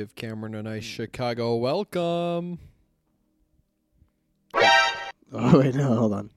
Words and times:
Give 0.00 0.14
Cameron 0.14 0.54
a 0.54 0.62
nice 0.62 0.82
Chicago 0.82 1.56
welcome. 1.56 2.58
Oh 5.30 5.58
wait, 5.58 5.74
no, 5.74 5.94
hold 5.94 6.14
on. 6.14 6.30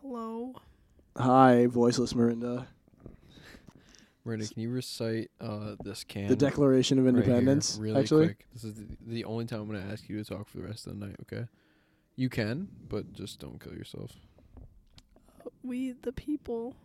Hello. 0.00 0.54
Hi, 1.16 1.66
voiceless 1.66 2.12
Marinda. 2.12 2.68
Miranda, 4.24 4.46
can 4.46 4.62
you 4.62 4.70
recite 4.70 5.32
uh, 5.40 5.74
this 5.82 6.04
can? 6.04 6.28
The 6.28 6.36
Declaration 6.36 7.00
of 7.00 7.04
right 7.04 7.14
here, 7.16 7.24
Independence. 7.24 7.78
really 7.78 8.00
actually, 8.00 8.26
quick. 8.26 8.46
This 8.52 8.62
is 8.62 8.74
the, 8.74 8.84
the 9.04 9.24
only 9.24 9.44
time 9.44 9.62
I'm 9.62 9.68
going 9.68 9.82
to 9.82 9.92
ask 9.92 10.08
you 10.08 10.22
to 10.22 10.24
talk 10.24 10.48
for 10.48 10.58
the 10.58 10.62
rest 10.62 10.86
of 10.86 10.96
the 10.98 11.04
night. 11.04 11.16
Okay? 11.22 11.46
You 12.14 12.28
can, 12.28 12.68
but 12.88 13.12
just 13.12 13.40
don't 13.40 13.60
kill 13.60 13.74
yourself. 13.74 14.12
We 15.64 15.96
the 16.00 16.12
people. 16.12 16.76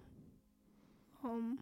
Um. 1.23 1.59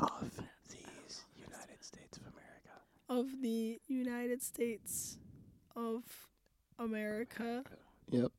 Of 0.00 0.30
these 0.68 1.24
United 1.36 1.82
States 1.82 2.16
of 2.16 2.22
America. 2.22 2.72
Of 3.08 3.42
the 3.42 3.80
United 3.88 4.42
States 4.42 5.18
of 5.76 6.02
America. 6.78 7.64
Yep. 8.10 8.32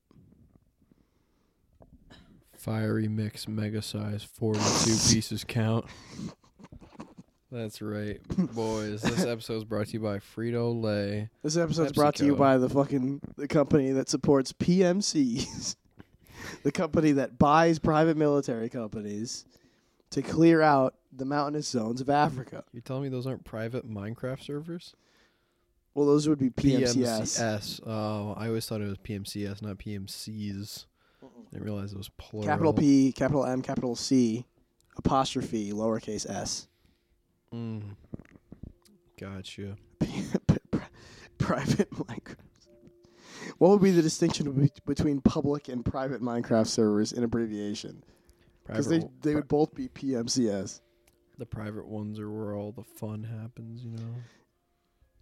Fiery 2.57 3.07
mix, 3.07 3.47
mega 3.47 3.81
size, 3.81 4.23
42 4.23 4.63
pieces 5.13 5.45
count. 5.47 5.85
That's 7.51 7.81
right, 7.81 8.19
boys. 8.53 9.01
This 9.01 9.25
episode 9.25 9.55
is 9.55 9.63
brought 9.63 9.87
to 9.87 9.93
you 9.93 9.99
by 10.01 10.17
Frito 10.19 10.79
Lay. 10.79 11.29
This 11.41 11.57
episode's 11.57 11.93
brought 11.93 12.15
to 12.15 12.25
you 12.25 12.35
by 12.35 12.57
the 12.57 12.69
fucking 12.69 13.21
the 13.37 13.47
company 13.47 13.91
that 13.91 14.07
supports 14.07 14.53
PMCs, 14.53 15.75
the 16.63 16.71
company 16.71 17.13
that 17.13 17.39
buys 17.39 17.79
private 17.79 18.17
military 18.17 18.69
companies 18.69 19.45
to 20.11 20.21
clear 20.21 20.61
out 20.61 20.95
the 21.11 21.25
mountainous 21.25 21.67
zones 21.67 22.01
of 22.01 22.09
Africa. 22.09 22.63
You're 22.73 22.81
telling 22.81 23.03
me 23.03 23.09
those 23.09 23.27
aren't 23.27 23.43
private 23.43 23.89
Minecraft 23.89 24.43
servers? 24.43 24.95
Well, 25.93 26.05
those 26.05 26.29
would 26.29 26.39
be 26.39 26.49
PMCS. 26.49 26.95
PMCS. 26.95 27.81
Oh, 27.85 28.33
I 28.37 28.47
always 28.47 28.67
thought 28.67 28.81
it 28.81 28.87
was 28.87 28.97
PMCS, 28.99 29.61
not 29.61 29.77
PMCs. 29.77 30.85
Didn't 31.51 31.65
realize 31.65 31.93
it 31.93 31.97
was 31.97 32.09
plural. 32.17 32.47
Capital 32.47 32.73
P, 32.73 33.11
capital 33.11 33.45
M, 33.45 33.61
capital 33.61 33.95
C, 33.95 34.45
apostrophe, 34.97 35.71
lowercase 35.71 36.29
s. 36.29 36.67
Mm. 37.53 37.95
Gotcha. 39.19 39.75
private 41.39 41.89
Minecraft. 41.91 42.35
What 43.57 43.71
would 43.71 43.81
be 43.81 43.91
the 43.91 44.01
distinction 44.01 44.51
be- 44.51 44.71
between 44.85 45.21
public 45.21 45.67
and 45.67 45.83
private 45.83 46.21
Minecraft 46.21 46.67
servers 46.67 47.11
in 47.11 47.23
abbreviation? 47.23 48.03
Because 48.69 48.87
they 48.87 48.99
w- 48.99 49.13
they 49.21 49.35
would 49.35 49.47
both 49.47 49.73
be 49.75 49.87
PMCS. 49.89 50.81
the 51.37 51.45
private 51.45 51.87
ones 51.87 52.19
are 52.19 52.29
where 52.29 52.53
all 52.53 52.71
the 52.71 52.83
fun 52.83 53.23
happens, 53.23 53.83
you 53.83 53.91
know. 53.91 54.13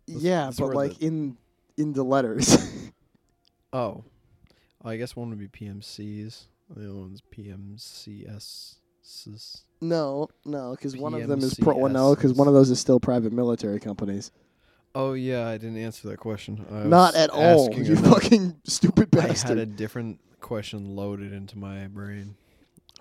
That's- 0.08 0.24
yeah, 0.24 0.46
that's 0.46 0.60
but 0.60 0.74
like 0.74 0.98
the- 1.00 1.06
in 1.08 1.38
in 1.78 1.94
the 1.94 2.04
letters. 2.04 2.58
Oh, 3.74 4.06
I 4.84 4.96
guess 4.96 5.14
one 5.16 5.30
would 5.30 5.40
be 5.40 5.50
PMCs. 5.50 6.48
The 6.74 6.86
other 6.90 6.94
one's 6.96 7.22
PMCS. 7.22 8.76
no, 9.82 10.28
no, 10.46 10.72
because 10.72 10.96
one 10.98 11.14
of 11.14 11.28
them 11.28 11.40
is 11.40 11.54
pro. 11.56 11.76
Well, 11.78 11.92
no, 11.92 12.16
because 12.16 12.34
one 12.34 12.48
of 12.48 12.54
those 12.54 12.70
is 12.70 12.80
still 12.80 13.00
private 13.00 13.32
military 13.34 13.80
companies. 13.80 14.32
Oh 14.96 15.14
yeah, 15.14 15.48
I 15.48 15.58
didn't 15.58 15.78
answer 15.78 16.08
that 16.10 16.18
question. 16.18 16.66
I 16.72 16.84
Not 16.84 17.16
at 17.16 17.30
all. 17.30 17.68
asking 17.70 17.86
You 17.86 17.96
fucking 17.98 18.56
stupid 18.66 19.12
bastard. 19.12 19.46
I 19.46 19.50
had 19.50 19.58
a 19.60 19.66
different 19.66 20.20
question 20.40 20.96
loaded 20.96 21.34
into 21.34 21.58
my 21.58 21.88
brain. 21.88 22.36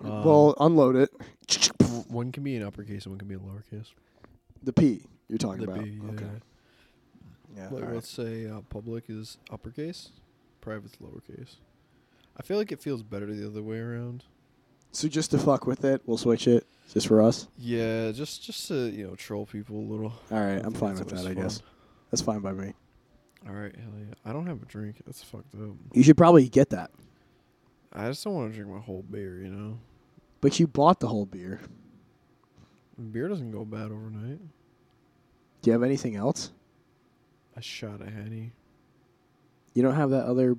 Um, 0.03 0.23
well, 0.23 0.55
unload 0.59 0.95
it. 0.95 1.09
one 2.07 2.31
can 2.31 2.43
be 2.43 2.55
an 2.55 2.63
uppercase 2.63 3.05
and 3.05 3.13
one 3.13 3.19
can 3.19 3.27
be 3.27 3.35
a 3.35 3.39
lowercase. 3.39 3.87
The 4.63 4.73
P 4.73 5.01
you're 5.27 5.37
talking 5.37 5.65
The 5.65 5.71
about. 5.71 5.83
B, 5.83 5.99
yeah. 6.01 6.11
Okay. 6.11 6.25
Yeah. 7.55 7.63
Like, 7.63 7.73
alright. 7.73 7.95
let's 7.95 8.09
say 8.09 8.47
uh, 8.47 8.61
public 8.69 9.05
is 9.09 9.37
uppercase, 9.51 10.09
private's 10.61 10.97
lowercase. 10.97 11.55
I 12.37 12.43
feel 12.43 12.57
like 12.57 12.71
it 12.71 12.81
feels 12.81 13.01
better 13.03 13.33
the 13.33 13.47
other 13.47 13.63
way 13.63 13.79
around. 13.79 14.23
So 14.91 15.07
just 15.07 15.31
to 15.31 15.37
fuck 15.37 15.65
with 15.67 15.83
it, 15.83 16.01
we'll 16.05 16.17
switch 16.17 16.47
it 16.47 16.65
just 16.93 17.07
for 17.07 17.21
us. 17.21 17.47
Yeah, 17.57 18.11
just 18.11 18.43
just 18.43 18.67
to 18.69 18.89
you 18.89 19.07
know 19.07 19.15
troll 19.15 19.45
people 19.45 19.77
a 19.77 19.87
little. 19.87 20.13
All 20.31 20.39
right, 20.39 20.63
I'm 20.63 20.73
fine 20.73 20.95
with 20.95 21.09
that. 21.09 21.25
I 21.25 21.33
guess 21.33 21.61
that's 22.11 22.21
fine 22.21 22.39
by 22.39 22.53
me. 22.53 22.73
All 23.47 23.53
right, 23.53 23.75
hell 23.75 23.93
yeah. 23.99 24.13
I 24.25 24.33
don't 24.33 24.47
have 24.47 24.61
a 24.61 24.65
drink. 24.65 24.97
That's 25.05 25.23
fucked 25.23 25.53
up. 25.55 25.75
You 25.93 26.03
should 26.03 26.17
probably 26.17 26.47
get 26.47 26.69
that. 26.69 26.91
I 27.93 28.07
just 28.07 28.23
don't 28.23 28.33
want 28.33 28.51
to 28.51 28.55
drink 28.55 28.71
my 28.71 28.79
whole 28.79 29.03
beer. 29.03 29.41
You 29.41 29.49
know, 29.49 29.79
But 30.41 30.59
you 30.59 30.67
bought 30.67 30.99
the 30.99 31.07
whole 31.07 31.25
beer. 31.25 31.61
beer 33.11 33.27
doesn't 33.27 33.51
go 33.51 33.65
bad 33.65 33.91
overnight. 33.91 34.39
Do 35.61 35.69
you 35.69 35.73
have 35.73 35.83
anything 35.83 36.15
else? 36.15 36.51
A 37.55 37.61
shot 37.61 38.01
of 38.01 38.07
henny. 38.07 38.51
You 39.73 39.83
don't 39.83 39.95
have 39.95 40.11
that 40.11 40.25
other, 40.25 40.55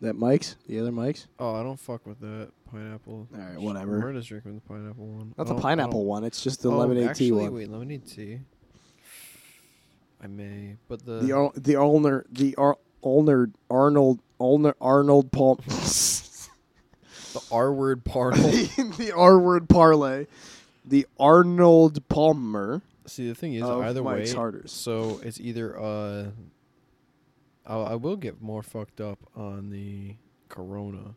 that 0.00 0.14
Mike's, 0.14 0.56
the 0.66 0.80
other 0.80 0.92
Mike's. 0.92 1.26
Oh, 1.38 1.54
I 1.54 1.62
don't 1.62 1.78
fuck 1.78 2.06
with 2.06 2.20
that 2.20 2.50
pineapple. 2.70 3.28
All 3.34 3.40
right, 3.40 3.58
whatever. 3.58 3.98
Murda's 3.98 4.26
drinking 4.26 4.54
the 4.54 4.60
pineapple 4.62 5.06
one. 5.06 5.34
Not 5.36 5.46
the 5.46 5.54
pineapple 5.54 6.04
one. 6.04 6.24
It's 6.24 6.42
just 6.42 6.62
the 6.62 6.70
oh, 6.70 6.78
lemonade 6.78 7.08
actually, 7.08 7.26
tea 7.26 7.32
one. 7.32 7.54
Wait, 7.54 7.70
lemonade 7.70 8.06
tea. 8.06 8.40
I 10.22 10.26
may, 10.26 10.76
but 10.88 11.04
the 11.04 11.12
The 11.12 11.50
the 11.56 11.74
Ulner 11.74 12.24
the 12.30 12.54
Ar- 12.56 12.78
Ulner 13.02 13.52
Arnold 13.70 14.20
Ulner 14.38 14.74
Arnold 14.80 15.32
Paul 15.32 15.60
the 17.32 17.42
R 17.52 17.72
word 17.72 18.04
parnell. 18.04 18.42
the 18.98 19.12
R 19.16 19.38
word 19.38 19.68
parlay. 19.68 20.26
The 20.84 21.06
Arnold 21.18 22.08
Palmer 22.08 22.82
See, 23.06 23.28
the 23.28 23.34
thing 23.34 23.54
is, 23.54 23.62
of 23.62 23.82
either 23.82 24.02
Mike's 24.02 24.30
way, 24.30 24.36
Harders. 24.36 24.72
so 24.72 25.20
it's 25.22 25.40
either 25.40 25.78
uh, 25.78 26.26
I'll, 27.66 27.86
I 27.86 27.94
will 27.94 28.16
get 28.16 28.40
more 28.40 28.62
fucked 28.62 29.00
up 29.00 29.18
on 29.36 29.70
the 29.70 30.16
Corona 30.48 31.14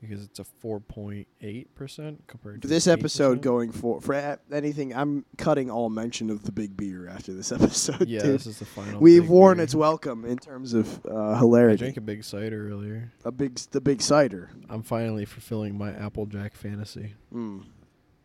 because 0.00 0.22
it's 0.22 0.38
a 0.38 0.44
four 0.44 0.80
point 0.80 1.26
eight 1.40 1.74
percent 1.74 2.22
compared 2.26 2.62
to 2.62 2.68
this 2.68 2.86
8%. 2.86 2.92
episode 2.92 3.42
going 3.42 3.72
for 3.72 4.00
for 4.00 4.14
a- 4.14 4.38
anything, 4.52 4.94
I'm 4.94 5.24
cutting 5.38 5.70
all 5.70 5.88
mention 5.90 6.30
of 6.30 6.42
the 6.44 6.52
big 6.52 6.76
beer 6.76 7.08
after 7.08 7.32
this 7.32 7.50
episode. 7.60 8.06
Yeah, 8.08 8.22
dude. 8.22 8.34
this 8.34 8.46
is 8.46 8.58
the 8.58 8.64
final. 8.64 9.00
We've 9.00 9.28
worn 9.28 9.56
beer. 9.58 9.64
its 9.64 9.74
welcome 9.74 10.24
in 10.24 10.38
terms 10.38 10.74
of 10.74 11.00
uh, 11.06 11.30
I 11.32 11.38
hilarity. 11.38 11.78
drank 11.78 11.96
a 11.96 12.00
big 12.02 12.24
cider 12.24 12.68
earlier. 12.70 13.12
A 13.24 13.32
big, 13.32 13.56
the 13.72 13.80
big 13.80 14.00
cider. 14.02 14.50
I'm 14.68 14.82
finally 14.82 15.24
fulfilling 15.24 15.76
my 15.78 15.90
Applejack 15.92 16.54
fantasy. 16.54 17.14
Mm. 17.34 17.64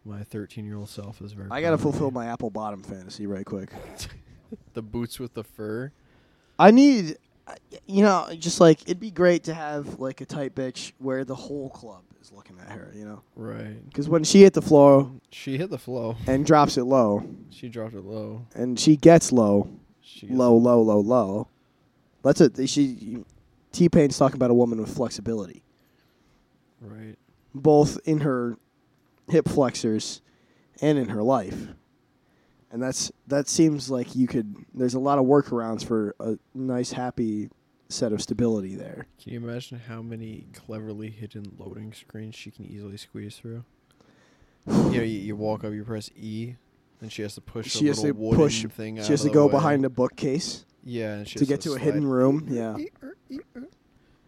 My 0.03 0.23
13 0.23 0.65
year 0.65 0.77
old 0.77 0.89
self 0.89 1.21
is 1.21 1.33
very. 1.33 1.47
I 1.51 1.61
gotta 1.61 1.77
fulfill 1.77 2.09
me. 2.09 2.15
my 2.15 2.25
apple 2.25 2.49
bottom 2.49 2.81
fantasy 2.81 3.27
right 3.27 3.45
quick. 3.45 3.69
the 4.73 4.81
boots 4.81 5.19
with 5.19 5.33
the 5.35 5.43
fur. 5.43 5.91
I 6.57 6.71
need, 6.71 7.17
you 7.87 8.01
know, 8.03 8.27
just 8.37 8.59
like 8.59 8.81
it'd 8.83 8.99
be 8.99 9.11
great 9.11 9.43
to 9.45 9.53
have 9.53 9.99
like 9.99 10.21
a 10.21 10.25
tight 10.25 10.55
bitch 10.55 10.93
where 10.99 11.23
the 11.25 11.35
whole 11.35 11.69
club 11.69 12.03
is 12.21 12.31
looking 12.31 12.57
at 12.59 12.71
her, 12.71 12.91
you 12.95 13.03
know, 13.05 13.21
Right. 13.35 13.83
because 13.89 14.07
when 14.07 14.23
she 14.23 14.41
hit 14.43 14.53
the 14.53 14.61
floor 14.61 15.11
She 15.31 15.57
hit 15.57 15.69
the 15.69 15.77
flow. 15.77 16.15
and 16.27 16.45
drops 16.45 16.77
it 16.77 16.83
low, 16.83 17.23
She 17.49 17.67
dropped 17.69 17.93
it 17.95 18.03
low. 18.05 18.45
and 18.55 18.79
she 18.79 18.95
gets 18.95 19.31
low, 19.31 19.67
She 20.01 20.27
gets- 20.27 20.37
low, 20.37 20.55
low, 20.55 20.81
low, 20.81 20.99
low. 20.99 21.47
That's 22.23 22.39
it. 22.41 22.69
She 22.69 23.23
T 23.71 23.89
Pain's 23.89 24.17
talking 24.17 24.35
about 24.35 24.51
a 24.51 24.53
woman 24.53 24.79
with 24.79 24.93
flexibility, 24.95 25.63
Right. 26.81 27.15
both 27.55 27.97
in 28.05 28.19
her 28.21 28.57
hip 29.29 29.47
flexors 29.47 30.21
and 30.81 30.97
in 30.97 31.09
her 31.09 31.23
life. 31.23 31.69
And 32.71 32.81
that's 32.81 33.11
that 33.27 33.47
seems 33.49 33.89
like 33.89 34.15
you 34.15 34.27
could. 34.27 34.55
There's 34.73 34.93
a 34.93 34.99
lot 34.99 35.19
of 35.19 35.25
workarounds 35.25 35.85
for 35.85 36.15
a 36.19 36.37
nice, 36.53 36.91
happy 36.93 37.49
set 37.89 38.13
of 38.13 38.21
stability 38.21 38.75
there. 38.75 39.07
Can 39.21 39.33
you 39.33 39.39
imagine 39.39 39.79
how 39.87 40.01
many 40.01 40.45
cleverly 40.53 41.09
hidden 41.09 41.51
loading 41.57 41.91
screens 41.93 42.35
she 42.35 42.49
can 42.49 42.65
easily 42.65 42.95
squeeze 42.97 43.35
through? 43.35 43.65
you 44.67 44.73
know, 44.73 44.89
you, 44.91 45.03
you 45.03 45.35
walk 45.35 45.63
up, 45.65 45.73
you 45.73 45.83
press 45.83 46.09
E, 46.15 46.55
and 47.01 47.11
she 47.11 47.23
has 47.23 47.33
to 47.35 47.41
push 47.41 47.71
She 47.71 47.87
a 47.87 47.89
has 47.89 47.97
little 48.03 48.13
to 48.15 48.19
wooden 48.21 48.37
push- 48.39 48.65
thing 48.67 48.99
out 48.99 49.05
She 49.05 49.11
has 49.11 49.23
to 49.23 49.29
go 49.31 49.47
way. 49.47 49.51
behind 49.51 49.83
a 49.85 49.89
bookcase 49.89 50.65
Yeah, 50.83 51.15
and 51.15 51.27
she 51.27 51.39
to 51.39 51.45
get 51.45 51.61
to 51.61 51.73
a 51.73 51.79
hidden 51.79 52.05
room. 52.07 52.45
Yeah. 52.47 52.77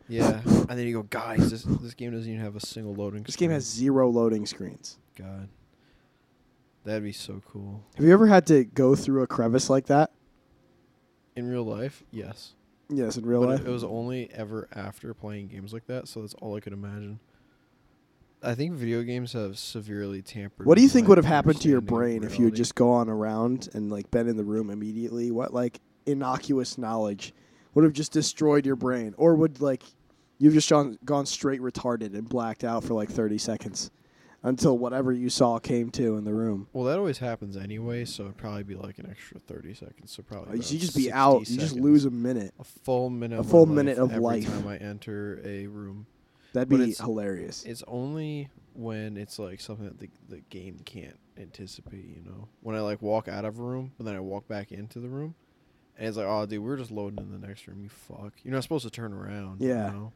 Yeah, 0.09 0.41
and 0.43 0.69
then 0.69 0.79
you 0.85 0.93
go, 0.93 1.03
guys, 1.03 1.49
this 1.49 1.63
this 1.63 1.93
game 1.93 2.11
doesn't 2.11 2.29
even 2.29 2.43
have 2.43 2.55
a 2.57 2.59
single 2.59 2.93
loading. 2.93 3.19
Screen. 3.19 3.23
This 3.25 3.35
game 3.37 3.51
has 3.51 3.63
zero 3.65 4.09
loading 4.09 4.45
screens. 4.45 4.99
God, 5.17 5.47
that'd 6.83 7.03
be 7.03 7.11
so 7.11 7.41
cool 7.51 7.83
Have 7.95 8.05
you 8.05 8.13
ever 8.13 8.27
had 8.27 8.45
to 8.47 8.63
go 8.65 8.95
through 8.95 9.23
a 9.23 9.27
crevice 9.27 9.69
like 9.69 9.85
that? 9.87 10.11
in 11.35 11.47
real 11.49 11.63
life. 11.63 12.03
Yes, 12.11 12.53
Yes, 12.89 13.17
in 13.17 13.25
real 13.25 13.39
but 13.41 13.49
life. 13.49 13.59
it, 13.61 13.67
it 13.67 13.71
was 13.71 13.83
only 13.83 14.29
ever 14.33 14.67
after 14.75 15.13
playing 15.15 15.47
games 15.47 15.73
like 15.73 15.87
that, 15.87 16.07
so 16.07 16.21
that's 16.21 16.35
all 16.35 16.55
I 16.55 16.59
could 16.59 16.73
imagine. 16.73 17.19
I 18.43 18.53
think 18.55 18.73
video 18.73 19.01
games 19.03 19.33
have 19.33 19.57
severely 19.57 20.21
tampered. 20.21 20.67
what 20.67 20.75
do 20.77 20.83
you 20.83 20.89
think 20.89 21.07
would 21.07 21.17
have 21.17 21.25
happened 21.25 21.59
to 21.61 21.69
your 21.69 21.81
brain 21.81 22.23
if 22.23 22.37
you 22.37 22.45
had 22.45 22.55
just 22.55 22.75
gone 22.75 23.09
around 23.09 23.69
and 23.73 23.89
like 23.89 24.11
been 24.11 24.27
in 24.27 24.35
the 24.37 24.43
room 24.43 24.69
immediately? 24.69 25.31
What 25.31 25.53
like 25.53 25.79
innocuous 26.05 26.77
knowledge 26.77 27.33
would 27.73 27.83
have 27.85 27.93
just 27.93 28.11
destroyed 28.11 28.65
your 28.65 28.75
brain, 28.75 29.15
or 29.17 29.33
would 29.35 29.59
like 29.61 29.81
you've 30.37 30.53
just 30.53 30.69
gone 30.69 30.99
gone 31.05 31.25
straight 31.25 31.61
retarded 31.61 32.13
and 32.15 32.27
blacked 32.29 32.63
out 32.65 32.83
for 32.83 32.93
like 32.93 33.09
thirty 33.09 33.37
seconds 33.39 33.89
until 34.43 34.77
whatever 34.77 35.11
you 35.11 35.29
saw 35.29 35.57
came 35.57 35.89
to 35.91 36.17
in 36.17 36.25
the 36.25 36.33
room. 36.33 36.67
Well, 36.73 36.83
that 36.85 36.97
always 36.99 37.17
happens 37.17 37.55
anyway, 37.57 38.05
so 38.05 38.23
it'd 38.23 38.37
probably 38.37 38.63
be 38.63 38.75
like 38.75 38.99
an 38.99 39.07
extra 39.09 39.39
thirty 39.39 39.73
seconds. 39.73 40.11
So 40.11 40.21
probably 40.23 40.57
You 40.57 40.61
just 40.61 40.95
be 40.95 41.03
60 41.03 41.11
out. 41.13 41.49
You 41.49 41.57
just 41.57 41.75
lose 41.75 42.05
a 42.05 42.11
minute. 42.11 42.53
a 42.59 42.63
full 42.63 43.09
minute. 43.09 43.39
a 43.39 43.43
full 43.43 43.65
life 43.65 43.75
minute 43.75 43.97
of 43.97 44.11
every 44.11 44.21
life. 44.23 44.45
time 44.45 44.67
I 44.67 44.77
enter 44.77 45.41
a 45.45 45.67
room. 45.67 46.05
That'd 46.53 46.69
But 46.69 46.77
be 46.77 46.83
it's- 46.83 46.99
hilarious. 46.99 47.63
It's 47.63 47.83
only 47.87 48.49
when 48.75 49.17
it's 49.17 49.39
like 49.39 49.59
something 49.59 49.85
that 49.85 49.99
the 49.99 50.09
the 50.29 50.41
game 50.49 50.79
can't 50.85 51.17
anticipate. 51.37 52.05
You 52.05 52.21
know, 52.25 52.47
when 52.61 52.75
I 52.75 52.81
like 52.81 53.01
walk 53.01 53.27
out 53.27 53.45
of 53.45 53.57
a 53.57 53.61
room, 53.63 53.91
but 53.97 54.05
then 54.05 54.15
I 54.15 54.19
walk 54.19 54.47
back 54.47 54.71
into 54.71 54.99
the 54.99 55.09
room, 55.09 55.35
and 55.97 56.07
it's 56.07 56.17
like, 56.17 56.27
oh, 56.27 56.45
dude, 56.45 56.61
we're 56.63 56.77
just 56.77 56.91
loading 56.91 57.19
in 57.19 57.31
the 57.39 57.47
next 57.47 57.65
room. 57.67 57.81
You 57.81 57.89
fuck. 57.89 58.33
You're 58.43 58.53
not 58.53 58.63
supposed 58.63 58.83
to 58.85 58.91
turn 58.91 59.13
around. 59.13 59.61
Yeah. 59.61 59.87
You 59.87 59.93
know? 59.97 60.13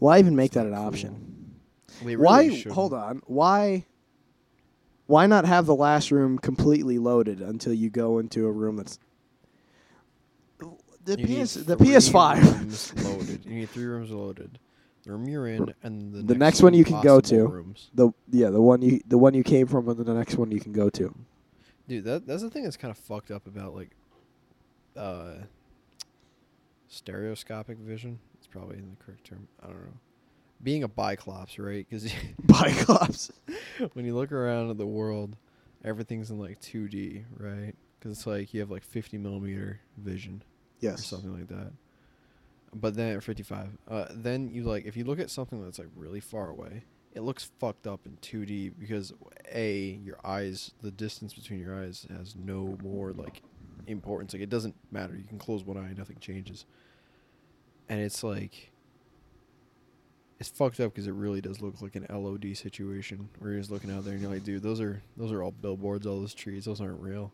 Why 0.00 0.18
even 0.18 0.36
make 0.36 0.46
It's 0.48 0.54
that 0.56 0.66
an 0.66 0.74
cool. 0.74 0.86
option? 0.86 1.53
They 2.02 2.16
why? 2.16 2.48
shouldn't. 2.50 2.74
Hold 2.74 2.92
on. 2.94 3.22
Why? 3.26 3.84
Why 5.06 5.26
not 5.26 5.44
have 5.44 5.66
the 5.66 5.74
last 5.74 6.10
room 6.10 6.38
completely 6.38 6.98
loaded 6.98 7.40
until 7.40 7.74
you 7.74 7.90
go 7.90 8.18
into 8.18 8.46
a 8.46 8.52
room 8.52 8.76
that's 8.76 8.98
the 11.04 11.20
You 11.20 11.44
PS 11.44 11.54
the 11.54 11.76
three 11.76 11.88
PS5. 11.88 12.42
rooms 12.42 12.94
loaded. 13.04 13.44
You 13.44 13.54
need 13.54 13.68
three 13.70 13.84
rooms 13.84 14.10
loaded. 14.10 14.58
The 15.04 15.12
room 15.12 15.28
you're 15.28 15.48
in, 15.48 15.74
and 15.82 16.14
the, 16.14 16.22
The 16.22 16.34
next 16.34 16.62
one 16.62 16.72
you 16.72 16.82
can 16.84 17.02
go 17.02 17.20
to. 17.20 17.46
Rooms. 17.46 17.90
The 17.92 18.10
yeah, 18.30 18.48
the 18.48 18.62
one 18.62 18.80
you 18.80 19.00
the 19.06 19.18
one 19.18 19.34
you 19.34 19.42
came 19.42 19.66
from 19.66 19.86
and 19.88 19.98
the 19.98 20.14
next 20.14 20.36
one 20.36 20.50
you 20.50 20.60
can 20.60 20.72
go 20.72 20.88
to. 20.90 21.14
Dude, 21.86 22.04
that 22.04 22.26
that's 22.26 22.40
the 22.42 22.48
thing 22.48 22.62
that's 22.64 22.78
kind 22.78 22.90
of 22.90 22.96
fucked 22.96 23.30
up 23.30 23.46
about 23.46 23.74
like 23.74 23.90
uh 24.96 25.34
stereoscopic 26.88 27.76
vision. 27.78 28.18
It's 28.38 28.46
probably 28.46 28.78
in 28.78 28.90
the 28.90 29.04
correct 29.04 29.24
term. 29.24 29.46
I 29.62 29.66
don't 29.66 29.76
know. 29.76 29.92
Being 30.62 30.82
a 30.82 30.88
biclops, 30.88 31.58
right? 31.58 31.86
Because 31.88 32.12
Biclops. 32.46 33.30
when 33.92 34.04
you 34.04 34.14
look 34.14 34.32
around 34.32 34.70
at 34.70 34.78
the 34.78 34.86
world, 34.86 35.36
everything's 35.84 36.30
in 36.30 36.38
like 36.38 36.60
2D, 36.60 37.24
right? 37.38 37.74
Because 37.98 38.18
it's 38.18 38.26
like 38.26 38.54
you 38.54 38.60
have 38.60 38.70
like 38.70 38.82
50 38.82 39.18
millimeter 39.18 39.80
vision 39.98 40.42
yes, 40.80 41.00
or 41.00 41.02
something 41.02 41.32
like 41.32 41.48
that. 41.48 41.72
But 42.74 42.96
then 42.96 43.16
at 43.16 43.22
55, 43.22 43.68
uh, 43.88 44.06
then 44.10 44.50
you 44.50 44.64
like 44.64 44.84
if 44.84 44.96
you 44.96 45.04
look 45.04 45.20
at 45.20 45.30
something 45.30 45.62
that's 45.62 45.78
like 45.78 45.88
really 45.94 46.20
far 46.20 46.48
away, 46.48 46.84
it 47.14 47.20
looks 47.20 47.50
fucked 47.60 47.86
up 47.86 48.00
in 48.06 48.16
2D 48.16 48.72
because 48.78 49.12
a 49.52 50.00
your 50.02 50.18
eyes, 50.24 50.72
the 50.82 50.90
distance 50.90 51.34
between 51.34 51.60
your 51.60 51.80
eyes 51.80 52.06
has 52.10 52.34
no 52.34 52.76
more 52.82 53.12
like 53.12 53.42
importance. 53.86 54.32
Like 54.32 54.42
it 54.42 54.50
doesn't 54.50 54.74
matter. 54.90 55.16
You 55.16 55.24
can 55.24 55.38
close 55.38 55.64
one 55.64 55.76
eye, 55.76 55.94
nothing 55.96 56.18
changes. 56.20 56.66
And 57.88 58.00
it's 58.00 58.24
like 58.24 58.72
it's 60.40 60.48
fucked 60.48 60.80
up 60.80 60.92
because 60.92 61.06
it 61.06 61.12
really 61.14 61.40
does 61.40 61.60
look 61.60 61.80
like 61.80 61.96
an 61.96 62.06
LOD 62.10 62.56
situation 62.56 63.28
where 63.38 63.52
you're 63.52 63.60
just 63.60 63.70
looking 63.70 63.90
out 63.90 64.04
there 64.04 64.12
and 64.14 64.22
you're 64.22 64.30
like, 64.30 64.44
dude, 64.44 64.62
those 64.62 64.80
are 64.80 65.02
those 65.16 65.32
are 65.32 65.42
all 65.42 65.52
billboards, 65.52 66.06
all 66.06 66.20
those 66.20 66.34
trees, 66.34 66.64
those 66.64 66.80
aren't 66.80 67.00
real. 67.00 67.32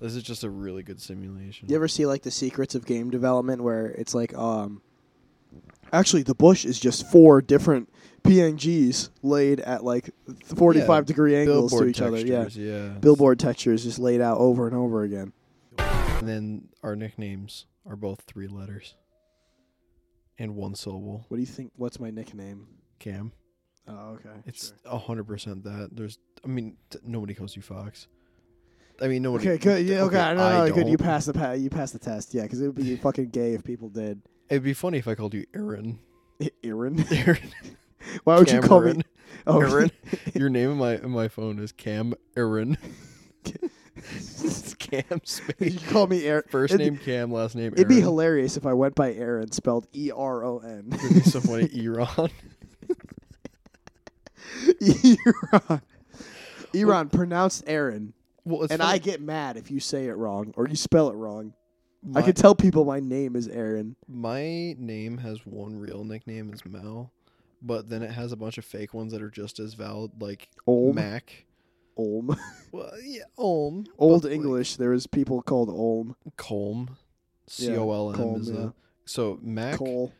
This 0.00 0.14
is 0.16 0.22
just 0.22 0.42
a 0.44 0.50
really 0.50 0.82
good 0.82 1.00
simulation. 1.00 1.68
You 1.68 1.76
ever 1.76 1.88
see 1.88 2.06
like 2.06 2.22
the 2.22 2.30
secrets 2.30 2.74
of 2.74 2.84
game 2.86 3.10
development 3.10 3.62
where 3.62 3.86
it's 3.86 4.14
like 4.14 4.34
um 4.34 4.82
actually 5.92 6.22
the 6.22 6.34
bush 6.34 6.64
is 6.64 6.78
just 6.78 7.10
four 7.10 7.40
different 7.40 7.88
PNGs 8.24 9.10
laid 9.22 9.60
at 9.60 9.84
like 9.84 10.10
45 10.56 10.88
Yeah, 10.88 11.00
degree 11.02 11.36
angles 11.36 11.72
to 11.72 11.86
each 11.86 12.00
other. 12.00 12.18
Yeah. 12.18 12.46
yeah. 12.52 12.88
Billboard 13.00 13.38
textures 13.38 13.84
just 13.84 13.98
laid 13.98 14.20
out 14.20 14.38
over 14.38 14.66
and 14.66 14.76
over 14.76 15.02
again. 15.02 15.32
And 15.78 16.28
then 16.28 16.68
our 16.82 16.94
nicknames 16.94 17.66
are 17.86 17.96
both 17.96 18.22
three 18.26 18.46
letters 18.46 18.94
and 20.38 20.56
one 20.56 20.74
syllable. 20.74 21.24
What 21.28 21.36
do 21.36 21.40
you 21.40 21.46
think 21.46 21.72
what's 21.76 22.00
my 22.00 22.10
nickname? 22.10 22.66
Cam. 22.98 23.32
Oh, 23.88 24.10
okay. 24.14 24.30
It's 24.46 24.72
a 24.84 24.98
hundred 24.98 25.24
percent 25.24 25.64
that. 25.64 25.90
There's, 25.92 26.18
I 26.44 26.48
mean, 26.48 26.76
t- 26.90 26.98
nobody 27.04 27.34
calls 27.34 27.56
you 27.56 27.62
Fox. 27.62 28.06
I 29.00 29.08
mean, 29.08 29.22
nobody. 29.22 29.48
Okay, 29.50 29.58
good. 29.58 29.86
Yeah, 29.86 30.02
okay. 30.02 30.16
No, 30.16 30.34
no, 30.34 30.42
I 30.64 30.68
good. 30.70 30.86
You 30.88 30.96
don't. 30.96 31.04
passed 31.06 31.26
the 31.26 31.32
pa- 31.32 31.52
you 31.52 31.68
passed 31.68 31.92
the 31.92 31.98
test. 31.98 32.32
Yeah, 32.34 32.42
because 32.42 32.60
it 32.60 32.66
would 32.66 32.76
be 32.76 32.94
fucking 33.02 33.30
gay 33.30 33.54
if 33.54 33.64
people 33.64 33.88
did. 33.88 34.20
It'd 34.48 34.62
be 34.62 34.74
funny 34.74 34.98
if 34.98 35.08
I 35.08 35.14
called 35.14 35.34
you 35.34 35.44
Aaron. 35.54 35.98
I- 36.40 36.50
Aaron. 36.62 37.04
Aaron. 37.12 37.38
Why 38.24 38.38
would 38.38 38.50
you 38.50 38.60
call 38.60 38.80
me? 38.80 38.92
Cameron. 38.92 39.04
Oh, 39.46 39.60
Aaron. 39.60 39.90
Your 40.34 40.48
name 40.50 40.70
in 40.72 40.76
my 40.78 40.94
in 40.96 41.10
my 41.10 41.26
phone 41.28 41.58
is 41.58 41.72
Cam 41.72 42.14
Aaron. 42.36 42.76
Cam 44.78 45.20
you 45.60 45.78
call 45.88 46.06
me 46.06 46.24
Aaron. 46.26 46.44
1st 46.50 46.64
It'd- 46.64 46.78
name 46.80 46.96
Cam, 46.98 47.32
last 47.32 47.54
name 47.54 47.64
Aaron. 47.66 47.74
It'd 47.74 47.88
be 47.88 48.00
hilarious 48.00 48.56
if 48.56 48.66
I 48.66 48.72
went 48.74 48.94
by 48.94 49.12
Aaron, 49.14 49.50
spelled 49.52 49.86
E 49.94 50.10
R 50.14 50.44
O 50.44 50.58
N. 50.58 50.88
It'd 50.92 51.14
be 51.14 51.20
so 51.30 51.40
funny, 51.40 51.68
Iran. 51.74 52.30
Iran. 54.80 55.82
Iran 56.74 57.08
pronounced 57.10 57.64
Aaron, 57.66 58.12
Well, 58.44 58.62
and 58.62 58.70
funny. 58.70 58.82
I 58.84 58.98
get 58.98 59.20
mad 59.20 59.56
if 59.56 59.70
you 59.70 59.80
say 59.80 60.06
it 60.06 60.14
wrong 60.14 60.52
or 60.56 60.68
you 60.68 60.76
spell 60.76 61.08
it 61.10 61.14
wrong. 61.14 61.52
my, 62.02 62.20
I 62.20 62.22
could 62.22 62.36
tell 62.36 62.54
people 62.54 62.84
my 62.84 63.00
name 63.00 63.36
is 63.36 63.48
Aaron. 63.48 63.96
my 64.08 64.74
name 64.78 65.18
has 65.18 65.44
one 65.46 65.76
real 65.78 66.04
nickname 66.04 66.52
is 66.52 66.64
Mel, 66.64 67.12
but 67.60 67.88
then 67.88 68.02
it 68.02 68.10
has 68.10 68.32
a 68.32 68.36
bunch 68.36 68.58
of 68.58 68.64
fake 68.64 68.94
ones 68.94 69.12
that 69.12 69.22
are 69.22 69.30
just 69.30 69.58
as 69.60 69.74
valid, 69.74 70.10
like 70.20 70.48
Olm. 70.66 70.94
Mac. 70.96 71.44
Olm. 71.96 72.36
Well, 72.72 72.90
yeah, 73.04 73.24
Olm. 73.36 73.84
Old 73.98 74.22
but, 74.22 74.28
like, 74.30 74.34
English. 74.34 74.76
There 74.76 74.88
was 74.90 75.06
people 75.06 75.42
called 75.42 75.68
Olm. 75.68 76.16
Colm. 76.38 76.88
C 77.46 77.76
O 77.76 77.90
L 77.92 78.14
M 78.14 78.40
is 78.40 78.48
yeah. 78.48 78.56
the 78.56 78.72
so 79.04 79.38
Mac, 79.42 79.76
Cole. 79.76 80.10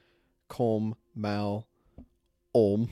Colm, 0.51 0.93
Mal, 1.15 1.67
Olm, 2.53 2.91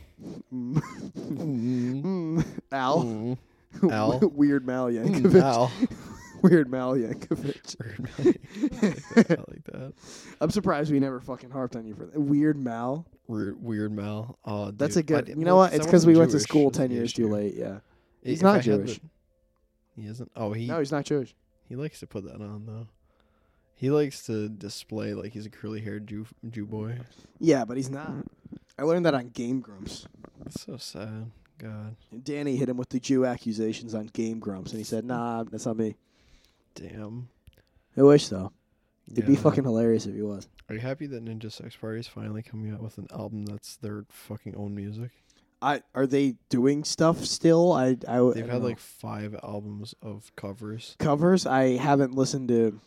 Mm. 0.50 0.82
mm, 1.14 2.02
Mm. 2.02 2.44
Al. 2.72 3.04
mm, 3.04 3.38
Al. 3.92 4.18
Weird 4.20 4.66
Mal 4.66 4.86
Yankovic. 4.86 5.42
Al. 5.42 5.70
Weird 6.42 6.70
Mal 6.70 6.94
Yankovic. 6.94 7.76
I 8.18 9.34
like 9.50 9.64
that. 9.64 9.92
I'm 10.40 10.48
surprised 10.50 10.90
we 10.90 11.00
never 11.00 11.20
fucking 11.20 11.50
harped 11.50 11.76
on 11.76 11.84
you 11.86 11.94
for 11.94 12.06
that. 12.06 12.18
Weird 12.18 12.56
Mal. 12.56 13.04
Weird, 13.26 13.62
weird 13.62 13.92
Mal. 13.92 14.38
Oh, 14.46 14.70
That's 14.70 14.96
a 14.96 15.02
dude, 15.02 15.16
I 15.16 15.20
good. 15.20 15.24
di- 15.26 15.38
You 15.38 15.44
know 15.44 15.56
well, 15.56 15.64
what? 15.66 15.74
It's 15.74 15.84
because 15.84 16.06
we 16.06 16.14
wasn't 16.14 16.32
went 16.32 16.32
to 16.32 16.40
school 16.40 16.70
ten 16.70 16.90
years 16.90 17.12
too 17.12 17.28
late. 17.28 17.54
Yeah. 17.56 17.80
He's 18.22 18.42
not 18.42 18.62
Jewish. 18.62 18.98
the- 18.98 20.02
he 20.02 20.06
isn't. 20.08 20.30
Oh, 20.36 20.52
he 20.52 20.66
No, 20.66 20.78
he's 20.78 20.92
not 20.92 21.04
Jewish. 21.04 21.34
he 21.68 21.76
likes 21.76 22.00
to 22.00 22.06
put 22.06 22.24
that 22.24 22.40
on 22.40 22.64
though. 22.66 22.86
He 23.74 23.90
likes 23.90 24.24
to 24.26 24.48
display 24.48 25.14
like 25.14 25.32
he's 25.32 25.46
a 25.46 25.50
curly 25.50 25.80
haired 25.80 26.06
Jew 26.06 26.26
Jew 26.50 26.66
boy. 26.66 26.98
Yeah, 27.38 27.64
but 27.64 27.76
he's 27.76 27.90
not. 27.90 28.12
I 28.78 28.82
learned 28.82 29.06
that 29.06 29.14
on 29.14 29.28
Game 29.28 29.60
Grumps. 29.60 30.06
It's 30.46 30.62
so 30.62 30.76
sad. 30.76 31.30
God 31.58 31.96
And 32.10 32.24
Danny 32.24 32.56
hit 32.56 32.68
him 32.70 32.78
with 32.78 32.88
the 32.88 33.00
Jew 33.00 33.26
accusations 33.26 33.94
on 33.94 34.06
Game 34.06 34.38
Grumps, 34.38 34.70
and 34.72 34.78
he 34.78 34.84
said, 34.84 35.04
"Nah, 35.04 35.44
that's 35.44 35.66
not 35.66 35.76
me." 35.76 35.96
damn. 36.74 37.28
I 37.96 38.02
wish 38.02 38.28
though. 38.28 38.52
It'd 39.10 39.26
be 39.26 39.34
fucking 39.36 39.64
hilarious 39.64 40.06
if 40.06 40.14
he 40.14 40.22
was. 40.22 40.48
Are 40.68 40.74
you 40.74 40.80
happy 40.80 41.06
that 41.06 41.24
Ninja 41.24 41.50
Sex 41.50 41.74
Party 41.74 41.98
is 41.98 42.06
finally 42.06 42.42
coming 42.42 42.72
out 42.72 42.80
with 42.80 42.96
an 42.98 43.08
album 43.12 43.44
that's 43.44 43.76
their 43.76 44.04
fucking 44.08 44.54
own 44.56 44.74
music? 44.74 45.10
I 45.62 45.82
are 45.94 46.06
they 46.06 46.36
doing 46.48 46.84
stuff 46.84 47.24
still? 47.24 47.72
I 47.72 47.96
I, 48.08 48.18
I 48.18 48.32
They've 48.32 48.44
don't 48.44 48.48
had 48.48 48.62
know. 48.62 48.68
like 48.68 48.78
five 48.78 49.34
albums 49.42 49.94
of 50.02 50.30
covers. 50.36 50.96
covers. 50.98 51.46
I 51.46 51.76
haven't 51.76 52.14
listened 52.14 52.48
to. 52.48 52.80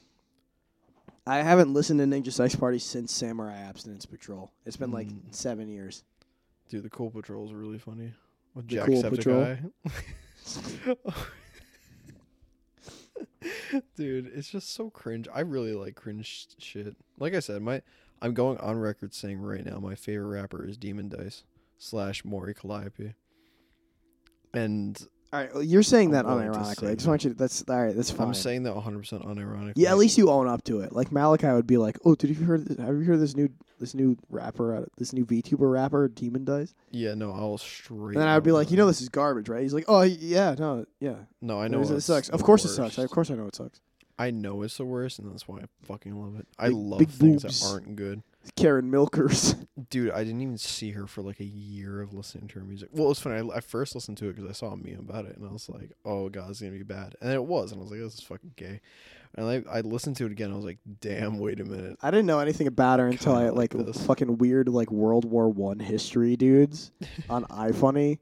I 1.25 1.37
haven't 1.37 1.71
listened 1.73 1.99
to 1.99 2.05
Ninja 2.05 2.33
Sex 2.33 2.55
Party 2.55 2.79
since 2.79 3.13
Samurai 3.13 3.55
Abstinence 3.55 4.05
Patrol. 4.05 4.51
It's 4.65 4.75
been 4.77 4.91
like 4.91 5.07
Mm. 5.07 5.33
seven 5.33 5.69
years. 5.69 6.03
Dude, 6.69 6.83
the 6.83 6.89
Cool 6.89 7.11
Patrol 7.11 7.45
is 7.45 7.53
really 7.53 7.77
funny. 7.79 8.11
With 8.55 8.67
The 8.67 8.75
Jack 8.75 8.87
Cool 8.87 9.03
Patrol? 9.03 9.57
Dude, 13.95 14.31
it's 14.33 14.49
just 14.49 14.73
so 14.73 14.89
cringe. 14.89 15.27
I 15.33 15.41
really 15.41 15.73
like 15.73 15.95
cringe 15.95 16.47
shit. 16.57 16.95
Like 17.19 17.33
I 17.33 17.39
said, 17.39 17.61
my 17.61 17.81
I'm 18.21 18.33
going 18.33 18.57
on 18.59 18.77
record 18.77 19.13
saying 19.13 19.41
right 19.41 19.65
now 19.65 19.79
my 19.79 19.95
favorite 19.95 20.27
rapper 20.27 20.65
is 20.67 20.77
Demondice 20.77 21.43
slash 21.83 22.23
Mori 22.25 22.53
Calliope. 22.53 23.13
And 24.53 24.99
All 25.31 25.39
right, 25.39 25.53
well, 25.53 25.63
you're 25.63 25.81
saying 25.83 26.11
that 26.11 26.25
I'm 26.25 26.39
to 26.39 26.57
unironically. 26.59 26.79
say 26.79 26.91
I 26.91 26.95
just 26.95 27.07
want 27.07 27.23
you. 27.23 27.31
To, 27.31 27.35
that's 27.35 27.63
all 27.67 27.83
right. 27.85 27.95
That's 27.95 28.11
fine. 28.11 28.27
I'm 28.27 28.33
saying 28.35 28.63
that 28.63 28.75
100 28.75 28.99
percent 28.99 29.23
unironically. 29.23 29.73
yeah, 29.75 29.89
at 29.89 29.97
least 29.97 30.17
you 30.17 30.29
own 30.29 30.47
up 30.47 30.63
to 30.65 30.81
it. 30.81 30.93
Like 30.93 31.11
Malachi 31.11 31.47
would 31.47 31.65
be 31.67 31.77
like, 31.77 31.97
"Oh, 32.05 32.13
did 32.15 32.29
you 32.29 32.35
hear? 32.35 32.57
This, 32.59 32.77
have 32.77 32.95
you 32.95 33.03
heard 33.03 33.19
this 33.19 33.35
new 33.35 33.49
this 33.79 33.95
new 33.95 34.15
rapper, 34.29 34.87
this 34.97 35.11
new 35.11 35.25
VTuber 35.25 35.71
rapper, 35.71 36.07
Demondice?" 36.07 36.73
Yeah, 36.91 37.15
no, 37.15 37.31
I'll 37.31 37.57
straight. 37.57 38.13
And 38.13 38.17
then 38.17 38.27
I 38.27 38.35
would 38.35 38.43
be 38.43 38.51
like, 38.51 38.69
"You 38.69 38.77
know, 38.77 38.85
this 38.85 39.01
is 39.01 39.09
garbage, 39.09 39.49
right?" 39.49 39.63
He's 39.63 39.73
like, 39.73 39.85
"Oh, 39.87 40.03
yeah, 40.03 40.55
no, 40.59 40.85
yeah, 40.99 41.15
No, 41.41 41.59
I 41.59 41.67
know 41.67 41.81
it 41.81 42.01
sucks. 42.01 42.29
Of 42.29 42.43
course, 42.43 42.63
it 42.65 42.69
sucks. 42.69 42.97
worst. 42.97 42.99
Of 42.99 43.09
course, 43.11 43.31
I 43.31 43.35
know 43.35 43.47
it 43.47 43.55
sucks." 43.55 43.81
I 44.19 44.29
know 44.29 44.61
it's 44.61 44.77
the 44.77 44.85
worst, 44.85 45.17
and 45.17 45.31
that's 45.31 45.47
why 45.47 45.57
I 45.57 45.65
fucking 45.81 46.15
love 46.15 46.39
it. 46.39 46.47
I 46.59 46.67
Big- 46.67 46.77
love 46.77 46.99
big 46.99 47.09
things 47.09 47.41
boobs. 47.41 47.61
that 47.61 47.67
aren't 47.67 47.95
good. 47.95 48.21
Karen 48.55 48.89
Milkers. 48.91 49.55
Dude, 49.89 50.11
I 50.11 50.23
didn't 50.23 50.41
even 50.41 50.57
see 50.57 50.91
her 50.91 51.07
for 51.07 51.21
like 51.21 51.39
a 51.39 51.45
year 51.45 52.01
of 52.01 52.13
listening 52.13 52.47
to 52.49 52.59
her 52.59 52.65
music. 52.65 52.89
Well, 52.91 53.05
it 53.05 53.09
was 53.09 53.19
funny. 53.19 53.49
I, 53.51 53.57
I 53.57 53.59
first 53.61 53.95
listened 53.95 54.17
to 54.19 54.29
it 54.29 54.35
because 54.35 54.49
I 54.49 54.53
saw 54.53 54.67
a 54.73 54.77
meme 54.77 54.99
about 55.07 55.25
it, 55.25 55.35
and 55.37 55.47
I 55.47 55.51
was 55.51 55.69
like, 55.69 55.91
"Oh 56.05 56.29
god, 56.29 56.49
it's 56.49 56.59
gonna 56.61 56.71
be 56.71 56.83
bad," 56.83 57.15
and 57.21 57.31
it 57.31 57.43
was. 57.43 57.71
And 57.71 57.79
I 57.79 57.83
was 57.83 57.91
like, 57.91 57.99
"This 58.01 58.15
is 58.15 58.21
fucking 58.21 58.53
gay." 58.55 58.81
And 59.35 59.47
I, 59.47 59.63
I 59.77 59.81
listened 59.81 60.17
to 60.17 60.25
it 60.27 60.31
again. 60.31 60.51
I 60.51 60.55
was 60.55 60.65
like, 60.65 60.77
"Damn, 61.01 61.39
wait 61.39 61.59
a 61.59 61.65
minute." 61.65 61.97
I 62.01 62.11
didn't 62.11 62.27
know 62.27 62.39
anything 62.39 62.67
about 62.67 62.99
her 62.99 63.07
until 63.07 63.33
I 63.33 63.49
like 63.49 63.73
like 63.73 63.93
fucking 63.95 64.37
weird 64.37 64.69
like 64.69 64.91
World 64.91 65.25
War 65.25 65.49
One 65.49 65.79
history 65.79 66.35
dudes 66.35 66.91
on 67.29 67.45
iFunny. 67.45 68.19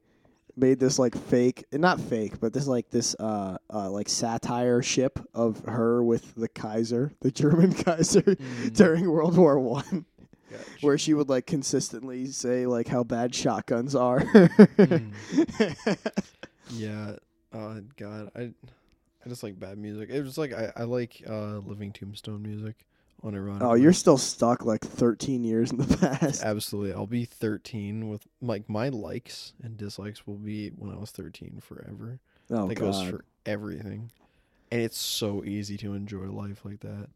made 0.57 0.79
this 0.79 0.99
like 0.99 1.17
fake, 1.17 1.65
not 1.73 1.99
fake, 1.99 2.39
but 2.39 2.53
this 2.53 2.67
like 2.67 2.89
this 2.89 3.15
uh, 3.19 3.57
uh 3.73 3.89
like 3.89 4.07
satire 4.09 4.81
ship 4.81 5.19
of 5.33 5.59
her 5.65 6.03
with 6.03 6.33
the 6.35 6.47
Kaiser, 6.47 7.11
the 7.21 7.31
German 7.31 7.73
Kaiser 7.83 8.21
Mm. 8.21 8.73
during 8.75 9.09
World 9.09 9.37
War 9.37 9.59
One, 9.59 10.05
Gotcha. 10.51 10.63
where 10.81 10.97
she 10.97 11.13
would 11.13 11.29
like 11.29 11.45
consistently 11.47 12.27
say 12.27 12.65
like 12.67 12.87
how 12.87 13.03
bad 13.03 13.33
shotguns 13.33 13.95
are. 13.95 14.19
Mm. 14.21 15.13
Yeah. 16.73 17.15
Oh 17.53 17.81
God, 17.97 18.31
I 18.35 18.51
I 19.25 19.29
just 19.29 19.43
like 19.43 19.59
bad 19.59 19.77
music. 19.77 20.09
It 20.09 20.21
was 20.21 20.37
like 20.37 20.53
I 20.53 20.71
I 20.75 20.83
like 20.83 21.21
uh 21.27 21.57
Living 21.57 21.91
Tombstone 21.91 22.41
music. 22.43 22.85
On 23.23 23.35
Iran. 23.35 23.59
oh, 23.61 23.75
you're 23.75 23.93
still 23.93 24.17
stuck 24.17 24.65
like 24.65 24.81
13 24.83 25.43
years 25.43 25.69
in 25.69 25.77
the 25.77 25.97
past. 26.19 26.41
absolutely. 26.43 26.91
I'll 26.93 27.05
be 27.05 27.25
13 27.25 28.09
with 28.09 28.25
like 28.41 28.67
my 28.67 28.89
likes 28.89 29.53
and 29.61 29.77
dislikes 29.77 30.25
will 30.25 30.37
be 30.39 30.69
when 30.69 30.91
I 30.91 30.97
was 30.97 31.11
13 31.11 31.61
forever. 31.61 32.19
Oh 32.49 32.67
that 32.67 32.73
god. 32.75 32.85
goes 32.93 33.03
for 33.07 33.23
everything, 33.45 34.09
and 34.71 34.81
it's 34.81 34.97
so 34.97 35.43
easy 35.43 35.77
to 35.77 35.93
enjoy 35.93 36.31
life 36.31 36.65
like 36.65 36.79
that. 36.79 37.09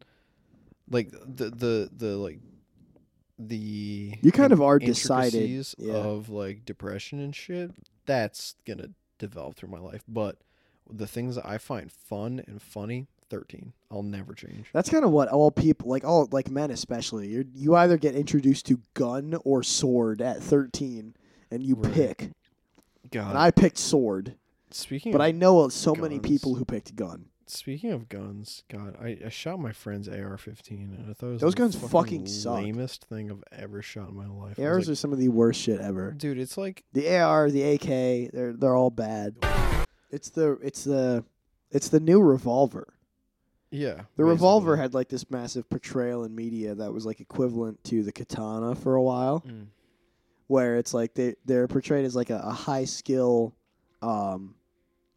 Like 0.88 1.10
the 1.10 1.50
the 1.50 1.90
the 1.96 2.16
like 2.16 2.38
the 3.38 4.14
You 4.22 4.32
kind 4.32 4.52
of 4.52 4.62
are 4.62 4.78
decided, 4.78 5.66
yeah. 5.78 5.94
of 5.94 6.28
like 6.28 6.64
depression 6.64 7.20
and 7.20 7.34
shit. 7.34 7.70
That's 8.06 8.54
gonna 8.66 8.90
develop 9.18 9.56
through 9.56 9.70
my 9.70 9.78
life, 9.78 10.02
but 10.08 10.36
the 10.90 11.06
things 11.06 11.34
that 11.34 11.46
I 11.46 11.58
find 11.58 11.90
fun 11.90 12.42
and 12.46 12.62
funny, 12.62 13.08
13. 13.28 13.72
I'll 13.90 14.02
never 14.04 14.34
change. 14.34 14.66
That's 14.72 14.88
kind 14.88 15.04
of 15.04 15.10
what 15.10 15.28
all 15.28 15.50
people 15.50 15.88
like 15.90 16.04
all 16.04 16.28
like 16.30 16.50
men 16.50 16.70
especially. 16.70 17.28
You 17.28 17.44
you 17.54 17.74
either 17.74 17.96
get 17.98 18.14
introduced 18.14 18.66
to 18.66 18.80
gun 18.94 19.36
or 19.44 19.62
sword 19.62 20.22
at 20.22 20.42
13 20.42 21.14
and 21.50 21.62
you 21.62 21.74
Right. 21.74 21.92
pick. 21.92 22.30
God, 23.10 23.30
And 23.30 23.38
I 23.38 23.50
picked 23.50 23.78
sword, 23.78 24.34
speaking 24.70 25.12
but 25.12 25.20
I 25.20 25.30
know 25.30 25.68
so 25.68 25.94
many 25.94 26.18
people 26.20 26.54
who 26.56 26.64
picked 26.64 26.94
gun. 26.96 27.26
Speaking 27.48 27.92
of 27.92 28.08
guns, 28.08 28.64
God, 28.68 28.96
I, 29.00 29.18
I 29.24 29.28
shot 29.28 29.60
my 29.60 29.70
friend's 29.72 30.08
AR-15, 30.08 30.70
and 30.98 31.10
I 31.10 31.12
thought 31.12 31.26
it 31.28 31.32
was 31.32 31.40
Those 31.40 31.54
the 31.54 31.58
guns 31.58 31.76
fucking 31.76 32.26
suck. 32.26 32.54
lamest 32.54 33.04
thing 33.04 33.30
I've 33.30 33.44
ever 33.60 33.82
shot 33.82 34.08
in 34.08 34.16
my 34.16 34.26
life. 34.26 34.58
I 34.58 34.62
was 34.62 34.66
ARs 34.68 34.88
like, 34.88 34.92
are 34.92 34.96
some 34.96 35.12
of 35.12 35.18
the 35.20 35.28
worst 35.28 35.60
shit 35.60 35.80
ever. 35.80 36.10
dude, 36.10 36.38
it's 36.38 36.56
like 36.58 36.82
The 36.92 37.16
AR, 37.18 37.50
the 37.50 37.62
AK, 37.74 38.32
they're 38.32 38.52
they're 38.52 38.74
all 38.74 38.90
bad. 38.90 39.36
It's 40.10 40.30
the 40.30 40.58
it's 40.62 40.82
the 40.84 41.24
it's 41.70 41.88
the 41.88 42.00
new 42.00 42.20
revolver. 42.20 42.94
yeah. 43.70 44.02
The 44.16 44.24
revolver 44.24 44.76
had 44.76 44.92
like 44.94 45.08
this 45.08 45.30
massive 45.30 45.68
portrayal 45.70 46.24
in 46.24 46.34
media 46.34 46.74
that 46.74 46.92
was 46.92 47.06
like 47.06 47.20
equivalent 47.20 47.82
to 47.84 48.02
the 48.02 48.12
katana 48.12 48.74
for 48.74 48.94
a 48.96 49.02
while. 49.02 49.44
Mm. 49.46 49.66
where 50.48 50.76
it's 50.78 50.92
like 50.94 51.14
they 51.14 51.34
they're 51.44 51.68
portrayed 51.68 52.04
as 52.04 52.16
like 52.16 52.30
a, 52.30 52.38
a 52.38 52.52
high 52.52 52.84
skill 52.86 53.54
um, 54.02 54.54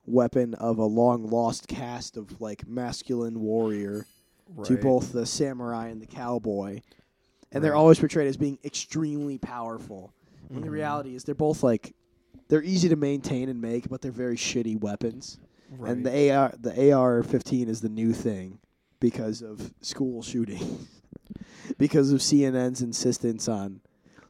weapon 0.09 0.53
of 0.55 0.77
a 0.77 0.85
long 0.85 1.29
lost 1.29 1.67
caste 1.67 2.17
of 2.17 2.41
like 2.41 2.67
masculine 2.67 3.39
warrior 3.39 4.05
to 4.63 4.77
both 4.77 5.11
the 5.13 5.25
samurai 5.25 5.87
and 5.89 6.01
the 6.01 6.07
cowboy, 6.07 6.81
and 7.51 7.63
they're 7.63 7.75
always 7.75 7.99
portrayed 7.99 8.27
as 8.27 8.37
being 8.37 8.57
extremely 8.65 9.37
powerful. 9.37 10.11
When 10.47 10.61
the 10.61 10.69
Mhm. 10.69 10.73
reality 10.73 11.15
is 11.15 11.23
they're 11.23 11.35
both 11.35 11.61
like 11.63 11.93
they're 12.47 12.63
easy 12.63 12.89
to 12.89 12.95
maintain 12.95 13.47
and 13.49 13.61
make, 13.61 13.87
but 13.89 14.01
they're 14.01 14.11
very 14.11 14.35
shitty 14.35 14.79
weapons. 14.81 15.37
Right. 15.77 15.91
And 15.91 16.03
the 16.05 16.31
AR 16.31 16.53
the 16.59 16.91
AR-15 16.91 17.67
is 17.67 17.81
the 17.81 17.89
new 17.89 18.11
thing 18.11 18.57
because 18.99 19.43
of 19.43 19.71
school 19.81 20.21
shootings, 20.23 20.87
because 21.77 22.11
of 22.11 22.21
CNN's 22.21 22.81
insistence 22.81 23.47
on 23.47 23.81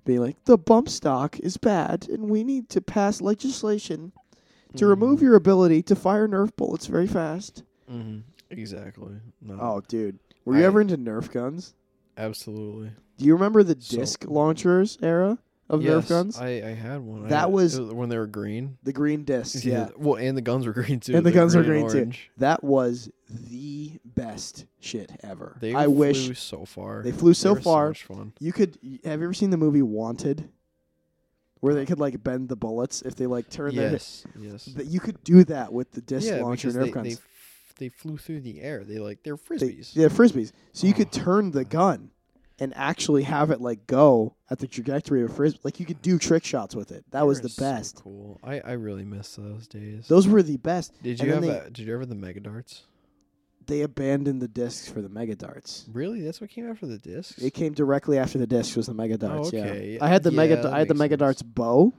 being 0.04 0.20
like 0.20 0.44
the 0.44 0.58
bump 0.58 0.90
stock 0.90 1.40
is 1.40 1.56
bad 1.58 2.08
and 2.10 2.30
we 2.30 2.44
need 2.44 2.68
to 2.70 2.82
pass 2.82 3.22
legislation 3.22 4.12
to 4.76 4.86
remove 4.86 5.20
Mhm. 5.20 5.24
your 5.24 5.36
ability 5.36 5.82
to 5.84 5.96
fire 5.96 6.28
Nerf 6.28 6.56
bullets 6.56 6.86
very 6.88 7.08
fast. 7.08 7.64
Mhm. 7.92 8.22
Exactly. 8.52 9.14
No. 9.42 9.58
Oh, 9.60 9.82
dude, 9.88 10.20
were 10.46 10.58
you 10.58 10.64
ever 10.64 10.82
into 10.82 10.98
Nerf 10.98 11.32
guns? 11.32 11.74
absolutely. 12.18 12.92
Do 13.18 13.26
you 13.26 13.34
remember 13.34 13.64
the 13.64 13.76
So- 13.80 13.98
disc 13.98 14.26
launchers 14.28 14.98
era 15.02 15.40
of 15.70 15.82
yes, 15.84 16.06
Nerf 16.06 16.10
guns? 16.10 16.38
I, 16.40 16.48
I 16.48 16.74
had 16.74 17.02
one. 17.02 17.28
That 17.30 17.42
had- 17.42 17.52
was- 17.52 17.80
when 17.80 18.10
they 18.10 18.18
were 18.18 18.28
green. 18.28 18.78
the 18.84 18.94
green 18.94 19.24
discs, 19.24 19.64
yeah. 19.66 19.90
Well, 19.98 20.16
and 20.16 20.36
the 20.38 20.42
guns 20.42 20.66
were 20.66 20.74
green 20.74 21.00
too. 21.00 21.16
And 21.16 21.26
the 21.26 21.32
They're 21.32 21.42
guns 21.42 21.56
were 21.56 21.62
and 21.62 21.90
green, 21.90 22.12
too. 22.12 22.18
That 22.38 22.64
was 22.64 23.10
the 23.30 24.00
best 24.06 24.66
shit 24.80 25.12
ever. 25.22 25.58
They 25.60 25.76
I 25.76 25.86
flew 25.86 25.94
wish 25.96 26.40
so 26.40 26.66
far. 26.66 27.04
they 27.04 27.12
flew 27.12 27.32
They 27.32 27.34
so 27.36 27.54
were 27.54 27.62
far. 27.62 27.94
fun. 27.94 28.34
You 28.40 28.52
could. 28.54 28.78
Have 28.84 29.20
you 29.20 29.26
ever 29.26 29.34
seen 29.34 29.50
the 29.52 29.58
movie 29.58 29.82
Wanted? 29.82 30.50
Where 31.62 31.74
they 31.74 31.86
could 31.86 32.00
like 32.00 32.24
bend 32.24 32.48
the 32.50 32.56
bullets 32.56 33.02
if 33.02 33.16
they 33.16 33.26
like 33.28 33.50
turn 33.50 33.76
their. 33.76 33.92
Yes. 33.92 34.26
Yes. 34.40 34.66
That 34.66 34.86
you 34.88 35.00
could 35.00 35.22
do 35.24 35.44
that 35.46 35.74
with 35.74 35.92
the 35.92 36.02
disc 36.02 36.28
yeah, 36.28 36.42
launcher 36.42 36.70
Nerf 36.70 36.84
they, 36.86 36.92
guns. 36.92 37.08
they 37.08 37.14
f- 37.14 37.74
they 37.78 37.90
flew 37.90 38.18
through 38.18 38.42
the 38.42 38.62
air. 38.62 38.84
They 38.84 38.98
like 39.00 39.24
they're 39.24 39.36
They- 39.36 39.58
frisbees. 39.58 39.96
yeah, 39.96 40.08
frisbees. 40.08 40.52
So 40.74 40.88
you 40.88 40.94
could 40.94 41.08
Oh. 41.08 41.20
turn 41.20 41.52
the 41.52 41.66
gun 41.66 42.12
and 42.62 42.74
actually 42.76 43.24
have 43.24 43.52
it 43.52 43.60
like 43.62 43.88
go 43.88 44.36
at 44.50 44.60
the 44.60 44.68
trajectory 44.68 45.22
of 45.22 45.32
a 45.32 45.34
frisbee. 45.34 45.60
Like 45.64 45.80
you 45.82 45.86
could 45.86 46.02
do 46.02 46.18
trick 46.18 46.44
shots 46.46 46.76
with 46.76 46.92
it. 46.92 47.04
That 47.12 47.22
They 47.22 47.28
was 47.28 47.42
the 47.42 47.50
so 47.50 47.62
best. 47.62 47.96
cool. 48.04 48.40
I, 48.44 48.60
I 48.62 48.72
really 48.74 49.04
miss 49.06 49.36
those 49.36 49.68
days. 49.68 50.08
Those 50.08 50.28
were 50.30 50.42
the 50.44 50.58
best. 50.58 50.94
did 51.04 51.20
you 51.22 51.32
have 51.34 51.42
they- 51.42 51.50
a, 51.50 51.70
Did 51.70 51.80
you 51.80 51.92
ever 51.94 52.02
have 52.02 52.10
the 52.10 52.16
mega 52.16 52.40
darts? 52.40 52.84
They 53.70 53.82
abandoned 53.84 54.42
the 54.42 54.48
discs 54.48 54.90
for 54.90 55.02
the 55.02 55.10
mega 55.10 55.36
darts. 55.36 55.86
Really? 55.94 56.22
That's 56.22 56.42
what 56.42 56.50
came 56.50 56.70
after 56.70 56.86
the 56.88 56.98
discs. 56.98 57.38
It 57.42 57.54
came 57.54 57.74
directly 57.74 58.18
after 58.18 58.38
the 58.38 58.48
discs 58.48 58.76
was 58.76 58.88
the 58.88 58.94
mega 58.94 59.18
darts. 59.18 59.50
okay. 59.50 59.94
Yeah, 59.94 60.04
I 60.04 60.10
had 60.10 60.24
the 60.24 60.32
Yeah, 60.32 60.36
mega. 60.38 60.72
I 60.74 60.80
had 60.80 60.88
the 60.88 60.94
mega 60.96 61.14
sense. 61.14 61.20
darts 61.20 61.42
bow, 61.44 61.94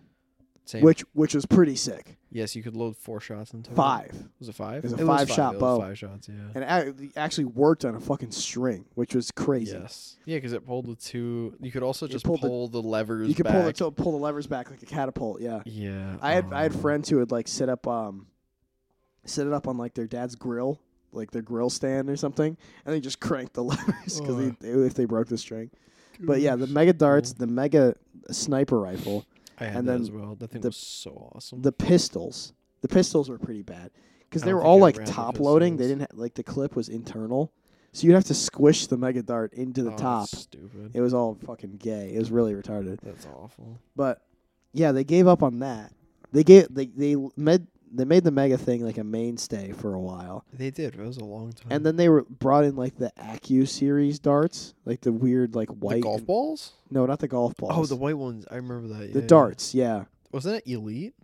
Same. 0.64 0.82
which 0.82 1.02
which 1.12 1.34
was 1.34 1.46
pretty 1.46 1.76
sick. 1.76 2.16
yes, 2.32 2.54
you 2.56 2.62
could 2.62 2.74
load 2.76 2.96
four 2.96 3.20
shots 3.20 3.52
into 3.54 3.70
it. 3.70 3.74
Five. 3.76 4.12
Was 4.40 4.48
it 4.48 4.54
five? 4.56 4.78
It 4.78 4.82
was 4.90 4.92
a 4.92 4.96
was 5.06 5.22
It 5.22 5.28
was 5.38 5.56
bow. 5.60 5.78
Five 5.80 5.96
shots. 5.98 6.28
Yeah. 6.28 6.34
and 6.60 7.00
it 7.00 7.12
actually 7.16 7.44
worked 7.46 7.84
on 7.84 7.94
a 7.94 8.00
fucking 8.00 8.32
string, 8.32 8.84
which 8.94 9.14
was 9.14 9.30
crazy. 9.30 9.72
Yes. 9.72 10.16
Yeah, 10.24 10.36
because 10.38 10.52
it 10.52 10.66
pulled 10.66 10.86
the 10.86 10.96
two. 10.96 11.54
You 11.60 11.70
could 11.70 11.82
also 11.84 12.06
just 12.08 12.24
pulled 12.24 12.40
the- 12.42 12.48
pull 12.48 12.66
the, 12.68 12.82
levers. 12.82 13.28
You 13.28 13.34
could 13.34 13.44
back. 13.44 13.54
pull 13.54 13.62
the 13.64 13.72
to- 13.74 13.90
pull 13.92 14.12
the 14.12 14.18
levers 14.18 14.46
back 14.48 14.70
like 14.70 14.82
a 14.82 14.86
catapult. 14.86 15.40
Yeah, 15.40 15.62
Yeah. 15.66 16.16
I 16.20 16.32
had 16.32 16.52
I 16.52 16.62
had 16.62 16.72
um, 16.74 16.80
friends 16.80 17.08
who 17.08 17.18
would 17.18 17.30
like 17.30 17.46
set 17.48 17.68
up 17.68 17.86
um, 17.86 18.26
set 19.24 19.46
it 19.46 19.52
up 19.52 19.68
on 19.68 19.76
like 19.76 19.94
their 19.94 20.06
dad's 20.06 20.34
grill, 20.34 20.80
like 21.12 21.30
their 21.30 21.42
grill 21.42 21.70
stand 21.70 22.08
or 22.10 22.16
something, 22.16 22.56
and 22.84 22.94
they 22.94 23.00
just 23.00 23.20
crank 23.28 23.52
the 23.52 23.64
levers 23.64 24.20
because 24.20 24.36
they, 24.60 24.68
if 24.68 24.94
they 24.94 25.04
broke 25.04 25.28
the 25.28 25.38
string. 25.38 25.70
But 26.20 26.40
yeah, 26.40 26.56
the 26.56 26.66
mega 26.66 26.92
darts, 26.92 27.32
the 27.32 27.46
mega 27.46 27.94
sniper 28.30 28.78
rifle, 28.78 29.24
I 29.58 29.64
had 29.64 29.76
and 29.76 29.88
then 29.88 30.00
as 30.02 30.10
well. 30.10 30.34
That 30.36 30.50
thing 30.50 30.60
the- 30.60 30.68
was 30.68 30.76
so 30.76 31.30
awesome. 31.34 31.62
the 31.62 31.72
pistols. 31.72 32.52
The 32.82 32.88
pistols 32.88 33.28
were 33.28 33.38
pretty 33.38 33.62
bad 33.62 33.90
because 34.28 34.42
they 34.42 34.54
were 34.54 34.62
all 34.62 34.78
I 34.78 34.80
like 34.82 34.98
had 34.98 35.06
the 35.06 35.12
top 35.12 35.38
loading. 35.40 35.76
They 35.76 35.84
didn't 35.88 36.00
ha- 36.00 36.06
like 36.14 36.34
the 36.34 36.42
clip 36.42 36.76
was 36.76 36.88
internal, 36.88 37.52
so 37.92 38.06
you'd 38.06 38.14
have 38.14 38.24
to 38.24 38.34
squish 38.34 38.86
the 38.86 38.96
mega 38.96 39.22
dart 39.22 39.52
into 39.54 39.82
the 39.82 39.92
Oh, 39.92 39.96
top. 39.96 40.28
Stupid. 40.28 40.92
It 40.94 41.00
was 41.00 41.12
all 41.14 41.36
fucking 41.46 41.76
gay. 41.76 42.12
It 42.14 42.18
was 42.18 42.30
really 42.30 42.54
retarded. 42.54 43.00
That's 43.02 43.26
awful. 43.26 43.78
But 43.96 44.22
yeah, 44.72 44.92
they 44.92 45.04
gave 45.04 45.26
up 45.26 45.42
on 45.42 45.58
that. 45.60 45.92
They 46.32 46.44
gave 46.44 46.68
they 46.72 46.86
they 46.86 47.16
made 47.36 47.66
they 47.92 48.04
made 48.04 48.24
the 48.24 48.30
mega 48.30 48.56
thing 48.56 48.84
like 48.84 48.98
a 48.98 49.04
mainstay 49.04 49.72
for 49.72 49.94
a 49.94 50.00
while, 50.00 50.44
They 50.52 50.70
did. 50.70 50.94
It 50.94 51.00
was 51.00 51.16
a 51.16 51.24
long 51.24 51.52
time. 51.52 51.68
and 51.70 51.84
then 51.84 51.96
they 51.96 52.08
were 52.08 52.22
brought 52.22 52.64
in 52.64 52.76
like 52.76 52.96
the 52.96 53.12
Accu 53.18 53.66
series 53.66 54.18
darts, 54.18 54.74
like 54.84 55.00
the 55.00 55.12
weird 55.12 55.54
like 55.54 55.68
the 55.68 55.74
white. 55.74 56.02
golf 56.02 56.18
and- 56.18 56.26
balls. 56.26 56.72
No, 56.90 57.06
not 57.06 57.18
the 57.18 57.28
golf 57.28 57.56
balls. 57.56 57.72
Oh, 57.74 57.84
the 57.86 57.96
white 58.00 58.18
ones. 58.18 58.46
I 58.50 58.56
remember 58.56 58.88
that. 58.88 58.98
the 59.12 59.18
yeah, 59.18 59.20
yeah. 59.22 59.26
darts. 59.26 59.74
Yeah. 59.74 60.04
Wasn't 60.32 60.56
it 60.56 60.70
elite? 60.70 61.14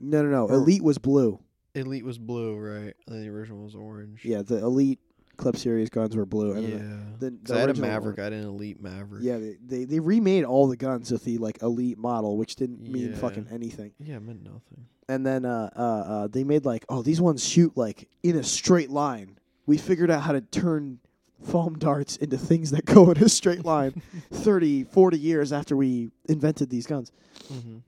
No, 0.00 0.22
no, 0.22 0.30
no. 0.30 0.46
Or- 0.46 0.54
Elite 0.54 0.82
was 0.82 0.98
blue. 0.98 1.38
Elite 1.74 2.04
was 2.04 2.18
blue, 2.18 2.56
right? 2.56 2.94
And 3.06 3.14
then 3.14 3.22
the 3.22 3.28
original 3.28 3.62
was 3.64 3.74
orange. 3.76 4.24
Yeah, 4.24 4.42
the 4.42 4.56
Elite 4.56 4.98
Clip 5.40 5.56
series 5.56 5.88
guns 5.90 6.14
were 6.16 6.26
blue. 6.26 6.52
And 6.52 6.68
Yeah. 6.68 6.76
then 7.18 7.38
the, 7.42 7.52
the 7.52 7.54
I 7.56 7.60
had 7.60 7.70
a 7.70 7.74
Maverick. 7.80 8.18
one- 8.18 8.20
I 8.22 8.24
had 8.24 8.32
an 8.34 8.44
Elite 8.44 8.80
Maverick. 8.82 9.22
Yeah, 9.24 9.38
they, 9.38 9.56
they 9.64 9.84
they 9.84 9.98
remade 10.00 10.44
all 10.44 10.68
the 10.68 10.76
guns 10.76 11.10
with 11.10 11.24
the 11.24 11.38
like 11.38 11.62
Elite 11.62 11.98
model, 11.98 12.36
which 12.36 12.56
didn't 12.56 12.80
mean 12.80 13.10
Yeah. 13.10 13.16
fucking 13.16 13.46
anything. 13.50 13.92
Yeah, 13.98 14.16
it 14.16 14.22
meant 14.22 14.42
nothing. 14.44 14.86
and 15.08 15.24
then 15.26 15.44
uh, 15.44 15.70
uh, 15.74 15.80
uh, 15.80 16.26
they 16.28 16.44
made 16.44 16.64
like, 16.64 16.84
oh, 16.88 17.02
these 17.02 17.20
ones 17.20 17.42
shoot 17.46 17.76
like 17.76 18.08
in 18.22 18.36
a 18.36 18.42
straight 18.44 18.90
line. 18.90 19.38
We 19.66 19.76
figured 19.78 20.10
out 20.10 20.22
how 20.22 20.32
to 20.32 20.40
turn 20.40 20.98
foam 21.42 21.78
darts 21.78 22.16
into 22.16 22.36
things 22.36 22.70
that 22.72 22.84
go 22.94 23.10
in 23.10 23.16
a 23.22 23.28
straight 23.28 23.64
line 23.64 24.02
30, 24.32 24.84
40 24.84 25.18
years 25.18 25.52
after 25.52 25.74
we 25.76 26.10
invented 26.28 26.68
these 26.70 26.86
guns. 26.86 27.12
Mm-hmm. 27.52 27.78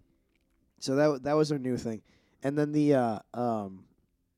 So 0.79 0.97
that 0.97 1.07
wa- 1.09 1.19
that 1.23 1.35
was 1.35 1.51
their 1.51 1.59
new 1.59 1.77
thing. 1.77 2.03
And 2.43 2.57
then 2.59 2.73
the 2.73 2.95
uh, 2.95 3.19
um, 3.35 3.85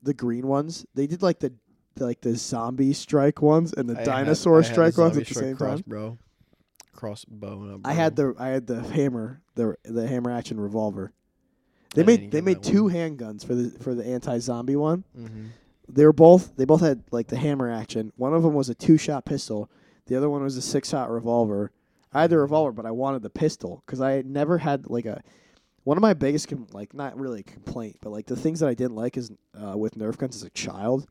the 0.02 0.12
green 0.14 0.46
ones, 0.46 0.84
they 0.94 1.06
did 1.06 1.22
like 1.22 1.38
the 1.38 1.52
like 1.98 2.20
the 2.20 2.36
zombie 2.36 2.92
strike 2.92 3.42
ones 3.42 3.72
and 3.72 3.88
the 3.88 3.94
dinosaur 3.94 4.62
strike 4.62 4.96
ones 4.98 5.16
at 5.16 5.26
the 5.26 5.34
same 5.34 5.56
cross, 5.56 5.78
time. 5.80 5.84
bro. 5.86 6.18
Crossbow. 6.94 7.80
I 7.84 7.92
had 7.92 8.16
the 8.16 8.34
I 8.38 8.48
had 8.48 8.66
the 8.66 8.80
hammer, 8.80 9.40
the 9.54 9.76
the 9.84 10.06
hammer 10.06 10.30
action 10.30 10.60
revolver. 10.60 11.12
They 11.94 12.02
I 12.02 12.06
made 12.06 12.30
they 12.30 12.40
made 12.40 12.62
two 12.62 12.84
one. 12.84 12.94
handguns 12.94 13.46
for 13.46 13.54
the 13.54 13.70
for 13.80 13.94
the 13.94 14.06
anti 14.06 14.38
zombie 14.38 14.76
one. 14.76 15.04
Mm-hmm. 15.18 15.46
they 15.88 16.04
were 16.04 16.12
both 16.12 16.56
they 16.56 16.64
both 16.64 16.80
had 16.80 17.02
like 17.10 17.28
the 17.28 17.36
hammer 17.36 17.70
action. 17.70 18.12
One 18.16 18.34
of 18.34 18.42
them 18.42 18.54
was 18.54 18.68
a 18.68 18.74
two 18.74 18.96
shot 18.96 19.24
pistol. 19.24 19.70
The 20.06 20.16
other 20.16 20.30
one 20.30 20.42
was 20.42 20.56
a 20.56 20.62
six 20.62 20.88
shot 20.90 21.10
revolver. 21.10 21.72
I 22.12 22.22
had 22.22 22.30
the 22.30 22.38
revolver, 22.38 22.72
but 22.72 22.86
I 22.86 22.92
wanted 22.92 23.22
the 23.22 23.30
pistol 23.30 23.82
because 23.84 24.00
I 24.00 24.12
had 24.12 24.26
never 24.26 24.58
had 24.58 24.88
like 24.88 25.06
a. 25.06 25.22
One 25.82 25.98
of 25.98 26.00
my 26.00 26.14
biggest, 26.14 26.48
com- 26.48 26.66
like, 26.72 26.94
not 26.94 27.18
really 27.18 27.40
a 27.40 27.42
complaint, 27.42 27.98
but 28.00 28.08
like 28.08 28.24
the 28.24 28.36
things 28.36 28.60
that 28.60 28.70
I 28.70 28.74
didn't 28.74 28.96
like 28.96 29.18
is 29.18 29.30
uh, 29.54 29.76
with 29.76 29.98
Nerf 29.98 30.16
guns 30.16 30.34
as 30.34 30.42
a 30.42 30.48
child 30.48 31.06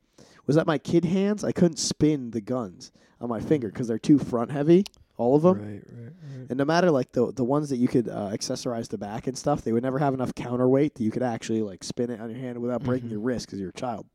was 0.46 0.56
that 0.56 0.68
my 0.68 0.78
kid 0.78 1.06
hands 1.06 1.44
I 1.44 1.52
couldn't 1.52 1.78
spin 1.78 2.32
the 2.32 2.42
guns 2.42 2.92
on 3.22 3.30
my 3.30 3.40
finger 3.40 3.70
because 3.70 3.88
they're 3.88 3.98
too 4.00 4.20
front 4.20 4.52
heavy, 4.52 4.84
all 5.18 5.36
of 5.36 5.44
them. 5.44 5.58
Right, 5.60 5.84
right, 5.90 6.14
right. 6.38 6.48
And 6.50 6.58
no 6.58 6.66
matter 6.66 6.92
like 6.92 7.12
the 7.14 7.32
the 7.32 7.44
ones 7.44 7.70
that 7.70 7.78
you 7.78 7.88
could 7.88 8.10
uh, 8.10 8.30
accessorize 8.32 8.90
the 8.90 8.98
back 8.98 9.28
and 9.28 9.38
stuff, 9.38 9.62
they 9.64 9.72
would 9.72 9.84
never 9.84 10.00
have 10.00 10.14
enough 10.14 10.36
counterweight 10.36 10.96
that 10.96 11.04
you 11.04 11.12
could 11.12 11.24
actually 11.24 11.62
like 11.62 11.84
spin 11.84 12.10
it 12.10 12.20
on 12.20 12.30
your 12.30 12.40
hand 12.40 12.60
without 12.62 12.84
breaking 12.84 13.08
Mhm. 13.10 13.14
your 13.14 13.20
wrist 13.22 13.46
because 13.48 13.60
you're 13.60 13.70
a 13.70 13.74
child. 13.74 14.06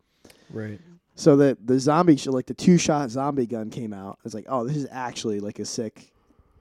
Right. 0.51 0.81
So 1.15 1.37
the 1.37 1.57
the 1.65 1.81
zombie 1.81 2.17
sh- 2.17 2.27
like 2.27 2.47
the 2.47 2.55
two 2.55 2.77
shot 2.79 3.11
zombie 3.11 3.47
gun 3.47 3.71
came 3.71 3.93
out. 3.93 4.19
I 4.19 4.21
was 4.25 4.35
like, 4.35 4.47
oh, 4.49 4.67
this 4.67 4.77
is 4.77 4.87
actually 4.91 5.41
like 5.41 5.59
a 5.59 5.65
sick, 5.65 6.13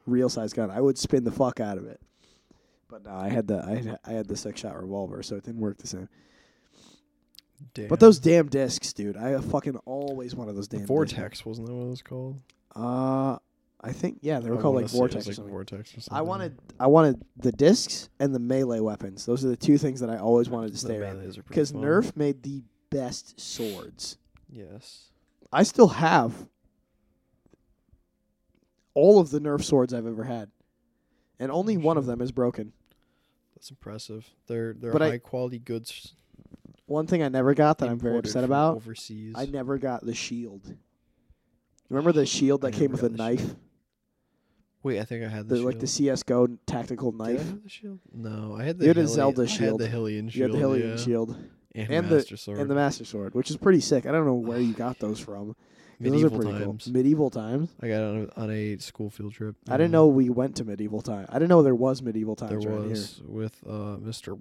real 0.05 0.29
size 0.29 0.53
gun. 0.53 0.71
I 0.71 0.79
would 0.81 0.97
spin 0.97 1.23
the 1.25 1.31
fuck 1.31 1.59
out 1.59 1.77
of 1.77 1.85
it. 1.85 1.99
But 2.89 3.03
no, 3.03 3.11
I 3.11 3.27
had 3.27 3.47
the 3.47 3.63
I 3.65 3.75
had, 3.75 3.99
I 4.05 4.11
had 4.13 4.27
the 4.29 4.37
six 4.37 4.61
shot 4.61 4.79
revolver, 4.81 5.21
so 5.21 5.35
it 5.35 5.43
didn't 5.43 5.59
work 5.59 5.77
the 5.77 5.87
same. 5.87 6.07
Damn. 7.73 7.87
But 7.87 7.99
those 7.99 8.19
damn 8.19 8.47
discs, 8.49 8.93
dude, 8.93 9.17
I 9.17 9.39
fucking 9.39 9.77
always 9.85 10.35
wanted 10.35 10.55
those 10.55 10.67
damn 10.67 10.81
discs. 10.81 10.87
Vortex 10.87 11.45
wasn't 11.45 11.67
that 11.67 11.73
what 11.73 11.85
it 11.85 11.89
was 11.89 12.01
called? 12.01 12.39
Uh, 12.75 13.37
I 13.81 13.91
think 13.91 14.19
yeah, 14.21 14.39
they 14.39 14.49
were 14.49 14.57
I 14.57 14.61
called 14.61 14.75
like 14.75 14.89
say 14.89 14.97
it 14.97 15.01
was 15.01 15.11
vortex 15.13 15.25
or 15.25 15.29
like 15.29 15.35
something. 15.35 15.51
Vortex 15.51 15.89
or 15.97 16.01
something. 16.01 16.17
I 16.17 16.21
wanted 16.21 16.59
I 16.79 16.87
wanted 16.87 17.23
the 17.37 17.51
discs 17.51 18.09
and 18.19 18.33
the 18.33 18.39
melee 18.39 18.79
weapons. 18.79 19.25
Those 19.25 19.45
are 19.45 19.49
the 19.49 19.57
two 19.57 19.77
things 19.77 19.99
that 20.01 20.09
I 20.09 20.17
always 20.17 20.49
wanted 20.49 20.71
to 20.71 20.77
stay 20.77 20.97
melees 20.97 21.37
Because. 21.47 21.71
Nerf 21.73 22.15
made 22.15 22.43
the 22.43 22.63
best 22.89 23.39
swords. 23.39 24.17
Yes. 24.49 25.09
I 25.51 25.63
still 25.63 25.87
have 25.89 26.33
all 28.93 29.19
of 29.19 29.29
the 29.29 29.39
Nerf 29.39 29.63
swords 29.63 29.93
I've 29.93 30.07
ever 30.07 30.23
had, 30.23 30.49
and 31.39 31.51
only 31.51 31.77
one 31.77 31.97
of 31.97 32.05
them 32.05 32.21
is 32.21 32.31
broken. 32.31 32.73
That's 33.55 33.69
impressive. 33.69 34.27
They're 34.47 34.73
they're 34.73 34.91
But 34.91 35.01
I- 35.01 35.09
high 35.09 35.17
quality 35.19 35.59
goods. 35.59 36.13
One 36.87 37.05
thing 37.07 37.21
I 37.21 37.29
never 37.29 37.53
got 37.53 37.77
that 37.79 37.89
I'm 37.89 37.99
very 37.99 38.13
imported 38.15 38.29
upset 38.29 38.41
from 38.43 38.51
about. 38.51 38.75
Overseas. 38.77 39.35
I 39.37 39.45
never 39.45 39.77
got 39.77 40.05
the 40.05 40.15
shield. 40.15 40.73
Remember 41.89 42.11
the 42.11 42.25
shield 42.37 42.63
I 42.65 42.69
that 42.71 42.77
came 42.77 42.91
never 42.91 43.03
with 43.03 43.03
a 43.03 43.09
got 43.09 43.17
the 43.17 43.23
knife, 43.23 43.39
shield. 43.41 43.55
Wait, 44.83 44.99
I 44.99 45.03
think 45.03 45.25
I 45.25 45.27
had 45.27 45.47
the, 45.49 45.55
the, 45.55 45.55
shield. 45.57 45.65
like 45.65 45.79
the 45.79 45.87
CS:GO 45.87 46.47
tactical 46.65 47.11
Did 47.11 47.21
I 47.21 47.25
knife. 47.33 47.45
have 47.45 47.63
the 47.63 47.69
shield? 47.69 47.99
No, 48.13 48.55
I 48.57 48.63
had 48.63 48.77
the 48.79 48.85
You 48.85 48.89
had 48.89 48.97
a 48.97 49.03
Hylian- 49.03 49.07
Zelda 49.07 49.41
I 49.43 49.45
shield. 49.45 49.81
had 49.81 49.91
the 49.91 49.97
Hylian 49.97 50.23
You 50.25 50.29
shield. 50.31 50.51
had 50.51 50.59
the 50.61 50.65
Hylian 50.65 50.89
yeah. 50.97 51.03
shield 51.03 51.35
and, 51.75 51.91
And 51.91 52.09
the- 52.09 52.15
Master 52.15 52.37
Sword. 52.37 52.59
and 52.59 52.69
the 52.69 52.75
Master 52.75 53.05
Sword, 53.05 53.35
which 53.35 53.49
is 53.51 53.57
pretty 53.57 53.81
sick. 53.81 54.05
I 54.05 54.11
don't 54.11 54.25
know 54.25 54.33
where 54.35 54.59
you 54.59 54.73
got 54.85 54.99
those 54.99 55.19
from. 55.19 55.55
'cause 55.55 55.55
medieval 55.99 56.29
those 56.29 56.39
are 56.39 56.43
pretty 56.51 56.65
times. 56.65 56.83
cool. 56.85 56.93
Medieval 56.93 57.29
times. 57.31 57.69
I 57.81 57.87
got 57.89 58.03
on 58.03 58.29
a, 58.37 58.41
on 58.41 58.51
a 58.51 58.77
school 58.77 59.09
field 59.09 59.33
trip. 59.33 59.55
I 59.67 59.73
didn't 59.77 59.87
um, 59.87 59.91
know 59.93 60.07
we 60.07 60.29
went 60.29 60.55
to 60.57 60.63
medieval 60.63 61.01
time. 61.01 61.25
I 61.29 61.33
didn't 61.33 61.49
know 61.49 61.63
there 61.63 61.73
was 61.75 62.01
medieval 62.03 62.35
times 62.35 62.63
there 62.63 62.71
right 62.71 62.89
was 62.89 63.21
with 63.25 63.55
uh, 63.67 63.97
Mr. 63.97 64.39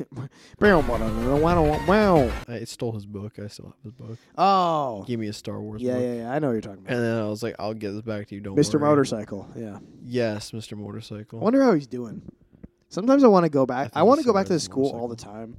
Wow. 0.60 2.30
I 2.48 2.64
stole 2.64 2.92
his 2.92 3.06
book. 3.06 3.38
I 3.38 3.48
still 3.48 3.66
have 3.66 3.74
his 3.82 3.92
book. 3.92 4.18
Oh. 4.38 5.04
Give 5.06 5.18
me 5.20 5.28
a 5.28 5.32
Star 5.32 5.60
Wars 5.60 5.82
Yeah, 5.82 5.94
book. 5.94 6.02
yeah, 6.02 6.14
yeah. 6.14 6.32
I 6.32 6.38
know 6.38 6.48
what 6.48 6.52
you're 6.52 6.60
talking 6.62 6.84
about. 6.84 6.94
And 6.94 7.04
then 7.04 7.18
I 7.18 7.28
was 7.28 7.42
like, 7.42 7.56
I'll 7.58 7.74
get 7.74 7.92
this 7.92 8.02
back 8.02 8.28
to 8.28 8.34
you. 8.34 8.40
Don't 8.40 8.56
Mr. 8.56 8.74
worry. 8.74 8.90
Motorcycle. 8.90 9.48
Yeah. 9.56 9.78
Yes, 10.04 10.52
Mr. 10.52 10.76
Motorcycle. 10.76 11.40
I 11.40 11.42
wonder 11.42 11.62
how 11.62 11.74
he's 11.74 11.86
doing. 11.86 12.22
Sometimes 12.88 13.24
I 13.24 13.28
want 13.28 13.44
to 13.44 13.50
go 13.50 13.64
back. 13.64 13.86
think 13.86 13.96
I, 13.96 14.02
want 14.02 14.20
to 14.20 14.26
go 14.26 14.34
back 14.34 14.46
to 14.46 14.52
the 14.52 14.60
school 14.60 14.90
all 14.90 15.08
the 15.08 15.16
time, 15.16 15.56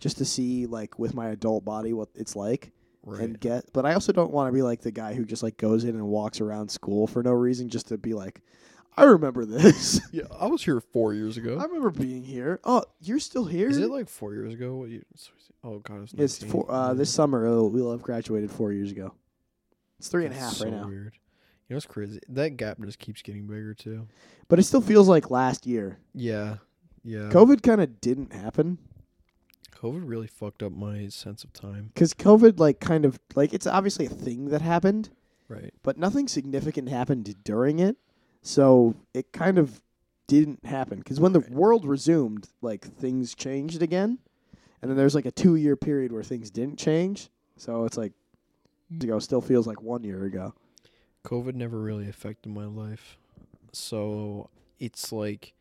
just 0.00 0.18
to 0.18 0.24
see 0.24 0.66
like 0.66 0.98
with 0.98 1.14
my 1.14 1.28
adult 1.28 1.64
body 1.64 1.92
what 1.92 2.08
it's 2.16 2.34
like 2.34 2.72
right. 3.04 3.20
and 3.20 3.38
get. 3.38 3.72
But 3.72 3.86
I 3.86 3.94
also 3.94 4.12
don't 4.12 4.32
want 4.32 4.48
to 4.48 4.52
be 4.52 4.62
like 4.62 4.80
the 4.80 4.90
guy 4.90 5.14
who 5.14 5.24
just 5.24 5.42
like 5.42 5.56
goes 5.56 5.84
in 5.84 5.90
and 5.90 6.06
walks 6.08 6.40
around 6.40 6.68
school 6.70 7.06
for 7.06 7.22
no 7.22 7.32
reason, 7.32 7.68
just 7.68 7.88
to 7.88 7.98
be 7.98 8.12
like, 8.14 8.40
I 8.96 9.04
remember 9.04 9.44
this. 9.44 10.00
yeah, 10.12 10.24
I 10.38 10.46
was 10.46 10.64
here 10.64 10.80
four 10.80 11.14
years 11.14 11.36
ago. 11.36 11.58
I 11.58 11.64
remember 11.64 11.90
being 11.90 12.22
here. 12.22 12.60
Oh, 12.64 12.84
you're 13.00 13.18
still 13.18 13.44
here? 13.44 13.68
Is 13.68 13.78
it 13.78 13.90
like 13.90 14.08
four 14.08 14.34
years 14.34 14.54
ago? 14.54 14.76
What 14.76 14.88
you? 14.90 15.04
Oh 15.62 15.78
God, 15.80 16.02
it's, 16.02 16.14
not. 16.14 16.22
It's 16.22 16.40
19. 16.42 16.52
four. 16.52 16.70
Uh, 16.70 16.94
this 16.94 17.10
summer 17.10 17.46
oh, 17.46 17.66
we'll 17.66 17.90
have 17.90 18.02
graduated 18.02 18.50
four 18.50 18.72
years 18.72 18.90
ago. 18.92 19.12
It's 19.98 20.08
three 20.08 20.24
and 20.26 20.34
a 20.34 20.38
half 20.38 20.50
That's 20.50 20.62
right 20.62 20.72
so 20.72 20.78
now, 20.78 20.86
Weird. 20.88 21.14
You 21.68 21.74
know 21.74 21.76
what's 21.76 21.86
crazy? 21.86 22.20
That 22.28 22.56
gap 22.56 22.78
just 22.82 22.98
keeps 22.98 23.22
getting 23.22 23.46
bigger 23.46 23.74
too. 23.74 24.06
but 24.48 24.58
it 24.58 24.64
still 24.64 24.82
feels 24.82 25.08
like 25.08 25.30
last 25.30 25.66
year. 25.66 25.98
Yeah, 26.14 26.56
yeah. 27.02 27.30
COVID 27.30 27.62
kind 27.62 27.80
of 27.80 28.00
didn't 28.00 28.32
happen 28.32 28.78
COVID 29.84 30.08
really 30.08 30.26
fucked 30.26 30.62
up 30.62 30.72
my 30.72 31.08
sense 31.08 31.44
of 31.44 31.52
time. 31.52 31.90
because 31.92 32.14
COVID 32.14 32.58
like 32.58 32.80
kind 32.80 33.04
of 33.04 33.18
like 33.34 33.52
it's 33.52 33.66
obviously 33.66 34.06
a 34.06 34.10
thing 34.10 34.46
that 34.48 34.62
happened, 34.62 35.10
Right. 35.46 35.74
but 35.82 35.98
nothing 35.98 36.26
significant 36.26 36.88
happened 36.88 37.34
during 37.44 37.78
it. 37.80 37.96
So 38.44 38.94
it 39.14 39.32
kind 39.32 39.56
of 39.56 39.80
didn't 40.26 40.66
happen 40.66 40.98
because 40.98 41.18
when 41.18 41.32
the 41.32 41.40
world 41.40 41.86
resumed, 41.86 42.46
like 42.60 42.84
things 42.84 43.34
changed 43.34 43.82
again, 43.82 44.18
and 44.82 44.90
then 44.90 44.98
there's 44.98 45.14
like 45.14 45.24
a 45.24 45.30
two 45.30 45.56
year 45.56 45.76
period 45.76 46.12
where 46.12 46.22
things 46.22 46.50
didn't 46.50 46.78
change. 46.78 47.30
So 47.56 47.86
it's 47.86 47.96
like 47.96 48.12
mm. 48.92 49.02
ago 49.02 49.18
still 49.18 49.40
feels 49.40 49.66
like 49.66 49.80
one 49.80 50.04
year 50.04 50.24
ago. 50.24 50.54
COVID 51.24 51.54
never 51.54 51.80
really 51.80 52.06
affected 52.06 52.52
my 52.52 52.66
life. 52.66 53.16
So 53.72 54.50
it's 54.78 55.10
like 55.10 55.54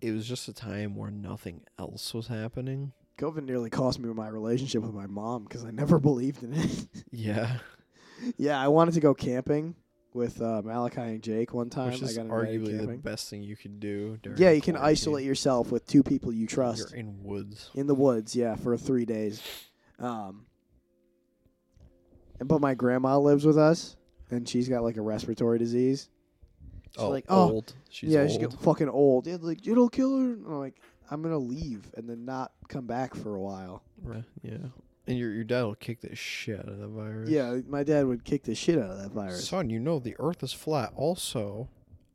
it 0.00 0.12
was 0.12 0.26
just 0.26 0.48
a 0.48 0.54
time 0.54 0.96
where 0.96 1.10
nothing 1.10 1.60
else 1.78 2.14
was 2.14 2.28
happening. 2.28 2.92
COVID 3.18 3.44
nearly 3.44 3.68
cost 3.68 3.98
me 3.98 4.08
my 4.16 4.28
relationship 4.28 4.80
with 4.80 4.94
my 4.94 5.06
mom 5.06 5.44
because 5.44 5.66
I 5.66 5.70
never 5.70 5.98
believed 6.00 6.42
in 6.42 6.54
it. 6.54 6.86
Yeah. 7.10 7.58
yeah, 8.38 8.58
I 8.58 8.68
wanted 8.68 8.94
to 8.94 9.00
go 9.00 9.12
camping 9.12 9.74
with 10.14 10.40
uh, 10.40 10.62
Malachi 10.64 11.00
and 11.00 11.22
Jake 11.22 11.54
one 11.54 11.70
time. 11.70 11.92
Which 11.92 12.02
I 12.02 12.06
is 12.06 12.16
got 12.16 12.26
arguably 12.26 12.86
the 12.86 12.98
best 12.98 13.28
thing 13.30 13.42
you 13.42 13.56
could 13.56 13.80
do 13.80 14.18
Yeah, 14.36 14.50
you 14.50 14.60
can 14.60 14.74
quarantine. 14.74 14.92
isolate 14.92 15.24
yourself 15.24 15.70
with 15.70 15.86
two 15.86 16.02
people 16.02 16.32
you 16.32 16.46
trust 16.46 16.90
You're 16.90 17.00
in 17.00 17.22
woods. 17.22 17.70
in 17.74 17.86
the 17.86 17.94
woods. 17.94 18.34
Yeah, 18.34 18.56
for 18.56 18.76
three 18.76 19.04
days. 19.04 19.42
Um, 19.98 20.46
and 22.38 22.48
but 22.48 22.60
my 22.60 22.74
grandma 22.74 23.18
lives 23.18 23.44
with 23.44 23.58
us, 23.58 23.96
and 24.30 24.48
she's 24.48 24.68
got 24.68 24.82
like 24.82 24.96
a 24.96 25.02
respiratory 25.02 25.58
disease. 25.58 26.08
She's 26.92 27.02
oh, 27.02 27.10
like, 27.10 27.26
oh, 27.28 27.50
old. 27.50 27.74
She's 27.88 28.10
yeah, 28.10 28.20
old. 28.20 28.30
she's 28.30 28.38
getting 28.38 28.56
fucking 28.56 28.88
old. 28.88 29.26
Yeah, 29.26 29.36
like 29.40 29.66
it'll 29.66 29.88
kill 29.90 30.18
her. 30.18 30.32
I'm 30.32 30.58
like, 30.58 30.80
I'm 31.10 31.22
gonna 31.22 31.38
leave 31.38 31.90
and 31.96 32.08
then 32.08 32.24
not 32.24 32.52
come 32.68 32.86
back 32.86 33.14
for 33.14 33.34
a 33.34 33.40
while. 33.40 33.82
Right, 34.02 34.24
yeah. 34.42 34.56
And 35.10 35.18
your 35.18 35.32
your 35.32 35.44
dad 35.44 35.64
will 35.64 35.74
kick 35.74 36.00
the 36.02 36.14
shit 36.14 36.60
out 36.60 36.68
of 36.68 36.78
that 36.78 36.86
virus. 36.86 37.28
Yeah, 37.28 37.56
my 37.68 37.82
dad 37.82 38.06
would 38.06 38.22
kick 38.24 38.44
the 38.44 38.54
shit 38.54 38.78
out 38.78 38.90
of 38.90 38.98
that 39.02 39.10
virus. 39.10 39.48
Son, 39.48 39.68
you 39.68 39.80
know 39.80 39.98
the 39.98 40.14
earth 40.20 40.44
is 40.44 40.52
flat. 40.52 40.92
Also, 40.94 41.68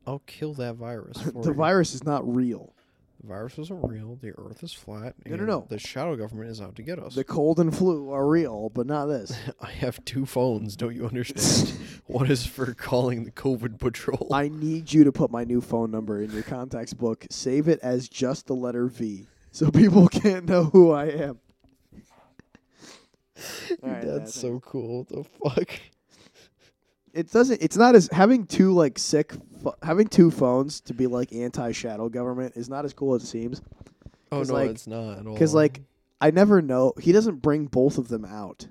I'll 0.06 0.22
kill 0.26 0.54
that 0.54 0.76
virus. 0.76 1.20
For 1.22 1.30
the 1.30 1.50
you. 1.50 1.54
virus 1.54 1.94
is 1.94 2.04
not 2.04 2.26
real. 2.26 2.72
The 3.20 3.26
virus 3.28 3.58
isn't 3.58 3.86
real. 3.86 4.18
The 4.22 4.32
earth 4.38 4.62
is 4.62 4.72
flat. 4.72 5.14
No, 5.26 5.36
no, 5.36 5.38
and 5.38 5.46
no. 5.46 5.66
The 5.68 5.78
shadow 5.78 6.16
government 6.16 6.50
is 6.50 6.62
out 6.62 6.74
to 6.76 6.82
get 6.82 6.98
us. 6.98 7.14
The 7.14 7.24
cold 7.24 7.60
and 7.60 7.76
flu 7.76 8.10
are 8.10 8.26
real, 8.26 8.70
but 8.70 8.86
not 8.86 9.06
this. 9.06 9.38
I 9.60 9.72
have 9.72 10.02
two 10.06 10.24
phones. 10.24 10.74
Don't 10.74 10.96
you 10.96 11.06
understand? 11.06 11.78
One 12.06 12.30
is 12.30 12.46
for 12.46 12.72
calling 12.72 13.24
the 13.24 13.30
COVID 13.30 13.78
patrol. 13.78 14.28
I 14.32 14.48
need 14.48 14.90
you 14.90 15.04
to 15.04 15.12
put 15.12 15.30
my 15.30 15.44
new 15.44 15.60
phone 15.60 15.90
number 15.90 16.22
in 16.22 16.30
your 16.30 16.44
contacts 16.44 16.94
book. 16.94 17.26
Save 17.30 17.68
it 17.68 17.80
as 17.82 18.08
just 18.08 18.46
the 18.46 18.54
letter 18.54 18.86
V, 18.86 19.26
so 19.50 19.70
people 19.70 20.08
can't 20.08 20.46
know 20.48 20.64
who 20.64 20.92
I 20.92 21.06
am. 21.06 21.40
All 23.82 23.90
right, 23.90 24.02
That's 24.02 24.18
that's 24.18 24.34
so 24.40 24.60
cool. 24.60 24.98
What 25.04 25.08
the 25.08 25.24
fuck? 25.64 25.80
It 27.12 27.30
doesn't. 27.30 27.62
It's 27.62 27.76
not 27.76 27.94
as 27.94 28.08
having 28.12 28.46
two 28.46 28.72
like 28.72 28.98
sick, 28.98 29.32
pho- 29.62 29.74
having 29.82 30.06
two 30.06 30.30
phones 30.30 30.80
to 30.82 30.94
be 30.94 31.06
like 31.06 31.32
anti 31.32 31.72
shadow 31.72 32.08
government 32.08 32.54
is 32.56 32.68
not 32.68 32.84
as 32.84 32.92
cool 32.92 33.14
as 33.14 33.22
it 33.22 33.26
seems. 33.26 33.62
Oh 34.30 34.38
'Cause, 34.38 34.48
no, 34.48 34.54
like- 34.54 34.70
it's 34.70 34.86
not 34.86 35.18
at 35.18 35.26
all. 35.26 35.36
'cause, 35.36 35.54
like, 35.54 35.80
I 36.20 36.30
never 36.30 36.60
know. 36.60 36.92
He 37.00 37.12
doesn't 37.12 37.36
bring 37.42 37.66
both 37.66 37.96
of 37.98 38.08
them 38.08 38.24
out. 38.24 38.68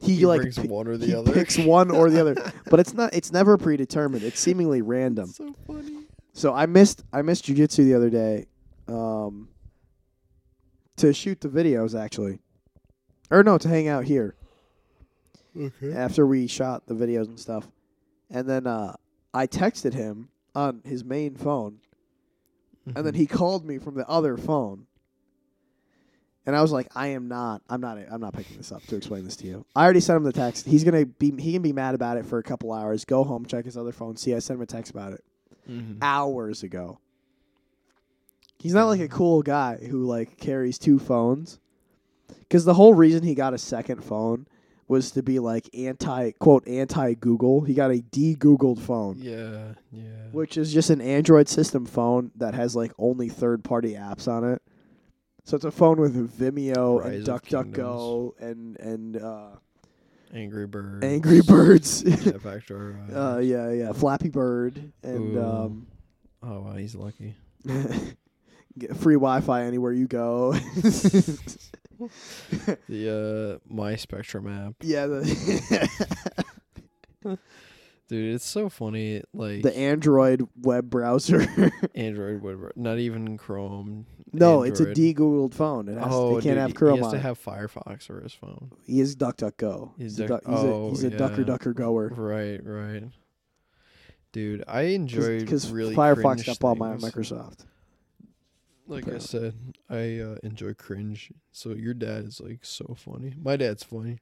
He, 0.00 0.16
he 0.16 0.26
like 0.26 0.40
brings 0.40 0.58
pi- 0.58 0.64
one 0.66 0.88
or 0.88 0.96
the 0.96 1.06
he 1.06 1.14
other. 1.14 1.32
picks 1.32 1.56
one 1.58 1.90
or 1.90 2.10
the 2.10 2.20
other, 2.20 2.34
but 2.70 2.80
it's 2.80 2.92
not. 2.92 3.14
It's 3.14 3.30
never 3.32 3.56
predetermined. 3.56 4.24
It's 4.24 4.40
seemingly 4.40 4.82
random. 4.82 5.26
so 5.28 5.54
funny. 5.66 6.06
So 6.32 6.52
I 6.52 6.66
missed 6.66 7.04
I 7.12 7.22
missed 7.22 7.44
jujitsu 7.46 7.84
the 7.84 7.94
other 7.94 8.10
day, 8.10 8.46
um, 8.88 9.48
to 10.96 11.12
shoot 11.12 11.40
the 11.40 11.48
videos 11.48 11.98
actually, 11.98 12.40
or 13.34 13.42
no, 13.42 13.58
to 13.58 13.68
hang 13.68 13.88
out 13.88 14.04
here 14.04 14.34
Okay. 15.58 15.92
after 15.92 16.26
we 16.26 16.46
shot 16.46 16.86
the 16.86 16.94
videos 16.94 17.26
and 17.26 17.38
stuff, 17.38 17.68
and 18.30 18.48
then 18.48 18.66
uh, 18.66 18.94
I 19.32 19.46
texted 19.46 19.92
him 19.94 20.28
on 20.54 20.82
his 20.84 21.04
main 21.04 21.34
phone, 21.36 21.78
and 22.86 22.94
Mm-hmm. 22.96 23.04
then 23.06 23.14
he 23.14 23.26
called 23.26 23.64
me 23.64 23.78
from 23.78 23.94
the 23.94 24.08
other 24.08 24.36
phone, 24.36 24.86
and 26.46 26.54
I 26.54 26.60
was 26.62 26.70
like, 26.72 26.88
I 26.94 27.08
am 27.08 27.28
not, 27.28 27.62
I'm 27.70 27.80
not, 27.80 27.98
I'm 28.10 28.20
not 28.20 28.34
picking 28.34 28.56
this 28.56 28.70
up 28.72 28.84
to 28.88 28.96
explain 28.96 29.24
this 29.24 29.36
to 29.36 29.46
you. 29.46 29.64
I 29.74 29.84
already 29.84 30.00
sent 30.00 30.18
him 30.18 30.24
the 30.24 30.32
text. 30.32 30.66
He's 30.66 30.84
gonna 30.84 31.06
be, 31.06 31.32
he 31.38 31.52
can 31.54 31.62
be 31.62 31.72
mad 31.72 31.94
about 31.94 32.18
it 32.18 32.26
for 32.26 32.38
a 32.38 32.42
couple 32.42 32.72
hours. 32.72 33.04
Go 33.04 33.24
home, 33.24 33.46
check 33.46 33.64
his 33.64 33.76
other 33.76 33.92
phone, 33.92 34.16
see 34.16 34.34
I 34.34 34.38
sent 34.40 34.58
him 34.58 34.62
a 34.62 34.66
text 34.66 34.90
about 34.92 35.12
it 35.12 35.24
Mhm. 35.68 35.98
hours 36.02 36.62
ago. 36.62 36.98
He's 38.58 38.74
not 38.74 38.86
like 38.86 39.00
a 39.00 39.08
cool 39.08 39.42
guy 39.42 39.76
who 39.76 40.04
like 40.04 40.36
carries 40.38 40.78
two 40.78 40.98
phones. 40.98 41.58
Cuz 42.50 42.64
the 42.64 42.74
whole 42.74 42.94
reason 42.94 43.22
he 43.22 43.34
got 43.34 43.54
a 43.54 43.58
second 43.58 44.02
phone 44.04 44.46
was 44.86 45.10
to 45.12 45.22
be 45.22 45.38
like 45.38 45.68
anti 45.74 46.32
quote 46.32 46.66
anti 46.68 47.14
Google. 47.14 47.62
He 47.62 47.74
got 47.74 47.90
a 47.90 48.00
de 48.00 48.34
Googled 48.36 48.78
phone, 48.78 49.16
Yeah, 49.18 49.74
yeah. 49.90 50.02
which 50.32 50.56
is 50.58 50.72
just 50.72 50.90
an 50.90 51.00
Android 51.00 51.48
system 51.48 51.86
phone 51.86 52.30
that 52.36 52.54
has 52.54 52.76
like 52.76 52.92
only 52.98 53.28
third 53.28 53.64
party 53.64 53.94
apps 53.94 54.28
on 54.28 54.44
it. 54.44 54.60
So 55.44 55.56
it's 55.56 55.64
a 55.64 55.70
phone 55.70 56.00
with 56.00 56.38
Vimeo 56.38 57.00
Rise 57.02 57.14
and 57.16 57.26
DuckDuckGo 57.26 58.32
and 58.40 58.76
and 58.78 59.16
uh, 59.16 59.48
Angry 60.32 60.66
Birds. 60.66 61.04
Angry 61.04 61.40
Birds. 61.42 62.02
yeah, 62.06 62.14
Factor. 62.38 62.98
uh, 63.14 63.38
yeah, 63.38 63.70
yeah, 63.70 63.92
Flappy 63.92 64.28
Bird 64.30 64.92
and 65.02 65.36
Ooh. 65.36 65.42
um, 65.44 65.86
oh 66.42 66.60
wow, 66.62 66.76
he's 66.76 66.94
lucky. 66.94 67.36
get 68.78 68.96
free 68.96 69.14
Wi-Fi 69.14 69.62
anywhere 69.64 69.92
you 69.92 70.06
go. 70.06 70.54
The 72.88 73.58
uh, 73.68 73.72
My 73.74 73.96
Spectrum 73.96 74.46
app, 74.48 74.74
yeah, 74.82 75.06
the 75.06 76.58
dude. 78.08 78.34
It's 78.34 78.44
so 78.46 78.68
funny. 78.68 79.22
Like 79.32 79.62
the 79.62 79.76
Android 79.76 80.46
web 80.60 80.90
browser. 80.90 81.46
Android, 81.94 82.42
whatever. 82.42 82.72
Not 82.76 82.98
even 82.98 83.36
Chrome. 83.38 84.06
no, 84.32 84.62
it's 84.62 84.80
a 84.80 84.88
Android. 84.88 84.96
de-Googled 84.96 85.54
phone. 85.54 85.88
It 85.88 85.98
has 85.98 86.06
Oh, 86.10 86.36
they 86.36 86.42
can't 86.42 86.54
dude, 86.54 86.58
have 86.58 86.74
Chrome 86.74 86.94
He 86.94 86.98
has 86.98 87.06
on. 87.06 87.12
to 87.14 87.20
have 87.20 87.42
Firefox 87.42 88.10
or 88.10 88.20
his 88.20 88.32
phone. 88.32 88.70
he 88.84 89.00
is 89.00 89.16
DuckDuckGo. 89.16 89.92
He's 89.96 90.16
He's, 90.16 90.20
a, 90.20 90.26
Duck- 90.28 90.42
he's, 90.46 90.54
a, 90.54 90.58
oh, 90.58 90.90
he's 90.90 91.04
a 91.04 91.10
ducker 91.10 91.40
yeah. 91.40 91.46
ducker 91.46 91.72
goer. 91.72 92.08
Right, 92.08 92.60
right. 92.64 93.04
Dude, 94.32 94.64
I 94.66 94.82
enjoyed 94.82 95.40
Because 95.40 95.70
really 95.70 95.94
Firefox 95.94 96.44
got 96.44 96.58
bought 96.58 96.78
by. 96.78 96.96
Microsoft. 96.96 97.64
Like 98.86 99.08
I 99.08 99.18
said, 99.18 99.54
I 99.88 100.18
uh, 100.18 100.36
enjoy 100.42 100.74
cringe. 100.74 101.32
So 101.52 101.70
your 101.70 101.94
dad 101.94 102.24
is 102.24 102.40
like 102.40 102.64
so 102.64 102.94
funny. 102.98 103.34
My 103.40 103.56
dad's 103.56 103.82
funny. 103.82 104.18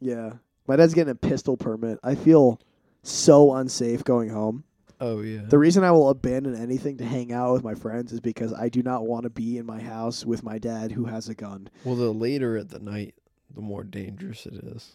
Yeah, 0.00 0.34
my 0.66 0.76
dad's 0.76 0.94
getting 0.94 1.12
a 1.12 1.14
pistol 1.14 1.56
permit. 1.56 1.98
I 2.02 2.14
feel 2.14 2.60
so 3.02 3.54
unsafe 3.54 4.04
going 4.04 4.28
home. 4.28 4.64
Oh 5.00 5.20
yeah. 5.22 5.42
The 5.48 5.58
reason 5.58 5.84
I 5.84 5.90
will 5.90 6.10
abandon 6.10 6.54
anything 6.54 6.98
to 6.98 7.04
hang 7.04 7.32
out 7.32 7.52
with 7.52 7.64
my 7.64 7.74
friends 7.74 8.12
is 8.12 8.20
because 8.20 8.52
I 8.52 8.68
do 8.68 8.82
not 8.82 9.06
want 9.06 9.24
to 9.24 9.30
be 9.30 9.58
in 9.58 9.66
my 9.66 9.80
house 9.80 10.24
with 10.24 10.42
my 10.42 10.58
dad 10.58 10.92
who 10.92 11.06
has 11.06 11.28
a 11.28 11.34
gun. 11.34 11.68
well, 11.84 11.96
the 11.96 12.12
later 12.12 12.56
at 12.56 12.68
the 12.70 12.78
night, 12.78 13.14
the 13.54 13.60
more 13.60 13.84
dangerous 13.84 14.46
it 14.46 14.54
is. 14.54 14.92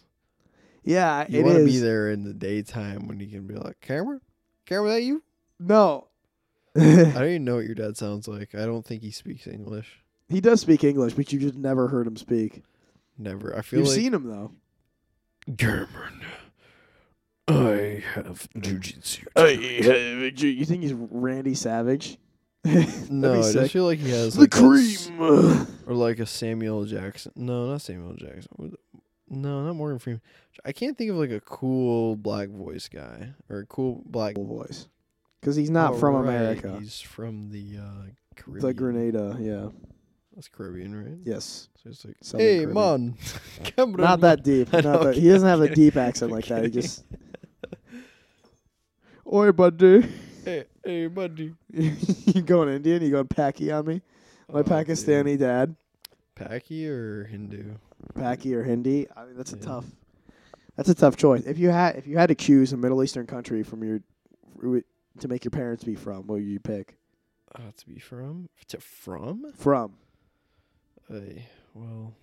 Yeah, 0.82 1.26
You 1.28 1.40
it 1.40 1.44
want 1.44 1.58
to 1.58 1.64
be 1.64 1.78
there 1.78 2.10
in 2.10 2.24
the 2.24 2.32
daytime 2.32 3.06
when 3.06 3.20
you 3.20 3.26
can 3.26 3.46
be 3.46 3.54
like, 3.54 3.80
camera, 3.80 4.20
camera, 4.64 4.90
that 4.90 5.02
you? 5.02 5.22
No. 5.58 6.08
I 6.76 7.12
don't 7.12 7.28
even 7.28 7.44
know 7.44 7.56
what 7.56 7.64
your 7.66 7.74
dad 7.74 7.96
sounds 7.96 8.28
like. 8.28 8.54
I 8.54 8.64
don't 8.64 8.84
think 8.86 9.02
he 9.02 9.10
speaks 9.10 9.46
English. 9.46 10.02
he 10.28 10.40
does 10.40 10.60
speak 10.60 10.84
English, 10.84 11.14
but 11.14 11.32
you 11.32 11.38
just 11.40 11.56
never 11.56 11.88
heard 11.88 12.06
him 12.06 12.16
speak. 12.16 12.62
Never. 13.18 13.56
I 13.56 13.62
feel 13.62 13.80
You've 13.80 13.88
like 13.88 13.96
seen 13.96 14.14
him 14.14 14.24
though. 14.28 14.52
Cameron. 15.56 16.22
I 17.48 18.02
have 18.14 18.48
jujitsu. 18.56 19.24
Hey, 19.34 20.30
you 20.46 20.64
think 20.64 20.82
he's 20.82 20.92
Randy 20.94 21.54
Savage? 21.54 22.18
No, 23.10 23.40
I 23.40 23.52
just 23.52 23.72
feel 23.72 23.84
like 23.84 23.98
he 23.98 24.10
has 24.10 24.34
the 24.34 24.42
like 24.42 24.54
s- 24.54 25.06
cream. 25.08 25.66
or 25.86 25.94
like 25.94 26.18
a 26.20 26.26
Samuel 26.26 26.84
Jackson. 26.84 27.32
No, 27.34 27.66
not 27.66 27.80
Samuel 27.80 28.14
Jackson. 28.14 28.48
What 28.56 28.70
the- 28.72 28.78
No, 29.28 29.64
not 29.64 29.74
Morgan 29.74 29.98
Freeman. 29.98 30.20
I 30.64 30.72
can't 30.72 30.96
think 30.96 31.10
of 31.10 31.16
like 31.16 31.30
a 31.30 31.40
cool 31.40 32.16
black 32.16 32.50
voice 32.50 32.88
guy 32.88 33.30
or 33.48 33.60
a 33.60 33.66
cool 33.66 34.02
black. 34.06 34.36
Voice. 34.36 34.86
Because 35.40 35.56
he's 35.56 35.70
not 35.70 35.94
Oh, 35.94 35.96
from 35.98 36.14
right, 36.16 36.22
America. 36.28 36.76
He's 36.78 37.00
from 37.00 37.50
the 37.50 37.78
uh, 37.78 38.06
Caribbean. 38.36 38.66
The 38.66 38.74
Grenada, 38.74 39.36
yeah. 39.40 39.68
That's 40.34 40.48
Caribbean, 40.48 40.94
right? 40.94 41.18
Yes. 41.24 41.68
So 41.82 41.90
it's 41.90 42.04
like, 42.04 42.16
Southern 42.20 42.46
hey, 42.46 42.54
Caribbean. 42.64 42.74
man, 42.74 43.16
Cameron, 43.64 44.00
Not 44.04 44.20
that 44.20 44.42
deep. 44.44 44.68
I 44.72 44.76
Not 44.80 44.84
know, 44.84 45.04
that. 45.04 45.16
He 45.16 45.28
doesn't 45.28 45.48
have 45.48 45.60
a 45.60 45.74
deep 45.74 45.96
accent 45.96 46.30
like 46.30 46.46
that. 46.46 46.64
He 46.64 46.70
just. 46.70 47.04
Oi, 49.32 49.52
buddy. 49.52 50.06
Hey, 50.44 50.64
hey, 50.84 51.06
buddy. 51.06 51.54
you 51.72 52.42
going 52.42 52.68
Indian? 52.70 53.02
You 53.02 53.10
going 53.10 53.28
Paki 53.28 53.76
on 53.76 53.86
me? 53.86 54.02
My 54.50 54.60
Oh, 54.60 54.62
dude. 54.62 54.72
Pakistani 54.72 55.38
dad. 55.38 55.76
Paki 56.36 56.86
or 56.88 57.24
Hindu? 57.24 57.74
Paki 58.14 58.52
or 58.54 58.64
Hindi? 58.64 59.06
I 59.16 59.24
mean, 59.26 59.36
that's 59.36 59.52
a 59.52 59.56
Yeah. 59.56 59.62
tough. 59.62 59.84
That's 60.76 60.88
a 60.88 60.94
tough 60.94 61.16
choice. 61.16 61.44
If 61.44 61.58
you 61.58 61.68
had, 61.68 61.96
if 61.96 62.06
you 62.06 62.16
had 62.16 62.28
to 62.30 62.34
choose 62.34 62.72
a 62.72 62.76
Middle 62.76 63.02
Eastern 63.04 63.26
country 63.26 63.62
from 63.62 63.84
your, 63.84 64.00
to 65.18 65.28
make 65.28 65.44
your 65.44 65.50
parents 65.50 65.84
be 65.84 65.94
from, 65.94 66.26
what 66.26 66.34
would 66.36 66.44
you 66.44 66.60
pick? 66.60 66.96
Uh, 67.54 67.72
to 67.76 67.86
be 67.86 67.98
from? 67.98 68.48
To 68.68 68.78
from? 68.80 69.52
From. 69.56 69.94
Hey, 71.08 71.46
well, 71.74 72.14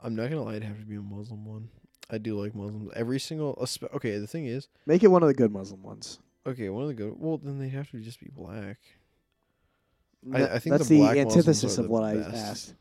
I'm 0.00 0.14
not 0.14 0.28
gonna 0.30 0.42
lie. 0.42 0.52
It'd 0.56 0.64
have 0.64 0.78
to 0.80 0.84
be 0.84 0.96
a 0.96 1.00
Muslim 1.00 1.44
one. 1.46 1.68
I 2.10 2.18
do 2.18 2.38
like 2.38 2.54
Muslims. 2.54 2.90
Every 2.94 3.18
single. 3.18 3.56
Okay, 3.94 4.18
the 4.18 4.26
thing 4.26 4.44
is, 4.46 4.68
Make 4.84 5.02
it 5.02 5.08
one 5.08 5.22
of 5.22 5.28
the 5.28 5.34
good 5.34 5.50
Muslim 5.52 5.82
ones. 5.82 6.18
okay, 6.46 6.68
one 6.68 6.82
of 6.82 6.88
the 6.88 6.94
good. 6.94 7.14
Well, 7.18 7.38
then 7.38 7.58
they'd 7.58 7.70
have 7.70 7.90
to 7.92 8.00
just 8.00 8.20
be 8.20 8.28
black. 8.34 8.78
I- 10.32 10.48
I 10.54 10.58
think 10.58 10.76
that's 10.76 10.88
the 10.88 11.00
the, 11.00 11.20
antithesis 11.20 11.78
of 11.78 11.84
the 11.84 11.90
what 11.90 12.02
I 12.02 12.16
best. 12.16 12.34
asked. 12.36 12.74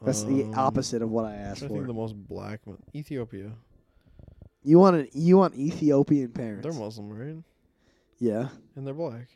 That's 0.00 0.22
the 0.22 0.44
Um, 0.44 0.54
opposite 0.54 1.02
of 1.02 1.10
what 1.10 1.24
I 1.24 1.34
asked 1.34 1.64
I 1.64 1.68
think 1.68 1.86
the 1.88 1.92
most 1.92 2.14
black 2.28 2.64
one, 2.64 2.78
Ethiopia. 2.94 3.52
You 4.62 4.78
want 4.78 4.96
an, 4.96 5.08
you 5.12 5.36
want 5.38 5.54
Ethiopian 5.54 6.30
parents? 6.30 6.62
They're 6.64 6.72
Muslim, 6.72 7.10
right? 7.10 7.42
yeah. 8.18 8.48
And 8.76 8.86
they're 8.86 8.94
black, 8.94 9.28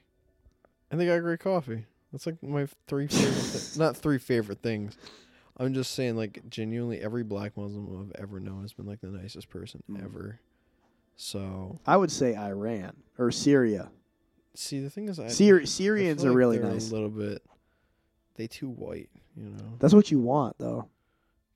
and 0.91 1.01
they 1.01 1.07
got 1.07 1.21
great 1.21 1.41
coffee. 1.41 1.87
That's 2.13 2.27
like 2.27 2.43
my 2.43 2.67
three 2.87 3.07
favorite. 3.07 3.33
thi- 3.35 3.79
not 3.79 3.97
three 3.97 4.19
favorite 4.19 4.63
things. 4.63 4.97
I'm 5.57 5.75
just 5.75 5.93
saying, 5.93 6.17
like 6.17 6.49
genuinely, 6.49 7.01
every 7.01 7.23
black 7.25 7.57
Muslim 7.57 8.11
I've 8.13 8.21
ever 8.23 8.41
known 8.41 8.63
has 8.63 8.73
been 8.73 8.87
like 8.87 9.01
the 9.01 9.09
nicest 9.09 9.49
person 9.49 9.83
Mm. 9.91 10.05
ever. 10.05 10.41
So 11.17 11.79
I 11.87 11.97
would 11.97 12.11
say 12.11 12.35
Iran 12.37 12.93
or 13.19 13.31
Syria. 13.31 13.91
see, 14.55 14.81
the 14.81 14.91
thing 14.91 15.09
is, 15.09 15.19
I 15.21 15.27
Syri- 15.27 15.63
I 15.63 15.65
Syrians 15.67 16.23
feel 16.23 16.29
are 16.31 16.33
like 16.33 16.39
really 16.39 16.59
nice. 16.59 16.91
A 16.91 16.95
little 16.95 17.11
bit. 17.11 17.43
They 18.37 18.47
too 18.47 18.69
white, 18.71 19.11
you 19.37 19.51
know. 19.51 19.77
That's 19.79 19.93
what 19.95 20.11
you 20.11 20.19
want, 20.21 20.57
though. 20.59 20.89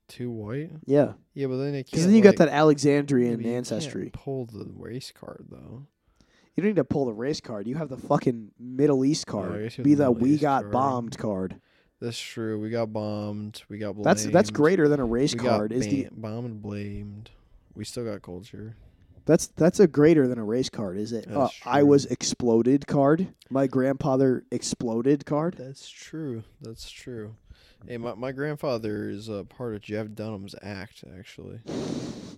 Too 0.07 0.31
white. 0.31 0.71
Yeah, 0.85 1.13
Yeah, 1.33 1.47
but 1.47 1.57
then 1.57 1.73
can't. 1.73 1.85
because 1.85 2.05
then 2.05 2.15
you 2.15 2.21
got 2.21 2.37
that 2.37 2.49
Alexandrian 2.49 3.41
you 3.41 3.51
ancestry. 3.53 4.09
Pull 4.13 4.45
the 4.45 4.65
race 4.75 5.11
card 5.11 5.45
though. 5.49 5.85
You 6.55 6.63
don't 6.63 6.69
need 6.69 6.75
to 6.77 6.83
pull 6.85 7.05
the 7.05 7.13
race 7.13 7.39
card. 7.41 7.67
You 7.67 7.75
have 7.75 7.89
the 7.89 7.97
fucking 7.97 8.51
Middle 8.59 9.05
East 9.05 9.27
card. 9.27 9.73
have 9.73 9.83
Be 9.83 9.93
the 9.93 10.05
the 10.05 10.11
we 10.11 10.31
East 10.31 10.41
got 10.41 10.61
card. 10.63 10.71
bombed 10.71 11.17
card. 11.17 11.59
That's 11.99 12.17
true. 12.19 12.59
We 12.59 12.69
got 12.69 12.91
bombed. 12.93 13.63
We 13.69 13.77
got 13.79 13.93
blamed. 13.93 14.05
That's 14.05 14.25
that's 14.25 14.49
greater 14.49 14.87
than 14.87 14.99
a 14.99 15.05
race 15.05 15.33
we 15.33 15.39
card. 15.39 15.71
Is 15.71 15.87
the 15.87 16.07
bombed 16.11 16.45
and 16.45 16.61
blamed. 16.61 17.31
We 17.75 17.83
still 17.85 18.05
got 18.05 18.21
culture. 18.21 18.75
that's 19.25 19.47
that's 19.47 19.79
a 19.79 19.87
greater 19.87 20.27
than 20.27 20.39
a 20.39 20.43
race 20.43 20.69
card, 20.69 20.97
is 20.97 21.11
it? 21.11 21.29
Uh, 21.29 21.49
I 21.65 21.83
was 21.83 22.05
exploded 22.05 22.87
card. 22.87 23.27
My 23.49 23.67
grandfather 23.67 24.45
exploded 24.51 25.25
card. 25.25 25.55
That's 25.59 25.87
true. 25.89 26.43
That's 26.61 26.89
true. 26.89 27.35
Hey, 27.85 27.97
my 27.97 28.15
my 28.15 28.31
grandfather 28.31 29.09
is 29.09 29.29
a 29.29 29.43
part 29.43 29.75
of 29.75 29.81
Jeff 29.81 30.07
Dunham's 30.13 30.55
act. 30.61 31.03
Actually, 31.17 31.59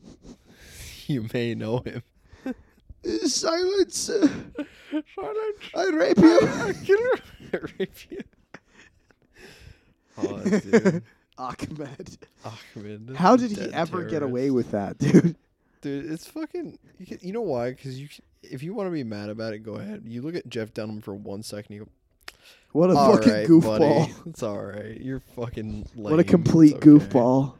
you 1.07 1.27
may 1.33 1.55
know 1.55 1.79
him. 1.79 2.03
Silence! 3.25 4.09
Uh, 4.09 4.27
silence. 5.15 5.63
I 5.75 5.85
rape 5.93 6.17
you. 6.17 6.73
Killer. 6.83 7.69
Rape 7.79 8.11
you. 8.11 8.19
Oh, 10.17 10.41
dude. 10.43 11.03
Achmed. 11.39 12.17
Achmed. 12.45 13.15
How 13.15 13.37
did 13.37 13.51
he 13.51 13.55
dead 13.55 13.71
ever 13.73 14.03
get 14.03 14.21
away 14.21 14.51
with 14.51 14.71
that, 14.71 14.97
dude? 14.97 15.35
Dude, 15.81 16.11
it's 16.11 16.27
fucking. 16.27 16.77
You, 16.99 17.05
can, 17.05 17.19
you 17.21 17.31
know 17.31 17.41
why? 17.41 17.69
Because 17.71 17.97
you, 17.99 18.09
can- 18.09 18.25
if 18.43 18.61
you 18.61 18.73
want 18.73 18.87
to 18.87 18.91
be 18.91 19.03
mad 19.05 19.29
about 19.29 19.53
it, 19.53 19.59
go 19.59 19.75
ahead. 19.75 20.03
You 20.05 20.21
look 20.21 20.35
at 20.35 20.49
Jeff 20.49 20.73
Dunham 20.73 20.99
for 21.01 21.13
one 21.15 21.41
second. 21.41 21.73
You 21.73 21.85
go, 21.85 21.89
What 22.71 22.89
a 22.91 22.93
"All 22.93 23.15
fucking 23.15 23.33
right, 23.33 23.47
goofball! 23.47 23.79
buddy. 23.79 24.13
It's 24.29 24.43
all 24.43 24.61
right. 24.63 24.99
You're 25.01 25.19
fucking. 25.35 25.87
Lame. 25.95 26.11
What 26.11 26.19
a 26.19 26.23
complete 26.23 26.75
okay." 26.75 26.85
goofball! 26.87 27.53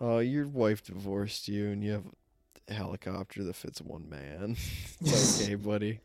Oh, 0.00 0.18
your 0.18 0.46
wife 0.46 0.84
divorced 0.84 1.48
you, 1.48 1.68
and 1.68 1.82
you 1.82 1.92
have 1.92 2.04
a 2.68 2.74
helicopter 2.74 3.44
that 3.44 3.54
fits 3.56 3.80
one 3.80 4.08
man. 4.10 4.56
it's 5.00 5.42
okay, 5.42 5.54
buddy. 5.70 6.00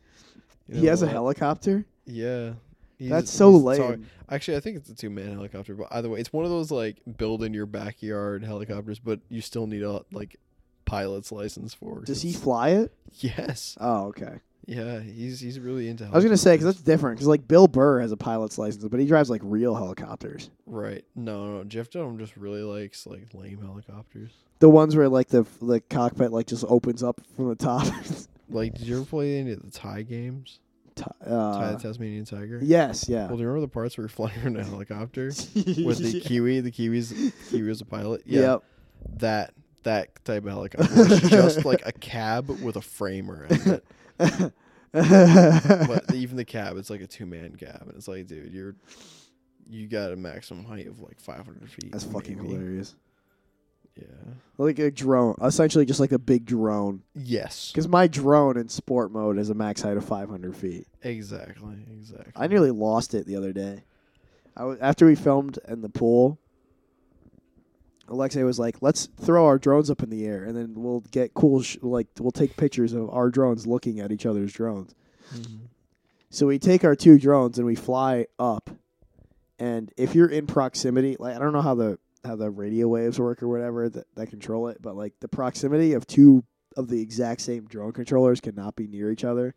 You 0.68 0.76
he 0.76 0.82
know 0.82 0.90
has 0.90 1.02
a 1.02 1.08
helicopter. 1.08 1.84
Yeah. 2.06 2.52
He's- 2.98 3.10
That's 3.10 3.30
so 3.30 3.50
lame. 3.50 3.78
talk- 3.78 3.98
Actually, 4.30 4.56
I 4.56 4.60
think 4.60 4.76
it's 4.76 4.88
a 4.88 4.94
two 4.94 5.10
man 5.10 5.32
helicopter. 5.32 5.74
But 5.74 5.88
either 5.90 6.08
way, 6.08 6.20
it's 6.20 6.32
one 6.32 6.44
of 6.44 6.50
those 6.50 6.70
like 6.70 7.02
build 7.18 7.42
in 7.42 7.52
your 7.52 7.66
backyard 7.66 8.44
helicopters, 8.44 8.98
but 9.00 9.18
you 9.28 9.40
still 9.40 9.66
need 9.66 9.82
a 9.82 10.02
like 10.12 10.36
pilot's 10.84 11.32
license 11.32 11.74
for. 11.74 12.00
Does 12.02 12.22
he 12.22 12.32
fly 12.32 12.70
it? 12.70 12.94
Yes. 13.18 13.76
Oh, 13.80 14.06
okay. 14.06 14.36
Yeah, 14.66 15.00
he's 15.00 15.40
he's 15.40 15.58
really 15.58 15.88
into. 15.88 16.04
I 16.04 16.10
was 16.10 16.24
gonna 16.24 16.36
say 16.36 16.54
because 16.54 16.66
that's 16.66 16.80
different. 16.80 17.16
Because 17.16 17.26
like 17.26 17.46
Bill 17.48 17.66
Burr 17.68 18.00
has 18.00 18.12
a 18.12 18.16
pilot's 18.16 18.58
license, 18.58 18.84
but 18.84 19.00
he 19.00 19.06
drives 19.06 19.28
like 19.30 19.40
real 19.44 19.74
helicopters. 19.74 20.50
right. 20.66 21.04
No, 21.16 21.58
no, 21.58 21.64
Jeff 21.64 21.90
Dunham 21.90 22.18
just 22.18 22.36
really 22.36 22.62
likes 22.62 23.06
like 23.06 23.28
lame 23.34 23.60
helicopters. 23.60 24.30
The 24.60 24.68
ones 24.68 24.94
where 24.94 25.08
like 25.08 25.28
the 25.28 25.44
the 25.60 25.80
cockpit 25.80 26.30
like 26.32 26.46
just 26.46 26.64
opens 26.68 27.02
up 27.02 27.20
from 27.36 27.48
the 27.48 27.56
top. 27.56 27.86
Like, 28.50 28.74
did 28.74 28.86
you 28.86 28.96
ever 28.96 29.04
play 29.04 29.38
any 29.40 29.52
of 29.52 29.62
the 29.62 29.70
Ty 29.70 30.02
games? 30.02 30.60
Uh, 31.24 31.72
the 31.72 31.78
Tasmanian 31.78 32.26
Tiger. 32.26 32.60
yes, 32.62 33.08
yeah. 33.08 33.26
Well, 33.26 33.36
do 33.36 33.42
you 33.42 33.48
remember 33.48 33.62
the 33.66 33.72
parts 33.72 33.96
where 33.96 34.02
you're 34.04 34.08
flying 34.10 34.38
in 34.44 34.56
a 34.56 34.62
helicopter 34.64 35.26
with 35.54 35.98
the 35.98 36.20
Kiwi? 36.20 36.60
The 36.60 36.70
Kiwi's 36.70 37.32
Kiwi 37.48 37.66
was 37.68 37.80
a 37.80 37.86
pilot. 37.86 38.22
Yeah. 38.26 38.40
Yep. 38.40 38.62
That 39.16 39.54
that 39.84 40.24
type 40.24 40.44
of 40.44 40.50
helicopter. 40.50 40.86
It's 40.92 41.30
just 41.30 41.64
like 41.64 41.82
a 41.86 41.92
cab 41.92 42.48
with 42.62 42.76
a 42.76 42.82
frame 42.82 43.30
around 43.30 43.66
it. 43.66 43.84
But 44.92 46.04
even 46.14 46.36
the 46.36 46.44
cab, 46.44 46.76
it's 46.76 46.90
like 46.90 47.00
a 47.00 47.06
two 47.06 47.26
man 47.26 47.56
cab, 47.56 47.82
and 47.82 47.96
it's 47.96 48.08
like, 48.08 48.26
dude, 48.26 48.52
you're 48.52 48.74
you 49.68 49.86
got 49.86 50.12
a 50.12 50.16
maximum 50.16 50.64
height 50.64 50.86
of 50.86 51.00
like 51.00 51.20
500 51.20 51.70
feet. 51.70 51.92
That's 51.92 52.04
fucking 52.04 52.36
maybe. 52.36 52.48
hilarious. 52.54 52.94
Yeah. 53.96 54.04
Like 54.58 54.78
a 54.78 54.90
drone, 54.90 55.36
essentially 55.42 55.84
just 55.84 56.00
like 56.00 56.12
a 56.12 56.18
big 56.18 56.44
drone. 56.46 57.02
Yes. 57.14 57.70
Because 57.72 57.88
my 57.88 58.06
drone 58.06 58.56
in 58.56 58.68
sport 58.68 59.12
mode 59.12 59.38
is 59.38 59.50
a 59.50 59.54
max 59.54 59.82
height 59.82 59.96
of 59.96 60.04
500 60.04 60.56
feet. 60.56 60.86
Exactly. 61.02 61.76
Exactly. 61.90 62.32
I 62.36 62.46
nearly 62.46 62.70
lost 62.70 63.14
it 63.14 63.26
the 63.26 63.36
other 63.36 63.52
day. 63.52 63.84
I 64.56 64.64
was, 64.64 64.78
after 64.80 65.06
we 65.06 65.14
filmed 65.14 65.58
in 65.68 65.82
the 65.82 65.88
pool, 65.88 66.38
Alexei 68.12 68.42
was 68.44 68.58
like, 68.58 68.76
"Let's 68.82 69.06
throw 69.20 69.46
our 69.46 69.58
drones 69.58 69.90
up 69.90 70.02
in 70.02 70.10
the 70.10 70.24
air, 70.26 70.44
and 70.44 70.56
then 70.56 70.74
we'll 70.76 71.00
get 71.10 71.34
cool. 71.34 71.62
Sh- 71.62 71.78
like 71.82 72.06
we'll 72.20 72.30
take 72.30 72.56
pictures 72.56 72.92
of 72.92 73.10
our 73.10 73.30
drones 73.30 73.66
looking 73.66 73.98
at 74.00 74.12
each 74.12 74.26
other's 74.26 74.52
drones." 74.52 74.94
Mhm. 75.34 75.58
So 76.30 76.46
we 76.46 76.58
take 76.58 76.84
our 76.84 76.94
two 76.94 77.18
drones 77.18 77.58
and 77.58 77.66
we 77.66 77.74
fly 77.74 78.26
up. 78.38 78.70
And 79.58 79.92
if 79.96 80.14
you're 80.14 80.28
in 80.28 80.46
proximity, 80.46 81.16
like 81.18 81.36
I 81.36 81.38
don't 81.38 81.52
know 81.52 81.62
how 81.62 81.74
the 81.74 81.98
how 82.24 82.36
the 82.36 82.50
radio 82.50 82.86
waves 82.86 83.18
work 83.18 83.42
or 83.42 83.48
whatever 83.48 83.88
that, 83.88 84.06
that 84.14 84.28
control 84.28 84.68
it, 84.68 84.80
but 84.80 84.94
like 84.96 85.14
the 85.20 85.28
proximity 85.28 85.92
of 85.94 86.06
two 86.06 86.44
of 86.76 86.88
the 86.88 87.00
exact 87.00 87.40
same 87.40 87.64
drone 87.66 87.92
controllers 87.92 88.40
cannot 88.40 88.76
be 88.76 88.86
near 88.86 89.10
each 89.10 89.24
other. 89.24 89.54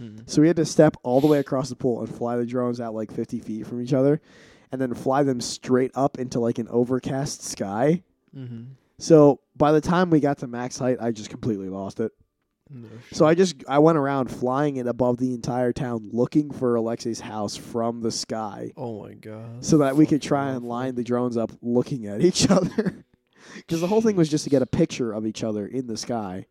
Mhm. 0.00 0.28
So 0.28 0.42
we 0.42 0.48
had 0.48 0.56
to 0.56 0.64
step 0.64 0.96
all 1.02 1.20
the 1.20 1.26
way 1.26 1.38
across 1.38 1.68
the 1.70 1.76
pool 1.76 2.00
and 2.00 2.08
fly 2.08 2.36
the 2.36 2.46
drones 2.46 2.80
out 2.80 2.94
like 2.94 3.10
50 3.10 3.40
feet 3.40 3.66
from 3.66 3.80
each 3.80 3.92
other 3.92 4.20
and 4.72 4.80
then 4.80 4.94
fly 4.94 5.22
them 5.22 5.40
straight 5.40 5.90
up 5.94 6.18
into 6.18 6.40
like 6.40 6.58
an 6.58 6.66
overcast 6.68 7.42
sky. 7.44 8.02
Mhm. 8.36 8.68
So 8.98 9.40
by 9.56 9.72
the 9.72 9.80
time 9.80 10.10
we 10.10 10.18
got 10.20 10.38
to 10.38 10.46
max 10.46 10.78
height, 10.78 10.96
I 11.00 11.10
just 11.12 11.30
completely 11.30 11.68
lost 11.68 12.00
it. 12.00 12.10
No 12.70 12.88
So 13.12 13.26
I 13.26 13.34
just 13.34 13.56
I 13.68 13.78
went 13.80 13.98
around 13.98 14.30
flying 14.30 14.76
it 14.76 14.86
above 14.86 15.18
the 15.18 15.34
entire 15.34 15.72
town 15.74 16.08
looking 16.10 16.50
for 16.50 16.74
Alexei's 16.76 17.20
house 17.20 17.54
from 17.54 18.00
the 18.00 18.10
sky 18.10 18.72
Oh 18.78 19.02
my 19.02 19.12
god. 19.12 19.62
so 19.62 19.76
that 19.78 19.94
we 19.94 20.06
could 20.06 20.22
try 20.22 20.52
and 20.52 20.64
line 20.64 20.94
the 20.94 21.04
drones 21.04 21.36
up 21.36 21.52
looking 21.60 22.06
at 22.06 22.20
each 22.24 22.48
other. 22.50 23.04
Because 23.56 23.82
the 23.82 23.86
whole 23.88 24.00
thing 24.00 24.16
was 24.16 24.30
just 24.30 24.44
to 24.44 24.50
get 24.50 24.62
a 24.62 24.66
picture 24.66 25.12
of 25.12 25.26
each 25.26 25.44
other 25.44 25.66
in 25.66 25.86
the 25.86 25.96
sky, 25.98 26.46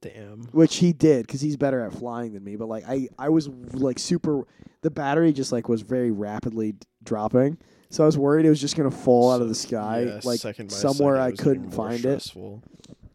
Damn. 0.00 0.42
which 0.52 0.76
he 0.76 0.92
did 0.92 1.26
because 1.26 1.40
he's 1.40 1.56
better 1.56 1.80
at 1.80 1.92
flying 1.92 2.32
than 2.34 2.44
me. 2.44 2.56
But 2.56 2.68
like 2.68 2.84
I, 2.88 3.08
I 3.18 3.28
was 3.30 3.48
like 3.48 3.98
super. 3.98 4.46
The 4.82 4.90
battery 4.90 5.32
just 5.32 5.50
like 5.50 5.68
was 5.68 5.80
very 5.82 6.10
rapidly 6.10 6.74
dropping, 7.04 7.58
so 7.90 8.02
I 8.02 8.06
was 8.06 8.16
worried 8.18 8.46
it 8.46 8.50
was 8.50 8.60
just 8.60 8.76
gonna 8.76 8.90
fall 8.90 9.30
out 9.32 9.40
of 9.42 9.48
the 9.48 9.54
sky, 9.54 10.02
yeah, 10.02 10.20
like 10.24 10.40
second 10.40 10.70
by 10.70 10.74
somewhere 10.76 11.16
second, 11.16 11.22
I 11.24 11.28
it 11.28 11.30
was 11.32 11.40
couldn't 11.40 11.62
more 11.64 11.72
find 11.72 11.94
it. 11.98 12.00
stressful. 12.22 12.62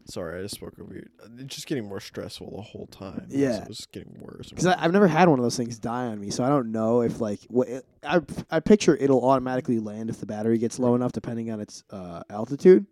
Sorry, 0.06 0.40
I 0.40 0.42
just 0.42 0.56
spoke 0.56 0.74
over 0.82 0.92
you. 0.92 1.06
Uh, 1.22 1.28
It's 1.38 1.54
just 1.54 1.68
getting 1.68 1.86
more 1.88 2.00
stressful 2.00 2.50
the 2.56 2.62
whole 2.62 2.88
time. 2.88 3.26
Yeah. 3.28 3.62
it 3.62 3.68
was 3.68 3.86
getting 3.92 4.16
worse. 4.20 4.48
Because 4.48 4.66
I've 4.66 4.92
never 4.92 5.06
had 5.06 5.28
one 5.28 5.38
of 5.38 5.44
those 5.44 5.56
things 5.56 5.78
die 5.78 6.06
on 6.06 6.18
me, 6.20 6.30
so 6.30 6.42
I 6.42 6.48
don't 6.48 6.72
know 6.72 7.02
if 7.02 7.20
like 7.20 7.40
what 7.48 7.68
it, 7.68 7.86
I 8.02 8.20
I 8.50 8.58
picture 8.58 8.96
it'll 8.96 9.24
automatically 9.24 9.78
land 9.78 10.10
if 10.10 10.18
the 10.18 10.26
battery 10.26 10.58
gets 10.58 10.80
low 10.80 10.96
enough, 10.96 11.12
depending 11.12 11.52
on 11.52 11.60
its 11.60 11.84
uh, 11.90 12.22
altitude. 12.28 12.86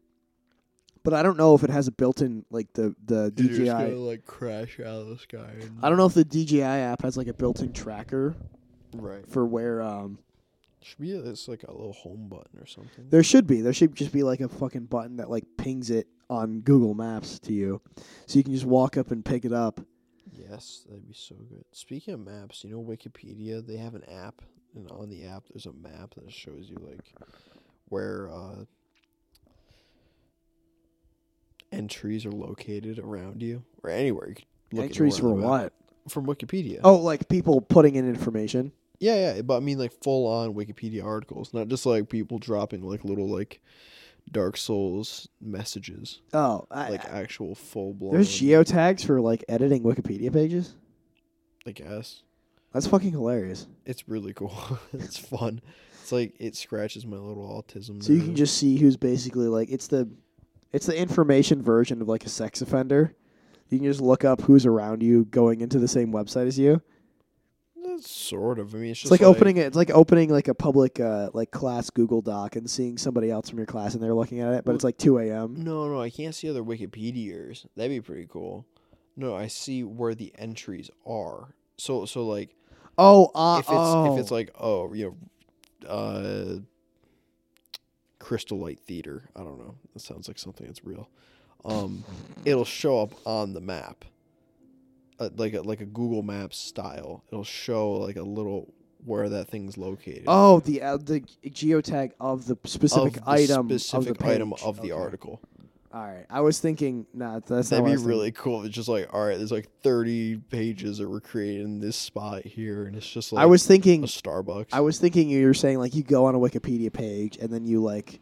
But 1.02 1.14
I 1.14 1.22
don't 1.24 1.36
know 1.36 1.54
if 1.54 1.64
it 1.64 1.70
has 1.70 1.88
a 1.88 1.92
built-in 1.92 2.44
like 2.50 2.72
the 2.74 2.94
the 3.04 3.32
You're 3.36 3.48
just 3.48 3.60
DJI. 3.62 3.66
gonna, 3.66 3.88
like 3.96 4.24
crash 4.24 4.78
out 4.78 4.86
of 4.86 5.08
the 5.08 5.18
sky. 5.18 5.54
And, 5.60 5.78
I 5.82 5.88
don't 5.88 5.96
know 5.98 6.06
if 6.06 6.14
the 6.14 6.24
DJI 6.24 6.62
app 6.62 7.02
has 7.02 7.16
like 7.16 7.26
a 7.28 7.34
built-in 7.34 7.72
tracker 7.72 8.36
Right. 8.94 9.26
for 9.28 9.44
where 9.44 9.80
um 9.82 10.18
Should 10.88 11.00
be 11.00 11.12
it's 11.12 11.48
like 11.48 11.64
a 11.64 11.70
little 11.70 11.92
home 11.92 12.28
button 12.30 12.58
or 12.58 12.66
something. 12.66 13.10
there 13.10 13.22
should 13.22 13.46
be 13.46 13.60
there 13.60 13.74
should 13.74 13.94
just 13.94 14.10
be 14.12 14.22
like 14.22 14.40
a 14.40 14.48
fucking 14.48 14.86
button 14.86 15.16
that 15.18 15.28
like 15.28 15.44
pings 15.58 15.90
it 15.90 16.06
on 16.30 16.60
Google 16.60 16.94
Maps 16.94 17.38
to 17.40 17.52
you, 17.52 17.82
so 18.26 18.38
you 18.38 18.42
can 18.42 18.54
just 18.54 18.64
walk 18.64 18.96
up 18.96 19.10
and 19.10 19.22
pick 19.24 19.44
it 19.44 19.52
up. 19.52 19.80
Yes, 20.32 20.84
that'd 20.88 21.06
be 21.06 21.14
so 21.14 21.34
good. 21.34 21.64
Speaking 21.72 22.14
of 22.14 22.20
maps, 22.20 22.64
you 22.64 22.70
know 22.70 22.82
Wikipedia, 22.82 23.66
they 23.66 23.76
have 23.76 23.94
an 23.94 24.04
app, 24.04 24.40
and 24.74 24.90
on 24.90 25.10
the 25.10 25.26
app 25.26 25.44
there's 25.52 25.66
a 25.66 25.72
map 25.72 26.14
that 26.14 26.32
shows 26.32 26.70
you 26.70 26.76
like 26.80 27.12
where 27.88 28.30
uh, 28.32 28.64
entries 31.72 32.24
are 32.26 32.32
located 32.32 32.98
around 32.98 33.42
you 33.42 33.62
or 33.82 33.90
anywhere. 33.90 34.34
You 34.70 34.76
look 34.78 34.84
Entries 34.86 35.18
for 35.18 35.26
anywhere 35.28 35.34
on 35.34 35.40
the 35.40 35.64
map. 35.64 35.72
what? 36.04 36.12
From 36.12 36.26
Wikipedia. 36.26 36.80
Oh, 36.82 36.96
like 36.96 37.28
people 37.28 37.60
putting 37.60 37.96
in 37.96 38.08
information. 38.08 38.72
Yeah, 39.00 39.34
yeah, 39.36 39.42
but 39.42 39.56
I 39.58 39.60
mean 39.60 39.78
like 39.78 39.92
full 40.02 40.26
on 40.26 40.54
Wikipedia 40.54 41.04
articles, 41.04 41.54
not 41.54 41.68
just 41.68 41.86
like 41.86 42.08
people 42.08 42.38
dropping 42.38 42.82
like 42.82 43.04
little 43.04 43.28
like 43.28 43.60
Dark 44.30 44.56
Souls 44.56 45.28
messages, 45.40 46.20
Oh, 46.34 46.66
I, 46.70 46.90
like 46.90 47.04
actual 47.06 47.54
full 47.54 47.94
blown. 47.94 48.12
there's 48.14 48.28
geotags 48.40 49.04
for 49.04 49.20
like 49.20 49.44
editing 49.48 49.82
Wikipedia 49.82 50.32
pages. 50.32 50.74
I 51.66 51.70
guess 51.72 52.22
That's 52.72 52.86
fucking 52.86 53.12
hilarious. 53.12 53.66
it's 53.86 54.08
really 54.08 54.32
cool. 54.34 54.78
it's 54.92 55.16
fun. 55.16 55.60
It's 56.02 56.12
like 56.12 56.34
it 56.40 56.56
scratches 56.56 57.06
my 57.06 57.16
little 57.18 57.46
autism. 57.62 58.02
So 58.02 58.12
you 58.12 58.22
can 58.22 58.34
just 58.34 58.56
see 58.56 58.78
who's 58.78 58.96
basically 58.96 59.46
like 59.46 59.70
it's 59.70 59.86
the 59.86 60.08
it's 60.72 60.86
the 60.86 60.98
information 60.98 61.62
version 61.62 62.02
of 62.02 62.08
like 62.08 62.24
a 62.26 62.28
sex 62.30 62.60
offender. 62.62 63.14
You 63.68 63.78
can 63.78 63.86
just 63.86 64.00
look 64.00 64.24
up 64.24 64.40
who's 64.42 64.66
around 64.66 65.02
you 65.02 65.26
going 65.26 65.60
into 65.60 65.78
the 65.78 65.88
same 65.88 66.10
website 66.12 66.46
as 66.46 66.58
you. 66.58 66.80
Sort 68.00 68.58
of. 68.58 68.74
I 68.74 68.78
mean, 68.78 68.90
it's 68.90 68.98
It's 68.98 69.10
just 69.10 69.10
like 69.10 69.22
opening 69.22 69.56
it. 69.56 69.66
It's 69.66 69.76
like 69.76 69.90
opening 69.90 70.30
like 70.30 70.48
a 70.48 70.54
public 70.54 71.00
uh, 71.00 71.30
like 71.32 71.50
class 71.50 71.90
Google 71.90 72.20
Doc 72.22 72.56
and 72.56 72.68
seeing 72.70 72.98
somebody 72.98 73.30
else 73.30 73.48
from 73.48 73.58
your 73.58 73.66
class 73.66 73.94
and 73.94 74.02
they're 74.02 74.14
looking 74.14 74.40
at 74.40 74.52
it, 74.54 74.64
but 74.64 74.74
it's 74.74 74.84
like 74.84 74.98
two 74.98 75.18
a.m. 75.18 75.62
No, 75.62 75.88
no, 75.88 76.00
I 76.00 76.10
can't 76.10 76.34
see 76.34 76.48
other 76.48 76.62
Wikipedias. 76.62 77.66
That'd 77.76 77.90
be 77.90 78.00
pretty 78.00 78.26
cool. 78.30 78.66
No, 79.16 79.34
I 79.34 79.48
see 79.48 79.82
where 79.82 80.14
the 80.14 80.32
entries 80.38 80.90
are. 81.06 81.54
So, 81.76 82.04
so 82.04 82.24
like 82.26 82.54
Oh, 82.98 83.30
uh, 83.34 83.58
if 83.60 83.66
it's 83.66 83.72
oh. 83.72 84.14
if 84.14 84.20
it's 84.20 84.30
like 84.30 84.50
oh 84.58 84.92
you 84.92 85.16
know, 85.82 85.88
uh, 85.88 86.58
Crystal 88.18 88.58
Light 88.58 88.80
Theater. 88.80 89.30
I 89.36 89.40
don't 89.40 89.58
know. 89.58 89.76
That 89.94 90.00
sounds 90.00 90.28
like 90.28 90.38
something 90.38 90.66
that's 90.66 90.84
real. 90.84 91.08
Um, 91.64 92.04
it'll 92.44 92.64
show 92.64 93.00
up 93.00 93.14
on 93.26 93.52
the 93.52 93.60
map, 93.60 94.04
uh, 95.18 95.30
like 95.36 95.54
a 95.54 95.62
like 95.62 95.80
a 95.80 95.86
Google 95.86 96.22
Maps 96.22 96.58
style. 96.58 97.24
It'll 97.30 97.44
show 97.44 97.92
like 97.92 98.16
a 98.16 98.22
little 98.22 98.72
where 99.04 99.28
that 99.28 99.48
thing's 99.48 99.78
located. 99.78 100.24
oh 100.26 100.60
the 100.60 100.82
uh, 100.82 100.96
the 100.96 101.20
geotag 101.46 102.12
of 102.20 102.46
the 102.46 102.56
specific 102.64 103.18
of 103.18 103.24
the 103.24 103.30
item 103.30 103.68
specific 103.68 104.10
of 104.10 104.18
the 104.18 104.26
item 104.26 104.50
page. 104.50 104.62
of 104.62 104.80
the 104.82 104.92
article. 104.92 105.40
All 105.90 106.04
right, 106.04 106.26
I 106.28 106.42
was 106.42 106.60
thinking, 106.60 107.06
nah, 107.14 107.40
that's 107.40 107.70
That'd 107.70 107.82
be 107.86 107.92
was 107.92 108.00
thinking. 108.00 108.08
really 108.08 108.32
cool. 108.32 108.62
It's 108.64 108.74
just 108.74 108.90
like, 108.90 109.08
all 109.10 109.24
right, 109.26 109.38
there's 109.38 109.50
like 109.50 109.70
30 109.82 110.36
pages 110.50 110.98
that 110.98 111.08
were 111.08 111.20
created 111.20 111.64
in 111.64 111.80
this 111.80 111.96
spot 111.96 112.44
here, 112.44 112.84
and 112.84 112.94
it's 112.94 113.08
just 113.08 113.32
like 113.32 113.42
I 113.42 113.46
was 113.46 113.64
a 113.64 113.68
thinking, 113.68 114.02
Starbucks. 114.02 114.68
I 114.72 114.80
was 114.80 114.98
thinking 114.98 115.30
you 115.30 115.46
were 115.46 115.54
saying 115.54 115.78
like 115.78 115.94
you 115.94 116.02
go 116.02 116.26
on 116.26 116.34
a 116.34 116.38
Wikipedia 116.38 116.92
page 116.92 117.38
and 117.38 117.50
then 117.50 117.64
you 117.64 117.82
like 117.82 118.20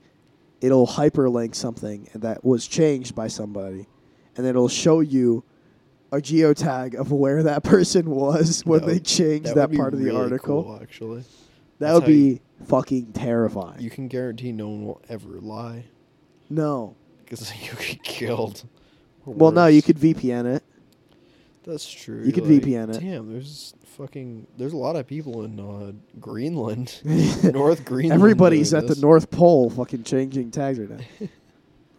it'll 0.61 0.87
hyperlink 0.87 1.57
something 1.57 2.09
that 2.15 2.45
was 2.45 2.69
changed 2.69 3.17
by 3.17 3.27
somebody, 3.27 3.89
and 4.37 4.47
it'll 4.47 4.69
show 4.69 5.01
you 5.01 5.43
a 6.13 6.19
geotag 6.19 6.95
of 6.95 7.11
where 7.13 7.43
that 7.43 7.63
person 7.65 8.09
was 8.11 8.63
when 8.67 8.81
That 8.81 8.87
they 8.87 8.93
would- 8.95 9.05
changed 9.05 9.47
that 9.49 9.55
that, 9.57 9.63
would 9.69 9.71
be 9.73 9.77
part 9.79 9.93
of 9.95 9.99
the 10.01 10.07
really 10.07 10.17
article. 10.17 10.63
cool, 10.65 10.79
actually. 10.81 11.21
that 11.21 11.27
That's 11.79 11.95
would 11.95 12.03
how 12.05 12.09
you- 12.11 12.35
be 12.37 12.41
fucking 12.67 13.13
terrifying. 13.13 13.81
You 13.81 13.91
can 13.91 14.09
guarantee 14.09 14.53
no 14.53 14.69
one 14.69 14.87
will 14.87 15.03
ever 15.09 15.41
lie 15.41 15.85
no. 16.49 16.95
because 17.25 17.53
you 17.63 17.73
get 17.79 18.03
killed. 18.03 18.65
or 19.27 19.35
Well, 19.35 19.51
no, 19.53 19.67
you 19.67 19.79
worse. 19.79 19.87
could 19.87 19.99
VPN 19.99 20.57
it. 20.57 20.63
That's 21.65 21.89
true. 21.91 22.23
you 22.25 22.33
could 22.33 22.45
VPN 22.45 22.95
it. 22.95 23.01
Damn, 23.01 23.33
there's 23.33 23.75
fucking. 23.99 24.47
There's 24.57 24.73
a 24.73 24.77
lot 24.77 24.95
of 24.95 25.09
people 25.09 25.43
in 25.43 25.59
uh, 25.59 25.91
Greenland, 26.21 27.01
North 27.43 27.85
Greenland. 27.85 28.21
Everybody's 28.23 28.71
doing 28.71 28.83
at 28.85 28.89
the 28.89 28.95
this. 28.95 29.03
North 29.03 29.33
Pole, 29.33 29.71
fucking 29.71 30.05
changing 30.05 30.53
tags 30.53 30.79
right 30.79 30.91
now. 30.91 31.27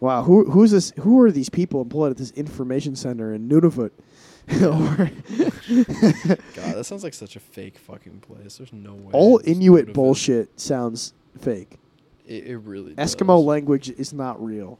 Wow, 0.00 0.22
who 0.22 0.50
who's 0.50 0.70
this? 0.70 0.92
Who 1.00 1.20
are 1.20 1.30
these 1.30 1.48
people 1.48 1.80
employed 1.82 2.10
at 2.10 2.16
this 2.16 2.30
information 2.32 2.96
center 2.96 3.32
in 3.34 3.48
Nunavut? 3.48 3.90
God, 4.48 5.10
that 6.74 6.84
sounds 6.84 7.04
like 7.04 7.12
such 7.12 7.36
a 7.36 7.40
fake 7.40 7.76
fucking 7.76 8.20
place. 8.20 8.56
There's 8.56 8.72
no 8.72 8.94
way. 8.94 9.10
All 9.12 9.40
Inuit 9.44 9.88
Nunavut. 9.88 9.92
bullshit 9.92 10.58
sounds 10.58 11.12
fake. 11.38 11.78
It, 12.26 12.46
it 12.46 12.56
really. 12.58 12.94
Eskimo 12.94 13.38
does. 13.38 13.44
language 13.44 13.90
is 13.90 14.12
not 14.12 14.42
real. 14.42 14.78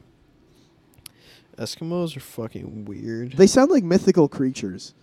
Eskimos 1.57 2.15
are 2.15 2.21
fucking 2.21 2.85
weird. 2.85 3.33
They 3.33 3.47
sound 3.47 3.69
like 3.69 3.83
mythical 3.83 4.27
creatures. 4.29 4.93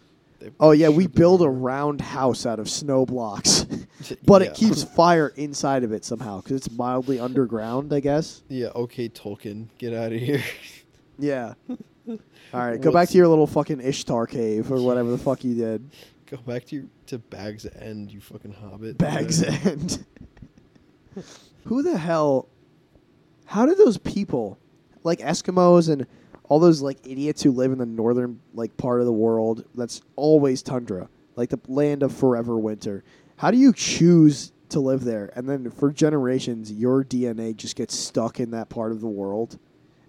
Oh 0.61 0.71
yeah, 0.73 0.89
we 0.89 1.07
build 1.07 1.43
a 1.43 1.49
round 1.49 2.01
house 2.01 2.47
out 2.47 2.59
of 2.59 2.69
snow 2.69 3.07
blocks, 3.07 3.67
but 4.25 4.43
it 4.43 4.55
keeps 4.55 4.83
fire 4.83 5.29
inside 5.37 5.85
of 5.85 5.93
it 5.93 6.05
somehow 6.05 6.41
because 6.41 6.57
it's 6.57 6.71
mildly 6.71 7.19
underground. 7.19 7.93
I 7.93 8.01
guess. 8.01 8.43
Yeah, 8.49 8.69
okay, 8.75 9.09
Tolkien, 9.09 9.69
get 9.79 9.95
out 9.95 10.13
of 10.13 10.21
here. 10.21 10.43
Yeah. 11.19 11.55
All 12.07 12.19
right, 12.53 12.79
go 12.79 12.93
back 12.93 13.09
to 13.09 13.17
your 13.17 13.27
little 13.27 13.47
fucking 13.47 13.81
Ishtar 13.81 14.27
cave 14.27 14.71
or 14.71 14.83
whatever 14.83 15.11
the 15.11 15.17
fuck 15.17 15.43
you 15.45 15.55
did. 15.55 15.91
Go 16.27 16.37
back 16.37 16.67
to 16.67 16.77
your, 16.77 16.85
to 17.07 17.17
Bag's 17.17 17.65
End, 17.65 18.13
you 18.13 18.21
fucking 18.21 18.53
hobbit. 18.53 18.99
Bags 18.99 19.41
Yeah. 19.41 19.59
End. 19.65 20.05
Who 21.65 21.83
the 21.83 21.97
hell? 21.97 22.51
How 23.47 23.65
did 23.65 23.79
those 23.79 23.97
people? 23.97 24.59
like 25.07 25.21
Eskimos 25.21 25.89
and 25.89 26.07
all 26.49 26.59
those 26.59 26.81
like 26.83 26.99
idiots 27.07 27.43
who 27.43 27.51
live 27.51 27.73
in 27.73 27.79
the 27.79 27.87
northern 27.87 28.41
like 28.55 28.77
part 28.77 29.01
of 29.01 29.07
the 29.07 29.13
world 29.13 29.65
that's 29.75 30.01
always 30.17 30.63
tundra, 30.63 31.09
like 31.35 31.51
the 31.51 31.61
land 31.69 32.03
of 32.03 32.15
forever 32.15 32.59
winter. 32.59 33.05
How 33.37 33.51
do 33.51 33.59
you 33.59 33.73
choose 33.73 34.53
to 34.69 34.81
live 34.81 35.05
there 35.05 35.31
and 35.37 35.49
then 35.49 35.71
for 35.71 35.93
generations 35.93 36.73
your 36.73 37.05
DNA 37.05 37.57
just 37.57 37.77
gets 37.77 37.95
stuck 37.95 38.41
in 38.41 38.51
that 38.53 38.69
part 38.69 38.93
of 38.93 39.01
the 39.01 39.09
world? 39.09 39.59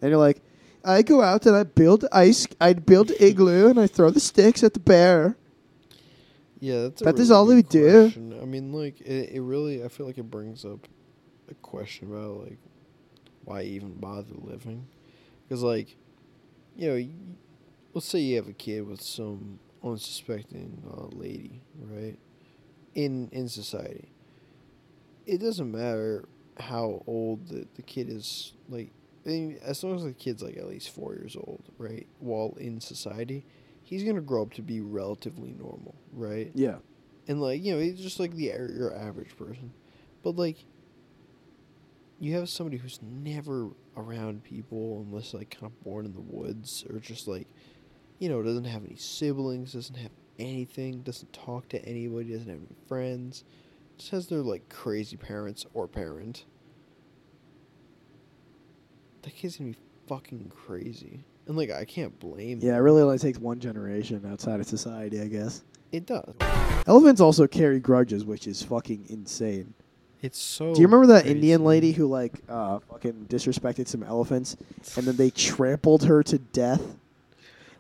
And 0.02 0.10
you're 0.10 0.19
like, 0.19 0.41
I 0.86 1.02
go 1.02 1.21
out 1.21 1.45
and 1.45 1.56
I 1.56 1.63
build 1.63 2.06
ice, 2.12 2.47
I 2.62 2.73
build 2.73 3.12
igloo 3.19 3.67
and 3.69 3.80
I 3.80 3.88
throw 3.88 4.10
the 4.10 4.19
sticks 4.19 4.63
at 4.63 4.73
the 4.73 4.80
bear. 4.80 5.36
Yeah, 6.60 6.84
that's 6.84 7.02
That 7.02 7.19
is 7.19 7.30
really 7.30 7.39
all 7.39 7.45
good 7.45 7.56
we 7.56 7.62
do. 7.63 8.12
I 8.41 8.45
mean, 8.45 8.71
like 8.71 9.02
it, 9.02 9.32
it 9.36 9.41
really. 9.41 9.84
I 9.84 9.89
feel 9.89 10.06
like 10.06 10.17
it 10.17 10.30
brings 10.32 10.65
up 10.65 10.88
a 11.50 11.54
question 11.56 12.12
about 12.12 12.43
like 12.43 12.58
why 13.43 13.62
even 13.62 13.93
bother 13.93 14.34
living, 14.41 14.88
because 15.47 15.62
like, 15.62 15.95
you 16.78 16.90
know, 16.90 17.10
let's 17.94 18.08
say 18.08 18.20
you 18.20 18.38
have 18.38 18.50
a 18.50 18.54
kid 18.54 18.88
with 18.88 19.02
some 19.02 19.60
unsuspecting 19.84 20.84
uh, 20.92 21.08
lady, 21.16 21.62
right? 21.80 22.18
In 22.96 23.30
in 23.32 23.50
society, 23.50 24.12
it 25.26 25.40
doesn't 25.40 25.72
matter 25.72 26.26
how 26.60 27.04
old 27.08 27.48
the, 27.50 27.68
the 27.76 27.82
kid 27.82 28.10
is. 28.10 28.54
Like, 28.70 28.92
I 29.26 29.30
mean, 29.30 29.60
as 29.63 29.84
long 29.84 29.96
as 29.96 30.04
the 30.04 30.13
kid's 30.13 30.42
like 30.42 30.58
at 30.58 30.68
least 30.68 30.90
four 30.92 31.13
years 31.13 31.36
old, 31.36 31.63
right? 31.78 32.08
While 32.20 32.56
in 32.60 32.80
society, 32.82 33.46
he's 33.84 34.04
gonna 34.04 34.22
grow 34.22 34.44
up 34.44 34.54
to 34.56 34.62
be 34.62 34.82
relatively 34.82 35.54
normal, 35.54 35.96
right? 36.13 36.52
Yeah. 36.56 36.78
and 37.28 37.42
like 37.42 37.63
you 37.63 37.74
know 37.74 37.80
he's 37.82 38.00
just 38.00 38.20
like 38.20 38.34
the 38.36 38.46
your 38.46 38.96
average 38.96 39.36
person 39.38 39.74
but 40.24 40.36
like 40.38 40.58
you 42.19 42.34
have 42.36 42.49
somebody 42.49 42.77
who's 42.77 42.99
never 43.01 43.69
around 43.95 44.43
people 44.43 45.06
unless 45.08 45.34
like 45.34 45.49
kind 45.51 45.71
of 45.71 45.84
born 45.84 46.06
in 46.06 46.13
the 46.13 46.21
woods 46.21 46.84
or 46.89 46.99
just 46.99 47.27
like 47.27 47.47
you 48.19 48.30
know 48.30 48.41
doesn't 48.41 48.65
have 48.65 48.84
any 48.86 48.95
siblings 48.95 49.73
doesn't 49.73 49.95
have 49.97 50.12
anything 50.39 51.01
doesn't 51.01 51.32
talk 51.34 51.67
to 51.69 51.84
anybody 51.86 52.32
doesn't 52.32 52.49
have 52.49 52.58
any 52.60 52.75
friends 52.88 53.43
just 53.97 54.12
has 54.12 54.27
their 54.27 54.39
like 54.41 54.67
crazy 54.69 55.17
parents 55.17 55.65
or 55.73 55.88
parent 55.88 56.45
that 59.23 59.36
kid's 59.36 59.58
gonna 59.58 59.71
be 59.71 59.77
fucking 60.08 60.51
crazy 60.56 61.23
and 61.47 61.58
like 61.58 61.71
i 61.71 61.84
can't 61.86 62.17
blame 62.19 62.60
Yeah, 62.62 62.75
it 62.75 62.80
really 62.80 63.01
only 63.01 63.17
takes 63.17 63.39
one 63.39 63.60
generation 63.60 64.23
outside 64.32 64.60
of 64.60 64.67
society, 64.67 65.21
I 65.21 65.27
guess. 65.27 65.63
it 65.91 66.06
does 66.06 66.34
Elephants 66.86 67.19
also 67.19 67.47
carry 67.47 67.80
grudges, 67.82 68.23
which 68.23 68.47
is 68.47 68.63
fucking 68.63 69.08
insane. 69.10 69.73
It's 70.21 70.39
so 70.39 70.73
Do 70.73 70.82
you 70.82 70.88
remember 70.88 71.08
that 71.13 71.23
crazy. 71.23 71.36
Indian 71.36 71.63
lady 71.63 71.91
who 71.91 72.08
like 72.08 72.34
uh, 72.49 72.80
fucking 72.80 73.27
disrespected 73.30 73.88
some 73.88 74.03
elephants, 74.03 74.58
and 74.95 75.06
then 75.06 75.15
they 75.15 75.30
trampled 75.30 76.06
her 76.06 76.23
to 76.23 76.38
death? 76.38 76.82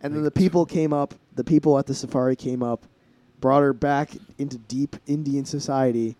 And 0.01 0.13
then 0.15 0.23
the 0.23 0.31
people 0.31 0.65
came 0.65 0.93
up. 0.93 1.15
The 1.35 1.43
people 1.43 1.77
at 1.79 1.87
the 1.87 1.93
safari 1.95 2.35
came 2.35 2.61
up, 2.61 2.85
brought 3.39 3.61
her 3.63 3.73
back 3.73 4.11
into 4.37 4.57
deep 4.57 4.95
Indian 5.07 5.45
society, 5.45 6.15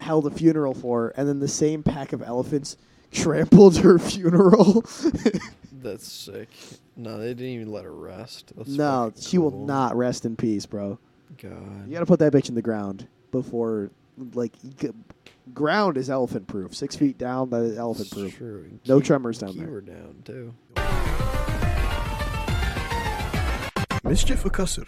held 0.00 0.26
a 0.26 0.30
funeral 0.30 0.74
for 0.74 1.02
her, 1.02 1.08
and 1.10 1.28
then 1.28 1.38
the 1.38 1.48
same 1.48 1.82
pack 1.82 2.12
of 2.12 2.22
elephants 2.22 2.76
trampled 3.12 3.78
her 3.78 3.98
funeral. 3.98 4.84
That's 5.72 6.10
sick. 6.10 6.48
No, 6.96 7.18
they 7.18 7.28
didn't 7.28 7.46
even 7.46 7.72
let 7.72 7.84
her 7.84 7.94
rest. 7.94 8.52
That's 8.56 8.68
no, 8.70 9.12
she 9.18 9.38
will 9.38 9.50
not 9.66 9.96
rest 9.96 10.24
in 10.26 10.36
peace, 10.36 10.66
bro. 10.66 10.98
God. 11.38 11.86
You 11.86 11.94
gotta 11.94 12.06
put 12.06 12.18
that 12.18 12.32
bitch 12.32 12.48
in 12.48 12.54
the 12.54 12.62
ground 12.62 13.06
before, 13.30 13.90
like, 14.34 14.52
ground 15.54 15.96
is 15.96 16.08
elephant 16.10 16.46
proof. 16.46 16.74
Six 16.74 16.96
feet 16.96 17.18
down, 17.18 17.50
that 17.50 17.62
is 17.62 17.78
elephant 17.78 18.10
proof. 18.10 18.36
True. 18.36 18.64
and 18.70 18.80
No 18.86 18.98
keep- 18.98 19.06
tremors 19.06 19.38
down 19.38 19.50
keep 19.52 19.60
there. 19.60 19.68
her 19.70 19.80
down 19.80 20.22
too. 20.24 20.54
Mischief 24.04 24.44
or 24.44 24.50
Cussor? 24.50 24.86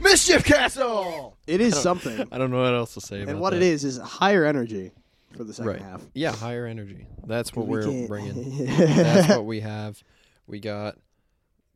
Mischief 0.00 0.44
Castle. 0.44 1.36
It 1.46 1.60
is 1.60 1.74
I 1.74 1.78
something, 1.78 2.28
I 2.32 2.38
don't 2.38 2.50
know 2.50 2.60
what 2.62 2.74
else 2.74 2.94
to 2.94 3.00
say 3.00 3.22
about 3.22 3.30
and 3.32 3.40
what 3.40 3.50
that. 3.50 3.56
it 3.58 3.62
is 3.62 3.84
is 3.84 3.98
higher 3.98 4.44
energy 4.44 4.90
for 5.36 5.44
the 5.44 5.54
second 5.54 5.70
Right. 5.72 5.80
half. 5.82 6.02
Yeah, 6.14 6.32
higher 6.34 6.66
energy. 6.66 7.06
That's 7.26 7.54
what 7.54 7.66
We 7.66 7.78
we're 7.78 7.84
can't- 7.84 8.08
bringing. 8.08 8.66
That's 8.76 9.28
what 9.28 9.46
we 9.46 9.60
have. 9.60 10.02
We 10.46 10.60
got 10.60 10.96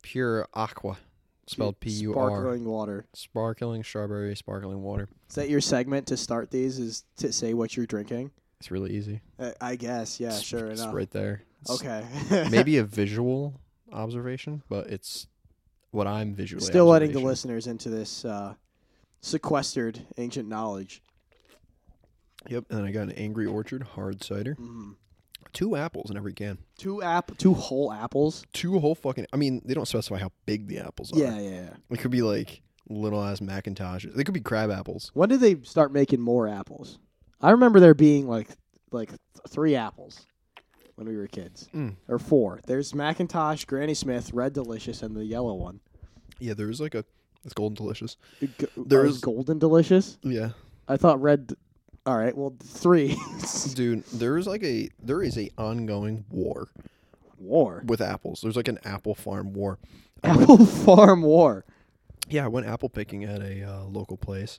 pure 0.02 0.46
aqua, 0.54 0.98
spelled 1.46 1.80
P 1.80 1.90
U 1.90 2.14
R. 2.14 2.30
Sparkling 2.30 2.64
water. 2.64 3.06
Sparkling 3.14 3.84
strawberry, 3.84 4.34
sparkling 4.36 4.82
water. 4.82 5.08
Is 5.28 5.34
that 5.36 5.48
your 5.48 5.60
segment 5.60 6.06
to 6.08 6.16
start 6.16 6.50
these? 6.50 6.78
Is 6.78 7.04
to 7.18 7.32
say 7.32 7.54
what 7.54 7.76
you're 7.76 7.86
drinking? 7.86 8.30
It's 8.60 8.70
really 8.70 8.92
easy. 8.92 9.20
Uh, 9.38 9.52
I 9.60 9.76
guess. 9.76 10.18
Yeah. 10.20 10.28
It's- 10.28 10.42
Sure 10.42 10.66
it's 10.68 10.80
enough. 10.80 10.94
right 10.94 11.10
there. 11.10 11.42
It's 11.62 11.70
Okay. 11.70 12.04
maybe 12.50 12.78
a 12.78 12.84
visual 12.84 13.60
observation, 13.92 14.62
but 14.68 14.86
it's 14.88 15.26
what 15.90 16.06
I'm 16.06 16.34
visually. 16.34 16.64
Still 16.64 16.86
letting 16.86 17.12
the 17.12 17.20
listeners 17.20 17.66
into 17.66 17.88
this 17.90 18.24
uh, 18.24 18.54
sequestered 19.20 20.00
ancient 20.16 20.48
knowledge. 20.48 21.02
Yep, 22.48 22.66
and 22.70 22.78
then 22.78 22.84
I 22.86 22.92
got 22.92 23.02
an 23.04 23.12
Angry 23.12 23.46
Orchard 23.46 23.82
hard 23.82 24.22
cider. 24.22 24.54
Mm. 24.60 24.94
Two 25.52 25.76
apples 25.76 26.10
in 26.10 26.16
every 26.16 26.32
can. 26.32 26.58
Two 26.78 27.02
app, 27.02 27.36
two 27.38 27.54
whole 27.54 27.92
apples. 27.92 28.44
Two 28.52 28.78
whole 28.78 28.94
fucking. 28.94 29.26
I 29.32 29.36
mean, 29.36 29.62
they 29.64 29.74
don't 29.74 29.86
specify 29.86 30.18
how 30.18 30.30
big 30.46 30.68
the 30.68 30.78
apples 30.78 31.12
are. 31.12 31.18
Yeah, 31.18 31.38
yeah, 31.38 31.50
yeah. 31.50 31.70
It 31.90 31.98
could 31.98 32.10
be 32.10 32.22
like 32.22 32.62
little 32.88 33.22
ass 33.22 33.40
McIntoshes. 33.40 34.14
They 34.14 34.24
could 34.24 34.34
be 34.34 34.40
crab 34.40 34.70
apples. 34.70 35.10
When 35.14 35.28
did 35.28 35.40
they 35.40 35.56
start 35.62 35.92
making 35.92 36.20
more 36.20 36.46
apples? 36.48 36.98
I 37.40 37.50
remember 37.50 37.80
there 37.80 37.94
being 37.94 38.26
like 38.28 38.48
like 38.92 39.10
three 39.48 39.74
apples 39.76 40.26
when 40.94 41.06
we 41.08 41.16
were 41.16 41.26
kids, 41.26 41.68
Mm. 41.74 41.96
or 42.08 42.18
four. 42.18 42.60
There's 42.66 42.92
McIntosh, 42.92 43.66
Granny 43.66 43.92
Smith, 43.94 44.32
Red 44.32 44.52
Delicious, 44.54 45.02
and 45.02 45.14
the 45.14 45.24
yellow 45.24 45.54
one. 45.54 45.80
Yeah, 46.38 46.54
there's 46.54 46.80
like 46.80 46.94
a. 46.94 47.04
It's 47.44 47.52
golden 47.54 47.76
delicious. 47.76 48.16
There 48.76 49.02
oh, 49.02 49.04
is- 49.08 49.18
Golden 49.20 49.58
Delicious. 49.58 50.18
Yeah, 50.22 50.50
I 50.88 50.96
thought 50.96 51.20
Red. 51.20 51.52
All 52.06 52.16
right, 52.16 52.36
well, 52.36 52.54
three. 52.62 53.16
dude. 53.74 54.04
There 54.06 54.38
is 54.38 54.46
like 54.46 54.62
a. 54.62 54.88
There 55.02 55.22
is 55.22 55.36
a 55.36 55.50
ongoing 55.58 56.24
war 56.30 56.68
War. 57.38 57.82
with 57.84 58.00
apples. 58.00 58.40
There's 58.42 58.56
like 58.56 58.68
an 58.68 58.78
apple 58.84 59.14
farm 59.14 59.52
war. 59.52 59.78
I 60.22 60.28
went- 60.36 60.42
Apple 60.42 60.66
Farm 60.66 61.22
War. 61.22 61.64
yeah, 62.28 62.44
I 62.44 62.48
went 62.48 62.66
apple 62.66 62.88
picking 62.88 63.24
at 63.24 63.42
a 63.42 63.62
uh, 63.64 63.84
local 63.84 64.16
place, 64.16 64.58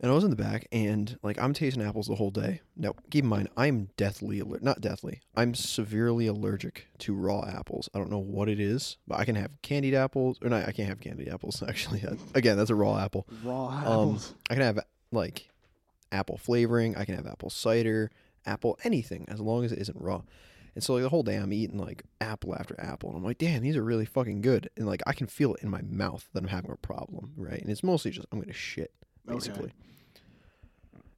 and 0.00 0.10
I 0.10 0.14
was 0.14 0.22
in 0.22 0.30
the 0.30 0.36
back, 0.36 0.66
and 0.70 1.18
like 1.22 1.38
I'm 1.40 1.54
tasting 1.54 1.82
apples 1.82 2.06
the 2.06 2.14
whole 2.14 2.30
day. 2.30 2.60
Now, 2.76 2.92
keep 3.10 3.24
in 3.24 3.30
mind, 3.30 3.48
I'm 3.56 3.88
deathly 3.96 4.40
aller- 4.40 4.60
not 4.62 4.80
deathly. 4.82 5.20
I'm 5.34 5.54
severely 5.54 6.26
allergic 6.26 6.86
to 6.98 7.14
raw 7.14 7.44
apples. 7.48 7.88
I 7.94 7.98
don't 7.98 8.10
know 8.10 8.18
what 8.18 8.48
it 8.50 8.60
is, 8.60 8.98
but 9.08 9.18
I 9.18 9.24
can 9.24 9.34
have 9.34 9.50
candied 9.62 9.94
apples, 9.94 10.38
or 10.42 10.50
not. 10.50 10.68
I 10.68 10.72
can't 10.72 10.88
have 10.90 11.00
candied 11.00 11.28
apples. 11.30 11.62
Actually, 11.66 12.04
again, 12.34 12.56
that's 12.58 12.70
a 12.70 12.74
raw 12.74 12.98
apple. 12.98 13.26
Raw 13.42 13.68
Um, 13.68 13.78
apples. 13.78 14.34
I 14.50 14.54
can 14.54 14.62
have 14.62 14.78
like 15.10 15.48
apple 16.12 16.36
flavoring. 16.36 16.96
I 16.96 17.04
can 17.04 17.14
have 17.16 17.26
apple 17.26 17.50
cider, 17.50 18.10
apple 18.46 18.78
anything 18.84 19.24
as 19.28 19.40
long 19.40 19.64
as 19.64 19.72
it 19.72 19.78
isn't 19.78 20.00
raw. 20.00 20.22
And 20.74 20.84
so 20.84 20.94
like 20.94 21.02
the 21.02 21.08
whole 21.08 21.22
day 21.24 21.36
I'm 21.36 21.52
eating 21.52 21.78
like 21.78 22.04
apple 22.20 22.54
after 22.54 22.76
apple, 22.78 23.10
and 23.10 23.18
I'm 23.18 23.24
like, 23.24 23.38
damn, 23.38 23.62
these 23.62 23.76
are 23.76 23.82
really 23.82 24.04
fucking 24.04 24.42
good. 24.42 24.70
And 24.76 24.86
like 24.86 25.02
I 25.06 25.12
can 25.12 25.26
feel 25.26 25.54
it 25.54 25.62
in 25.62 25.70
my 25.70 25.82
mouth 25.82 26.28
that 26.32 26.42
I'm 26.42 26.48
having 26.48 26.70
a 26.70 26.76
problem, 26.76 27.32
right? 27.36 27.60
And 27.60 27.70
it's 27.70 27.82
mostly 27.82 28.10
just 28.12 28.26
I'm 28.30 28.40
gonna 28.40 28.52
shit 28.52 28.92
Okay. 29.26 29.34
basically. 29.34 29.72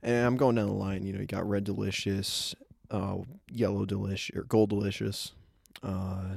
And 0.03 0.26
I'm 0.26 0.37
going 0.37 0.57
down 0.57 0.66
the 0.68 0.72
line. 0.72 1.05
You 1.05 1.12
know, 1.12 1.20
you 1.20 1.26
got 1.26 1.46
red 1.48 1.64
delicious, 1.64 2.55
uh, 2.90 3.18
yellow 3.50 3.85
delicious, 3.85 4.35
or 4.35 4.44
gold 4.44 4.70
delicious, 4.70 5.33
uh, 5.83 6.37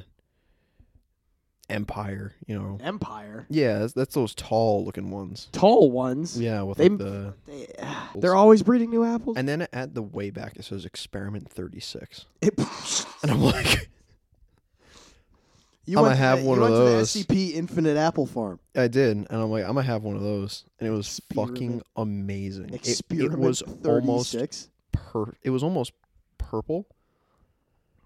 empire. 1.73 2.33
You 2.47 2.57
know, 2.59 2.77
Empire. 2.81 3.45
yeah, 3.49 3.79
that's, 3.79 3.93
that's 3.93 4.13
those 4.15 4.33
tall 4.35 4.85
looking 4.85 5.09
ones. 5.11 5.47
Tall 5.51 5.91
ones. 5.91 6.39
Yeah, 6.39 6.61
with 6.61 6.77
They- 6.77 6.89
like 6.89 6.97
the 6.99 7.33
They, 7.47 7.67
uh, 7.79 8.07
they're 8.15 8.35
always 8.35 8.63
breeding 8.63 8.89
new 8.91 9.03
apples. 9.03 9.37
And 9.37 9.47
then 9.49 9.67
at 9.73 9.93
the 9.95 10.01
way 10.01 10.29
back, 10.29 10.55
it 10.57 10.65
says 10.65 10.85
experiment 10.85 11.49
36. 11.49 12.25
It- 12.41 12.53
And 13.23 13.31
I'm 13.31 13.41
like, 13.41 13.89
you 15.85 15.97
I'ma 15.99 16.09
have 16.09 16.39
the- 16.41 16.45
one 16.45 16.59
you 16.59 16.63
of 16.65 16.69
went 16.71 16.79
to 16.81 16.85
the 16.85 16.97
those. 16.97 17.13
SCP 17.13 17.53
Infinite 17.53 17.97
Apple 17.97 18.25
Farm. 18.25 18.59
I 18.75 18.87
did. 18.87 19.17
And 19.17 19.27
I'm 19.31 19.49
like, 19.49 19.63
I'm 19.65 19.73
going 19.73 19.85
to 19.85 19.91
have 19.91 20.03
one 20.03 20.15
of 20.15 20.21
those. 20.21 20.65
And 20.79 20.87
it 20.87 20.91
was 20.91 21.19
fucking 21.33 21.53
Experiment- 21.53 21.83
amazing. 21.95 22.65
It, 22.69 22.73
it 22.75 22.87
Experiment 22.89 23.39
was 23.39 23.61
almost 23.85 24.31
36. 24.33 24.69
per- 24.91 25.33
It 25.43 25.49
was 25.49 25.63
almost 25.63 25.91
purple. 26.37 26.85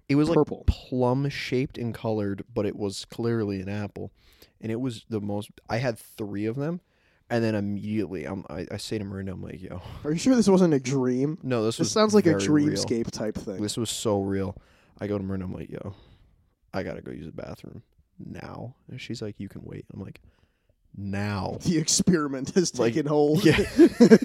It 0.10 0.16
was 0.16 0.30
like 0.30 0.36
Purple. 0.38 0.64
plum 0.68 1.28
shaped 1.30 1.78
and 1.78 1.94
colored, 1.94 2.44
but 2.54 2.66
it 2.66 2.76
was 2.76 3.06
clearly 3.06 3.62
an 3.62 3.70
apple. 3.70 4.12
And 4.62 4.72
it 4.72 4.80
was 4.80 5.06
the 5.10 5.20
most. 5.22 5.50
I 5.70 5.78
had 5.78 6.00
three 6.00 6.46
of 6.46 6.56
them. 6.56 6.82
And 7.30 7.44
then 7.44 7.56
immediately, 7.56 8.24
I'm, 8.24 8.46
I, 8.50 8.66
I 8.72 8.78
say 8.78 8.98
to 8.98 9.04
Miranda, 9.04 9.34
I'm 9.34 9.42
like, 9.44 9.62
yo, 9.62 9.82
Are 10.06 10.14
you 10.14 10.18
sure 10.18 10.34
this 10.36 10.48
wasn't 10.48 10.74
a 10.74 10.80
dream? 10.80 11.38
no, 11.44 11.66
this, 11.66 11.76
This 11.76 11.80
was 11.88 11.92
sounds 11.92 12.14
like 12.16 12.26
a 12.26 12.38
very 12.38 12.48
real. 12.48 12.70
dreamscape 12.70 13.12
type 13.12 13.36
thing. 13.36 13.62
This 13.62 13.76
was 13.76 13.90
so 13.90 14.22
real. 14.22 14.56
I 15.02 15.08
go 15.08 15.18
to 15.18 15.24
Miranda, 15.24 15.46
I'm 15.46 15.54
like, 15.54 15.70
yo, 15.70 15.94
I 16.74 16.84
gotta 16.84 17.02
go 17.02 17.12
use 17.12 17.26
the 17.26 17.34
bathroom 17.34 17.84
now. 18.18 18.76
And 18.90 19.00
she's 19.02 19.22
like, 19.22 19.36
you 19.40 19.50
can 19.50 19.62
wait. 19.66 19.86
I'm 19.94 20.00
like, 20.02 20.22
now. 20.96 21.58
The 21.64 21.78
experiment 21.78 22.52
has 22.56 22.80
Like, 22.80 22.94
taken 22.94 23.08
hold. 23.08 23.44
Yeah. 23.44 23.58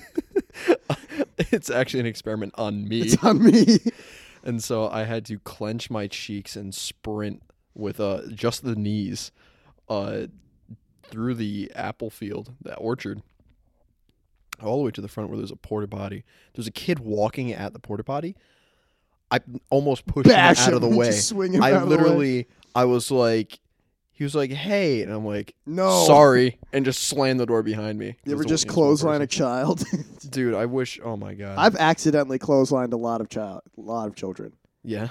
it's 1.51 1.71
actually 1.71 2.01
an 2.01 2.07
experiment 2.07 2.55
on 2.57 2.87
me. 2.89 3.01
It's 3.03 3.23
on 3.25 3.43
me. 3.43 3.79
And 4.45 4.63
so 4.63 4.89
I 4.89 5.05
had 5.05 5.25
to 5.27 5.39
clench 5.39 5.91
my 5.91 6.07
cheeks 6.07 6.57
and 6.57 6.75
sprint 6.75 7.43
with 7.75 8.01
uh 8.01 8.23
just 8.29 8.65
the 8.65 8.77
knees 8.77 9.33
uh 9.89 10.27
through 11.05 11.35
the 11.35 11.71
apple 11.75 12.11
field, 12.11 12.53
that 12.63 12.77
orchard, 12.77 13.23
all 14.63 14.79
the 14.79 14.85
way 14.85 14.91
to 14.91 15.01
the 15.01 15.09
front 15.09 15.29
where 15.29 15.37
there's 15.37 15.51
a 15.51 15.57
porta 15.57 15.87
potty. 15.89 16.25
There's 16.55 16.67
a 16.67 16.73
kid 16.73 17.01
walking 17.01 17.53
at 17.53 17.73
the 17.73 17.79
porta 17.79 18.05
potty. 18.05 18.37
I 19.31 19.41
almost 19.71 20.07
pushed 20.07 20.27
him 20.27 20.35
Bash 20.35 20.67
out 20.67 20.75
of 20.75 20.81
the 20.81 20.89
way. 20.89 21.11
him 21.55 21.63
I 21.63 21.73
the 21.73 21.79
way. 21.79 21.85
literally, 21.85 22.49
I 22.75 22.85
was 22.85 23.11
like, 23.11 23.61
he 24.13 24.25
was 24.25 24.35
like, 24.35 24.51
"Hey," 24.53 25.03
and 25.03 25.11
I'm 25.13 25.25
like, 25.27 25.55
No. 25.67 26.05
sorry," 26.07 26.59
and 26.73 26.85
just 26.85 27.05
slammed 27.05 27.41
the 27.41 27.47
door 27.47 27.63
behind 27.63 27.99
me. 27.99 28.17
You 28.25 28.33
ever 28.33 28.43
It 28.43 28.45
was 28.45 28.47
just 28.47 28.67
the- 28.69 28.73
it 28.73 28.77
was 28.77 29.03
one 29.05 29.21
clothesline 29.21 29.23
a 29.23 29.27
person. 29.27 29.39
child? 29.39 29.85
Dude, 30.31 30.55
I 30.55 30.67
wish. 30.67 31.01
Oh 31.03 31.17
my 31.17 31.35
god. 31.35 31.57
I've 31.59 31.77
accidentally 31.77 32.39
clotheslined 32.39 32.93
a 32.93 32.97
lot 32.97 33.21
of 33.21 33.29
child, 33.29 33.63
a 33.77 33.81
lot 33.81 34.07
of 34.09 34.15
children. 34.15 34.53
yeah. 34.85 35.09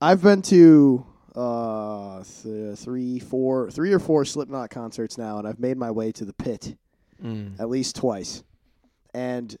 I've 0.00 0.20
been 0.22 0.42
to 0.42 1.06
uh 1.36 2.22
th- 2.42 2.76
three, 2.78 3.18
four, 3.18 3.70
three 3.70 3.92
or 3.92 3.98
four 3.98 4.24
Slipknot 4.24 4.70
concerts 4.70 5.16
now, 5.16 5.38
and 5.38 5.46
I've 5.48 5.58
made 5.60 5.76
my 5.78 5.90
way 5.90 6.12
to 6.12 6.24
the 6.24 6.32
pit 6.34 6.76
Mm. 7.24 7.58
at 7.60 7.68
least 7.70 7.94
twice. 7.96 8.42
And 9.14 9.56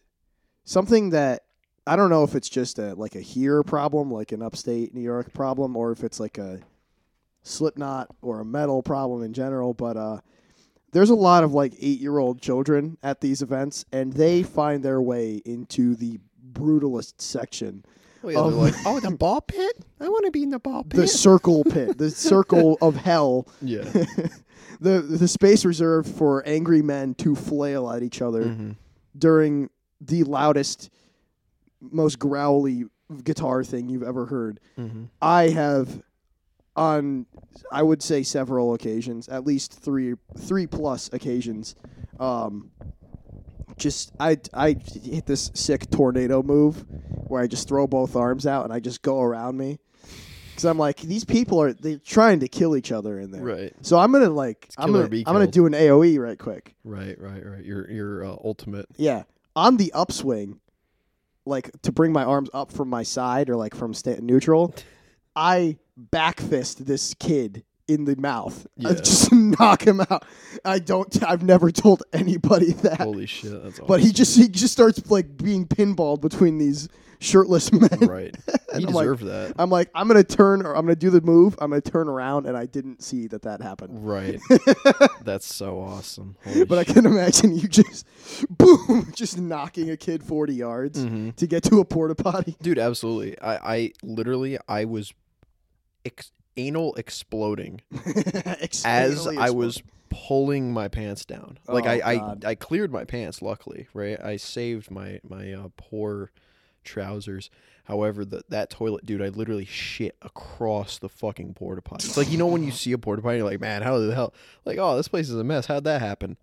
something 0.64 1.10
that 1.10 1.44
I 1.86 1.94
don't 1.96 2.10
know 2.10 2.24
if 2.24 2.34
it's 2.34 2.48
just 2.48 2.78
a 2.78 2.94
like 2.94 3.14
a 3.14 3.20
here 3.20 3.62
problem, 3.62 4.10
like 4.12 4.32
an 4.32 4.42
upstate 4.42 4.94
New 4.94 5.00
York 5.00 5.32
problem, 5.32 5.76
or 5.76 5.92
if 5.92 6.02
it's 6.04 6.18
like 6.20 6.38
a 6.38 6.58
Slipknot 7.42 8.08
or 8.22 8.40
a 8.40 8.44
metal 8.44 8.82
problem 8.82 9.22
in 9.22 9.32
general, 9.32 9.74
but 9.74 9.96
uh 9.96 10.20
there's 10.92 11.10
a 11.10 11.14
lot 11.14 11.42
of 11.42 11.52
like 11.54 11.72
eight 11.80 12.00
year 12.00 12.18
old 12.18 12.40
children 12.42 12.98
at 13.02 13.20
these 13.20 13.40
events, 13.42 13.84
and 13.92 14.12
they 14.12 14.42
find 14.42 14.82
their 14.84 15.00
way 15.00 15.40
into 15.44 15.94
the 15.96 16.18
brutalist 16.52 17.14
section, 17.18 17.84
Oh, 18.24 18.28
yeah, 18.28 18.38
like, 18.40 18.74
oh, 18.86 19.00
the 19.00 19.10
ball 19.10 19.40
pit. 19.40 19.72
I 20.00 20.08
want 20.08 20.26
to 20.26 20.30
be 20.30 20.42
in 20.42 20.50
the 20.50 20.58
ball 20.58 20.84
pit. 20.84 21.00
the 21.00 21.08
circle 21.08 21.64
pit, 21.70 21.96
the 21.98 22.10
circle 22.10 22.76
of 22.82 22.94
hell, 22.96 23.48
yeah. 23.62 23.82
the 24.80 25.00
the 25.00 25.26
space 25.28 25.64
reserved 25.64 26.08
for 26.14 26.46
angry 26.46 26.82
men 26.82 27.14
to 27.14 27.34
flail 27.34 27.90
at 27.90 28.02
each 28.02 28.20
other 28.20 28.44
Mhm. 28.44 28.76
during 29.18 29.70
the 30.00 30.24
loudest, 30.24 30.90
most 31.80 32.18
growly 32.18 32.84
guitar 33.24 33.64
thing 33.64 33.88
you've 33.88 34.02
ever 34.02 34.26
heard. 34.26 34.60
Mhm. 34.78 35.08
I 35.22 35.48
have, 35.48 36.02
on 36.76 37.26
I 37.70 37.82
would 37.82 38.02
say 38.02 38.22
several 38.22 38.74
occasions, 38.74 39.28
at 39.28 39.44
least 39.44 39.72
three 39.72 40.14
three 40.38 40.66
plus 40.66 41.10
occasions, 41.12 41.74
um, 42.18 42.70
just 43.76 44.12
I 44.18 44.38
I 44.54 44.76
hit 45.04 45.26
this 45.26 45.50
sick 45.54 45.90
tornado 45.90 46.42
move 46.42 46.84
where 47.26 47.42
I 47.42 47.46
just 47.46 47.68
throw 47.68 47.86
both 47.86 48.16
arms 48.16 48.46
out 48.46 48.64
and 48.64 48.72
I 48.72 48.80
just 48.80 49.02
go 49.02 49.20
around 49.20 49.56
me. 49.56 49.78
Cause 50.54 50.64
I'm 50.66 50.78
like 50.78 51.00
these 51.00 51.24
people 51.24 51.62
are 51.62 51.72
they're 51.72 51.98
trying 51.98 52.40
to 52.40 52.48
kill 52.48 52.76
each 52.76 52.92
other 52.92 53.18
in 53.18 53.30
there. 53.30 53.42
Right. 53.42 53.72
So 53.80 53.98
I'm 53.98 54.12
gonna 54.12 54.28
like 54.28 54.68
I'm 54.76 54.92
gonna 54.92 55.08
be 55.08 55.24
I'm 55.26 55.32
gonna 55.32 55.46
do 55.46 55.66
an 55.66 55.72
AOE 55.72 56.18
right 56.18 56.38
quick. 56.38 56.74
Right. 56.84 57.18
Right. 57.18 57.44
Right. 57.44 57.64
Your 57.64 57.90
your 57.90 58.24
uh, 58.24 58.36
ultimate. 58.44 58.86
Yeah, 58.96 59.22
on 59.56 59.78
the 59.78 59.92
upswing, 59.94 60.60
like 61.46 61.70
to 61.82 61.92
bring 61.92 62.12
my 62.12 62.24
arms 62.24 62.50
up 62.52 62.70
from 62.70 62.88
my 62.88 63.02
side 63.02 63.48
or 63.48 63.56
like 63.56 63.74
from 63.74 63.94
sta- 63.94 64.20
neutral, 64.20 64.74
I 65.34 65.78
back 65.96 66.40
fist 66.40 66.86
this 66.86 67.14
kid 67.14 67.64
in 67.88 68.04
the 68.04 68.16
mouth. 68.16 68.66
Yeah. 68.76 68.94
just 68.94 69.32
knock 69.32 69.86
him 69.86 70.00
out. 70.00 70.24
I 70.64 70.78
don't. 70.78 71.22
I've 71.22 71.42
never 71.42 71.70
told 71.70 72.02
anybody 72.12 72.72
that. 72.72 73.00
Holy 73.00 73.26
shit. 73.26 73.50
That's 73.52 73.74
awesome. 73.76 73.86
but 73.86 74.00
he 74.00 74.12
just 74.12 74.36
he 74.36 74.48
just 74.48 74.72
starts 74.72 75.10
like 75.10 75.36
being 75.36 75.66
pinballed 75.66 76.20
between 76.20 76.58
these 76.58 76.88
shirtless 77.18 77.72
men. 77.72 77.90
right. 78.02 78.34
He 78.72 78.86
I'm 78.86 78.94
like- 78.94 79.02
deserved 79.04 79.24
that. 79.24 79.52
I'm 79.58 79.68
like, 79.68 79.90
I'm 79.94 80.08
gonna 80.08 80.24
turn 80.24 80.64
or 80.64 80.74
I'm 80.74 80.86
gonna 80.86 80.96
do 80.96 81.10
the 81.10 81.20
move. 81.20 81.56
I'm 81.60 81.68
gonna 81.72 81.82
turn 81.82 82.08
around, 82.08 82.46
and 82.46 82.56
I 82.56 82.64
didn't 82.64 83.02
see 83.02 83.26
that 83.26 83.42
that 83.42 83.60
happened. 83.60 84.08
Right. 84.08 84.40
That's 85.22 85.52
so 85.54 85.78
awesome. 85.80 86.36
Holy 86.42 86.64
But 86.64 86.78
I 86.78 86.84
can 86.84 87.04
imagine 87.04 87.54
you 87.54 87.68
just 87.68 88.06
boom, 88.48 89.12
just 89.14 89.38
knocking 89.38 89.90
a 89.90 89.96
kid 89.98 90.22
40 90.22 90.54
yards 90.54 91.04
Mhm. 91.04 91.36
to 91.36 91.46
get 91.46 91.62
to 91.64 91.80
a 91.80 91.84
porta 91.84 92.14
potty. 92.14 92.56
Dude, 92.62 92.78
absolutely. 92.78 93.38
I, 93.42 93.74
I 93.74 93.92
literally, 94.02 94.56
I 94.66 94.86
was 94.86 95.12
ex- 96.04 96.32
anal 96.56 96.94
exploding 96.96 97.80
as 98.84 99.26
I 99.26 99.50
was 99.50 99.82
pulling 100.10 100.72
my 100.72 100.88
pants 100.88 101.24
down. 101.24 101.58
Like 101.66 101.86
Oh, 101.86 101.88
I, 101.88 102.14
I, 102.14 102.36
I 102.50 102.54
cleared 102.54 102.92
my 102.92 103.04
pants. 103.04 103.40
Luckily, 103.42 103.88
right? 103.94 104.22
I 104.22 104.36
saved 104.36 104.90
my 104.90 105.20
my 105.28 105.52
uh, 105.52 105.68
poor 105.76 106.30
trousers. 106.84 107.50
However, 107.84 108.24
the, 108.24 108.42
that 108.48 108.70
toilet, 108.70 109.04
dude, 109.04 109.20
I 109.20 109.28
literally 109.28 109.64
shit 109.64 110.16
across 110.22 110.98
the 110.98 111.08
fucking 111.08 111.54
porta 111.54 111.82
potty. 111.82 112.06
It's 112.06 112.16
like 112.16 112.30
you 112.30 112.38
know 112.38 112.46
when 112.46 112.62
you 112.62 112.70
see 112.72 112.92
a 112.92 112.98
porta 112.98 113.22
potty, 113.22 113.38
you're 113.38 113.46
like, 113.48 113.60
man, 113.60 113.82
how 113.82 113.98
the 113.98 114.14
hell? 114.14 114.32
Like, 114.64 114.78
oh, 114.78 114.96
this 114.96 115.08
place 115.08 115.28
is 115.28 115.36
a 115.36 115.44
mess. 115.44 115.66
How'd 115.66 115.84
that 115.84 116.00
happen? 116.00 116.36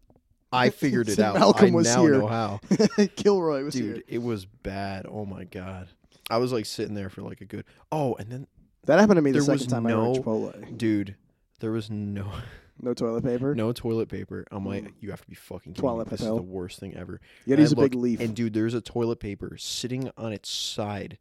I 0.51 0.70
figured 0.72 1.10
it 1.10 1.20
out. 1.20 1.36
Malcolm 1.36 1.74
I 1.74 1.76
was 1.76 1.95
now 1.95 2.01
here. 2.01 2.18
know 2.18 2.28
how. 2.28 2.60
Kilroy 3.16 3.64
was 3.64 3.76
Dude, 3.76 3.95
here. 3.97 4.03
it 4.07 4.22
was 4.24 4.45
bad. 4.45 5.05
Oh 5.07 5.26
my 5.26 5.43
god. 5.43 5.88
I 6.32 6.38
was 6.38 6.51
like 6.51 6.66
sitting 6.66 6.95
there 6.95 7.10
for 7.10 7.22
like 7.22 7.41
a 7.41 7.45
good. 7.45 7.66
Oh, 7.91 8.16
and 8.16 8.32
then 8.32 8.47
That 8.86 9.00
happened 9.00 9.18
to 9.18 9.22
me 9.22 9.32
the 9.32 9.40
there 9.40 9.42
second 9.44 9.60
was 9.60 9.68
time 9.68 9.86
I 9.86 9.90
no- 9.92 10.04
went 10.12 10.16
to 10.16 10.22
Chipotle. 10.22 10.78
dude, 10.78 11.16
there 11.60 11.72
was 11.72 11.90
no 11.90 12.32
No 12.82 12.94
toilet 12.94 13.26
paper. 13.26 13.54
no 13.56 13.74
toilet 13.74 14.08
paper. 14.08 14.46
I'm 14.52 14.66
like, 14.66 14.86
Mm. 14.86 14.94
you 15.02 15.10
have 15.12 15.22
to 15.22 15.28
be 15.28 15.36
fucking 15.36 15.74
kidding 15.74 15.82
Toilet 15.82 16.08
me. 16.08 16.12
This 16.12 16.22
paper. 16.22 16.32
is 16.32 16.38
the 16.38 16.42
worst 16.44 16.80
thing 16.80 16.96
ever. 16.96 17.20
You 17.46 17.50
gotta 17.52 17.62
And 17.64 17.70
use 17.70 17.74
I 17.74 17.78
a 17.78 17.84
big 17.84 17.94
look, 17.94 18.04
leaf. 18.04 18.20
And 18.22 18.34
dude, 18.36 18.54
there's 18.54 18.74
a 18.74 18.80
toilet 18.80 19.20
paper 19.20 19.58
sitting 19.58 20.10
on 20.18 20.32
its 20.32 20.50
side, 20.50 21.18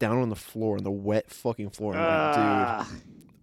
down 0.00 0.18
on 0.18 0.30
the 0.30 0.36
floor, 0.36 0.78
on 0.78 0.82
the 0.84 0.90
wet 0.90 1.30
fucking 1.30 1.70
floor. 1.70 1.94
I'm 1.94 1.98
like, 2.00 2.34
dude, 2.34 2.44
Ah. 2.44 2.90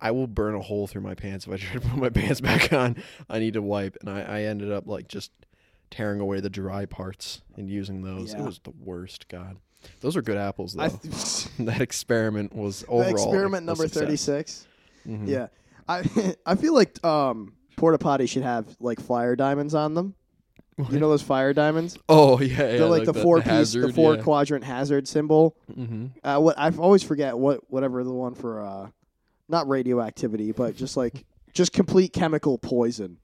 I 0.02 0.12
will 0.12 0.28
burn 0.28 0.56
a 0.56 0.62
hole 0.62 0.88
through 0.88 1.02
my 1.02 1.16
pants 1.16 1.48
if 1.48 1.54
I 1.54 1.58
try 1.58 1.74
to 1.74 1.80
put 1.88 1.98
my 1.98 2.10
pants 2.10 2.42
back 2.42 2.72
on. 2.74 2.98
I 3.30 3.40
need 3.40 3.54
to 3.54 3.62
wipe, 3.62 3.96
and 4.02 4.10
I, 4.10 4.22
I 4.22 4.42
ended 4.44 4.70
up 4.72 4.86
like 4.86 5.08
just 5.08 5.32
tearing 5.92 6.20
away 6.20 6.42
the 6.42 6.50
dry 6.50 6.86
parts 6.86 7.42
and 7.56 7.70
using 7.70 8.02
those. 8.02 8.34
It 8.34 8.42
was 8.42 8.60
the 8.60 8.72
worst. 8.78 9.28
God, 9.30 9.58
those 10.02 10.16
are 10.16 10.22
good 10.22 10.38
apples 10.38 10.74
though. 10.74 10.90
That 11.66 11.82
experiment 11.82 12.56
was 12.56 12.84
overall 12.88 13.00
that 13.04 13.12
experiment 13.12 13.66
number 13.66 13.84
success. 13.84 14.04
36. 14.04 14.68
Mhm. 15.08 15.28
Yeah. 15.28 15.48
I 15.88 16.36
I 16.46 16.56
feel 16.56 16.74
like 16.74 17.04
um 17.04 17.54
porta 17.76 17.98
potty 17.98 18.26
should 18.26 18.44
have 18.44 18.66
like 18.80 19.00
fire 19.00 19.36
diamonds 19.36 19.74
on 19.74 19.94
them. 19.94 20.16
You 20.90 20.98
know 20.98 21.10
those 21.10 21.22
fire 21.22 21.52
diamonds? 21.54 21.98
Oh 22.08 22.40
yeah, 22.40 22.48
yeah. 22.48 22.78
They're 22.78 22.86
like, 22.86 23.04
the 23.04 23.14
four 23.14 23.42
piece, 23.42 23.74
the 23.74 23.92
four 23.92 24.16
yeah. 24.16 24.22
quadrant 24.22 24.64
hazard 24.64 25.10
symbol. 25.10 25.58
mm-hmm. 25.70 26.08
Uh, 26.24 26.40
what 26.40 26.58
I 26.58 26.70
always 26.70 27.04
forget 27.04 27.38
what 27.38 27.70
whatever 27.70 28.02
the 28.06 28.14
one 28.14 28.34
for 28.34 28.64
uh, 28.64 28.90
not 29.50 29.68
radioactivity, 29.68 30.54
but 30.54 30.78
just 30.78 30.96
like 30.96 31.26
just 31.52 31.74
complete 31.74 32.14
chemical 32.14 32.58
poison. 32.58 33.18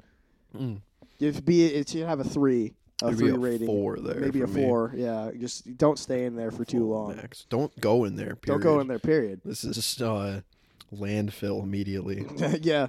Mm. 0.53 0.81
If 1.19 1.45
be 1.45 1.65
it 1.65 1.87
should 1.87 2.05
have 2.05 2.19
a 2.19 2.25
three, 2.25 2.73
a 3.01 3.05
Maybe 3.07 3.17
three 3.17 3.29
a 3.31 3.37
rating, 3.37 3.67
four 3.67 3.97
there 3.97 4.19
maybe 4.21 4.41
a 4.41 4.47
for 4.47 4.53
me. 4.53 4.63
four. 4.63 4.93
Yeah, 4.95 5.31
just 5.37 5.77
don't 5.77 5.99
stay 5.99 6.25
in 6.25 6.35
there 6.35 6.51
for 6.51 6.63
too 6.63 6.79
Four 6.79 6.95
long. 7.07 7.15
max. 7.17 7.45
Don't 7.49 7.77
go 7.81 8.05
in 8.05 8.15
there. 8.15 8.37
Don't 8.45 8.59
go 8.61 8.69
period. 8.69 8.81
in 8.81 8.87
there. 8.87 8.99
Period. 8.99 9.41
This 9.43 9.63
is 9.65 9.75
just 9.75 10.01
uh, 10.01 10.41
landfill 10.93 11.61
immediately. 11.61 12.25
yeah, 12.61 12.87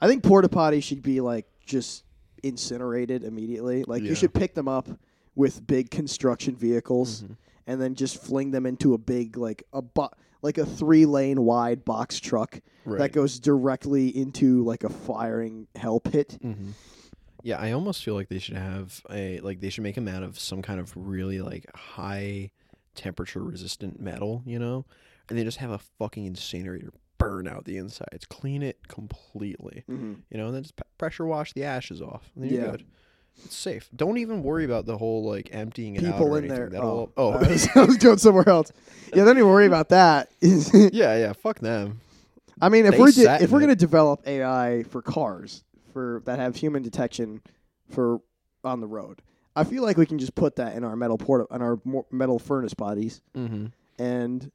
I 0.00 0.06
think 0.08 0.22
porta 0.22 0.48
potty 0.48 0.80
should 0.80 1.02
be 1.02 1.20
like 1.20 1.46
just 1.64 2.04
incinerated 2.42 3.24
immediately. 3.24 3.84
Like 3.84 4.02
Yeah. 4.02 4.10
you 4.10 4.14
should 4.14 4.34
pick 4.34 4.54
them 4.54 4.68
up 4.68 4.88
with 5.34 5.66
big 5.66 5.90
construction 5.90 6.54
vehicles 6.56 7.22
Mhm. 7.22 7.36
and 7.66 7.80
then 7.80 7.94
just 7.94 8.18
fling 8.22 8.50
them 8.50 8.66
into 8.66 8.92
a 8.94 8.98
big 8.98 9.36
like 9.36 9.62
a 9.72 9.80
bo- 9.82 10.10
like 10.42 10.58
a 10.58 10.66
three 10.66 11.06
lane 11.06 11.42
wide 11.42 11.84
box 11.84 12.18
truck 12.20 12.60
Right. 12.84 12.98
that 12.98 13.12
goes 13.12 13.38
directly 13.38 14.08
into 14.08 14.62
like 14.64 14.84
a 14.84 14.88
firing 14.88 15.66
hell 15.74 16.00
pit. 16.00 16.38
hmm 16.42 16.70
Yeah, 17.42 17.58
I 17.58 17.72
almost 17.72 18.02
feel 18.04 18.14
like 18.14 18.28
they 18.28 18.38
should 18.38 18.56
have 18.56 19.02
a 19.10 19.40
like 19.40 19.60
they 19.60 19.70
should 19.70 19.84
make 19.84 19.94
them 19.94 20.08
out 20.08 20.22
of 20.22 20.38
some 20.38 20.62
kind 20.62 20.80
of 20.80 20.92
really 20.96 21.40
like 21.40 21.66
high 21.74 22.50
temperature 22.94 23.42
resistant 23.42 24.00
metal, 24.00 24.42
you 24.44 24.58
know, 24.58 24.84
and 25.28 25.38
they 25.38 25.44
just 25.44 25.58
have 25.58 25.70
a 25.70 25.78
fucking 25.98 26.24
incinerator 26.26 26.92
burn 27.18 27.46
out 27.48 27.64
the 27.64 27.76
insides, 27.76 28.26
clean 28.28 28.62
it 28.62 28.86
completely, 28.88 29.84
Mm-hmm. 29.90 30.14
you 30.30 30.38
know, 30.38 30.46
and 30.46 30.54
then 30.54 30.62
just 30.62 30.76
p- 30.76 30.82
pressure 30.98 31.26
wash 31.26 31.52
the 31.52 31.64
ashes 31.64 32.00
off, 32.02 32.30
and 32.34 32.44
then 32.44 32.52
you're 32.52 32.64
Yeah. 32.64 32.70
good. 32.72 32.84
It's 33.44 33.54
safe. 33.56 33.88
Don't 33.94 34.18
even 34.18 34.42
worry 34.42 34.64
about 34.64 34.86
the 34.86 34.98
whole 34.98 35.24
like 35.24 35.48
emptying 35.52 35.94
it 35.94 36.04
out 36.04 36.12
People 36.14 36.34
in 36.34 36.44
anything. 36.44 36.58
there. 36.58 36.68
That'll, 36.70 37.12
oh, 37.16 37.32
oh, 37.34 37.38
I 37.44 37.48
was, 37.48 37.68
I 37.76 37.84
was 37.84 37.96
going 37.98 38.18
somewhere 38.18 38.48
else. 38.48 38.72
Yeah, 39.14 39.24
don't 39.24 39.38
even 39.38 39.48
worry 39.48 39.66
about 39.66 39.90
that. 39.90 40.28
yeah, 40.40 41.16
yeah. 41.16 41.32
Fuck 41.34 41.60
them. 41.60 42.00
I 42.60 42.68
mean, 42.68 42.86
if 42.86 42.92
They 42.94 42.98
we're 42.98 43.12
de- 43.12 43.42
if 43.44 43.50
we're 43.52 43.58
it. 43.58 43.62
gonna 43.62 43.76
develop 43.76 44.26
AI 44.26 44.82
for 44.90 45.02
cars 45.02 45.62
for 45.92 46.22
that 46.26 46.38
have 46.38 46.56
human 46.56 46.82
detection 46.82 47.40
for 47.90 48.20
on 48.64 48.80
the 48.80 48.86
road, 48.86 49.22
I 49.56 49.64
feel 49.64 49.82
like 49.82 49.96
we 49.96 50.06
can 50.06 50.18
just 50.18 50.34
put 50.34 50.56
that 50.56 50.76
in 50.76 50.84
our 50.84 50.94
metal 50.96 51.18
port 51.18 51.46
on 51.50 51.62
our 51.62 51.78
metal 52.10 52.38
furnace 52.38 52.74
bodies, 52.74 53.20
Mm-hmm. 53.36 53.66
and 54.02 54.50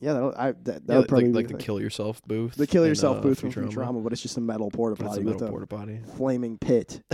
yeah, 0.00 0.12
that'll, 0.12 0.34
I, 0.36 0.52
that, 0.52 0.64
that 0.64 0.82
Yeah, 0.88 0.98
would 0.98 1.08
probably 1.08 1.24
like, 1.28 1.32
be 1.32 1.36
like 1.36 1.48
the, 1.48 1.56
the 1.56 1.62
kill 1.62 1.80
yourself 1.80 2.20
booth. 2.26 2.56
the 2.56 2.66
kill 2.66 2.86
yourself 2.86 3.18
uh, 3.18 3.20
booth 3.20 3.40
from 3.40 3.50
Futurama. 3.52 3.72
Futurama, 3.72 4.02
but 4.04 4.12
it's 4.12 4.20
just 4.20 4.36
a 4.36 4.40
metal 4.40 4.70
porta 4.70 4.96
But 4.96 5.06
it's 5.06 5.16
a 5.16 5.20
potty 5.20 5.24
metal 5.24 5.40
with 5.40 5.50
porta 5.50 5.66
potty. 5.66 6.00
a 6.04 6.16
flaming 6.16 6.58
pit. 6.58 7.00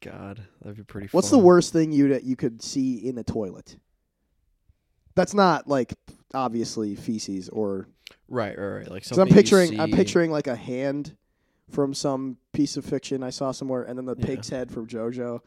God, 0.00 0.40
that'd 0.62 0.76
be 0.76 0.82
pretty. 0.84 1.08
What's 1.12 1.28
fun. 1.30 1.40
the 1.40 1.44
worst 1.44 1.72
thing 1.72 1.92
you 1.92 2.08
that 2.08 2.24
you 2.24 2.34
could 2.36 2.62
see 2.62 2.96
in 3.06 3.18
a 3.18 3.24
toilet? 3.24 3.76
That's 5.14 5.34
not 5.34 5.68
like 5.68 5.92
obviously 6.32 6.94
feces 6.94 7.48
or 7.50 7.86
Right, 8.30 8.56
right, 8.56 8.66
right. 8.78 8.90
Like 8.90 9.04
something 9.04 9.22
I'm 9.22 9.28
you 9.28 9.34
picturing 9.34 9.78
I'm 9.80 9.90
see- 9.90 9.96
picturing 9.96 10.30
like 10.30 10.46
a 10.46 10.56
hand 10.56 11.16
from 11.68 11.92
some 11.94 12.36
piece 12.52 12.76
of 12.76 12.84
fiction 12.84 13.22
I 13.22 13.30
saw 13.30 13.50
somewhere, 13.52 13.82
and 13.82 13.98
then 13.98 14.04
the 14.06 14.16
Yeah. 14.18 14.24
pig's 14.26 14.48
head 14.48 14.70
from 14.70 14.86
JoJo. 14.86 15.40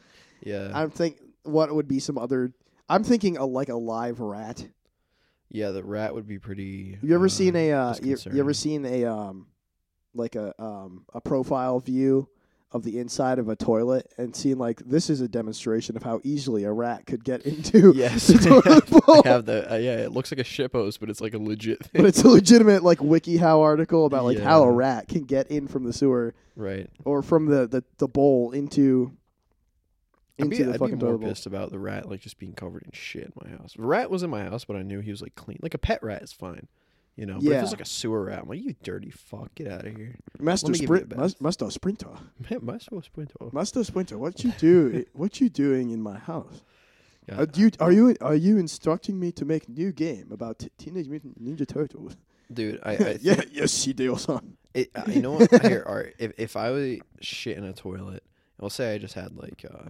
Yeah, 0.44 0.70
I'm 0.74 0.90
think 0.90 1.18
what 1.44 1.74
would 1.74 1.88
be 1.88 2.00
some 2.00 2.18
other. 2.18 2.54
I'm 2.90 3.04
thinking 3.04 3.38
a 3.38 3.46
like 3.46 3.70
a 3.70 3.76
live 3.76 4.20
rat. 4.20 4.68
yeah. 5.50 5.72
The 5.72 5.84
rat 5.84 6.14
would 6.14 6.28
be 6.28 6.40
pretty. 6.40 6.94
Have 6.96 7.04
you 7.04 7.16
ever 7.16 7.26
uh, 7.26 7.30
seen 7.30 7.56
a 7.56 7.72
uh, 7.72 7.96
you, 8.02 8.10
you 8.10 8.12
ever 8.14 8.52
disconcerting. 8.52 8.54
seen 8.54 8.86
a 8.86 9.06
um 9.06 9.48
like 10.14 10.36
a 10.36 10.54
um 10.62 11.06
a 11.14 11.22
profile 11.22 11.80
view 11.80 12.28
of 12.74 12.84
the 12.84 13.00
inside 13.00 13.38
of 13.38 13.48
a 13.48 13.56
toilet 13.56 14.12
and 14.18 14.36
seeing 14.36 14.58
like 14.58 14.80
this 14.80 15.10
is 15.10 15.22
a 15.22 15.28
demonstration 15.28 15.96
of 15.96 16.02
how 16.02 16.20
easily 16.24 16.64
a 16.64 16.72
rat 16.72 17.06
could 17.06 17.24
get 17.24 17.42
into 17.46 17.94
Yes, 17.96 18.28
the 18.28 18.38
toilet 18.64 18.90
bowl. 18.90 19.22
I 19.24 19.30
have 19.30 19.46
the. 19.46 19.72
Uh, 19.72 19.78
yeah, 19.78 19.98
it 19.98 20.12
looks 20.12 20.32
like 20.32 20.40
a 20.40 20.44
shitpost, 20.44 21.00
but 21.00 21.10
it's 21.10 21.22
like 21.22 21.34
a 21.34 21.38
legit 21.38 21.86
thing. 21.86 21.90
but 22.02 22.06
it's 22.06 22.24
a 22.24 22.28
legitimate 22.28 22.84
like 22.84 22.98
WikiHow 22.98 23.60
article 23.60 24.06
about 24.06 24.26
like 24.26 24.40
how 24.40 24.64
a 24.64 24.72
rat 24.72 25.08
can 25.08 25.24
get 25.24 25.50
in 25.52 25.68
from 25.68 25.84
the 25.84 25.94
sewer 25.94 26.34
right. 26.56 26.90
or 27.06 27.22
from 27.22 27.46
the 27.46 27.68
the, 27.68 27.84
the 28.00 28.08
bowl 28.08 28.52
into 28.52 29.16
I'd 30.40 30.46
into 30.46 30.58
be, 30.58 30.64
the 30.64 30.70
I'd 30.70 30.74
be 30.74 30.78
fucking 30.80 30.98
more 30.98 31.18
toilet 31.18 31.30
pissed 31.30 31.46
about 31.46 31.72
the 31.72 31.80
rat 31.80 32.10
like 32.10 32.22
just 32.22 32.40
being 32.40 32.54
covered 32.54 32.84
in 32.84 32.92
shit 32.92 33.26
in 33.26 33.34
my 33.44 33.56
house. 33.56 33.74
The 33.78 33.84
rat 33.84 34.10
was 34.10 34.24
in 34.24 34.32
my 34.32 34.44
house, 34.44 34.66
but 34.66 34.76
I 34.76 34.82
knew 34.82 35.00
he 35.00 35.12
was 35.12 35.22
like 35.22 35.36
clean. 35.36 35.60
Like 35.62 35.76
a 35.76 35.80
pet 35.80 36.02
rat 36.02 36.24
is 36.24 36.34
fine, 36.34 36.68
you 37.16 37.26
know. 37.26 37.36
But 37.36 37.46
if 37.46 37.52
it 37.58 37.62
was 37.62 37.72
like 37.72 37.82
a 37.82 37.86
sewer 37.86 38.26
rat, 38.26 38.40
I'm 38.44 38.50
like, 38.50 38.62
you 38.64 38.76
dirty 38.84 39.10
fuck, 39.12 39.54
get 39.56 39.68
out 39.68 39.86
of 39.86 39.96
here. 39.96 40.16
Master 40.40 40.74
Sprint, 40.74 41.10
the 41.10 41.16
Mas- 41.16 41.34
best. 41.34 41.42
Master 41.42 41.70
Sprinter, 41.72 42.10
soul 42.80 43.02
sprinter. 43.02 43.36
Master 43.52 43.84
Sprinter. 43.84 44.18
What 44.18 44.44
you 44.44 44.52
do? 44.58 45.06
what 45.14 45.40
you 45.42 45.50
doing 45.50 45.92
in 45.92 46.02
my 46.02 46.18
house? 46.18 46.64
Yeah, 47.30 47.42
Uh, 47.42 47.46
do 47.46 47.62
you, 47.62 47.72
are 47.80 47.92
you 47.92 48.16
are 48.20 48.36
you 48.36 48.58
instructing 48.58 49.18
me 49.20 49.32
to 49.34 49.46
make 49.46 49.70
new 49.70 49.92
game 49.94 50.32
about 50.32 50.60
t- 50.60 50.70
Teenage 50.78 51.08
Mutant 51.08 51.42
Ninja 51.42 51.66
Turtles? 51.68 52.18
dude, 52.52 52.80
I, 52.84 52.92
I 52.96 53.18
yeah, 53.22 53.42
yes, 53.52 53.74
Hideo-san. 53.86 54.58
it, 54.74 54.90
uh, 54.94 55.04
you 55.08 55.22
know 55.22 55.32
what? 55.32 55.62
Here, 55.64 55.84
all 55.88 55.96
right. 55.96 56.14
If 56.20 56.34
if 56.38 56.58
I 56.58 56.70
was 56.72 56.98
shit 57.22 57.58
in 57.58 57.64
a 57.64 57.72
toilet, 57.74 58.24
let's 58.60 58.76
say 58.76 58.94
I 58.94 58.98
just 58.98 59.14
had 59.14 59.36
like 59.38 59.66
uh, 59.70 59.90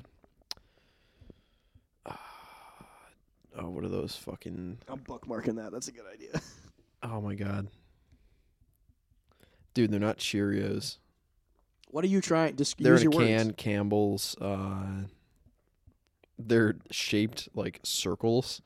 oh, 3.57 3.69
what 3.69 3.83
are 3.83 3.89
those 3.89 4.15
fucking? 4.15 4.77
I'm 4.87 4.99
bookmarking 4.99 5.55
that. 5.55 5.71
That's 5.71 5.87
a 5.87 5.91
good 5.91 6.05
idea. 6.13 6.39
Oh 7.03 7.19
my 7.21 7.35
god, 7.35 7.67
dude, 9.73 9.91
they're 9.91 9.99
not 9.99 10.17
Cheerios. 10.17 10.97
What 11.91 12.03
are 12.03 12.07
you 12.07 12.21
trying? 12.21 12.55
Just 12.55 12.77
They're 12.79 12.93
use 12.93 13.01
in 13.03 13.07
a 13.07 13.11
your 13.11 13.21
can. 13.21 13.47
words. 13.47 13.55
Campbell's. 13.57 14.35
Uh, 14.41 15.03
they're 16.39 16.75
shaped 16.91 17.49
like 17.53 17.79
circles. 17.83 18.61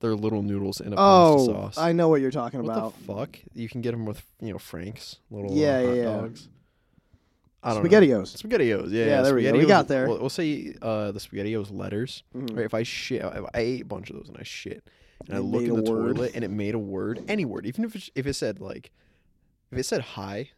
They're 0.00 0.14
little 0.14 0.42
noodles 0.42 0.80
in 0.80 0.92
a 0.92 0.96
Oh, 0.96 1.36
pasta 1.36 1.52
sauce. 1.52 1.78
I 1.78 1.92
know 1.92 2.08
what 2.08 2.20
you're 2.20 2.30
talking 2.30 2.62
what 2.62 2.72
about. 2.76 2.98
the 2.98 3.04
fuck? 3.04 3.38
You 3.54 3.68
can 3.68 3.80
get 3.80 3.90
them 3.92 4.04
with 4.06 4.22
you 4.40 4.52
know 4.52 4.58
Frank's 4.58 5.16
little 5.30 5.54
Yeah, 5.54 5.76
uh, 5.78 5.80
yeah, 5.80 5.86
hot 5.86 5.96
yeah. 5.96 6.04
dogs. 6.04 6.48
I 7.62 7.72
don't 7.74 7.82
know. 7.82 7.88
Spaghettios. 7.90 8.36
Spaghettios, 8.42 8.90
yeah. 8.92 9.06
Yeah, 9.06 9.22
there 9.22 9.34
we 9.34 9.42
go. 9.42 9.52
We 9.52 9.60
Spaghettios- 9.60 9.68
got 9.68 9.88
there. 9.88 10.08
We'll, 10.08 10.20
we'll 10.20 10.28
say 10.28 10.74
uh, 10.82 11.12
the 11.12 11.18
Spaghettios 11.20 11.74
letters. 11.74 12.22
Mhm. 12.36 12.56
Right, 12.56 12.66
if 12.66 12.74
I 12.74 12.82
shit, 12.82 13.22
if 13.22 13.44
I 13.54 13.58
ate 13.58 13.82
a 13.82 13.86
bunch 13.86 14.10
of 14.10 14.16
those 14.16 14.28
and 14.28 14.36
I 14.38 14.42
shit, 14.42 14.84
and 15.26 15.36
I 15.36 15.38
It 15.40 15.42
look 15.44 15.62
in 15.62 15.76
the 15.76 15.90
word. 15.90 16.16
toilet 16.16 16.32
and 16.34 16.44
it 16.44 16.50
made 16.50 16.74
a 16.74 16.78
word, 16.78 17.22
any 17.28 17.44
word, 17.44 17.66
even 17.66 17.84
if 17.84 17.94
it, 17.96 18.08
if 18.14 18.26
it 18.26 18.34
said 18.34 18.60
like, 18.60 18.90
if 19.70 19.78
it 19.78 19.84
said 19.84 20.00
hi, 20.00 20.50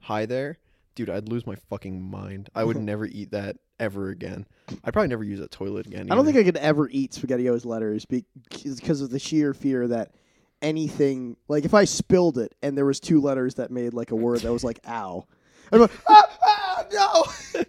hi 0.00 0.26
there, 0.26 0.58
dude, 0.94 1.10
I'd 1.10 1.28
lose 1.28 1.46
my 1.46 1.54
fucking 1.54 2.00
mind. 2.02 2.50
I 2.54 2.64
would 2.64 2.76
never 2.80 3.06
eat 3.06 3.30
that 3.30 3.56
ever 3.80 4.08
again. 4.10 4.46
I'd 4.84 4.92
probably 4.92 5.08
never 5.08 5.22
use 5.24 5.38
that 5.40 5.50
toilet 5.52 5.86
again. 5.86 6.10
I 6.10 6.14
don't 6.14 6.24
think 6.24 6.36
I 6.36 6.42
could 6.42 6.56
ever 6.56 6.88
eat 6.90 7.12
SpaghettiOs 7.12 7.64
letters 7.64 8.04
because 8.04 9.00
of 9.00 9.10
the 9.10 9.18
sheer 9.18 9.54
fear 9.54 9.86
that 9.88 10.12
anything 10.60 11.36
like 11.46 11.64
if 11.64 11.72
I 11.72 11.84
spilled 11.84 12.36
it 12.36 12.52
and 12.62 12.76
there 12.76 12.84
was 12.84 12.98
two 12.98 13.20
letters 13.20 13.54
that 13.54 13.70
made 13.70 13.94
like 13.94 14.10
a 14.10 14.16
word 14.16 14.40
that 14.40 14.52
was 14.52 14.64
like 14.64 14.80
ow. 14.88 15.24
I'm 15.70 15.80
like, 15.80 15.90
ah, 16.08 16.38
ah, 16.44 16.84
no, 16.92 17.60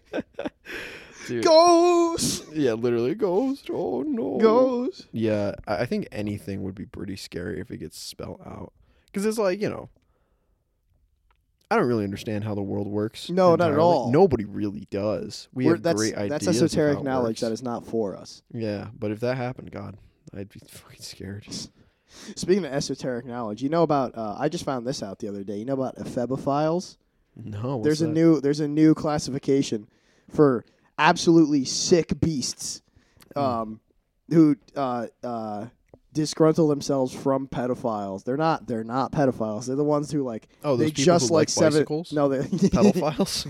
Dude, 1.29 1.43
ghost, 1.45 2.45
Yeah, 2.53 2.73
literally 2.73 3.15
ghost. 3.15 3.69
Oh 3.71 4.01
no. 4.03 4.37
ghost. 4.37 5.07
Yeah, 5.11 5.55
I 5.67 5.77
I 5.81 5.85
think 5.85 6.07
anything 6.11 6.63
would 6.63 6.75
be 6.75 6.85
pretty 6.85 7.15
scary 7.15 7.59
if 7.61 7.71
it 7.71 7.77
gets 7.77 7.97
spelled 7.97 8.41
out. 8.45 8.73
Because 9.05 9.25
it's 9.25 9.37
like, 9.37 9.61
you 9.61 9.69
know, 9.69 9.89
I 11.71 11.75
don't 11.75 11.87
really 11.87 12.03
understand 12.03 12.43
how 12.43 12.55
the 12.55 12.61
world 12.63 12.87
works. 12.87 13.29
No, 13.29 13.51
not 13.51 13.61
at 13.61 13.67
entirely. 13.67 13.81
all. 13.83 14.11
Nobody 14.11 14.43
really 14.45 14.87
does. 14.89 15.47
We 15.53 15.65
We're- 15.65 15.75
have 15.77 15.83
that's 15.83 15.97
great 15.97 16.15
ideas. 16.15 16.29
that's 16.29 16.47
of 16.47 16.55
how 16.55 16.65
esoteric 16.65 16.99
it 16.99 17.03
knowledge 17.03 17.27
works. 17.29 17.41
that 17.41 17.51
is 17.51 17.61
not 17.63 17.85
for 17.85 18.15
us. 18.15 18.41
Yeah, 18.53 18.87
but 18.97 19.11
if 19.11 19.19
that 19.19 19.37
happened, 19.37 19.71
God, 19.71 19.97
I'd 20.33 20.49
be 20.49 20.59
fucking 20.67 21.01
scared. 21.01 21.45
Speaking 22.35 22.65
of 22.65 22.73
esoteric 22.73 23.25
knowledge, 23.27 23.61
you 23.61 23.69
know 23.69 23.83
about 23.83 24.17
uh, 24.17 24.35
I 24.39 24.49
just 24.49 24.65
found 24.65 24.87
this 24.87 25.03
out 25.03 25.19
the 25.19 25.27
other 25.27 25.43
day. 25.43 25.57
You 25.57 25.65
know 25.65 25.73
about 25.73 25.95
ephebophiles? 25.97 26.97
No, 27.35 27.77
what's 27.77 27.83
there's 27.85 28.01
a 28.01 28.07
that? 28.07 28.13
new 28.13 28.41
there's 28.41 28.59
a 28.59 28.67
new 28.67 28.95
classification 28.95 29.87
for 30.27 30.65
absolutely 30.99 31.65
sick 31.65 32.19
beasts 32.19 32.81
Hmm. 33.35 33.39
um, 33.39 33.79
who 34.31 34.55
uh, 34.75 35.07
uh, 35.23 35.65
disgruntle 36.13 36.67
themselves 36.69 37.13
from 37.13 37.47
pedophiles. 37.47 38.23
They're 38.23 38.37
not 38.37 38.67
they're 38.67 38.83
not 38.83 39.11
pedophiles. 39.11 39.65
They're 39.67 39.75
the 39.75 39.83
ones 39.83 40.11
who 40.11 40.23
like 40.23 40.47
Oh, 40.63 40.71
those 40.75 40.79
they 40.79 40.85
people 40.91 41.03
just 41.05 41.29
who 41.29 41.33
like 41.35 41.41
like 41.41 41.49
seven 41.49 41.73
bicycles? 41.73 42.11
no 42.13 42.27
they 42.27 42.39
pedophiles. 42.47 43.45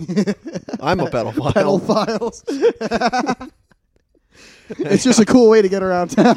I'm 0.81 0.99
a 0.99 1.05
pedophile. 1.09 1.53
pedophiles. 1.81 3.51
it's 4.69 5.03
just 5.03 5.19
a 5.19 5.25
cool 5.25 5.49
way 5.49 5.61
to 5.61 5.69
get 5.69 5.81
around 5.81 6.09
town. 6.09 6.35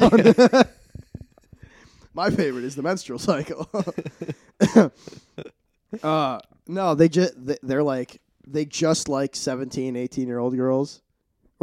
My 2.13 2.29
favorite 2.29 2.63
is 2.63 2.75
the 2.75 2.81
menstrual 2.83 3.19
cycle. 3.19 3.69
uh, 6.01 6.39
no, 6.67 6.95
they 6.95 7.09
just 7.09 7.33
they're 7.61 7.83
like 7.83 8.21
they 8.47 8.65
just 8.65 9.07
like 9.09 9.35
17, 9.35 9.95
18 9.95 10.27
year 10.27 10.39
old 10.39 10.55
girls 10.55 11.01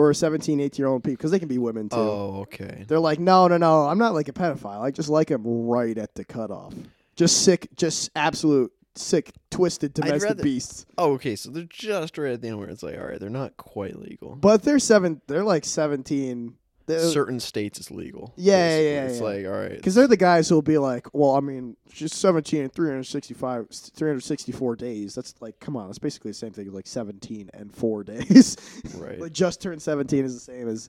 or 0.09 0.15
17, 0.15 0.61
18 0.61 0.83
year 0.83 0.89
old 0.89 1.03
people 1.05 1.17
because 1.17 1.31
they 1.31 1.39
can 1.39 1.49
be 1.49 1.59
women 1.59 1.89
too. 1.89 1.97
Oh, 1.97 2.41
okay. 2.43 2.85
They're 2.89 3.01
like, 3.01 3.19
no, 3.19 3.49
no, 3.49 3.57
no, 3.57 3.87
I'm 3.87 3.99
not 3.99 4.15
like 4.15 4.29
a 4.29 4.33
pedophile. 4.33 4.81
I 4.81 4.91
just 4.91 5.09
like 5.09 5.29
them 5.29 5.43
right 5.45 5.97
at 5.97 6.15
the 6.15 6.25
cutoff. 6.25 6.75
Just 7.17 7.45
sick, 7.45 7.69
just 7.77 8.11
absolute 8.17 8.73
sick, 8.95 9.33
twisted 9.51 9.95
domestic 9.95 10.23
rather- 10.31 10.43
beasts. 10.43 10.87
Oh, 10.99 11.13
okay. 11.15 11.37
So 11.37 11.51
they're 11.51 11.65
just 11.65 12.17
right 12.19 12.33
at 12.33 12.41
the 12.43 12.49
end 12.49 12.59
where 12.59 12.69
it's 12.69 12.83
like, 12.83 12.97
all 12.99 13.07
right, 13.07 13.21
they're 13.21 13.31
not 13.31 13.57
quite 13.57 13.97
legal. 13.99 14.35
But 14.37 14.63
they're 14.63 14.79
seven. 14.79 15.21
They're 15.27 15.45
like 15.45 15.65
17. 15.65 16.55
Certain 16.99 17.39
states 17.39 17.79
it's 17.79 17.91
legal. 17.91 18.33
Yeah, 18.37 18.69
yeah, 18.71 18.81
yeah, 18.81 19.03
It's 19.05 19.19
yeah. 19.19 19.25
like, 19.25 19.47
all 19.47 19.53
right. 19.53 19.77
Because 19.77 19.95
they're 19.95 20.09
the 20.09 20.17
guys 20.17 20.49
who'll 20.49 20.63
be 20.63 20.79
like, 20.79 21.07
well, 21.13 21.37
I 21.37 21.41
mean, 21.41 21.77
she's 21.93 22.15
17 22.15 22.63
and 22.63 22.73
365, 22.73 23.69
364 23.71 24.77
days. 24.77 25.15
That's 25.15 25.35
like, 25.41 25.61
come 25.61 25.77
on, 25.77 25.87
that's 25.87 25.99
basically 25.99 26.31
the 26.33 26.37
same 26.37 26.53
thing 26.53 26.67
as 26.67 26.75
like 26.75 26.87
17 26.87 27.51
and 27.55 27.75
four 27.75 28.03
days. 28.05 28.57
Right. 28.97 29.21
like, 29.21 29.33
just 29.33 29.63
turned 29.63 29.81
17 29.81 30.25
is 30.25 30.35
the 30.35 30.41
same 30.41 30.69
as 30.69 30.89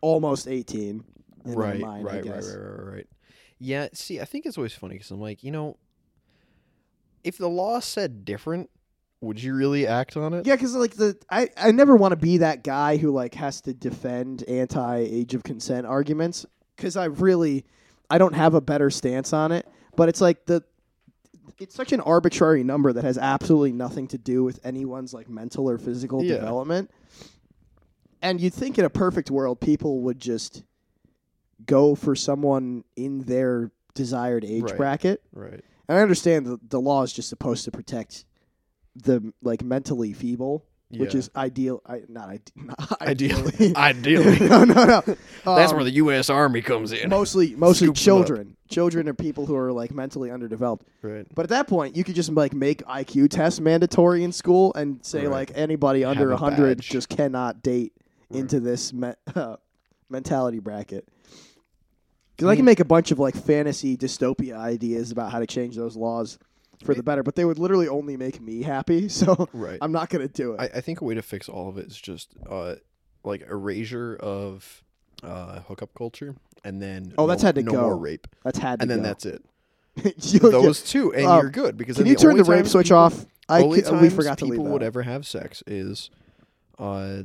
almost 0.00 0.48
18. 0.48 1.04
in 1.44 1.54
right, 1.54 1.78
mind, 1.78 2.04
right, 2.04 2.24
right, 2.24 2.34
right, 2.34 2.44
right, 2.44 2.94
right. 2.94 3.06
Yeah, 3.58 3.88
see, 3.92 4.20
I 4.20 4.24
think 4.24 4.44
it's 4.46 4.56
always 4.58 4.74
funny 4.74 4.94
because 4.94 5.10
I'm 5.12 5.20
like, 5.20 5.44
you 5.44 5.52
know, 5.52 5.76
if 7.22 7.38
the 7.38 7.48
law 7.48 7.78
said 7.78 8.24
different, 8.24 8.68
would 9.22 9.42
you 9.42 9.54
really 9.54 9.86
act 9.86 10.16
on 10.16 10.34
it? 10.34 10.46
Yeah, 10.46 10.56
because 10.56 10.74
like 10.74 10.94
the 10.96 11.16
I, 11.30 11.48
I 11.56 11.70
never 11.72 11.96
want 11.96 12.12
to 12.12 12.16
be 12.16 12.38
that 12.38 12.62
guy 12.64 12.96
who 12.98 13.10
like 13.12 13.34
has 13.34 13.60
to 13.62 13.72
defend 13.72 14.42
anti 14.48 14.98
age 14.98 15.34
of 15.34 15.42
consent 15.44 15.86
arguments 15.86 16.44
because 16.76 16.96
I 16.96 17.06
really 17.06 17.64
I 18.10 18.18
don't 18.18 18.34
have 18.34 18.54
a 18.54 18.60
better 18.60 18.90
stance 18.90 19.32
on 19.32 19.52
it. 19.52 19.66
But 19.96 20.08
it's 20.08 20.20
like 20.20 20.44
the 20.46 20.62
it's 21.58 21.74
such 21.74 21.92
an 21.92 22.00
arbitrary 22.00 22.64
number 22.64 22.92
that 22.92 23.04
has 23.04 23.16
absolutely 23.16 23.72
nothing 23.72 24.08
to 24.08 24.18
do 24.18 24.42
with 24.42 24.58
anyone's 24.64 25.14
like 25.14 25.28
mental 25.28 25.70
or 25.70 25.78
physical 25.78 26.22
Yeah. 26.24 26.34
development. 26.36 26.90
And 28.20 28.40
you'd 28.40 28.54
think 28.54 28.78
in 28.78 28.84
a 28.84 28.90
perfect 28.90 29.30
world, 29.30 29.60
people 29.60 30.00
would 30.02 30.18
just 30.20 30.62
go 31.66 31.94
for 31.94 32.14
someone 32.16 32.84
in 32.96 33.20
their 33.22 33.70
desired 33.94 34.44
age 34.44 34.62
Right. 34.62 34.76
bracket. 34.76 35.22
Right. 35.32 35.60
And 35.88 35.98
I 35.98 36.00
understand 36.00 36.46
the, 36.46 36.58
the 36.68 36.80
law 36.80 37.02
is 37.02 37.12
just 37.12 37.28
supposed 37.28 37.64
to 37.66 37.70
protect 37.70 38.24
the 38.96 39.32
like 39.42 39.62
mentally 39.62 40.12
feeble, 40.12 40.64
which 40.90 41.14
Yeah. 41.14 41.18
is 41.18 41.30
ideal. 41.36 41.80
I 41.86 42.02
not, 42.08 42.28
ide- 42.28 42.50
not 42.56 42.98
Ideally. 43.02 43.72
Ideally. 43.76 44.38
no, 44.48 44.64
no, 44.64 44.74
no. 44.84 45.00
That's 45.44 45.70
Um, 45.72 45.76
where 45.76 45.84
the 45.84 45.92
U.S. 45.92 46.28
Army 46.30 46.60
comes 46.62 46.92
in. 46.92 47.08
mostly 47.08 47.54
mostly 47.54 47.86
Scoops 47.86 48.06
'em 48.06 48.12
up. 48.14 48.26
children. 48.26 48.56
Children 48.68 49.08
are 49.08 49.14
people 49.14 49.44
who 49.46 49.54
are 49.56 49.70
like 49.72 49.92
mentally 49.92 50.30
underdeveloped. 50.30 50.86
Right. 51.02 51.26
But 51.34 51.42
at 51.44 51.48
that 51.50 51.68
point, 51.68 51.94
you 51.96 52.04
could 52.04 52.14
just 52.14 52.30
like 52.32 52.52
make 52.54 52.82
IQ 52.86 53.28
tests 53.30 53.60
mandatory 53.60 54.24
in 54.24 54.32
school 54.32 54.72
and 54.74 55.04
say 55.04 55.26
Right. 55.26 55.30
like 55.30 55.52
anybody 55.54 56.04
under 56.04 56.28
a 56.30 56.36
100 56.36 56.78
badge. 56.78 56.88
just 56.88 57.08
cannot 57.08 57.62
date 57.62 57.92
into 58.30 58.60
this 58.60 58.92
me- 58.94 59.12
mentality 60.08 60.58
bracket. 60.58 61.06
Because 62.36 62.48
I 62.50 62.56
can 62.56 62.64
make 62.64 62.80
a 62.80 62.84
bunch 62.84 63.10
of 63.10 63.18
like 63.18 63.36
fantasy 63.36 63.96
dystopia 63.96 64.56
ideas 64.56 65.12
about 65.12 65.30
how 65.32 65.38
to 65.38 65.46
change 65.46 65.76
those 65.76 65.96
laws 65.96 66.38
for 66.84 66.94
the 66.94 67.02
better, 67.02 67.22
but 67.22 67.36
they 67.36 67.44
would 67.44 67.58
literally 67.58 67.88
only 67.88 68.16
make 68.16 68.40
me 68.40 68.62
happy. 68.62 69.08
So 69.22 69.48
Right. 69.52 69.78
I'm 69.80 69.92
not 69.92 70.08
gonna 70.10 70.28
do 70.28 70.54
it. 70.54 70.60
I, 70.60 70.78
I 70.78 70.80
think 70.80 71.00
a 71.00 71.04
way 71.04 71.14
to 71.14 71.22
fix 71.22 71.48
all 71.48 71.68
of 71.68 71.78
it 71.78 71.86
is 71.86 71.96
just 72.00 72.30
uh, 72.48 72.76
like 73.24 73.42
erasure 73.48 74.16
of 74.16 74.82
uh, 75.22 75.60
hookup 75.60 75.94
culture, 75.94 76.34
and 76.64 76.80
then 76.82 77.14
Oh, 77.18 77.26
that's 77.26 77.42
no, 77.42 77.48
had 77.48 77.54
to 77.56 77.62
no 77.62 77.72
go. 77.72 77.80
more 77.82 77.96
rape, 77.96 78.26
That's 78.44 78.58
had 78.58 78.80
to 78.80 78.82
and 78.82 78.90
then 78.90 78.98
go. 78.98 79.04
that's 79.04 79.24
it. 79.26 79.44
Those 80.40 80.82
two, 80.82 81.12
and 81.14 81.26
Uh, 81.26 81.40
you're 81.42 81.50
good 81.50 81.76
because 81.76 81.96
Can 81.96 82.04
then 82.04 82.10
you 82.12 82.16
the 82.16 82.22
turn 82.22 82.36
the 82.36 82.44
rape 82.44 82.60
times 82.60 82.70
switch 82.72 82.86
people- 82.86 82.98
off? 82.98 83.26
I 83.48 83.60
only 83.62 83.82
ca- 83.82 83.92
we 83.92 83.98
times 84.00 84.14
forgot 84.14 84.38
to 84.38 84.44
leave 84.46 84.52
people 84.54 84.64
that. 84.64 84.70
would 84.72 84.82
out. 84.82 84.86
ever 84.86 85.02
have 85.02 85.26
sex 85.26 85.62
is 85.66 86.10
uh, 86.78 87.22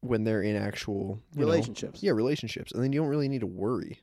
when 0.00 0.24
they're 0.24 0.40
in 0.42 0.56
actual 0.56 1.20
you 1.34 1.40
know, 1.40 1.46
relationships. 1.46 2.02
yeah, 2.02 2.12
relationships, 2.12 2.72
and 2.72 2.82
then 2.82 2.92
you 2.92 3.00
don't 3.00 3.08
really 3.10 3.28
need 3.28 3.40
to 3.40 3.46
worry. 3.46 4.00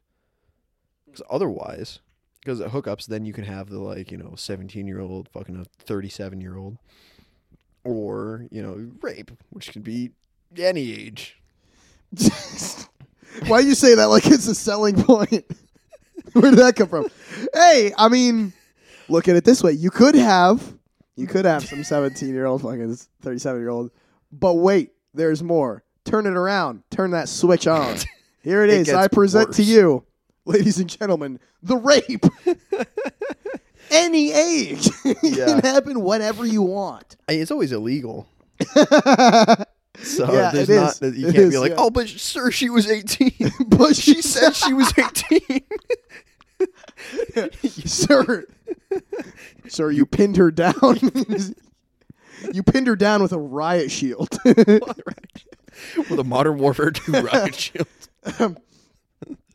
Because 1.05 1.21
otherwise, 1.29 1.99
because 2.43 2.59
hookups, 2.59 3.05
then 3.05 3.25
you 3.25 3.33
can 3.33 3.43
have 3.43 3.69
the 3.69 3.79
like 3.79 4.11
you 4.11 4.17
know 4.17 4.33
seventeen 4.35 4.87
year 4.87 4.99
old 4.99 5.29
fucking 5.29 5.55
a 5.55 5.65
thirty 5.83 6.09
seven 6.09 6.41
year 6.41 6.57
old, 6.57 6.77
or 7.83 8.47
you 8.51 8.61
know 8.61 8.91
rape, 9.01 9.31
which 9.49 9.71
can 9.71 9.81
be 9.81 10.11
any 10.57 10.91
age. 10.91 11.37
Why 13.47 13.61
do 13.61 13.67
you 13.67 13.75
say 13.75 13.95
that 13.95 14.05
like 14.05 14.25
it's 14.27 14.47
a 14.47 14.55
selling 14.55 15.01
point? 15.01 15.45
Where 16.33 16.51
did 16.51 16.59
that 16.59 16.75
come 16.75 16.89
from? 16.89 17.07
Hey, 17.53 17.93
I 17.97 18.09
mean, 18.09 18.53
look 19.07 19.27
at 19.27 19.35
it 19.35 19.43
this 19.43 19.63
way: 19.63 19.71
you 19.73 19.89
could 19.89 20.15
have, 20.15 20.75
you 21.15 21.27
could 21.27 21.45
have 21.45 21.65
some 21.65 21.83
seventeen-year-old 21.83 22.61
fucking 22.61 22.97
thirty-seven-year-old, 23.21 23.91
but 24.31 24.55
wait, 24.55 24.91
there's 25.13 25.43
more. 25.43 25.83
Turn 26.03 26.25
it 26.25 26.33
around. 26.33 26.83
Turn 26.89 27.11
that 27.11 27.29
switch 27.29 27.67
on. 27.67 27.97
Here 28.43 28.63
it 28.63 28.71
It 28.71 28.87
is. 28.87 28.93
I 28.93 29.07
present 29.07 29.53
to 29.55 29.63
you, 29.63 30.03
ladies 30.45 30.77
and 30.79 30.89
gentlemen, 30.89 31.39
the 31.63 31.77
rape. 31.77 32.25
Any 33.91 34.31
age, 34.31 34.87
it 35.05 35.17
Yeah. 35.21 35.45
can 35.47 35.59
happen 35.59 36.01
whenever 36.01 36.45
you 36.45 36.61
want. 36.61 37.17
I 37.27 37.33
mean, 37.33 37.41
it's 37.41 37.51
always 37.51 37.71
illegal, 37.73 38.27
so 38.75 40.31
Yeah, 40.31 40.51
there's 40.51 40.69
it 40.69 40.75
not 40.75 41.01
is. 41.01 41.17
you 41.17 41.25
can't 41.25 41.37
is, 41.37 41.49
be 41.51 41.57
like, 41.57 41.71
yeah. 41.71 41.77
oh, 41.77 41.89
but 41.89 42.07
sir, 42.07 42.51
she 42.51 42.69
was 42.69 42.89
eighteen. 42.89 43.33
but 43.67 43.95
she 43.97 44.21
said 44.21 44.55
she 44.55 44.73
was 44.73 44.93
eighteen. 44.97 45.61
sir, 47.85 48.45
sir, 49.67 49.91
you 49.91 50.05
pinned 50.05 50.37
her 50.37 50.51
down. 50.51 50.73
you 52.53 52.63
pinned 52.63 52.87
her 52.87 52.95
down 52.95 53.21
with 53.21 53.33
a 53.33 53.39
riot 53.39 53.91
shield. 53.91 54.29
with 54.45 56.19
a 56.19 56.23
modern 56.25 56.59
warfare 56.59 56.91
two 56.91 57.11
rocket 57.11 57.55
shield. 57.55 57.87
Um, 58.39 58.57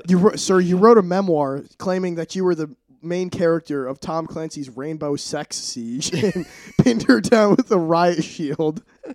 you, 0.09 0.19
wrote, 0.19 0.39
sir, 0.39 0.61
you 0.61 0.77
wrote 0.77 0.99
a 0.99 1.03
memoir 1.03 1.65
claiming 1.79 2.17
that 2.17 2.35
you 2.35 2.45
were 2.45 2.55
the 2.55 2.75
main 3.03 3.31
character 3.31 3.87
of 3.87 4.01
Tom 4.01 4.27
Clancy's 4.27 4.69
Rainbow 4.71 5.17
Sex 5.17 5.57
Siege 5.57 6.13
and 6.35 6.47
pinned 6.83 7.05
her 7.05 7.21
down 7.21 7.57
with 7.57 7.71
a 7.71 7.79
riot 7.79 8.25
shield. 8.25 8.83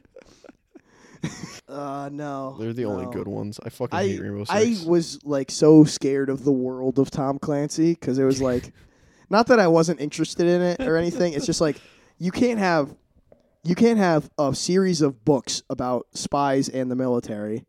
Uh, 1.70 2.10
no. 2.12 2.58
They're 2.60 2.74
the 2.74 2.84
only 2.84 3.06
no. 3.06 3.12
good 3.12 3.30
ones. 3.30 3.58
I 3.64 3.70
fucking 3.70 3.98
I 3.98 4.04
hate 4.06 4.20
Rainbow 4.20 4.44
Six. 4.44 4.84
I 4.84 4.90
was 4.90 5.24
like 5.24 5.50
so 5.50 5.86
scared 5.86 6.30
of 6.30 6.44
the 6.44 6.52
world 6.52 7.00
of 7.00 7.10
Tom 7.10 7.40
Clancy 7.40 7.94
because 7.94 8.18
it 8.18 8.26
was 8.26 8.42
like, 8.52 8.74
not 9.30 9.48
that 9.48 9.60
I 9.60 9.68
wasn't 9.68 10.02
interested 10.02 10.48
in 10.48 10.62
it 10.62 10.82
or 10.82 10.98
anything. 10.98 11.32
It's 11.32 11.46
just 11.46 11.62
like 11.62 11.80
you 12.18 12.32
can't 12.32 12.60
have, 12.60 12.94
you 13.64 13.76
can't 13.76 14.00
have 14.00 14.30
a 14.38 14.54
series 14.54 15.02
of 15.02 15.24
books 15.24 15.64
about 15.70 16.08
spies 16.14 16.68
and 16.68 16.92
the 16.92 16.96
military, 16.96 17.66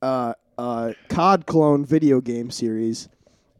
uh, 0.00 0.32
uh, 0.58 0.92
COD 1.08 1.46
clone 1.46 1.84
video 1.84 2.20
game 2.20 2.50
series, 2.50 3.08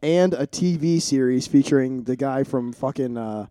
and 0.01 0.33
a 0.33 0.47
TV 0.47 1.01
series 1.01 1.47
featuring 1.47 2.03
the 2.03 2.15
guy 2.15 2.43
from 2.43 2.73
fucking 2.73 3.17
uh, 3.17 3.47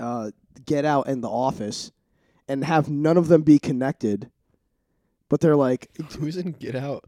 uh, 0.00 0.30
Get 0.64 0.84
Out 0.84 1.08
and 1.08 1.22
The 1.22 1.28
Office, 1.30 1.92
and 2.48 2.64
have 2.64 2.88
none 2.88 3.16
of 3.16 3.28
them 3.28 3.42
be 3.42 3.58
connected. 3.58 4.30
But 5.28 5.40
they're 5.40 5.56
like, 5.56 5.88
Who's 6.18 6.36
in 6.36 6.52
Get 6.52 6.76
Out? 6.76 7.04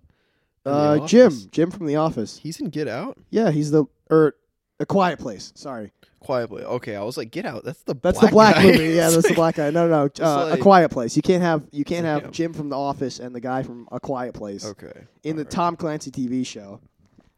Uh, 0.66 1.06
Jim, 1.06 1.32
Jim 1.50 1.70
from 1.70 1.86
The 1.86 1.96
Office. 1.96 2.38
He's 2.38 2.60
in 2.60 2.68
Get 2.68 2.88
Out. 2.88 3.16
Yeah, 3.30 3.50
he's 3.50 3.70
the 3.70 3.84
or 4.10 4.34
a 4.80 4.86
Quiet 4.86 5.18
Place. 5.18 5.52
Sorry, 5.54 5.92
Quietly. 6.20 6.62
Okay, 6.64 6.96
I 6.96 7.02
was 7.02 7.16
like, 7.16 7.30
Get 7.30 7.46
Out. 7.46 7.64
That's 7.64 7.82
the 7.82 7.94
that's 7.94 8.18
black 8.18 8.30
the 8.30 8.34
black 8.34 8.54
guy. 8.56 8.62
movie. 8.64 8.84
Yeah, 8.94 9.06
It's 9.06 9.14
that's 9.16 9.28
the 9.28 9.34
black 9.34 9.54
guy. 9.56 9.70
No, 9.70 9.88
no, 9.88 10.04
no. 10.18 10.24
Uh, 10.24 10.46
like- 10.50 10.58
a 10.58 10.62
Quiet 10.62 10.90
Place. 10.90 11.14
You 11.16 11.22
can't 11.22 11.42
have 11.42 11.62
you 11.72 11.84
can't 11.84 12.04
have 12.06 12.24
him. 12.24 12.32
Jim 12.32 12.52
from 12.52 12.68
The 12.68 12.76
Office 12.78 13.18
and 13.20 13.34
the 13.34 13.40
guy 13.40 13.62
from 13.62 13.88
A 13.92 14.00
Quiet 14.00 14.34
Place 14.34 14.64
Okay. 14.64 14.92
in 15.22 15.36
the 15.36 15.42
alright. 15.42 15.50
Tom 15.50 15.76
Clancy 15.76 16.10
TV 16.10 16.44
show. 16.46 16.80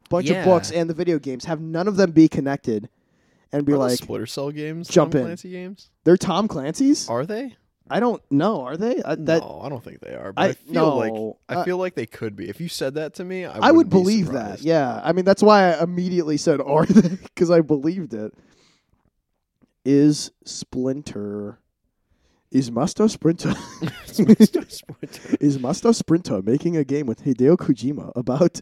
Bunch 0.08 0.28
Yeah. 0.30 0.40
of 0.40 0.44
books 0.46 0.70
and 0.72 0.88
the 0.90 0.94
video 0.94 1.18
games 1.18 1.44
have 1.44 1.60
none 1.60 1.86
of 1.88 1.96
them 1.96 2.10
be 2.10 2.26
connected, 2.28 2.88
and 3.52 3.64
be 3.64 3.72
Are 3.72 3.76
those 3.78 3.90
like 3.92 3.98
Splinter 3.98 4.26
Cell 4.26 4.50
games. 4.50 4.88
jump 4.88 5.12
Tom 5.12 5.20
in. 5.20 5.26
Clancy 5.26 5.50
games. 5.50 5.90
they're 6.04 6.16
Tom 6.16 6.48
Clancy's. 6.48 7.08
Are 7.08 7.24
they? 7.26 7.56
I 7.90 7.98
don't 8.00 8.22
know. 8.30 8.62
Are 8.62 8.76
they? 8.76 9.02
Uh, 9.02 9.16
that 9.18 9.42
no, 9.42 9.60
I 9.64 9.68
don't 9.68 9.82
think 9.82 10.00
they 10.00 10.14
are. 10.14 10.32
But 10.32 10.42
I- 10.42 10.48
I, 10.48 10.52
feel 10.52 10.96
like 10.96 11.12
no, 11.12 11.38
I 11.48 11.54
uh, 11.56 11.64
feel 11.64 11.76
like 11.76 11.94
they 11.96 12.06
could 12.06 12.36
be. 12.36 12.48
If 12.48 12.60
you 12.60 12.68
said 12.68 12.94
that 12.94 13.14
to 13.14 13.24
me, 13.24 13.44
I, 13.44 13.58
I, 13.58 13.72
would 13.72 13.88
be 13.90 13.96
believe 13.96 14.28
that. 14.28 14.62
Yeah, 14.62 15.00
I 15.02 15.12
mean 15.12 15.24
that's 15.24 15.42
why 15.42 15.72
I 15.72 15.82
immediately 15.82 16.36
said 16.36 16.60
are 16.64 16.86
they 16.86 17.16
because 17.16 17.50
I 17.50 17.60
believed 17.60 18.14
it. 18.14 18.32
Is 19.84 20.30
Splinter? 20.44 21.58
Is 22.52 22.70
Master 22.70 23.08
Sprinter? 23.08 23.54
Splinter- 24.06 24.66
Splinter. 24.68 25.36
is 25.40 25.58
Master 25.58 25.92
Sprinter 25.92 26.42
making 26.42 26.76
a 26.76 26.84
game 26.84 27.06
with 27.06 27.24
Hideo 27.24 27.56
Kojima 27.56 28.12
about 28.14 28.60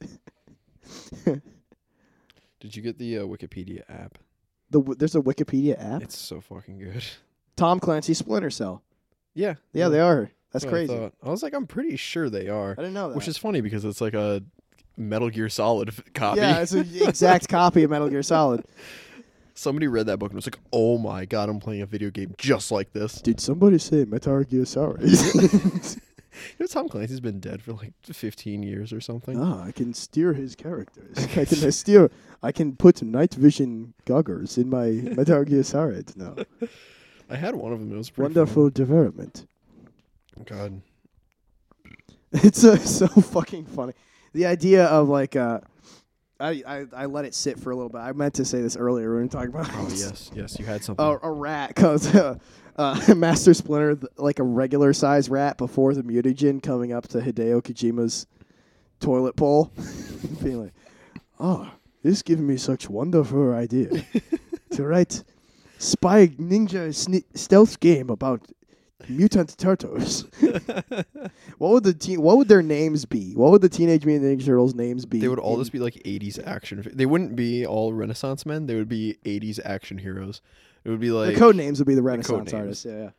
Did 2.61 2.77
you 2.77 2.83
get 2.83 2.99
the 2.99 3.19
uh, 3.19 3.23
Wikipedia 3.23 3.83
app? 3.89 4.19
the? 4.71 4.81
There's 4.99 5.17
a 5.17 5.21
Wikipedia 5.21 5.77
app. 5.79 6.03
It's 6.03 6.19
so 6.19 6.41
fucking 6.41 6.79
good. 6.79 7.05
Tom 7.57 7.81
Clancy 7.81 8.15
Splinter 8.15 8.51
Cell. 8.51 8.83
Yeah. 9.39 9.55
Yeah, 9.73 9.89
they 9.89 10.01
are. 10.01 10.31
That's 10.53 10.65
what 10.65 10.71
I 10.75 10.77
crazy. 10.77 10.95
I, 10.95 10.99
thought. 10.99 11.15
I 11.23 11.31
was 11.31 11.43
like, 11.43 11.55
I'm 11.55 11.67
pretty 11.67 11.97
sure 11.97 12.29
they 12.29 12.49
are. 12.49 12.73
I 12.73 12.75
didn't 12.75 12.95
know 12.95 13.09
that. 13.09 13.17
Which 13.17 13.29
is 13.29 13.39
funny 13.39 13.61
because 13.61 13.85
it's 13.85 14.01
like 14.01 14.15
a 14.15 14.43
Metal 14.97 15.31
Gear 15.31 15.49
Solid 15.49 15.91
f- 15.91 16.03
copy. 16.15 16.41
yeah, 16.41 16.61
it's 16.61 16.73
an 16.73 16.89
exact 17.03 17.49
copy 17.49 17.85
of 17.85 17.91
Metal 17.91 18.09
Gear 18.09 18.23
Solid. 18.23 18.65
Somebody 19.55 19.87
read 19.87 20.07
that 20.07 20.19
book 20.19 20.31
and 20.31 20.37
was 20.37 20.47
like, 20.47 20.59
"Oh 20.73 20.99
my 20.99 21.25
god, 21.25 21.49
I'm 21.49 21.59
playing 21.61 21.83
a 21.83 21.87
video 21.87 22.11
game 22.11 22.35
just 22.39 22.71
like 22.71 22.93
this." 22.93 23.21
Did 23.21 23.41
somebody 23.41 23.79
say 23.79 24.05
Metal 24.05 24.43
Gear 24.45 24.65
Solid? 24.65 25.03
You 26.59 26.65
know, 26.65 26.67
Tom 26.69 26.89
Clancy's 26.89 27.19
been 27.19 27.41
dead 27.41 27.63
for 27.63 27.73
like 27.73 27.95
15 28.05 28.63
years 28.63 28.93
or 28.93 29.01
something. 29.01 29.41
Ah, 29.41 29.65
I 29.65 29.73
can 29.73 29.93
steer 29.93 30.35
his 30.35 30.55
characters. 30.55 31.17
I 31.19 31.45
can 31.45 31.73
steer. 31.73 32.11
I 32.45 32.53
can 32.53 32.77
put 32.77 33.03
night 33.03 33.35
vision 33.35 33.95
goggles 34.05 34.57
in 34.57 34.71
my 34.71 34.87
Metal 35.17 35.43
Gear 35.45 35.65
Solid 35.65 36.17
now. 36.17 36.37
I 37.31 37.37
had 37.37 37.55
one 37.55 37.73
of 37.73 37.79
them. 37.81 37.93
It 37.93 37.97
was 37.97 38.11
pretty 38.11 38.35
Wonderful 38.35 38.71
development. 38.71 39.47
God, 40.47 40.81
It's 42.33 42.63
uh, 42.65 42.77
so 42.79 43.07
fucking 43.09 43.67
funny. 43.67 43.93
The 44.33 44.47
idea 44.47 44.87
of 44.87 45.09
like, 45.09 45.35
uh, 45.37 45.61
I, 46.39 46.63
I 46.67 46.87
I 46.93 47.07
let 47.07 47.25
it 47.25 47.35
sit 47.35 47.59
for 47.59 47.71
a 47.71 47.75
little 47.77 47.89
bit. 47.89 47.99
I 47.99 48.13
meant 48.13 48.35
to 48.35 48.45
say 48.45 48.61
this 48.63 48.77
earlier 48.77 49.09
when 49.11 49.17
we 49.17 49.23
were 49.25 49.29
talking 49.29 49.49
about. 49.51 49.69
oh 49.75 49.89
yes, 49.91 50.31
yes, 50.35 50.59
you 50.59 50.65
had 50.65 50.85
something. 50.85 51.05
a, 51.05 51.19
a 51.23 51.31
rat 51.31 51.75
cause 51.75 52.15
uh, 52.15 52.37
uh, 52.77 53.01
Master 53.17 53.53
Splinter 53.55 53.97
th- 53.97 54.13
like 54.17 54.39
a 54.39 54.45
regular 54.45 54.93
size 54.93 55.29
rat 55.29 55.59
before 55.59 55.95
the 55.95 56.03
mutagen 56.03 56.63
coming 56.63 56.93
up 56.93 57.09
to 57.09 57.19
Hideo 57.19 57.61
Kojima's 57.61 58.27
toilet 59.01 59.35
bowl, 59.35 59.73
being 60.43 60.63
like, 60.63 60.75
"Oh, 61.41 61.69
this 62.05 62.23
giving 62.23 62.47
me 62.47 62.57
such 62.57 62.89
wonderful 62.89 63.53
idea 63.53 63.89
to 64.71 64.85
write 64.87 65.25
spy 65.79 66.29
ninja 66.29 66.89
sne- 66.91 67.25
stealth 67.35 67.81
game 67.81 68.11
about 68.11 68.47
mutant 69.09 69.57
turtles." 69.59 70.27
what 71.59 71.71
would 71.73 71.85
the 71.85 71.95
teen? 71.95 72.21
What 72.21 72.37
would 72.39 72.49
their 72.49 72.63
names 72.63 73.05
be? 73.05 73.33
What 73.35 73.51
would 73.53 73.63
the 73.63 73.69
Teenage 73.69 74.05
Mutant 74.05 74.39
Ninja 74.41 74.45
Turtles 74.47 74.75
names 74.75 75.07
be? 75.07 75.21
they 75.21 75.29
would 75.29 75.39
all 75.39 75.55
in- 75.55 75.61
just 75.61 75.73
be 75.73 75.79
like 75.79 75.95
80s 75.95 76.39
action. 76.45 76.85
They 76.93 77.07
wouldn't 77.07 77.37
be 77.37 77.65
all 77.67 77.93
Renaissance 77.93 78.45
men. 78.45 78.67
They 78.67 78.75
would 78.75 78.89
be 78.89 79.17
80s 79.25 79.59
action 79.65 79.99
heroes. 79.99 80.41
It 80.85 80.91
would 80.91 81.01
be 81.01 81.11
like 81.11 81.35
the 81.35 81.39
code 81.41 81.57
names 81.57 81.79
would 81.79 81.89
be 81.89 81.95
the 81.95 82.03
Renaissance 82.03 82.53
names. 82.53 82.55
artists. 82.55 82.85
Yeah, 82.85 82.99
yeah. 82.99 83.11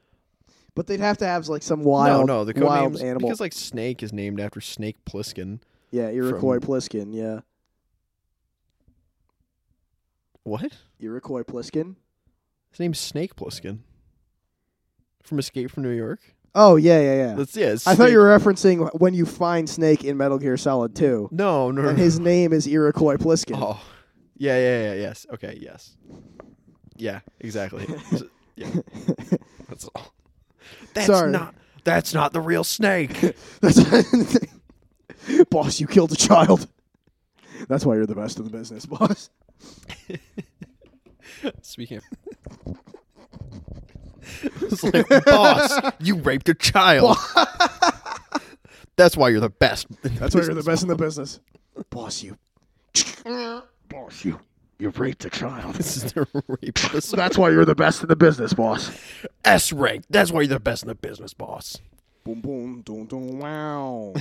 But 0.75 0.87
they'd 0.87 0.99
have 1.01 1.17
to 1.17 1.25
have 1.25 1.47
like 1.49 1.63
some 1.63 1.83
wild, 1.83 2.27
no, 2.27 2.37
no, 2.39 2.45
the 2.45 2.53
code 2.53 2.63
wild 2.63 2.91
names 2.93 3.01
animal. 3.01 3.27
because 3.29 3.39
like 3.41 3.53
Snake 3.53 4.01
is 4.03 4.13
named 4.13 4.39
after 4.39 4.61
Snake 4.61 4.97
Plissken. 5.05 5.59
yeah, 5.91 6.09
Iroquois 6.09 6.59
from- 6.59 6.69
Pliskin. 6.69 7.13
Yeah, 7.13 7.41
What? 10.43 10.71
Iroquois 10.99 11.43
Pliskin. 11.43 11.95
His 12.71 12.79
name's 12.79 12.99
Snake 12.99 13.35
Plissken. 13.35 13.79
From 15.23 15.39
Escape 15.39 15.69
from 15.71 15.83
New 15.83 15.91
York. 15.91 16.19
Oh 16.55 16.75
yeah, 16.75 16.99
yeah, 16.99 17.15
yeah. 17.15 17.33
That's 17.35 17.55
yeah. 17.55 17.75
I 17.85 17.95
thought 17.95 18.11
you 18.11 18.17
were 18.17 18.37
referencing 18.37 18.89
when 18.99 19.13
you 19.13 19.25
find 19.25 19.69
Snake 19.69 20.03
in 20.03 20.17
Metal 20.17 20.39
Gear 20.39 20.57
Solid 20.57 20.95
2, 20.95 21.29
No, 21.31 21.69
no, 21.71 21.81
no. 21.83 21.89
and 21.89 21.97
no. 21.97 22.03
his 22.03 22.19
name 22.19 22.53
is 22.53 22.65
Iroquois 22.65 23.17
Pliskin. 23.17 23.55
Oh, 23.61 23.79
yeah, 24.35 24.57
yeah, 24.57 24.81
yeah. 24.81 24.93
Yes. 24.95 25.27
Okay. 25.33 25.59
Yes. 25.61 25.95
Yeah. 26.95 27.19
Exactly. 27.39 27.85
Yeah. 28.55 28.67
That's 29.69 29.87
all. 29.95 30.13
That's 30.93 31.07
Sorry. 31.07 31.31
not. 31.31 31.53
That's 31.83 32.13
not 32.13 32.33
the 32.33 32.41
real 32.41 32.63
Snake. 32.63 33.35
That's 33.61 33.79
boss, 35.49 35.79
you 35.79 35.87
killed 35.87 36.11
a 36.11 36.15
child. 36.15 36.67
That's 37.67 37.85
why 37.85 37.95
you're 37.95 38.05
the 38.05 38.15
best 38.15 38.37
in 38.39 38.45
the 38.45 38.49
business, 38.51 38.85
boss. 38.85 39.29
Speaking 41.61 41.97
of. 41.97 42.03
it's 44.61 44.83
like, 44.83 45.25
boss, 45.25 45.93
you 45.99 46.15
raped 46.15 46.49
a 46.49 46.53
child. 46.53 47.17
That's 48.99 49.15
why 49.15 49.29
you're 49.29 49.39
the 49.39 49.49
best. 49.49 49.87
That's 50.03 50.35
why 50.35 50.41
you're 50.41 50.53
the 50.53 50.61
best 50.63 50.83
in 50.83 50.89
the 50.89 50.95
business. 50.95 51.39
Boss, 51.89 52.21
you. 52.21 52.37
Boss, 53.87 54.25
you, 54.25 54.39
you 54.77 54.89
raped 54.89 55.23
a 55.23 55.29
child. 55.29 55.75
This 55.75 55.95
is 55.95 56.11
the 56.11 56.27
rape. 56.49 56.77
That's 57.15 57.37
why 57.37 57.49
you're 57.49 57.63
the 57.63 57.75
best 57.75 58.01
in 58.01 58.09
the 58.09 58.17
business, 58.17 58.53
boss. 58.53 58.91
S 59.45 59.71
rank. 59.71 60.03
That's 60.09 60.31
why 60.31 60.41
you're 60.41 60.49
the 60.49 60.59
best 60.59 60.83
in 60.83 60.89
the 60.89 60.95
business, 60.95 61.33
boss. 61.33 61.77
Boom, 62.35 62.41
boom, 62.41 62.81
boom, 62.81 63.05
boom, 63.05 63.39
wow. 63.39 64.13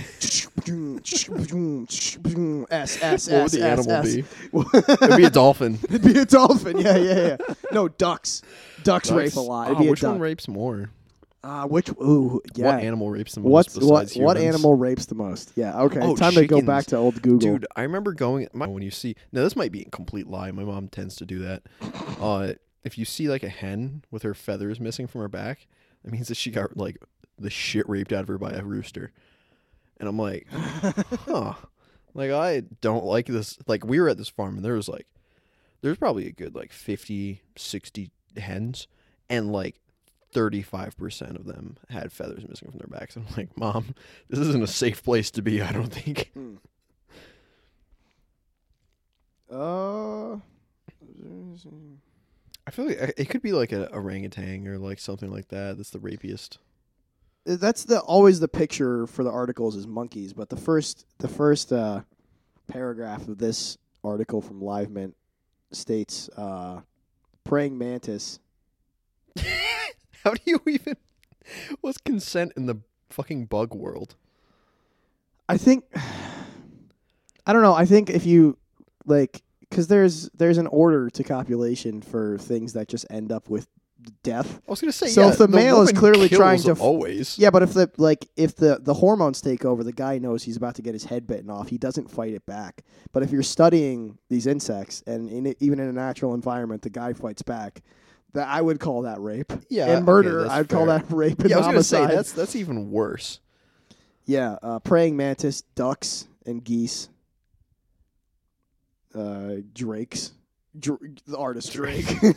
S, 2.70 3.02
S, 3.02 3.28
What 3.28 3.34
would 3.36 3.44
S, 3.44 3.52
the 3.52 3.62
S, 3.62 3.62
animal 3.62 3.90
S. 3.92 4.14
be? 4.14 4.24
It'd 5.04 5.16
be 5.16 5.24
a 5.24 5.30
dolphin. 5.30 5.78
It'd 5.88 6.02
be 6.02 6.18
a 6.18 6.24
dolphin. 6.24 6.78
Yeah, 6.78 6.96
yeah, 6.96 7.26
yeah. 7.26 7.36
No, 7.72 7.88
ducks. 7.88 8.42
Ducks, 8.82 9.10
rape 9.10 9.34
a 9.36 9.40
lot. 9.40 9.66
It'd 9.66 9.76
Oh, 9.76 9.80
be 9.80 9.86
a 9.88 9.90
which 9.90 10.02
one 10.02 10.14
duck. 10.14 10.22
rapes 10.22 10.48
more? 10.48 10.90
Uh, 11.44 11.64
which? 11.66 11.90
Ooh, 11.90 12.40
yeah. 12.54 12.66
What 12.66 12.80
animal 12.84 13.10
rapes 13.10 13.34
the 13.34 13.40
most? 13.40 13.50
What's 13.50 13.74
what? 13.76 13.80
besides 14.04 14.16
What 14.16 14.36
humans? 14.38 14.54
animal 14.56 14.74
rapes 14.74 15.06
the 15.06 15.14
most? 15.14 15.52
Yeah. 15.54 15.78
Okay. 15.82 16.00
Oh, 16.00 16.16
time 16.16 16.32
to 16.32 16.46
go 16.46 16.56
chickens. 16.56 16.66
back 16.66 16.86
to 16.86 16.96
old 16.96 17.20
Google. 17.22 17.38
Dude, 17.38 17.66
I 17.76 17.82
remember 17.82 18.12
going 18.12 18.48
my, 18.52 18.66
when 18.66 18.82
you 18.82 18.90
see 18.90 19.14
now 19.32 19.42
this 19.42 19.54
might 19.54 19.70
be 19.72 19.82
a 19.82 19.90
complete 19.90 20.26
lie. 20.26 20.50
My 20.50 20.64
mom 20.64 20.88
tends 20.88 21.14
to 21.16 21.26
do 21.26 21.38
that. 21.40 21.62
Uh, 22.20 22.54
if 22.84 22.96
you 22.98 23.04
see 23.04 23.28
like 23.28 23.42
a 23.42 23.48
hen 23.48 24.02
with 24.10 24.22
her 24.22 24.34
feathers 24.34 24.80
missing 24.80 25.06
from 25.06 25.20
her 25.20 25.28
back, 25.28 25.66
that 26.04 26.12
means 26.12 26.28
that 26.28 26.36
she 26.36 26.50
got 26.50 26.76
like 26.76 26.96
the 27.38 27.50
shit 27.50 27.88
raped 27.88 28.12
out 28.12 28.22
of 28.22 28.28
her 28.28 28.38
by 28.38 28.50
a 28.50 28.62
rooster. 28.62 29.12
And 29.98 30.08
I'm 30.08 30.18
like, 30.18 30.46
huh. 30.52 31.54
Like 32.14 32.30
I 32.30 32.62
don't 32.80 33.04
like 33.04 33.26
this. 33.26 33.58
Like 33.66 33.84
we 33.84 34.00
were 34.00 34.08
at 34.08 34.18
this 34.18 34.28
farm 34.28 34.56
and 34.56 34.64
there 34.64 34.74
was 34.74 34.88
like 34.88 35.06
there's 35.82 35.98
probably 35.98 36.26
a 36.26 36.32
good 36.32 36.54
like 36.54 36.72
50, 36.72 37.42
60 37.56 38.10
hens 38.36 38.88
and 39.30 39.52
like 39.52 39.76
35% 40.34 41.36
of 41.36 41.46
them 41.46 41.76
had 41.88 42.12
feathers 42.12 42.46
missing 42.48 42.70
from 42.70 42.78
their 42.78 42.98
backs. 42.98 43.16
I'm 43.16 43.26
like, 43.36 43.56
"Mom, 43.56 43.94
this 44.28 44.38
isn't 44.40 44.62
a 44.62 44.66
safe 44.66 45.02
place 45.02 45.30
to 45.32 45.42
be, 45.42 45.62
I 45.62 45.72
don't 45.72 45.92
think." 45.92 46.32
Uh, 49.50 50.34
I 52.66 52.70
feel 52.70 52.86
like 52.86 53.14
it 53.16 53.30
could 53.30 53.40
be 53.40 53.52
like 53.52 53.72
a 53.72 53.90
orangutan 53.94 54.68
or 54.68 54.76
like 54.78 54.98
something 54.98 55.30
like 55.30 55.48
that. 55.48 55.78
That's 55.78 55.90
the 55.90 55.98
rapiest. 55.98 56.58
That's 57.56 57.84
the 57.84 58.00
always 58.00 58.40
the 58.40 58.48
picture 58.48 59.06
for 59.06 59.24
the 59.24 59.30
articles 59.30 59.74
is 59.74 59.86
monkeys, 59.86 60.32
but 60.32 60.50
the 60.50 60.56
first 60.56 61.06
the 61.18 61.28
first 61.28 61.72
uh, 61.72 62.02
paragraph 62.66 63.26
of 63.26 63.38
this 63.38 63.78
article 64.04 64.42
from 64.42 64.60
Live 64.60 64.90
Mint 64.90 65.16
states 65.72 66.28
uh, 66.36 66.80
praying 67.44 67.78
mantis. 67.78 68.38
How 70.24 70.34
do 70.34 70.40
you 70.44 70.60
even? 70.66 70.96
What's 71.80 71.98
consent 71.98 72.52
in 72.56 72.66
the 72.66 72.80
fucking 73.08 73.46
bug 73.46 73.74
world? 73.74 74.14
I 75.48 75.56
think 75.56 75.84
I 77.46 77.52
don't 77.54 77.62
know. 77.62 77.74
I 77.74 77.86
think 77.86 78.10
if 78.10 78.26
you 78.26 78.58
like 79.06 79.42
cuz 79.70 79.86
there's 79.86 80.28
there's 80.34 80.58
an 80.58 80.66
order 80.66 81.08
to 81.08 81.24
copulation 81.24 82.02
for 82.02 82.36
things 82.36 82.74
that 82.74 82.88
just 82.88 83.06
end 83.08 83.32
up 83.32 83.48
with 83.48 83.68
death. 84.22 84.60
I 84.66 84.70
was 84.70 84.80
gonna 84.80 84.92
say. 84.92 85.08
So 85.08 85.22
yeah, 85.22 85.30
if 85.30 85.38
the 85.38 85.48
male 85.48 85.82
is 85.82 85.92
clearly 85.92 86.28
trying 86.28 86.60
to 86.62 86.72
f- 86.72 86.80
always. 86.80 87.38
Yeah, 87.38 87.50
but 87.50 87.62
if 87.62 87.74
the 87.74 87.90
like 87.96 88.26
if 88.36 88.56
the 88.56 88.78
the 88.80 88.94
hormones 88.94 89.40
take 89.40 89.64
over, 89.64 89.82
the 89.82 89.92
guy 89.92 90.18
knows 90.18 90.42
he's 90.44 90.56
about 90.56 90.74
to 90.76 90.82
get 90.82 90.94
his 90.94 91.04
head 91.04 91.26
bitten 91.26 91.50
off. 91.50 91.68
He 91.68 91.78
doesn't 91.78 92.10
fight 92.10 92.32
it 92.32 92.46
back. 92.46 92.84
But 93.12 93.22
if 93.22 93.30
you're 93.30 93.42
studying 93.42 94.18
these 94.28 94.46
insects 94.46 95.02
and 95.06 95.28
in, 95.30 95.54
even 95.60 95.80
in 95.80 95.88
a 95.88 95.92
natural 95.92 96.34
environment, 96.34 96.82
the 96.82 96.90
guy 96.90 97.12
fights 97.12 97.42
back. 97.42 97.82
That 98.34 98.46
I 98.46 98.60
would 98.60 98.78
call 98.78 99.02
that 99.02 99.20
rape. 99.20 99.52
Yeah, 99.70 99.86
and 99.96 100.04
murder, 100.04 100.42
that's 100.42 100.52
I'd 100.52 100.68
call 100.68 100.86
that 100.86 101.06
rape 101.10 101.40
and 101.40 101.48
yeah, 101.48 101.56
I 101.56 101.58
was 101.60 101.66
gonna 101.66 101.82
say 101.82 101.96
homicide. 101.96 102.18
that's 102.18 102.32
that's 102.32 102.56
even 102.56 102.90
worse. 102.90 103.40
Yeah, 104.26 104.58
uh, 104.62 104.80
praying 104.80 105.16
mantis, 105.16 105.62
ducks, 105.74 106.28
and 106.44 106.62
geese. 106.62 107.08
Uh, 109.14 109.56
drakes. 109.72 110.32
Dr- 110.78 111.00
the 111.26 111.36
artist 111.38 111.72
Drake. 111.72 112.06
Yeah, 112.22 112.32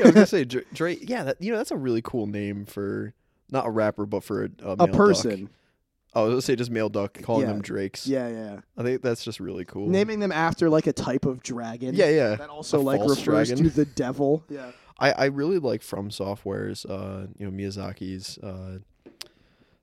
I 0.00 0.04
was 0.04 0.12
gonna 0.14 0.26
say 0.26 0.44
Dra- 0.46 0.62
Drake. 0.72 1.08
Yeah, 1.08 1.24
that, 1.24 1.40
you 1.42 1.50
know 1.52 1.58
that's 1.58 1.70
a 1.70 1.76
really 1.76 2.02
cool 2.02 2.26
name 2.26 2.64
for 2.66 3.12
not 3.50 3.66
a 3.66 3.70
rapper, 3.70 4.06
but 4.06 4.22
for 4.24 4.44
a, 4.44 4.48
a, 4.62 4.72
a 4.72 4.76
male 4.76 4.86
duck. 4.86 4.92
person. 4.96 5.50
Oh, 6.14 6.22
I 6.22 6.24
was 6.24 6.32
gonna 6.32 6.42
say 6.42 6.56
just 6.56 6.70
male 6.70 6.88
duck, 6.88 7.18
calling 7.22 7.42
Yeah. 7.42 7.52
them 7.52 7.62
Drakes. 7.62 8.06
Yeah, 8.06 8.28
yeah. 8.28 8.60
I 8.76 8.82
think 8.82 9.02
that's 9.02 9.22
just 9.24 9.40
really 9.40 9.64
cool. 9.64 9.88
Naming 9.88 10.20
them 10.20 10.32
after 10.32 10.70
like 10.70 10.86
a 10.86 10.92
type 10.92 11.26
of 11.26 11.42
dragon. 11.42 11.94
Yeah, 11.94 12.08
yeah. 12.08 12.34
That 12.36 12.48
also 12.48 12.78
A 12.78 12.82
like 12.82 13.00
refers 13.00 13.48
dragon. 13.48 13.56
to 13.58 13.70
the 13.70 13.84
devil. 13.84 14.44
Yeah. 14.48 14.70
I, 14.98 15.12
I 15.12 15.24
really 15.26 15.58
like 15.60 15.82
From 15.82 16.10
Software's, 16.10 16.84
uh, 16.84 17.28
you 17.38 17.48
know, 17.48 17.52
Miyazaki's, 17.52 18.36
uh, 18.38 18.78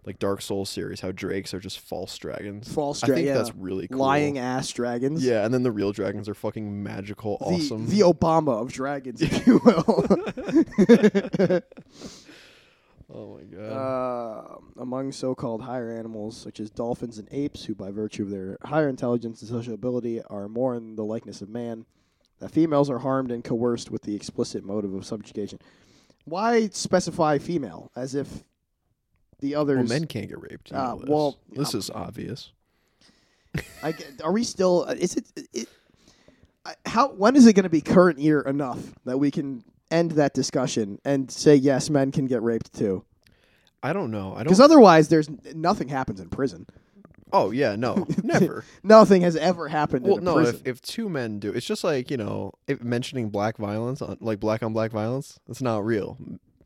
like 0.05 0.19
Dark 0.19 0.41
Souls 0.41 0.69
series. 0.69 1.01
How 1.01 1.11
drakes 1.11 1.53
are 1.53 1.59
just 1.59 1.79
false 1.79 2.17
dragons. 2.17 2.71
False 2.71 3.03
I 3.03 3.07
think 3.07 3.27
yeah. 3.27 3.33
that's 3.33 3.53
really 3.55 3.87
cool. 3.87 3.99
Lying 3.99 4.37
ass 4.37 4.69
dragons. 4.71 5.23
Yeah, 5.23 5.43
and 5.43 5.53
then 5.53 5.63
the 5.63 5.71
real 5.71 5.91
dragons 5.91 6.29
are 6.29 6.33
fucking 6.33 6.83
magical, 6.83 7.37
The, 7.39 7.45
awesome. 7.45 7.87
the 7.87 8.01
Obama 8.01 8.61
of 8.61 8.71
dragons, 8.71 9.21
if 9.21 9.47
you 9.47 9.59
will. 9.65 10.05
oh 13.13 13.37
my 13.37 13.43
god. 13.43 13.71
Uh, 13.71 14.57
among 14.77 15.11
so-called 15.11 15.61
higher 15.63 15.91
animals, 15.91 16.37
such 16.37 16.59
as 16.59 16.69
dolphins 16.69 17.17
and 17.17 17.27
apes, 17.31 17.65
who 17.65 17.73
by 17.73 17.89
virtue 17.89 18.23
of 18.23 18.29
their 18.29 18.57
higher 18.63 18.89
intelligence 18.89 19.41
and 19.41 19.49
social 19.49 19.73
ability 19.73 20.21
are 20.29 20.47
more 20.47 20.75
in 20.75 20.95
the 20.95 21.03
likeness 21.03 21.41
of 21.41 21.49
man, 21.49 21.85
that 22.39 22.51
females 22.51 22.89
are 22.89 22.99
harmed 22.99 23.31
and 23.31 23.43
coerced 23.43 23.89
with 23.89 24.03
the 24.03 24.15
explicit 24.15 24.63
motive 24.63 24.93
of 24.93 25.05
subjugation. 25.05 25.59
Why 26.25 26.67
specify 26.69 27.37
female 27.37 27.91
as 27.95 28.13
if 28.15 28.43
the 29.39 29.55
others? 29.55 29.77
well, 29.77 29.88
men 29.99 30.07
can't 30.07 30.27
get 30.27 30.41
raped. 30.41 30.71
you 30.71 30.77
Uh, 30.77 30.88
know 30.93 30.99
this. 30.99 31.09
well, 31.09 31.38
this 31.51 31.73
um, 31.73 31.79
is 31.79 31.89
obvious. 31.89 32.51
I 33.83 33.93
are 34.23 34.31
we 34.31 34.43
still? 34.43 34.86
uh, 34.88 34.95
Is 34.97 35.15
it? 35.15 35.25
it 35.53 35.69
how? 36.86 37.09
When 37.09 37.36
is 37.36 37.45
it 37.45 37.53
going 37.53 37.63
to 37.63 37.69
be 37.69 37.81
current 37.81 38.19
year 38.19 38.41
enough 38.41 38.79
that 39.05 39.17
we 39.17 39.31
can 39.31 39.63
end 39.91 40.11
that 40.11 40.33
discussion 40.33 40.99
and 41.05 41.29
say 41.31 41.55
yes, 41.55 41.89
men 41.89 42.11
can 42.11 42.25
get 42.25 42.41
raped 42.41 42.73
too? 42.73 43.05
I 43.83 43.93
don't 43.93 44.11
know. 44.11 44.31
I 44.33 44.38
don't. 44.38 44.45
Because 44.45 44.59
otherwise, 44.59 45.07
there's 45.09 45.29
nothing 45.53 45.88
happens 45.88 46.19
in 46.19 46.29
prison. 46.29 46.65
oh 47.31 47.51
yeah, 47.51 47.75
no, 47.75 48.05
never. 48.23 48.65
Nothing 48.83 49.21
has 49.21 49.36
ever 49.36 49.67
happened 49.67 50.05
well, 50.05 50.17
no. 50.17 50.33
prison. 50.36 50.55
If 50.65 50.67
if 50.67 50.81
two 50.81 51.07
men 51.07 51.39
do, 51.39 51.51
it's 51.51 51.65
just 51.65 51.83
like 51.83 52.09
you 52.11 52.17
know, 52.17 52.51
mentioning 52.81 53.29
black 53.29 53.57
violence, 53.57 54.01
on, 54.01 54.17
like 54.19 54.39
black 54.39 54.63
on 54.63 54.73
black 54.73 54.91
violence, 54.91 55.39
it's 55.47 55.61
not 55.61 55.86
real. 55.86 56.17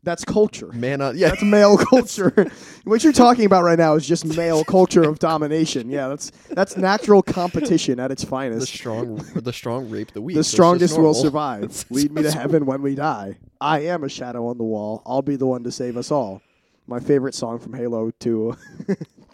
That's 0.02 0.24
culture. 0.24 0.68
Man 0.72 1.02
on 1.02 1.18
yeah. 1.18 1.28
That's 1.28 1.42
male 1.42 1.76
culture. 1.90 2.50
what 2.84 3.04
you're 3.04 3.12
talking 3.12 3.44
about 3.44 3.64
right 3.64 3.78
now 3.78 3.94
is 3.96 4.06
just 4.08 4.24
male 4.24 4.64
culture 4.64 5.02
of 5.02 5.18
domination. 5.18 5.90
Yeah, 5.90 6.08
that's 6.08 6.30
that's 6.50 6.76
natural 6.78 7.22
competition 7.22 8.00
at 8.00 8.10
its 8.10 8.24
finest. 8.24 8.60
the 8.60 8.66
strong, 8.66 9.16
the 9.34 9.52
strong 9.52 9.90
rape 9.90 10.12
the 10.12 10.22
weak. 10.22 10.36
The 10.36 10.44
strongest 10.44 10.98
will 10.98 11.12
survive. 11.12 11.60
That's- 11.62 11.84
Lead 11.90 12.12
me 12.12 12.22
to 12.22 12.30
heaven 12.32 12.64
when 12.64 12.80
we 12.80 12.94
die. 12.94 13.36
I 13.60 13.80
am 13.80 14.02
a 14.04 14.08
shadow 14.08 14.46
on 14.46 14.56
the 14.56 14.64
wall. 14.64 15.02
I'll 15.04 15.20
be 15.22 15.36
the 15.36 15.46
one 15.46 15.64
to 15.64 15.70
save 15.70 15.98
us 15.98 16.10
all. 16.10 16.40
My 16.86 16.98
favorite 16.98 17.34
song 17.34 17.58
from 17.58 17.74
Halo 17.74 18.10
2. 18.20 18.56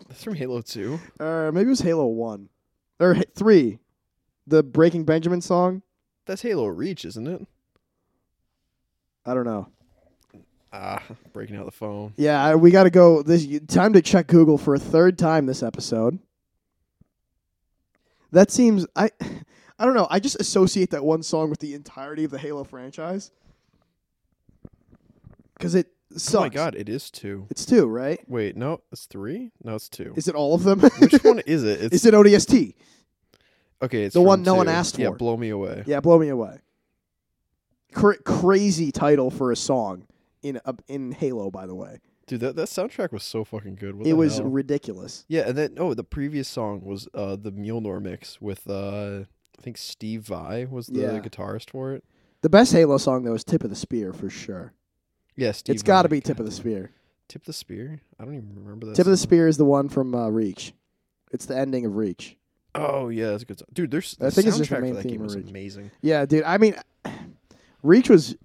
That's 0.08 0.24
from 0.24 0.34
Halo 0.34 0.62
Two. 0.62 0.98
uh, 1.20 1.50
maybe 1.54 1.66
it 1.68 1.70
was 1.70 1.80
Halo 1.80 2.06
1. 2.06 2.48
Or 2.98 3.14
H- 3.14 3.24
3. 3.36 3.78
The 4.48 4.62
Breaking 4.64 5.04
Benjamin 5.04 5.40
song? 5.40 5.82
That's 6.26 6.42
Halo 6.42 6.66
Reach, 6.66 7.04
isn't 7.04 7.26
it? 7.28 7.46
I 9.24 9.32
don't 9.34 9.44
know. 9.44 9.68
Ah, 10.78 11.02
breaking 11.32 11.56
out 11.56 11.64
the 11.64 11.70
phone. 11.72 12.12
Yeah, 12.16 12.42
I- 12.44 12.54
we 12.54 12.70
got 12.70 12.84
to 12.84 12.90
go. 12.90 13.22
This 13.22 13.46
time 13.66 13.92
to 13.94 14.02
check 14.02 14.26
Google 14.26 14.58
for 14.58 14.74
a 14.74 14.78
third 14.78 15.18
time 15.18 15.46
this 15.46 15.62
episode. 15.62 16.18
That 18.32 18.50
seems 18.50 18.86
I 18.94 19.10
I 19.78 19.84
don't 19.84 19.94
know. 19.94 20.06
I 20.10 20.20
just 20.20 20.38
associate 20.40 20.90
that 20.90 21.04
one 21.04 21.22
song 21.22 21.48
with 21.50 21.60
the 21.60 21.74
entirety 21.74 22.24
of 22.24 22.30
the 22.30 22.38
Halo 22.38 22.64
franchise. 22.64 23.30
Cuz 25.58 25.74
it 25.74 25.88
sucks. 26.16 26.34
Oh 26.34 26.40
my 26.40 26.48
god, 26.50 26.74
it 26.74 26.88
is 26.88 27.10
two. 27.10 27.46
It's 27.50 27.64
2, 27.64 27.86
right? 27.86 28.20
Wait, 28.28 28.56
no, 28.56 28.80
it's 28.92 29.06
three. 29.06 29.52
No, 29.64 29.74
it's 29.76 29.88
two. 29.88 30.12
Is 30.16 30.28
it 30.28 30.34
all 30.34 30.54
of 30.54 30.64
them? 30.64 30.80
Which 30.80 31.12
one 31.24 31.38
is 31.40 31.64
it? 31.64 31.80
It's 31.82 31.94
Is 31.96 32.06
it 32.06 32.12
ODST? 32.14 32.74
okay. 33.82 34.04
It's 34.04 34.14
the 34.14 34.20
from 34.20 34.26
one 34.26 34.42
no 34.42 34.54
one 34.56 34.66
two. 34.66 34.72
asked 34.72 34.98
Yeah, 34.98 35.10
for? 35.10 35.16
blow 35.16 35.36
me 35.36 35.48
away. 35.50 35.82
Yeah, 35.86 36.00
blow 36.00 36.18
me 36.18 36.28
away. 36.28 36.58
Cra- 37.94 38.18
crazy 38.22 38.92
title 38.92 39.30
for 39.30 39.50
a 39.52 39.56
song 39.56 40.06
in 40.48 40.60
uh, 40.64 40.72
in 40.88 41.12
Halo 41.12 41.50
by 41.50 41.66
the 41.66 41.74
way. 41.74 41.98
Dude, 42.26 42.40
that, 42.40 42.56
that 42.56 42.68
soundtrack 42.68 43.12
was 43.12 43.22
so 43.22 43.44
fucking 43.44 43.76
good. 43.76 43.94
What 43.94 44.06
it 44.06 44.14
was 44.14 44.38
hell? 44.38 44.46
ridiculous. 44.48 45.24
yeah, 45.28 45.42
and 45.48 45.56
then 45.56 45.74
oh, 45.78 45.94
the 45.94 46.02
previous 46.04 46.48
song 46.48 46.80
was 46.84 47.08
uh 47.14 47.36
the 47.36 47.52
Mjolnir 47.52 48.02
mix 48.02 48.40
with 48.40 48.68
uh 48.68 49.24
I 49.58 49.62
think 49.62 49.78
Steve 49.78 50.22
Vai 50.22 50.66
was 50.66 50.88
the 50.88 51.00
Yeah. 51.00 51.20
guitarist 51.20 51.70
for 51.70 51.92
it. 51.94 52.04
The 52.42 52.48
best 52.50 52.72
Halo 52.72 52.98
song 52.98 53.24
though 53.24 53.34
is 53.34 53.44
Tip 53.44 53.64
of 53.64 53.70
the 53.70 53.76
Spear 53.76 54.12
for 54.12 54.28
sure. 54.28 54.72
Yeah, 55.36 55.52
it's 55.66 55.82
got 55.82 56.02
to 56.02 56.08
be 56.08 56.20
Tip 56.20 56.38
of 56.40 56.46
the. 56.46 56.52
Spear. 56.52 56.90
Tip 57.28 57.42
of 57.42 57.46
the 57.46 57.52
spear. 57.52 58.00
I 58.18 58.24
don't 58.24 58.34
even 58.36 58.54
remember 58.56 58.86
that. 58.86 58.94
Tip 58.96 59.06
of 59.06 59.10
the. 59.10 59.16
Spear 59.18 59.48
is 59.48 59.56
the 59.58 59.64
one 59.66 59.88
from 59.88 60.14
uh, 60.14 60.28
Reach. 60.28 60.72
It's 61.30 61.44
the 61.44 61.56
ending 61.58 61.84
of 61.84 61.96
Reach. 61.96 62.36
Oh 62.74 63.08
yeah, 63.08 63.30
that's 63.30 63.42
a 63.42 63.46
good 63.46 63.58
song. 63.58 63.68
Dude, 63.72 63.90
there's 63.90 64.16
I 64.20 64.26
the 64.26 64.30
think 64.30 64.46
it's 64.48 64.58
just 64.58 64.70
the 64.70 64.80
main 64.80 64.90
for 64.92 64.96
that 64.96 65.02
theme 65.02 65.12
game 65.12 65.22
was 65.22 65.36
Reach. 65.36 65.48
amazing. 65.50 65.90
Yeah, 66.02 66.24
dude. 66.24 66.44
I 66.44 66.56
mean, 66.58 66.76
Reach 67.82 68.08
was. 68.08 68.36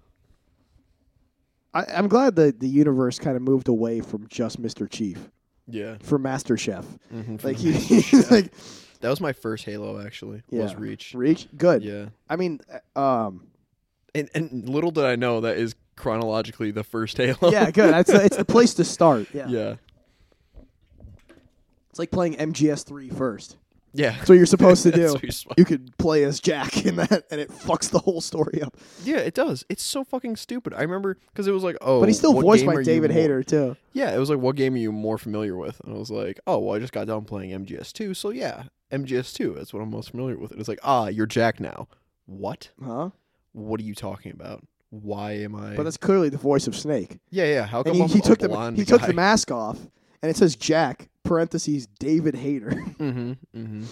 I, 1.74 1.84
I'm 1.86 2.08
glad 2.08 2.36
the 2.36 2.54
the 2.56 2.68
universe 2.68 3.18
kind 3.18 3.36
of 3.36 3.42
moved 3.42 3.68
away 3.68 4.00
from 4.00 4.26
just 4.28 4.60
Mr. 4.60 4.88
Chief. 4.90 5.30
Yeah. 5.68 5.96
for 6.02 6.18
Master 6.18 6.56
Chef. 6.56 6.84
Mhm, 7.14 7.42
Like 7.44 7.56
he, 7.56 7.72
Chef. 8.02 8.30
like 8.30 8.52
that 9.00 9.08
was 9.08 9.20
my 9.20 9.32
first 9.32 9.64
Halo 9.64 10.04
actually. 10.04 10.42
Was 10.50 10.74
Reach. 10.74 11.14
Reach, 11.14 11.48
good. 11.56 11.82
Yeah. 11.84 12.06
I 12.28 12.36
mean, 12.36 12.60
uh, 12.94 13.00
um, 13.00 13.46
And 14.14 14.28
and 14.34 14.68
little 14.68 14.90
did 14.90 15.04
I 15.04 15.16
know 15.16 15.40
that 15.42 15.56
is 15.56 15.74
chronologically 15.96 16.72
the 16.72 16.82
first 16.84 17.16
Halo. 17.16 17.50
yeah, 17.52 17.70
good. 17.70 17.92
That's 17.94 18.10
it's 18.10 18.36
the 18.36 18.44
place 18.44 18.74
to 18.74 18.84
start. 18.84 19.28
Yeah. 19.34 19.46
yeah. 19.48 19.74
it's 21.90 21.98
like 21.98 22.10
playing 22.10 22.34
MGS3 22.36 23.16
first. 23.16 23.56
Yeah. 23.94 24.12
That's 24.12 24.28
what 24.28 24.36
you're 24.36 24.46
supposed 24.46 24.82
to 24.84 24.90
do. 24.92 25.08
supposed- 25.08 25.46
You 25.58 25.64
could 25.64 25.96
play 25.98 26.24
as 26.24 26.40
Jack 26.40 26.84
in 26.86 26.96
that, 26.96 27.24
and 27.30 27.40
it 27.40 27.50
fucks 27.50 27.90
the 27.90 27.98
whole 27.98 28.20
story 28.20 28.62
up. 28.62 28.76
Yeah, 29.04 29.18
it 29.18 29.34
does. 29.34 29.64
It's 29.68 29.82
so 29.82 30.02
fucking 30.04 30.36
stupid. 30.36 30.72
I 30.74 30.82
remember 30.82 31.18
because 31.32 31.46
it 31.46 31.52
was 31.52 31.62
like, 31.62 31.76
oh, 31.80 32.00
but 32.00 32.08
he's 32.08 32.18
still 32.18 32.32
what 32.34 32.42
voiced 32.42 32.64
by 32.66 32.74
you 32.74 32.82
David 32.84 33.10
Hayter 33.10 33.42
too. 33.42 33.76
Yeah, 33.92 34.14
it 34.14 34.18
was 34.18 34.30
like, 34.30 34.38
what 34.38 34.56
game 34.56 34.74
are 34.74 34.78
you 34.78 34.92
more 34.92 35.18
familiar 35.18 35.56
with? 35.56 35.80
And 35.80 35.94
I 35.94 35.98
was 35.98 36.10
like, 36.10 36.40
oh, 36.46 36.58
well, 36.58 36.74
I 36.76 36.78
just 36.78 36.92
got 36.92 37.06
done 37.06 37.24
playing 37.24 37.50
MGS2, 37.66 38.16
so 38.16 38.30
yeah, 38.30 38.64
MGS2. 38.90 39.54
That's 39.56 39.72
what 39.74 39.80
I'm 39.82 39.90
most 39.90 40.10
familiar 40.10 40.38
with. 40.38 40.50
And 40.52 40.60
it's 40.60 40.68
like, 40.68 40.80
ah, 40.82 41.08
you're 41.08 41.26
Jack 41.26 41.60
now. 41.60 41.88
What? 42.26 42.70
Huh? 42.82 43.10
What 43.52 43.80
are 43.80 43.84
you 43.84 43.94
talking 43.94 44.32
about? 44.32 44.64
Why 44.90 45.32
am 45.32 45.54
I? 45.54 45.74
But 45.76 45.84
that's 45.84 45.96
clearly 45.96 46.28
the 46.28 46.38
voice 46.38 46.66
of 46.66 46.76
Snake. 46.76 47.18
yeah, 47.30 47.44
yeah. 47.44 47.66
How 47.66 47.82
come 47.82 47.94
he, 47.94 48.06
he 48.06 48.20
took 48.20 48.38
the 48.38 48.72
he 48.76 48.84
took 48.84 49.02
the 49.02 49.12
mask 49.14 49.50
off, 49.50 49.78
and 50.22 50.30
it 50.30 50.36
says 50.36 50.56
Jack 50.56 51.08
parentheses 51.24 51.86
David 51.98 52.34
Hayter. 52.36 52.70
Mm-hmm. 52.98 53.32
Mm-hmm. 53.58 53.84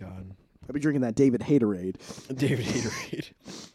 God, 0.00 0.30
I'll 0.68 0.72
be 0.72 0.78
drinking 0.80 1.00
that 1.00 1.16
David 1.16 1.40
Haterade. 1.40 1.96
David 2.36 2.64
Haterade. 2.66 3.32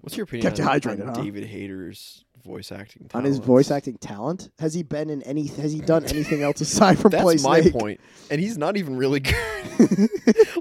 What's 0.00 0.16
your 0.16 0.24
opinion 0.24 0.42
Kept 0.42 0.58
you 0.58 0.64
on, 0.64 0.70
hydrated, 0.80 1.08
on 1.08 1.14
huh? 1.14 1.22
David 1.22 1.44
Hayter's 1.44 2.24
voice 2.44 2.72
acting? 2.72 3.08
On 3.14 3.24
his 3.24 3.36
talents? 3.36 3.46
voice 3.46 3.70
acting 3.70 3.98
talent, 3.98 4.50
has 4.58 4.74
he 4.74 4.82
been 4.82 5.10
in 5.10 5.22
any? 5.22 5.46
Has 5.46 5.72
he 5.72 5.80
done 5.80 6.04
anything 6.06 6.42
else 6.42 6.60
aside 6.60 6.98
from 6.98 7.10
play 7.12 7.34
That's 7.34 7.44
my 7.44 7.60
Snake? 7.60 7.72
point. 7.72 8.00
And 8.30 8.40
he's 8.40 8.58
not 8.58 8.76
even 8.76 8.96
really 8.96 9.20
good. 9.20 10.10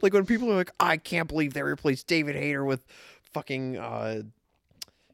like 0.04 0.14
when 0.14 0.26
people 0.26 0.52
are 0.52 0.56
like, 0.56 0.72
I 0.80 0.98
can't 0.98 1.28
believe 1.28 1.54
they 1.54 1.64
replaced 1.64 2.08
David 2.08 2.36
Hayter 2.36 2.64
with 2.66 2.86
fucking 3.34 3.78
uh, 3.78 4.22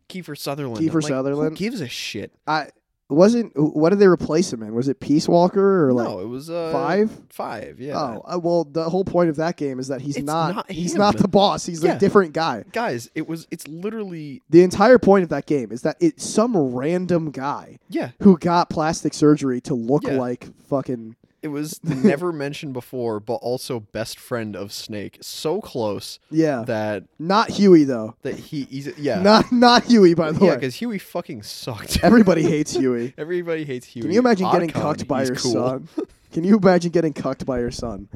Kiefer 0.10 0.38
Sutherland. 0.38 0.80
I'm 0.80 0.90
Kiefer 0.90 1.02
like, 1.02 1.10
Sutherland? 1.10 1.58
Who 1.58 1.64
gives 1.64 1.80
a 1.80 1.88
shit? 1.88 2.34
I 2.48 2.70
wasn't. 3.10 3.51
What 3.56 3.89
did 3.89 3.99
they 3.99 4.08
replace 4.08 4.51
him 4.51 4.64
in? 4.64 4.74
Was 4.74 4.88
it 4.88 4.99
Peace 4.99 5.28
Walker 5.28 5.88
or 5.88 5.93
like 5.93 6.08
no, 6.08 6.20
it 6.20 6.28
was 6.28 6.49
uh, 6.49 6.72
five? 6.72 7.12
Five, 7.30 7.80
yeah. 7.80 7.97
Oh, 7.99 8.24
uh, 8.26 8.39
well, 8.39 8.64
the 8.64 8.89
whole 8.89 9.04
point 9.04 9.30
of 9.30 9.36
that 9.38 9.58
game 9.58 9.80
is 9.80 9.88
that 9.89 10.01
he's 10.01 10.18
It's 10.18 10.26
not, 10.26 10.56
not 10.56 10.72
he's 10.72 10.93
him. 10.93 10.99
not 10.99 11.18
the 11.18 11.28
boss. 11.28 11.66
He's 11.66 11.84
Yeah. 11.84 11.95
a 11.95 11.99
different 11.99 12.34
guy. 12.34 12.64
Guys, 12.72 13.10
it 13.16 13.28
was. 13.28 13.47
It's 13.51 13.68
literally. 13.68 14.41
The 14.49 14.64
entire 14.64 14.97
point 14.99 15.24
of 15.24 15.30
that 15.30 15.45
game 15.45 15.72
is 15.72 15.82
that 15.82 15.97
it's 15.99 16.24
some 16.28 16.56
random 16.58 17.32
guy 17.32 17.80
Yeah, 17.89 18.12
who 18.22 18.38
got 18.38 18.70
plastic 18.70 19.14
surgery 19.14 19.62
to 19.62 19.74
look 19.74 20.04
Yeah. 20.04 20.14
like 20.18 20.47
fucking 20.68 21.16
it 21.44 21.50
was 21.50 21.84
never 21.84 22.32
mentioned 22.32 22.74
before, 22.74 23.20
but 23.20 23.36
also 23.36 23.82
best 23.82 24.18
friend 24.18 24.56
of 24.56 24.72
Snake. 24.72 25.18
So 25.22 25.62
close 25.62 26.20
yeah. 26.32 26.64
that 26.64 27.04
Not 27.20 27.50
Huey 27.50 27.84
though. 27.84 28.16
that 28.24 28.36
he. 28.36 28.64
He's, 28.64 28.98
yeah, 28.98 29.22
Not 29.22 29.52
not 29.52 29.84
Huey 29.84 30.14
by 30.14 30.32
the 30.32 30.39
yeah, 30.39 30.41
way. 30.41 30.48
Yeah, 30.48 30.56
because 30.56 30.76
Huey 30.76 30.98
fucking 30.98 31.44
sucked. 31.44 32.00
Everybody 32.02 32.44
hates 32.50 32.74
Huey. 32.74 33.14
Everybody 33.18 33.66
hates 33.66 33.86
Huey. 33.88 34.04
Can 34.04 34.12
you 34.12 34.20
imagine 34.20 34.50
getting 34.52 34.70
cucked 34.70 35.08
by 35.08 35.24
your 35.24 35.36
cool. 35.36 35.52
son? 35.54 35.89
Can 36.32 36.44
you 36.44 36.58
imagine 36.58 36.91
getting 36.91 37.14
cucked 37.14 37.46
by 37.46 37.60
your 37.60 37.70
son? 37.70 38.10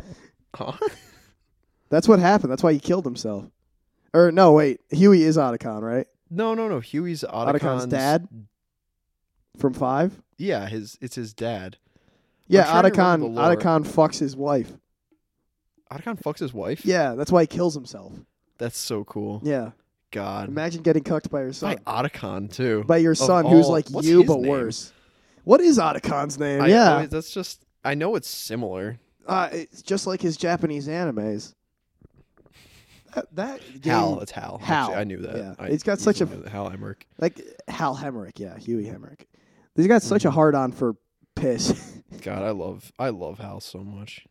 Huh? 0.56 0.72
That's 1.90 2.08
what 2.08 2.20
happened. 2.20 2.52
That's 2.52 2.64
why 2.64 2.74
he 2.74 2.80
killed 2.80 3.06
himself. 3.06 3.46
Or 4.14 4.32
no, 4.32 4.54
wait. 4.54 4.82
Huey 4.90 5.22
is 5.22 5.38
Otacon, 5.38 5.82
right? 5.82 6.08
No, 6.30 6.54
no, 6.54 6.68
no. 6.68 6.80
Huey's 6.80 7.24
Otacon's, 7.24 7.62
Otacon's 7.62 7.86
dad 7.86 8.28
from 9.58 9.74
Five. 9.74 10.22
Yeah, 10.38 10.68
his 10.68 10.98
it's 11.02 11.16
his 11.16 11.34
dad. 11.34 11.78
Yeah, 12.48 12.66
Otacon. 12.66 13.14
remember 13.16 13.28
the 13.30 13.34
lore. 13.42 13.56
Otacon 13.56 13.86
fucks 13.88 14.20
his 14.20 14.36
wife. 14.36 14.72
Otacon 15.92 16.22
fucks 16.22 16.40
his 16.40 16.54
wife. 16.54 16.86
Yeah, 16.86 17.16
that's 17.16 17.32
why 17.32 17.42
he 17.44 17.48
kills 17.48 17.74
himself. 17.74 18.14
that's 18.58 18.78
so 18.78 19.04
cool. 19.04 19.42
Yeah, 19.44 19.72
God, 20.12 20.48
imagine 20.50 20.82
getting 20.82 21.04
cucked 21.04 21.30
by 21.30 21.42
your 21.42 21.54
son. 21.54 21.78
by. 21.86 22.04
Otacon 22.04 22.52
too. 22.52 22.84
By 22.86 22.98
your 22.98 23.16
son, 23.16 23.46
who's 23.46 23.68
like 23.68 23.86
you 24.04 24.24
but 24.24 24.40
name? 24.40 24.50
worse. 24.50 24.92
What 25.44 25.62
is 25.62 25.78
Otacon's 25.78 26.38
name? 26.40 26.62
I 26.62 26.68
yeah, 26.68 26.94
always- 26.94 27.10
that's 27.10 27.32
just. 27.32 27.64
I 27.86 27.94
know 27.96 28.16
it's 28.16 28.28
similar. 28.28 29.00
uh, 29.28 29.50
it's 29.52 29.82
just 29.82 30.08
like 30.08 30.22
his 30.22 30.36
Japanese 30.36 30.88
animes. 30.88 31.54
That, 33.16 33.34
that 33.36 33.60
game, 33.82 33.94
Hal, 33.94 34.20
it's 34.22 34.32
Hal. 34.32 34.58
Hal, 34.60 34.84
Actually, 34.88 34.96
I 34.96 35.04
knew 35.06 35.18
that. 35.20 35.38
yeah. 35.38 35.54
I 35.58 35.68
It's 35.68 35.84
got 35.84 36.00
such 36.00 36.20
a- 36.22 36.50
Hal 36.50 36.70
Emmerich. 36.70 37.08
like 37.20 37.42
Hal 37.68 37.96
Hemrick. 37.96 38.38
Yeah, 38.40 38.58
Huey 38.58 38.84
Hemrick. 38.86 39.22
He's 39.76 39.88
got 39.88 40.02
such 40.02 40.26
a 40.26 40.30
Mhm. 40.30 40.34
hard 40.34 40.56
on 40.56 40.72
for 40.72 40.96
piss. 41.36 41.94
God, 42.22 42.44
I 42.44 42.52
love 42.52 42.92
I 42.98 43.10
love 43.10 43.40
Hal 43.40 43.60
so 43.60 43.80
much. 43.80 44.26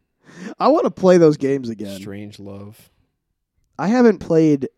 I 0.59 0.69
want 0.69 0.85
to 0.85 0.91
play 0.91 1.19
those 1.19 1.37
games 1.37 1.69
again. 1.69 2.01
Strange 2.01 2.39
love. 2.39 2.91
I 3.79 3.89
haven't 3.89 4.19
played 4.19 4.69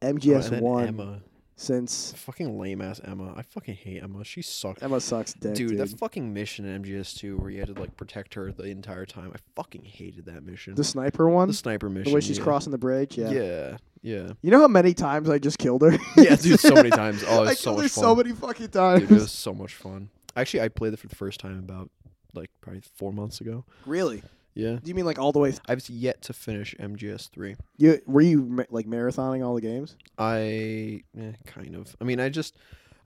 MGS 0.00 0.60
one 0.60 0.88
Emma, 0.88 1.22
since 1.56 2.12
fucking 2.16 2.58
lame 2.58 2.82
ass 2.82 3.00
Emma. 3.02 3.34
I 3.36 3.42
fucking 3.42 3.74
hate 3.74 4.02
Emma. 4.02 4.24
She 4.24 4.42
sucked. 4.42 4.82
Emma 4.82 5.00
sucks 5.00 5.32
dick, 5.32 5.54
Dude, 5.54 5.70
dude. 5.70 5.78
that 5.78 5.98
fucking 5.98 6.32
mission 6.32 6.66
in 6.66 6.82
MGS2 6.82 7.38
where 7.38 7.50
you 7.50 7.60
had 7.60 7.74
to 7.74 7.80
like 7.80 7.96
protect 7.96 8.34
her 8.34 8.52
the 8.52 8.64
entire 8.64 9.06
time. 9.06 9.32
I 9.34 9.38
fucking 9.56 9.84
hated 9.84 10.26
that 10.26 10.44
mission. 10.44 10.74
the 10.74 10.84
sniper 10.84 11.28
one, 11.28 11.48
the 11.48 11.54
sniper 11.54 11.88
mission. 11.88 12.10
the 12.10 12.14
way 12.14 12.20
she's 12.20 12.38
yeah. 12.38 12.44
crossing 12.44 12.72
the 12.72 12.78
bridge. 12.78 13.16
Yeah. 13.16 13.30
Yeah, 13.30 13.76
yeah. 14.02 14.32
You 14.42 14.50
know 14.50 14.60
how 14.60 14.68
many 14.68 14.92
times 14.92 15.30
I 15.30 15.38
just 15.38 15.58
killed 15.58 15.82
her? 15.82 15.96
Yeah, 16.16 16.36
dude, 16.36 16.60
so 16.60 16.74
many 16.74 16.90
times. 16.90 17.24
Oh, 17.26 17.44
it 17.44 17.48
I 17.48 17.54
so 17.54 17.70
killed 17.70 17.78
her 17.78 17.82
much 17.84 17.92
so 17.92 18.14
many 18.14 18.32
fucking 18.32 18.68
times. 18.68 19.00
Dude, 19.02 19.10
it 19.10 19.14
was 19.14 19.32
so 19.32 19.54
much 19.54 19.74
fun. 19.74 20.10
Actually, 20.36 20.62
I 20.62 20.68
played 20.68 20.92
it 20.92 20.98
for 20.98 21.08
the 21.08 21.16
first 21.16 21.40
time 21.40 21.58
about 21.58 21.90
like 22.34 22.50
probably 22.60 22.82
four 22.96 23.12
months 23.12 23.40
ago. 23.40 23.64
really? 23.86 24.22
Yeah. 24.54 24.72
Do 24.82 24.88
you 24.88 24.94
mean 24.94 25.06
like 25.06 25.18
all 25.18 25.32
the 25.32 25.38
way? 25.38 25.50
Th- 25.50 25.62
I've 25.66 25.88
yet 25.88 26.20
to 26.22 26.34
finish 26.34 26.74
MGS3. 26.78 27.56
you 27.78 28.00
were 28.06 28.20
you 28.20 28.42
ma- 28.42 28.64
like 28.68 28.86
marathoning 28.86 29.42
all 29.44 29.54
the 29.54 29.62
games? 29.62 29.96
I 30.18 31.04
eh, 31.18 31.32
kind 31.46 31.74
of. 31.74 31.96
I 32.00 32.04
mean, 32.04 32.20
I 32.20 32.28
just 32.28 32.56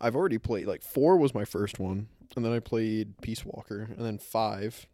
I've 0.01 0.16
already 0.16 0.39
played 0.39 0.66
like 0.66 0.83
4 0.83 1.16
was 1.16 1.35
my 1.35 1.45
first 1.45 1.79
one, 1.79 2.09
and 2.35 2.45
then 2.45 2.53
I 2.53 2.59
played 2.59 3.20
Peace 3.22 3.45
Walker, 3.45 3.89
and 3.97 4.05
then 4.05 4.18
5 4.18 4.87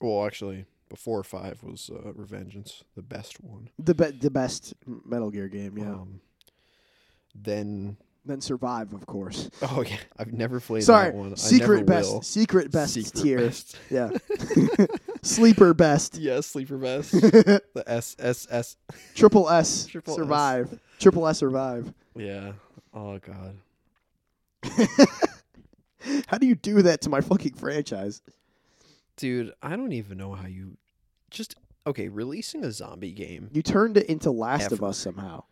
well, 0.00 0.26
actually 0.26 0.66
before 0.88 1.22
5 1.24 1.62
was 1.62 1.90
uh, 1.90 2.12
Revengeance, 2.12 2.82
the 2.94 3.02
best 3.02 3.40
one. 3.42 3.70
The 3.78 3.94
be- 3.94 4.10
the 4.10 4.30
best 4.30 4.74
Metal 4.86 5.30
Gear 5.30 5.48
game, 5.48 5.78
yeah. 5.78 5.86
Um, 5.86 6.20
then 7.34 7.96
then 8.24 8.40
Survive, 8.40 8.92
of 8.92 9.04
course. 9.06 9.50
oh 9.62 9.82
yeah, 9.86 9.96
I've 10.18 10.32
never 10.32 10.60
played 10.60 10.84
Sorry, 10.84 11.10
that 11.10 11.14
one. 11.16 11.32
I 11.32 11.36
secret 11.36 11.76
never 11.76 11.84
best, 11.84 12.12
will. 12.12 12.22
secret 12.22 12.70
best 12.70 12.94
Secret 12.94 13.22
tier. 13.22 13.38
best. 13.38 13.76
Yeah, 13.90 14.10
sleeper 15.22 15.74
best. 15.74 16.16
Yeah, 16.18 16.40
sleeper 16.40 16.78
best. 16.78 17.12
the 17.12 17.84
S 17.86 18.14
S 18.18 18.46
S. 18.50 18.76
Triple 19.14 19.48
S 19.50 19.86
Triple 19.86 20.12
S. 20.14 20.18
survive. 20.18 20.80
Triple 21.00 21.26
S 21.26 21.38
survive. 21.38 21.92
Yeah. 22.16 22.52
Oh 22.94 23.18
god. 23.18 23.56
How 26.28 26.38
do 26.38 26.46
you 26.46 26.54
do 26.54 26.82
that 26.82 27.00
to 27.02 27.10
my 27.10 27.20
fucking 27.20 27.54
franchise? 27.54 28.22
Dude, 29.16 29.52
I 29.62 29.76
don't 29.76 29.92
even 29.92 30.18
know 30.18 30.32
how 30.32 30.46
you 30.46 30.76
just 31.30 31.54
okay, 31.86 32.08
releasing 32.08 32.64
a 32.64 32.72
zombie 32.72 33.12
game. 33.12 33.48
You 33.52 33.62
turned 33.62 33.96
it 33.96 34.06
into 34.06 34.30
Last 34.30 34.72
of 34.72 34.82
Us 34.82 34.98
somehow. 34.98 35.44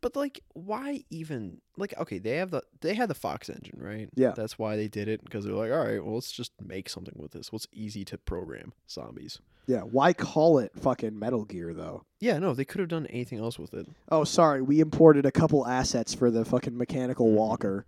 But 0.00 0.16
like 0.16 0.42
why 0.54 1.04
even 1.10 1.60
like 1.76 1.94
okay, 1.98 2.18
they 2.18 2.36
have 2.36 2.50
the 2.50 2.62
they 2.80 2.94
had 2.94 3.08
the 3.08 3.14
Fox 3.14 3.48
engine, 3.48 3.78
right? 3.78 4.08
Yeah. 4.14 4.32
That's 4.36 4.58
why 4.58 4.76
they 4.76 4.88
did 4.88 5.08
it 5.08 5.24
because 5.24 5.44
they're 5.44 5.54
like, 5.54 5.70
"All 5.70 5.84
right, 5.84 6.02
well, 6.02 6.14
let's 6.14 6.32
just 6.32 6.52
make 6.60 6.88
something 6.88 7.14
with 7.16 7.32
this. 7.32 7.52
What's 7.52 7.66
easy 7.72 8.04
to 8.06 8.18
program? 8.18 8.72
Zombies." 8.88 9.40
Yeah, 9.66 9.82
why 9.82 10.12
call 10.12 10.58
it 10.58 10.72
fucking 10.76 11.18
Metal 11.18 11.44
Gear 11.44 11.72
though? 11.72 12.04
Yeah, 12.18 12.38
no, 12.38 12.54
they 12.54 12.64
could 12.64 12.80
have 12.80 12.88
done 12.88 13.06
anything 13.06 13.38
else 13.38 13.58
with 13.58 13.74
it. 13.74 13.86
Oh, 14.10 14.24
sorry, 14.24 14.60
we 14.60 14.80
imported 14.80 15.24
a 15.24 15.32
couple 15.32 15.66
assets 15.66 16.14
for 16.14 16.30
the 16.30 16.44
fucking 16.44 16.76
mechanical 16.76 17.26
mm. 17.26 17.34
walker 17.34 17.86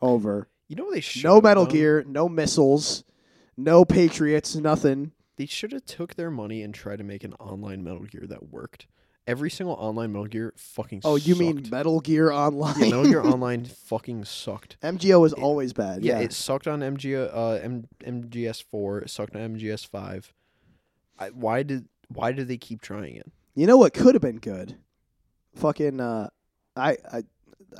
over. 0.00 0.48
You 0.68 0.76
know 0.76 0.84
what 0.84 0.94
they 0.94 1.00
should 1.00 1.24
No 1.24 1.40
Metal 1.40 1.66
Gear, 1.66 2.02
no 2.06 2.28
missiles, 2.28 3.04
no 3.56 3.84
Patriots, 3.84 4.56
nothing. 4.56 5.12
They 5.36 5.46
should 5.46 5.72
have 5.72 5.84
took 5.84 6.14
their 6.14 6.30
money 6.30 6.62
and 6.62 6.74
tried 6.74 6.98
to 6.98 7.04
make 7.04 7.24
an 7.24 7.34
online 7.34 7.84
Metal 7.84 8.04
Gear 8.04 8.24
that 8.28 8.50
worked. 8.50 8.86
Every 9.26 9.50
single 9.50 9.76
online 9.76 10.12
Metal 10.12 10.26
Gear 10.26 10.52
fucking 10.56 11.02
Oh, 11.04 11.14
you 11.16 11.36
mean 11.36 11.58
sucked. 11.58 11.70
Metal 11.70 12.00
Gear 12.00 12.32
Online? 12.32 12.74
yeah, 12.80 12.86
Metal 12.86 13.04
Gear 13.04 13.20
Online 13.24 13.64
fucking 13.64 14.24
sucked. 14.24 14.76
MGO 14.82 15.20
was 15.20 15.32
It- 15.32 15.38
always 15.38 15.72
bad. 15.72 16.02
Yeah, 16.04 16.18
Yeah, 16.18 16.24
it 16.24 16.32
sucked 16.32 16.66
on 16.66 16.80
MG 16.80 17.14
uh 17.32 17.60
M- 17.62 17.86
MGS4, 18.04 19.02
it 19.02 19.10
sucked 19.10 19.36
on 19.36 19.56
MGS5. 19.56 20.24
I, 21.18 21.28
why 21.30 21.62
did 21.62 21.86
why 22.08 22.32
did 22.32 22.48
they 22.48 22.56
keep 22.56 22.80
trying 22.80 23.14
it? 23.16 23.30
you 23.54 23.66
know 23.66 23.76
what 23.76 23.94
could 23.94 24.14
have 24.14 24.22
been 24.22 24.38
good? 24.38 24.76
Fucking, 25.54 26.00
uh, 26.00 26.28
I, 26.74 26.96
I, 27.12 27.22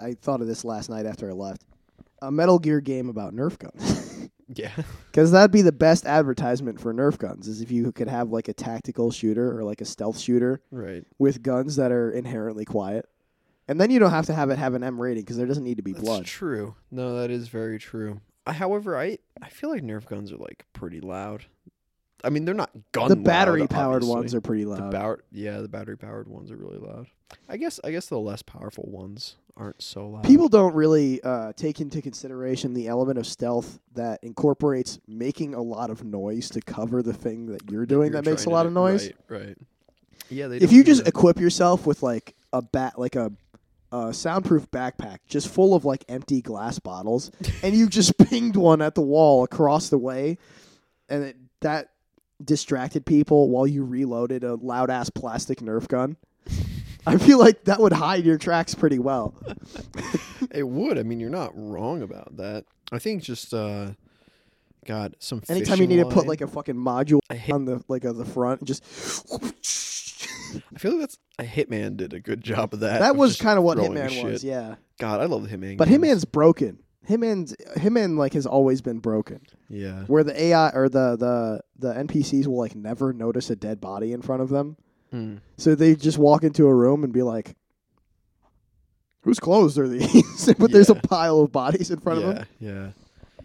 I 0.01 0.12
thought 0.14 0.43
of 0.43 0.47
this 0.47 0.64
last 0.64 0.90
night 0.90 1.07
after 1.07 1.28
I 1.28 1.32
left. 1.32 1.62
A 2.20 2.30
Metal 2.30 2.59
Gear 2.59 2.80
game 2.80 3.09
about 3.09 3.34
Nerf 3.34 3.59
guns. 3.59 4.11
Yeah. 4.55 4.71
Because 5.13 5.31
that'd 5.31 5.51
be 5.51 5.61
the 5.61 5.73
best 5.73 6.07
advertisement 6.07 6.81
for 6.81 6.95
Nerf 6.95 7.19
guns, 7.19 7.47
is 7.47 7.61
if 7.61 7.71
you 7.71 7.93
could 7.93 8.09
have 8.09 8.31
like 8.31 8.49
a 8.49 8.55
tactical 8.55 9.11
shooter 9.11 9.55
or 9.59 9.63
like 9.63 9.83
a 9.83 9.85
stealth 9.85 10.19
shooter 10.19 10.63
right. 10.71 11.05
with 11.19 11.43
guns 11.43 11.77
that 11.77 11.93
are 11.93 12.11
inherently 12.11 12.65
quiet. 12.65 13.07
And 13.69 13.79
then 13.79 13.91
you 13.91 13.99
don't 13.99 14.11
have 14.11 14.25
to 14.27 14.35
have 14.35 14.49
it 14.49 14.59
have 14.59 14.73
an 14.73 14.83
M 14.83 15.01
rating 15.01 15.23
because 15.23 15.37
there 15.37 15.47
doesn't 15.47 15.65
need 15.65 15.77
to 15.77 15.83
be 15.83 15.93
That's 15.93 16.05
blood. 16.05 16.25
true. 16.25 16.75
No, 16.91 17.19
that 17.21 17.31
is 17.31 17.49
very 17.49 17.79
true. 17.79 18.21
I- 18.47 18.55
However, 18.55 18.97
I 18.99 19.19
I 19.43 19.51
feel 19.51 19.69
like 19.71 19.83
Nerf 19.83 20.07
guns 20.07 20.33
are 20.33 20.37
like 20.39 20.65
pretty 20.73 21.01
loud. 21.01 21.45
I 22.25 22.31
mean, 22.31 22.45
they're 22.45 22.55
not 22.55 22.70
gun. 22.93 23.09
the 23.09 23.16
battery 23.16 23.66
powered 23.66 24.05
ones 24.05 24.35
are 24.35 24.41
pretty 24.41 24.64
The 24.64 24.70
loud. 24.70 24.91
bow- 24.93 25.16
yeah, 25.33 25.61
the 25.61 25.68
battery 25.68 25.97
powered 25.97 26.29
ones 26.29 26.51
are 26.51 26.57
really 26.57 26.79
loud. 26.79 27.07
I 27.49 27.57
guess 27.57 27.81
I 27.83 27.91
guess 27.91 28.07
the 28.07 28.18
less 28.18 28.43
powerful 28.43 28.85
ones 28.89 29.37
aren't 29.57 29.83
so 29.83 30.09
loud. 30.09 30.25
People 30.25 30.49
don't 30.49 30.75
really 30.75 31.23
uh, 31.23 31.53
take 31.55 31.81
into 31.81 32.01
consideration 32.03 32.75
the 32.75 32.89
element 32.89 33.18
of 33.18 33.27
stealth 33.27 33.81
that 33.95 34.20
incorporates 34.23 34.99
making 35.09 35.55
a 35.55 35.61
lot 35.62 35.91
of 35.91 36.05
noise 36.05 36.49
to 36.51 36.61
cover 36.61 37.03
the 37.03 37.12
thing 37.12 37.47
that 37.47 37.70
you're 37.70 37.87
doing 37.87 38.12
You're 38.12 38.23
that 38.23 38.31
makes 38.31 38.45
a 38.47 38.51
lot 38.51 38.66
of 38.66 38.73
noise. 38.73 39.11
Right, 39.29 39.41
right. 39.47 39.57
Yeah, 40.31 40.49
they 40.49 40.57
If 40.59 40.73
you 40.73 40.85
just 40.85 41.05
that. 41.05 41.09
equip 41.11 41.39
yourself 41.39 41.87
with 41.87 42.03
like 42.03 42.35
a 42.53 42.62
bat, 42.62 42.99
like 42.99 43.16
a, 43.16 43.33
a 43.91 44.14
soundproof 44.14 44.70
backpack, 44.70 45.18
just 45.27 45.49
full 45.49 45.75
of 45.75 45.85
like 45.85 46.05
empty 46.09 46.41
glass 46.41 46.79
bottles, 46.79 47.31
and 47.62 47.75
you 47.75 47.89
just 47.89 48.16
pinged 48.29 48.57
one 48.57 48.81
at 48.81 48.95
the 48.95 49.03
wall 49.03 49.43
across 49.45 49.89
the 49.91 49.99
way, 49.99 50.39
and 51.11 51.25
it, 51.25 51.37
that 51.61 51.91
distracted 52.45 53.07
people 53.07 53.49
while 53.49 53.66
you 53.66 53.84
reloaded 53.84 54.45
a 54.45 54.55
loud 54.55 54.90
ass 54.90 55.11
plastic 55.11 55.61
Nerf 55.61 55.88
gun. 55.88 56.16
I 57.07 57.18
feel 57.18 57.38
like 57.38 57.64
that 57.64 57.80
would 57.80 57.93
hide 57.93 58.24
your 58.24 58.38
tracks 58.38 58.74
pretty 58.74 58.99
well. 58.99 59.34
it 60.53 60.62
would. 60.62 60.99
I 60.99 61.03
mean, 61.03 61.18
you're 61.18 61.30
not 61.30 61.51
wrong 61.55 62.03
about 62.03 62.36
that. 62.36 62.64
I 62.93 63.01
think 63.01 63.22
just 63.22 63.53
uh, 63.53 63.90
God, 64.86 65.16
some. 65.18 65.43
Anytime 65.49 65.80
you 65.80 65.86
need 65.86 65.97
to 65.97 66.09
put 66.09 66.26
like 66.26 66.40
a 66.40 66.47
fucking 66.47 66.76
module 66.76 67.20
on 67.53 67.64
the 67.64 67.82
like 67.88 68.05
on 68.05 68.18
the 68.18 68.24
front, 68.24 68.61
and 68.61 68.68
just 68.68 68.84
I 70.74 70.78
feel 70.78 70.93
like 70.93 71.01
that's 71.01 71.18
a 71.38 71.45
Hitman 71.45 71.97
did 71.97 72.12
a 72.12 72.20
good 72.20 72.43
job 72.43 72.74
of 72.74 72.80
that. 72.80 73.01
that 73.01 73.16
was 73.16 73.40
kind 73.40 73.59
of 73.59 73.64
what 73.64 73.78
Hitman 73.78 74.11
shit. 74.11 74.24
was, 74.24 74.45
yeah. 74.45 74.76
God, 74.99 75.20
I 75.20 75.24
love 75.24 75.49
the 75.49 75.57
Hitman. 75.57 75.76
But 75.76 75.88
games. 75.88 76.05
Hitman's 76.05 76.24
broken. 76.24 76.78
Hitman's 77.09 77.55
and 77.77 78.19
like 78.19 78.35
has 78.35 78.47
always 78.47 78.81
been 78.81 78.99
broken. 78.99 79.41
yeah. 79.69 80.05
where 80.05 80.23
the 80.23 80.41
AI 80.41 80.71
or 80.71 80.89
the 80.89 81.17
the 81.17 81.61
the 81.79 81.95
NPCs 81.95 82.47
will 82.47 82.59
like 82.59 82.77
never 82.77 83.13
notice 83.13 83.51
a 83.51 83.57
dead 83.57 83.81
body 83.81 84.13
in 84.13 84.23
front 84.23 84.43
of 84.43 84.49
them. 84.49 84.77
Mm. 85.13 85.41
So 85.57 85.75
they 85.75 85.95
just 85.95 86.19
walk 86.19 86.45
into 86.45 86.67
a 86.67 86.75
room 86.75 87.05
and 87.05 87.13
be 87.13 87.23
like, 87.23 87.57
"Whose 89.23 89.41
clothes 89.41 89.79
are 89.79 89.89
these?" 89.89 90.55
but 90.59 90.71
there's 90.71 90.91
a 90.91 90.95
pile 90.95 91.41
of 91.41 91.53
bodies 91.53 91.91
in 91.91 91.99
front 91.99 92.21
yeah, 92.21 92.27
of 92.27 92.35
them, 92.35 92.47
yeah. 92.61 92.91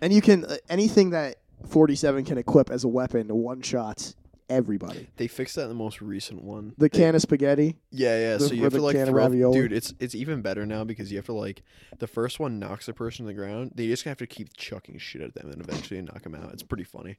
and 0.02 0.14
you 0.14 0.22
can 0.22 0.46
uh, 0.46 0.58
anything 0.70 1.10
that 1.10 1.38
47 1.68 2.26
can 2.26 2.38
equip 2.38 2.70
as 2.70 2.84
a 2.84 2.88
weapon 2.88 3.28
one 3.30 3.62
shots 3.62 4.16
everybody. 4.50 5.08
They 5.18 5.28
fixed 5.28 5.56
that 5.56 5.64
in 5.64 5.70
the 5.70 5.76
most 5.76 6.02
recent 6.02 6.44
one. 6.44 6.74
The 6.78 6.90
They- 6.90 6.98
can 6.98 7.16
of 7.16 7.22
spaghetti. 7.22 7.78
Yeah, 7.92 8.18
yeah. 8.20 8.38
the- 8.38 8.48
so 8.48 8.54
you 8.54 8.64
have 8.64 8.74
to 8.74 8.82
like 8.82 8.96
throw, 9.06 9.52
dude. 9.54 9.72
It's 9.74 9.94
it's 10.00 10.16
even 10.16 10.42
better 10.42 10.66
now 10.66 10.84
because 10.84 11.12
you 11.12 11.18
have 11.18 11.26
to 11.28 11.34
like 11.34 11.64
the 12.00 12.08
first 12.08 12.40
one 12.40 12.60
knocks 12.60 12.88
a 12.88 12.94
person 12.94 13.26
to 13.26 13.28
the 13.28 13.34
ground. 13.34 13.72
They 13.76 13.88
just 13.88 14.04
have 14.04 14.18
to 14.18 14.28
keep 14.28 14.56
chucking 14.56 15.00
shit 15.00 15.22
at 15.22 15.34
them 15.36 15.50
and 15.52 15.62
eventually 15.62 16.02
knock 16.02 16.24
them 16.24 16.36
out. 16.36 16.52
It's 16.54 16.64
pretty 16.64 16.84
funny. 16.84 17.18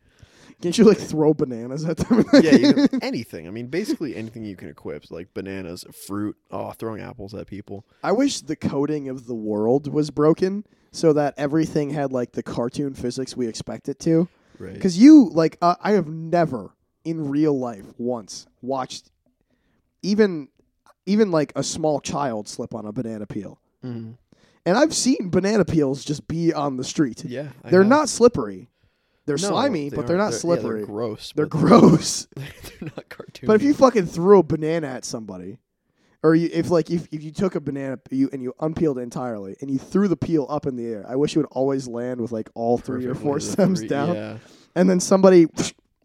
Can't 0.62 0.76
you 0.76 0.84
like 0.84 0.98
throw 0.98 1.34
bananas 1.34 1.84
at 1.84 1.98
them? 1.98 2.24
yeah, 2.32 2.50
can, 2.72 2.88
anything. 3.02 3.46
I 3.46 3.50
mean, 3.50 3.66
basically 3.68 4.16
anything 4.16 4.44
you 4.44 4.56
can 4.56 4.68
equip, 4.68 5.10
like 5.10 5.32
bananas, 5.34 5.84
fruit. 6.06 6.36
Oh, 6.50 6.72
throwing 6.72 7.00
apples 7.00 7.34
at 7.34 7.46
people. 7.46 7.84
I 8.02 8.12
wish 8.12 8.40
the 8.40 8.56
coding 8.56 9.08
of 9.08 9.26
the 9.26 9.34
world 9.34 9.92
was 9.92 10.10
broken 10.10 10.64
so 10.90 11.12
that 11.12 11.34
everything 11.36 11.90
had 11.90 12.12
like 12.12 12.32
the 12.32 12.42
cartoon 12.42 12.94
physics 12.94 13.36
we 13.36 13.46
expect 13.46 13.88
it 13.88 13.98
to. 14.00 14.28
Right. 14.58 14.72
Because 14.74 14.98
you 14.98 15.28
like, 15.32 15.58
uh, 15.62 15.76
I 15.80 15.92
have 15.92 16.08
never 16.08 16.74
in 17.08 17.28
real 17.28 17.58
life 17.58 17.86
once 17.98 18.46
watched 18.62 19.10
even 20.02 20.48
even 21.06 21.30
like 21.30 21.52
a 21.56 21.62
small 21.62 22.00
child 22.00 22.46
slip 22.48 22.74
on 22.74 22.84
a 22.84 22.92
banana 22.92 23.26
peel, 23.26 23.58
Mhm. 23.84 24.14
and 24.66 24.76
I've 24.76 24.94
seen 24.94 25.30
banana 25.30 25.64
peels 25.64 26.04
just 26.04 26.28
be 26.28 26.52
on 26.52 26.76
the 26.76 26.84
street. 26.84 27.24
Yeah, 27.24 27.48
I 27.64 27.70
they're 27.70 27.80
have. 27.80 27.88
not 27.88 28.08
slippery. 28.08 28.68
They're 29.26 29.36
No, 29.36 29.48
slimy, 29.48 29.88
they 29.90 29.96
but 29.96 30.06
they're 30.06 30.16
not 30.18 30.32
yeah, 30.32 30.38
slippery. 30.38 30.78
they're 30.80 30.86
gross. 30.86 31.32
they're 31.34 31.46
gross. 31.60 32.28
they're 32.36 32.90
not 32.96 33.08
cartoon. 33.08 33.46
but 33.46 33.56
if 33.56 33.62
you 33.62 33.74
fucking 33.74 34.06
threw 34.06 34.38
a 34.38 34.42
banana 34.42 34.86
at 34.86 35.04
somebody, 35.04 35.58
or 36.22 36.34
you, 36.34 36.48
if 36.52 36.70
like 36.70 36.90
if, 36.90 37.06
if 37.12 37.22
you 37.22 37.30
took 37.32 37.54
a 37.54 37.60
banana 37.60 37.98
you 38.10 38.28
and 38.32 38.42
you 38.42 38.52
unpeeled 38.60 38.98
it 38.98 39.02
entirely 39.02 39.56
and 39.60 39.70
you 39.70 39.78
threw 39.78 40.08
the 40.08 40.16
peel 40.16 40.46
up 40.50 40.66
in 40.66 40.76
the 40.76 40.86
air, 40.86 41.04
I 41.08 41.16
wish 41.16 41.34
it 41.36 41.38
would 41.38 41.46
always 41.52 41.86
land 41.88 42.20
with 42.20 42.32
like 42.32 42.48
all 42.54 42.76
three 42.78 43.06
or 43.06 43.14
four 43.14 43.40
stems 43.40 43.82
down, 43.82 44.14
yeah, 44.14 44.38
and 44.74 44.88
then 44.90 45.00
somebody 45.00 45.46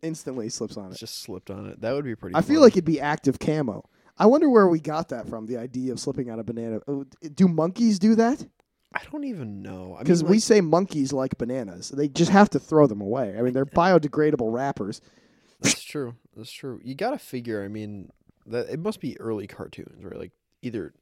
instantly 0.03 0.49
slips 0.49 0.77
on 0.77 0.91
it. 0.91 0.97
just 0.97 1.21
slipped 1.23 1.49
on 1.49 1.67
it. 1.67 1.81
That 1.81 1.93
would 1.93 2.05
be 2.05 2.15
pretty. 2.15 2.35
I 2.35 2.41
feel 2.41 2.47
funny. 2.55 2.57
like 2.59 2.73
it'd 2.73 2.85
be 2.85 3.01
active 3.01 3.39
camo. 3.39 3.89
I 4.17 4.27
wonder 4.27 4.49
where 4.49 4.67
we 4.67 4.79
got 4.79 5.09
that 5.09 5.27
from. 5.27 5.47
The 5.47 5.57
idea 5.57 5.91
of 5.91 5.99
slipping 5.99 6.29
on 6.29 6.39
a 6.39 6.43
banana. 6.43 6.81
Oh, 6.87 7.05
Do 7.33 7.47
monkeys 7.47 7.97
do 7.97 8.13
that? 8.15 8.45
I 8.93 9.01
don't 9.11 9.23
even 9.23 9.63
know. 9.63 9.95
I 9.97 10.03
Because 10.03 10.21
mean, 10.21 10.31
we 10.33 10.39
say 10.39 10.61
monkeys 10.61 11.11
like 11.11 11.35
bananas. 11.39 11.89
They 11.89 12.07
just 12.07 12.29
have 12.29 12.51
to 12.51 12.59
throw 12.59 12.85
them 12.85 13.01
away. 13.01 13.35
I 13.37 13.41
mean, 13.41 13.53
they're 13.53 13.65
biodegradable 13.65 14.53
wrappers. 14.53 15.01
That's 15.61 15.81
true. 15.81 16.13
That's 16.37 16.51
true. 16.51 16.79
You 16.83 16.93
gotta 16.93 17.17
figure. 17.17 17.63
I 17.63 17.69
mean, 17.69 18.11
that 18.45 18.69
it 18.69 18.79
must 18.79 18.99
be 18.99 19.19
early 19.19 19.47
cartoons, 19.47 20.03
right? 20.03 20.17
Like 20.19 20.31
either, 20.61 20.93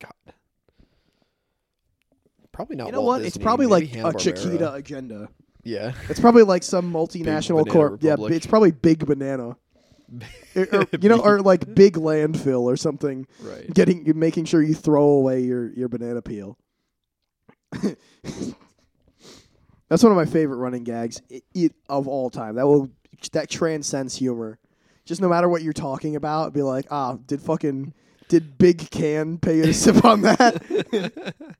God, 0.00 0.12
probably 2.52 2.76
not. 2.76 2.88
you 2.88 2.92
knowAlt 2.92 3.04
what? 3.04 3.22
It's 3.22 3.38
probably 3.38 3.66
like 3.66 3.84
a 3.84 3.86
Hanna-Barbera. 3.86 4.20
Chiquita 4.20 4.74
agenda. 4.74 5.28
Yeah, 5.62 5.92
It's 6.08 6.20
probably 6.20 6.42
like 6.42 6.62
some 6.62 6.92
multinational 6.92 7.68
corp. 7.68 8.02
Yeah, 8.02 8.12
Republic. 8.12 8.32
it's 8.34 8.46
probably 8.46 8.70
Big 8.72 9.04
Banana. 9.06 9.56
Or- 10.56 10.66
or, 10.72 10.86
you 11.00 11.08
know, 11.08 11.20
or 11.20 11.40
like 11.40 11.72
Big 11.76 11.94
Landfill 11.94 12.62
or 12.62 12.76
something. 12.76 13.28
right. 13.42 13.72
Getting, 13.72 14.10
making 14.18 14.46
sure 14.46 14.60
you 14.60 14.74
throw 14.74 15.04
away 15.04 15.42
your 15.42 15.70
your 15.72 15.88
banana 15.88 16.20
peel. 16.20 16.58
That's 19.88 20.02
one 20.02 20.10
of 20.12 20.16
my 20.16 20.24
favorite 20.26 20.56
running 20.56 20.82
gags 20.84 21.20
i 21.32 21.40
it, 21.54 21.72
of 21.88 22.08
all 22.08 22.30
time. 22.30 22.56
That 22.56 22.66
will 22.66 22.88
that 23.32 23.48
transcends 23.50 24.16
humor. 24.16 24.58
Just 25.04 25.20
no 25.20 25.28
matter 25.28 25.48
what 25.48 25.62
you're 25.62 25.72
talking 25.72 26.16
about, 26.16 26.52
be 26.52 26.62
like, 26.62 26.86
ah, 26.90 27.16
did 27.26 27.40
fucking 27.40 27.94
did 28.30 28.56
Big 28.58 28.90
Can 28.90 29.38
pay 29.38 29.56
you 29.56 29.64
to 29.64 29.74
sip 29.74 30.04
on 30.04 30.22
that? 30.22 30.62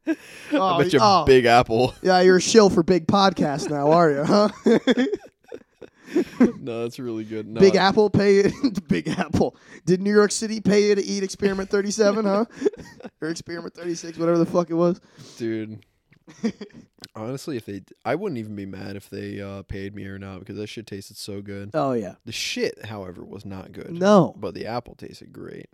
oh, 0.53 0.67
I 0.67 0.83
bet 0.83 0.93
you 0.93 1.01
oh, 1.03 1.25
Big 1.25 1.45
Apple. 1.45 1.95
yeah, 2.01 2.21
you're 2.21 2.37
a 2.37 2.41
shill 2.41 2.71
for 2.71 2.85
big 2.85 3.09
podcast 3.09 3.69
now, 3.69 3.91
are 3.91 4.11
you? 4.11 4.25
Huh? 4.25 4.49
no, 6.61 6.83
that's 6.83 7.01
really 7.01 7.25
good. 7.25 7.49
No, 7.49 7.61
Big 7.61 7.75
Apple 7.75 8.09
pay 8.09 8.53
Big 8.89 9.09
Apple. 9.09 9.57
Did 9.85 10.01
New 10.01 10.15
York 10.15 10.31
City 10.31 10.61
pay 10.61 10.89
you 10.89 10.95
to 10.95 11.03
eat 11.03 11.25
Experiment 11.25 11.71
37, 11.71 12.25
huh? 12.25 12.45
or 13.21 13.29
Experiment 13.29 13.75
36, 13.75 14.17
whatever 14.17 14.39
the 14.39 14.47
fuck 14.47 14.71
it 14.71 14.75
was. 14.75 15.01
dude. 15.37 15.85
Honestly, 17.17 17.57
if 17.57 17.67
they, 17.67 17.83
I 18.05 18.15
wouldn't 18.15 18.39
even 18.39 18.55
be 18.55 18.67
mad 18.67 18.95
if 18.95 19.11
they 19.11 19.41
uh, 19.41 19.63
paid 19.63 19.97
me 19.97 20.07
or 20.07 20.21
not 20.21 20.39
because 20.39 20.57
that 20.57 20.69
shit 20.69 20.87
tasted 20.87 21.17
so 21.17 21.43
good. 21.43 21.71
Oh 21.75 21.91
yeah. 21.93 22.15
The 22.25 22.33
shit, 22.33 22.85
however, 22.85 23.25
was 23.25 23.45
not 23.45 23.73
good. 23.73 23.91
No. 23.91 24.37
but 24.39 24.55
the 24.55 24.67
apple 24.67 24.95
tasted 24.95 25.33
great, 25.33 25.69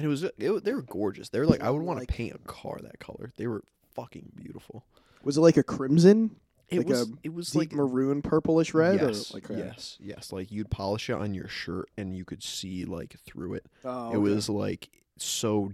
and 0.00 0.06
it 0.06 0.08
was 0.08 0.22
it, 0.24 0.38
they 0.64 0.72
were 0.72 0.82
gorgeous. 0.82 1.28
They 1.28 1.38
were 1.40 1.46
like 1.46 1.60
I 1.62 1.70
would 1.70 1.82
want 1.82 1.98
to 1.98 2.02
Like- 2.02 2.08
paint 2.08 2.34
a 2.34 2.38
car 2.38 2.78
that 2.82 2.98
color. 2.98 3.32
They 3.36 3.46
were 3.46 3.62
fucking 3.94 4.32
beautiful. 4.36 4.84
Was 5.22 5.36
it 5.36 5.40
like 5.42 5.56
a 5.56 5.62
crimson? 5.62 6.36
It 6.68 6.78
Like 6.78 6.86
was 6.88 7.02
a 7.02 7.12
it 7.24 7.34
was 7.34 7.50
Deep 7.50 7.58
like 7.58 7.72
maroon 7.72 8.22
purplish 8.22 8.72
red 8.74 9.00
yes, 9.00 9.32
or 9.32 9.34
like 9.34 9.50
a- 9.50 9.54
yes, 9.58 9.96
yes. 10.00 10.32
Like 10.32 10.50
you'd 10.52 10.70
polish 10.70 11.10
it 11.10 11.14
on 11.14 11.34
your 11.34 11.48
shirt 11.48 11.88
and 11.98 12.16
you 12.16 12.24
could 12.24 12.42
see 12.42 12.84
like 12.84 13.16
through 13.26 13.54
it. 13.54 13.66
Oh, 13.84 14.12
It 14.12 14.18
was 14.18 14.48
like 14.48 14.88
so. 15.18 15.72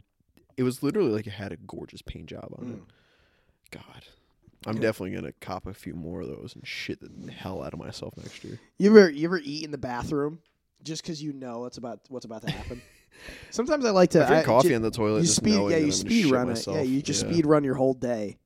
It 0.57 0.62
was 0.62 0.83
literally 0.83 1.11
like 1.11 1.27
it 1.27 1.35
had 1.35 1.53
a 1.53 1.57
gorgeous 1.59 2.01
paint 2.03 2.27
job 2.27 2.49
on 2.59 2.66
it. 2.70 2.77
Mm. 2.79 2.85
God, 3.72 4.05
I'm 4.66 4.81
definitely 4.81 5.11
gonna 5.14 5.33
cop 5.41 5.66
a 5.66 5.74
few 5.74 5.93
more 5.95 6.22
of 6.22 6.29
those 6.29 6.55
and 6.55 6.66
shit 6.66 6.99
the 7.01 7.31
hell 7.31 7.62
out 7.62 7.74
of 7.74 7.79
myself 7.79 8.16
next 8.16 8.43
year. 8.43 8.59
You 8.79 8.91
ever 8.97 9.11
you 9.11 9.27
ever 9.27 9.39
eat 9.45 9.64
in 9.64 9.70
the 9.70 9.79
bathroom 9.79 10.39
just 10.83 11.03
because 11.03 11.22
you 11.22 11.33
know 11.35 11.59
what's 11.61 11.77
about 11.77 12.01
what's 12.09 12.24
about 12.24 12.41
to 12.43 12.51
happen? 12.51 12.81
Sometimes 13.51 13.85
I 13.85 13.91
like 13.91 14.11
to 14.11 14.25
I 14.25 14.29
drink 14.29 14.43
I- 14.43 14.45
coffee 14.47 14.69
ju- 14.69 14.75
in 14.75 14.83
the 14.83 14.91
toilet. 14.91 15.19
you 15.21 15.25
just 15.25 15.37
speed 15.37 15.71
yeah 15.71 15.77
you 15.79 15.93
speed 15.93 16.27
run 16.27 16.49
myself. 16.49 16.77
it 16.77 16.81
yeah 16.81 16.85
you 16.87 17.03
just 17.03 17.25
Yeah, 17.25 17.33
speed 17.33 17.47
run 17.47 17.64
your 17.64 17.75
whole 17.75 17.95
day. 17.95 18.39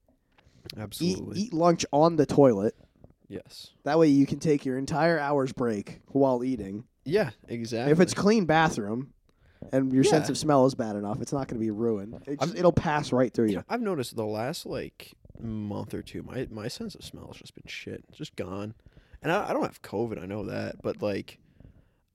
Eat 0.74 0.78
Absolutely. 0.78 1.40
eat 1.40 1.52
lunch 1.52 1.84
on 1.92 2.16
the 2.16 2.26
toilet. 2.26 2.74
Yes. 3.28 3.70
That 3.84 3.98
way 3.98 4.08
you 4.08 4.26
can 4.26 4.38
take 4.40 4.64
your 4.64 4.76
entire 4.78 5.18
hour's 5.18 5.52
break 5.52 6.00
while 6.08 6.42
eating. 6.44 6.84
Yeah. 7.04 7.30
Exactly. 7.48 7.92
If 7.92 8.00
it's 8.00 8.12
clean 8.14 8.44
bathroom 8.44 9.12
and 9.72 9.92
your 9.92 10.04
sense 10.04 10.28
of 10.28 10.36
smell 10.38 10.66
is 10.66 10.74
bad 10.74 10.96
enough, 10.96 11.20
it's 11.20 11.32
not 11.32 11.46
going 11.48 11.58
to 11.60 11.64
be 11.64 11.70
ruined. 11.70 12.20
Just, 12.40 12.56
it'll 12.56 12.72
pass 12.72 13.12
right 13.12 13.32
through 13.32 13.46
You 13.46 13.50
you. 13.52 13.56
know, 13.58 13.64
I've 13.68 13.80
noticed 13.82 14.16
the 14.16 14.24
last 14.26 14.66
like 14.66 15.12
month 15.40 15.94
or 15.94 16.02
two, 16.02 16.22
my 16.22 16.46
my 16.50 16.68
sense 16.68 16.94
of 16.94 17.02
smell 17.04 17.28
has 17.28 17.36
just 17.36 17.54
been 17.54 17.64
shit. 17.66 18.04
It's 18.08 18.18
just 18.18 18.36
gone. 18.36 18.74
And 19.22 19.30
I, 19.32 19.50
I 19.50 19.52
don't 19.52 19.62
have 19.62 19.80
COVID, 19.82 20.22
I 20.22 20.26
know 20.26 20.44
that, 20.46 20.76
but 20.82 21.00
like, 21.02 21.38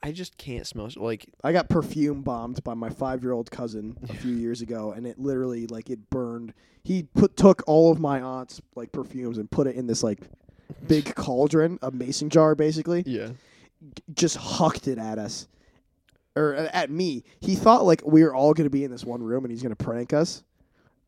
I 0.04 0.12
just 0.12 0.38
can't 0.38 0.68
smell. 0.68 0.90
Like, 0.96 1.26
I 1.44 1.52
got 1.52 1.68
perfume 1.70 2.22
bombed 2.22 2.64
by 2.64 2.74
my 2.76 2.90
five 2.90 3.24
year 3.24 3.32
old 3.32 3.50
cousin 3.50 3.98
a 4.08 4.14
few 4.14 4.34
years 4.36 4.62
ago, 4.62 4.92
and 4.92 5.08
it 5.08 5.18
literally 5.20 5.66
like 5.68 5.90
it 5.90 6.10
burned. 6.10 6.54
He 6.84 7.04
put 7.04 7.36
took 7.36 7.64
all 7.66 7.92
of 7.92 8.00
my 8.00 8.22
aunt's 8.22 8.62
like 8.76 8.92
perfumes 8.92 9.38
and 9.40 9.50
put 9.50 9.66
it 9.68 9.76
in 9.76 9.88
this 9.88 10.04
like 10.04 10.20
big 10.88 11.16
cauldron, 11.16 11.80
a 11.82 11.90
mason 11.92 12.30
jar, 12.30 12.54
basically. 12.54 13.04
yeah, 13.08 13.30
Just 14.14 14.38
hucked 14.38 14.88
it 14.88 15.00
at 15.00 15.18
us, 15.18 15.48
or 16.36 16.56
uh, 16.56 16.70
at 16.72 16.92
me. 16.92 17.24
He 17.40 17.56
thought 17.56 17.86
like 17.86 18.02
we 18.06 18.24
were 18.24 18.36
all 18.36 18.54
going 18.54 18.66
to 18.66 18.72
be 18.72 18.84
in 18.84 18.92
this 18.92 19.04
one 19.04 19.24
room 19.24 19.44
and 19.44 19.52
he's 19.52 19.64
going 19.64 19.76
to 19.76 19.84
prank 19.84 20.14
us. 20.14 20.44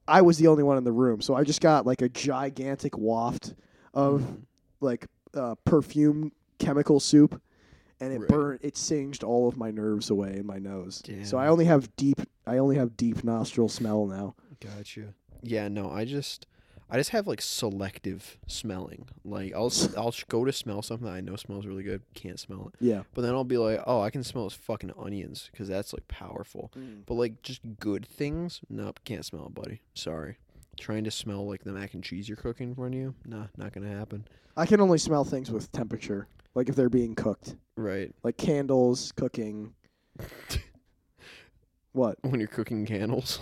I 0.08 0.22
was 0.24 0.38
the 0.40 0.48
only 0.48 0.64
one 0.64 0.78
in 0.78 0.84
the 0.86 0.92
room, 0.92 1.22
so 1.22 1.36
I 1.36 1.44
just 1.44 1.62
got 1.62 1.86
like 1.86 2.02
a 2.02 2.10
gigantic 2.10 2.98
waft 2.98 3.54
of 3.94 4.24
like 4.80 5.06
uh, 5.36 5.54
perfume 5.66 6.32
chemical 6.58 7.00
soup, 7.00 7.40
and 8.00 8.14
it 8.14 8.20
Right. 8.20 8.30
burned. 8.30 8.60
It 8.64 8.78
singed 8.78 9.24
all 9.24 9.48
of 9.48 9.58
my 9.58 9.72
nerves 9.72 10.10
away 10.10 10.38
in 10.38 10.46
my 10.46 10.60
nose. 10.60 11.02
Damn. 11.02 11.26
So 11.26 11.38
I 11.38 11.48
only 11.48 11.66
have 11.66 11.96
deep. 11.96 12.20
I 12.46 12.58
only 12.58 12.76
have 12.78 12.96
deep 12.98 13.24
nostril 13.24 13.70
smell 13.70 14.06
now. 14.06 14.36
Gotcha. 14.60 15.14
Yeah, 15.44 15.68
no, 15.68 15.90
I 15.90 16.06
just 16.06 16.48
I 16.90 16.98
just 16.98 17.10
have 17.10 17.28
like 17.28 17.42
selective 17.42 18.38
smelling. 18.48 19.08
Like 19.26 19.54
I'll 19.54 19.72
I'll 19.98 20.14
go 20.30 20.46
to 20.46 20.54
smell 20.54 20.82
something 20.82 21.06
that 21.06 21.14
I 21.14 21.22
know 21.22 21.36
smells 21.36 21.66
really 21.66 21.84
good, 21.84 22.02
can't 22.14 22.40
smell 22.40 22.72
it. 22.74 22.84
Yeah. 22.86 23.04
But 23.14 23.24
then 23.24 23.34
I'll 23.34 23.44
be 23.44 23.58
like, 23.58 23.82
"Oh, 23.86 24.02
I 24.02 24.10
can 24.10 24.24
smell 24.24 24.46
those 24.46 24.54
fucking 24.54 24.94
onions 24.98 25.50
cuz 25.56 25.68
that's 25.68 25.92
like 25.94 26.08
powerful." 26.08 26.72
Mm. 26.78 27.02
But 27.06 27.16
like 27.16 27.42
just 27.42 27.62
good 27.80 28.06
things, 28.08 28.62
nope, 28.70 29.00
can't 29.04 29.26
smell 29.26 29.48
it, 29.48 29.54
buddy. 29.54 29.82
Sorry. 29.94 30.38
Trying 30.80 31.04
to 31.06 31.12
smell 31.12 31.46
like 31.48 31.64
the 31.64 31.74
mac 31.74 31.94
and 31.94 32.04
cheese 32.04 32.30
you're 32.30 32.36
cooking 32.38 32.70
in 32.70 32.76
front 32.76 32.94
of 32.94 33.00
you? 33.00 33.16
Nah, 33.26 33.48
not 33.58 33.74
going 33.74 33.86
to 33.90 33.96
happen. 33.96 34.28
I 34.56 34.66
can 34.68 34.80
only 34.80 35.00
smell 35.00 35.24
things 35.24 35.52
with 35.52 35.72
temperature, 35.72 36.28
like 36.56 36.70
if 36.70 36.76
they're 36.76 36.90
being 36.90 37.16
cooked, 37.16 37.56
Right. 37.76 38.12
like 38.24 38.38
candles, 38.38 39.12
cooking. 39.14 39.74
what? 41.94 42.18
When 42.22 42.40
you're 42.40 42.48
cooking 42.48 42.86
candles. 42.86 43.40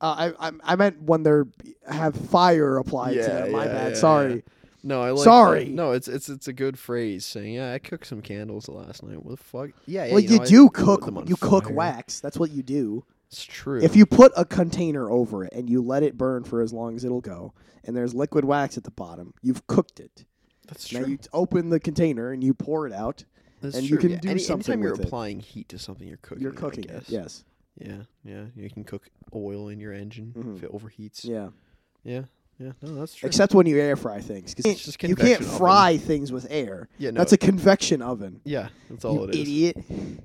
Uh, 0.00 0.32
I, 0.40 0.48
I 0.48 0.52
I 0.64 0.76
meant 0.76 1.02
when 1.02 1.22
they're 1.22 1.46
have 1.88 2.16
fire 2.16 2.76
applied 2.78 3.12
to 3.14 3.18
Yeah, 3.20 3.28
them. 3.42 3.52
My 3.52 3.66
yeah, 3.66 3.72
bad. 3.72 3.92
yeah, 3.92 3.98
Sorry. 3.98 4.44
No, 4.84 5.00
I 5.00 5.10
like 5.10 5.22
Sorry. 5.22 5.66
No, 5.66 5.92
it's 5.92 6.08
it's 6.08 6.28
it's 6.28 6.48
a 6.48 6.52
good 6.52 6.76
phrase 6.76 7.24
saying, 7.24 7.54
"Yeah, 7.54 7.72
I 7.72 7.78
cooked 7.78 8.08
some 8.08 8.20
candles 8.20 8.68
last 8.68 9.04
night." 9.04 9.24
What 9.24 9.38
the 9.38 9.44
fuck? 9.44 9.70
Yeah, 9.86 10.06
yeah 10.06 10.12
well, 10.14 10.20
you, 10.20 10.28
you, 10.30 10.36
know, 10.38 10.42
I 10.42 10.46
do 10.46 10.62
lit 10.64 10.72
cook. 10.72 11.04
them 11.06 11.18
on 11.18 11.26
You 11.28 11.36
cook 11.36 11.64
fire. 11.66 11.72
wax. 11.72 12.18
That's 12.18 12.36
what 12.36 12.50
you 12.50 12.64
do. 12.64 13.04
It's 13.30 13.44
true. 13.44 13.80
If 13.80 13.94
you 13.94 14.04
put 14.06 14.32
a 14.36 14.44
container 14.44 15.08
over 15.08 15.44
it 15.44 15.52
and 15.54 15.70
you 15.70 15.80
let 15.82 16.02
it 16.02 16.18
burn 16.18 16.42
for 16.42 16.60
as 16.62 16.72
long 16.72 16.96
as 16.96 17.04
it'll 17.04 17.20
go, 17.20 17.54
and 17.84 17.96
there's 17.96 18.12
liquid 18.12 18.44
wax 18.44 18.76
at 18.76 18.82
the 18.82 18.90
bottom, 18.90 19.32
you've 19.40 19.66
cooked 19.68 20.00
it. 20.00 20.24
That's 20.72 20.92
Now 20.92 21.00
you 21.06 21.16
t- 21.16 21.28
open 21.32 21.70
the 21.70 21.80
container 21.80 22.32
and 22.32 22.42
you 22.42 22.54
pour 22.54 22.86
it 22.86 22.92
out. 22.92 23.24
That's 23.60 23.76
and 23.76 23.86
true. 23.86 23.94
you 23.96 24.00
can 24.00 24.10
yeah. 24.10 24.18
do 24.18 24.28
Any, 24.30 24.40
something 24.40 24.72
anytime 24.72 24.82
you're 24.82 24.92
with 24.92 25.00
it. 25.02 25.06
applying 25.06 25.40
heat 25.40 25.68
to 25.68 25.78
something 25.78 26.06
you're 26.08 26.16
cooking. 26.18 26.42
You're 26.42 26.52
I 26.52 26.56
cooking 26.56 26.84
it. 26.84 26.90
guess. 26.90 27.08
Yes. 27.08 27.44
Yeah, 27.78 28.02
yeah. 28.24 28.44
You 28.56 28.68
can 28.70 28.84
cook 28.84 29.08
oil 29.34 29.68
in 29.68 29.78
your 29.80 29.92
engine 29.92 30.34
Mhm. 30.36 30.56
if 30.56 30.64
it 30.64 30.72
overheats. 30.72 31.24
Yeah. 31.24 31.48
yeah, 32.04 32.22
yeah. 32.58 32.72
No, 32.82 32.96
that's 32.96 33.14
true. 33.14 33.26
Except 33.28 33.54
when 33.54 33.66
you 33.66 33.78
air 33.80 33.96
fry 33.96 34.20
things, 34.20 34.52
because 34.54 34.70
It's 34.70 34.84
just 34.84 35.02
you 35.02 35.14
can't 35.14 35.18
convection 35.18 35.46
oven. 35.46 35.58
fry 35.58 35.96
things 35.96 36.30
with 36.32 36.46
air. 36.50 36.88
yeah, 36.98 37.10
no. 37.12 37.18
That's 37.18 37.32
a 37.32 37.38
convection 37.38 38.02
oven. 38.02 38.40
yeah, 38.44 38.68
that's 38.90 39.04
all 39.04 39.14
you 39.16 39.24
it 39.24 39.34
is. 39.36 39.40
idiot. 39.40 39.76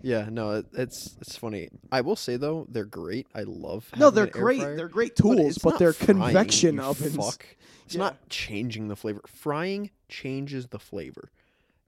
Yeah, 0.02 0.28
no, 0.32 0.56
it, 0.56 0.66
it's 0.74 1.16
it's 1.22 1.38
funny. 1.38 1.70
I 1.92 2.02
will 2.02 2.16
say 2.18 2.36
though, 2.38 2.66
they're 2.70 2.86
great. 2.86 3.28
I 3.36 3.44
love. 3.44 3.90
No, 3.96 4.06
having 4.08 4.16
they're 4.16 4.24
an 4.26 4.30
air 4.36 4.42
great. 4.42 4.60
fryer, 4.62 4.76
They're 4.76 4.90
great 4.90 5.16
tools, 5.16 5.40
it's 5.56 5.58
but, 5.60 5.70
not 5.72 5.80
they're 5.80 5.94
frying, 5.94 6.20
convection 6.20 6.76
you 6.76 6.82
ovens. 6.82 7.16
Fuck. 7.16 7.46
It's 7.86 7.96
Yeah. 7.96 8.00
not 8.02 8.28
changing 8.30 8.90
the 8.90 8.96
flavor. 8.98 9.22
Frying 9.26 9.92
changes 10.10 10.68
the 10.68 10.80
flavor. 10.80 11.30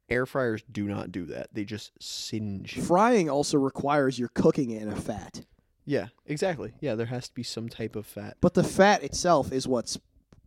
Air 0.09 0.25
fryers 0.25 0.63
do 0.71 0.85
not 0.85 1.11
do 1.11 1.25
that. 1.25 1.49
They 1.53 1.65
just 1.65 1.91
singe. 2.01 2.79
Frying 2.79 3.29
also 3.29 3.57
requires 3.57 4.17
you're 4.17 4.29
cooking 4.29 4.71
it 4.71 4.81
in 4.81 4.89
a 4.89 4.95
fat, 4.95 5.45
Yeah, 5.85 6.07
exactly. 6.25 6.73
Yeah, 6.81 6.95
there 6.95 7.05
has 7.07 7.27
to 7.29 7.33
be 7.35 7.43
some 7.43 7.69
type 7.69 7.95
of 7.95 8.05
fat 8.05 8.37
but 8.41 8.53
the 8.55 8.63
fat 8.63 9.03
itself 9.03 9.51
is 9.51 9.67
what's 9.67 9.97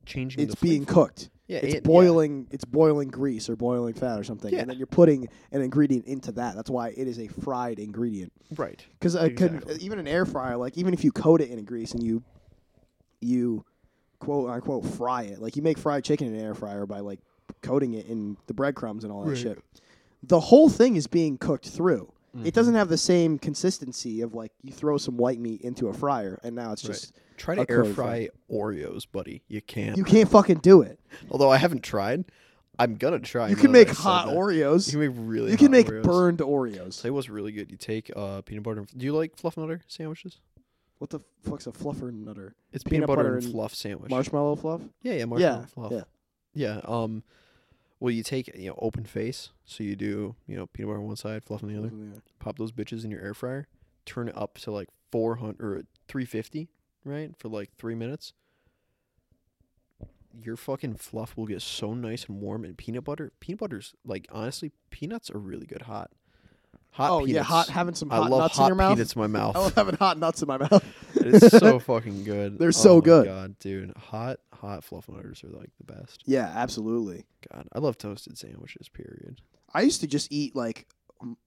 changing. 0.04 0.42
it's 0.42 0.54
the 0.56 0.66
being 0.66 0.84
cooked. 0.84 1.30
Yeah, 1.46 1.58
It's 1.58 1.74
it- 1.76 1.84
boiling. 1.84 2.48
It's 2.50 2.64
boiling 2.64 3.08
grease 3.08 3.48
or 3.48 3.54
boiling 3.56 3.94
fat 3.94 4.18
or 4.18 4.24
something, 4.24 4.52
Yeah. 4.52 4.60
and 4.60 4.70
then 4.70 4.78
you're 4.78 4.86
putting 4.86 5.28
an 5.52 5.60
ingredient 5.62 6.06
into 6.06 6.32
that. 6.32 6.56
That's 6.56 6.70
why 6.70 6.88
it 6.90 7.06
is 7.06 7.18
a 7.20 7.28
fried 7.28 7.78
ingredient. 7.78 8.32
Right. 8.56 8.84
Because 8.98 9.14
uh, 9.16 9.24
Exactly. 9.24 9.76
even 9.80 9.98
an 10.00 10.08
air 10.08 10.24
fryer, 10.24 10.56
like 10.56 10.76
even 10.78 10.92
if 10.94 11.04
you 11.04 11.12
coat 11.12 11.40
it 11.40 11.50
in 11.50 11.58
a 11.58 11.62
grease 11.62 11.92
and 11.92 12.02
you 12.02 12.22
you 13.20 13.64
quote 14.18 14.50
unquote 14.50 14.84
fry 14.86 15.22
it, 15.24 15.40
like 15.40 15.54
you 15.56 15.62
make 15.62 15.78
fried 15.78 16.04
chicken 16.04 16.26
in 16.28 16.34
an 16.34 16.40
air 16.40 16.54
fryer 16.54 16.86
by 16.86 17.00
like 17.00 17.20
coating 17.60 17.94
it 17.94 18.06
in 18.06 18.36
the 18.46 18.54
breadcrumbs 18.54 19.04
and 19.04 19.12
all 19.12 19.22
that 19.24 19.30
Right. 19.30 19.38
shit. 19.38 19.58
The 20.22 20.40
whole 20.40 20.68
thing 20.68 20.96
is 20.96 21.06
being 21.06 21.36
cooked 21.38 21.68
through. 21.68 22.12
Mhm. 22.36 22.46
It 22.46 22.54
doesn't 22.54 22.74
have 22.74 22.88
the 22.88 22.96
same 22.96 23.38
consistency 23.38 24.20
of 24.22 24.34
like 24.34 24.52
you 24.62 24.72
throw 24.72 24.96
some 24.98 25.16
white 25.16 25.38
meat 25.38 25.60
into 25.62 25.88
a 25.88 25.92
fryer 25.92 26.38
and 26.42 26.54
now 26.56 26.72
it's 26.72 26.84
Right. 26.84 26.94
just 26.94 27.12
Try 27.36 27.56
to 27.56 27.60
air 27.68 27.80
coated 27.82 27.94
fry 27.96 28.28
Oreos, 28.50 29.06
buddy. 29.10 29.42
You 29.48 29.60
can't. 29.60 29.96
you 29.96 30.04
can't 30.04 30.28
fucking 30.30 30.58
do 30.58 30.80
it. 30.82 30.98
Although 31.30 31.50
I 31.50 31.56
haven't 31.58 31.82
tried, 31.82 32.24
I'm 32.78 32.94
gonna 32.96 33.18
try. 33.18 33.48
You 33.48 33.56
can 33.56 33.70
make 33.72 33.88
hot. 33.90 34.28
Oreos. 34.28 34.86
You 34.92 34.92
can 35.00 35.00
make 35.16 35.28
really. 35.28 35.50
You 35.50 35.56
can 35.58 35.66
hot 35.66 35.72
make 35.72 35.86
Oreos. 35.88 36.02
burned 36.04 36.38
Oreos. 36.38 37.02
Tell 37.02 37.10
you 37.10 37.14
what's 37.14 37.28
really 37.28 37.52
good. 37.52 37.70
You 37.70 37.76
take 37.76 38.10
uh, 38.16 38.40
peanut 38.42 38.62
butter. 38.62 38.80
And, 38.80 38.88
do 38.96 39.04
you 39.04 39.12
like 39.14 39.36
fluff 39.36 39.56
nutter 39.56 39.80
sandwiches? 39.88 40.38
What 40.98 41.10
the 41.10 41.20
fuck's 41.42 41.66
a 41.66 41.72
fluffer 41.72 42.12
nutter? 42.14 42.54
It's 42.72 42.84
Peanut 42.84 42.90
peanut, 42.92 43.06
butter, 43.08 43.22
butter 43.24 43.34
and 43.36 43.44
and 43.44 43.52
fluff 43.52 43.74
sandwich. 43.74 44.08
Marshmallow 44.10 44.54
fluff? 44.56 44.80
yeah, 45.02 45.14
yeah, 45.14 45.24
marshmallow 45.24 45.60
yeah, 45.60 45.66
fluff. 45.66 45.92
yeah. 45.92 46.02
Yeah. 46.54 46.80
Um, 46.84 47.24
well, 48.02 48.10
you 48.10 48.24
take 48.24 48.48
you 48.58 48.68
know 48.68 48.78
open 48.82 49.04
face, 49.04 49.50
so 49.64 49.84
you 49.84 49.94
do 49.94 50.34
you 50.48 50.56
know 50.56 50.66
peanut 50.66 50.88
butter 50.88 50.98
on 50.98 51.06
one 51.06 51.14
side, 51.14 51.44
fluff 51.44 51.62
on 51.62 51.72
the 51.72 51.78
other. 51.78 51.92
Pop 52.40 52.58
those 52.58 52.72
bitches 52.72 53.04
in 53.04 53.12
your 53.12 53.20
air 53.20 53.32
fryer. 53.32 53.68
Turn 54.04 54.26
it 54.26 54.36
up 54.36 54.58
to 54.58 54.72
like 54.72 54.88
400 55.12 55.60
or 55.64 55.82
350, 56.08 56.68
right, 57.04 57.30
for 57.38 57.48
like 57.48 57.70
three 57.78 57.94
minutes. 57.94 58.32
Your 60.42 60.56
fucking 60.56 60.96
fluff 60.96 61.36
will 61.36 61.46
get 61.46 61.62
so 61.62 61.94
nice 61.94 62.24
and 62.24 62.40
warm, 62.40 62.64
and 62.64 62.76
peanut 62.76 63.04
butter. 63.04 63.30
Peanut 63.38 63.60
butter's 63.60 63.94
like 64.04 64.26
honestly, 64.32 64.72
peanuts 64.90 65.30
are 65.30 65.38
really 65.38 65.66
good 65.66 65.82
hot. 65.82 66.10
Hot 66.94 67.08
oh 67.08 67.24
yeah, 67.24 67.44
hot 67.44 67.68
having 67.68 67.94
some 67.94 68.10
I 68.10 68.16
hot 68.16 68.30
love 68.30 68.40
nuts 68.40 68.56
hot 68.56 68.64
in 68.64 68.68
your 68.70 68.76
mouth. 68.76 68.94
peanuts 68.96 69.14
in 69.14 69.20
my 69.20 69.26
mouth. 69.28 69.54
I 69.54 69.60
love 69.60 69.74
having 69.76 69.94
hot 69.94 70.18
nuts 70.18 70.42
in 70.42 70.48
my 70.48 70.58
mouth. 70.58 70.84
It's 71.24 71.58
so 71.58 71.78
fucking 71.80 72.24
good. 72.24 72.58
They're 72.58 72.68
Oh 72.68 72.70
so 72.72 72.94
my 72.96 73.04
good. 73.04 73.24
God, 73.26 73.58
dude. 73.58 73.92
Hot, 73.96 74.38
hot 74.54 74.84
fluff 74.84 75.08
nutters 75.08 75.42
are 75.44 75.48
like 75.48 75.70
the 75.84 75.92
best. 75.92 76.22
yeah, 76.26 76.50
absolutely. 76.54 77.24
God, 77.52 77.66
I 77.72 77.78
love 77.78 77.98
toasted 77.98 78.38
sandwiches. 78.38 78.88
Period. 78.88 79.40
I 79.74 79.82
used 79.82 80.00
to 80.02 80.06
just 80.06 80.32
eat 80.32 80.54
like, 80.56 80.86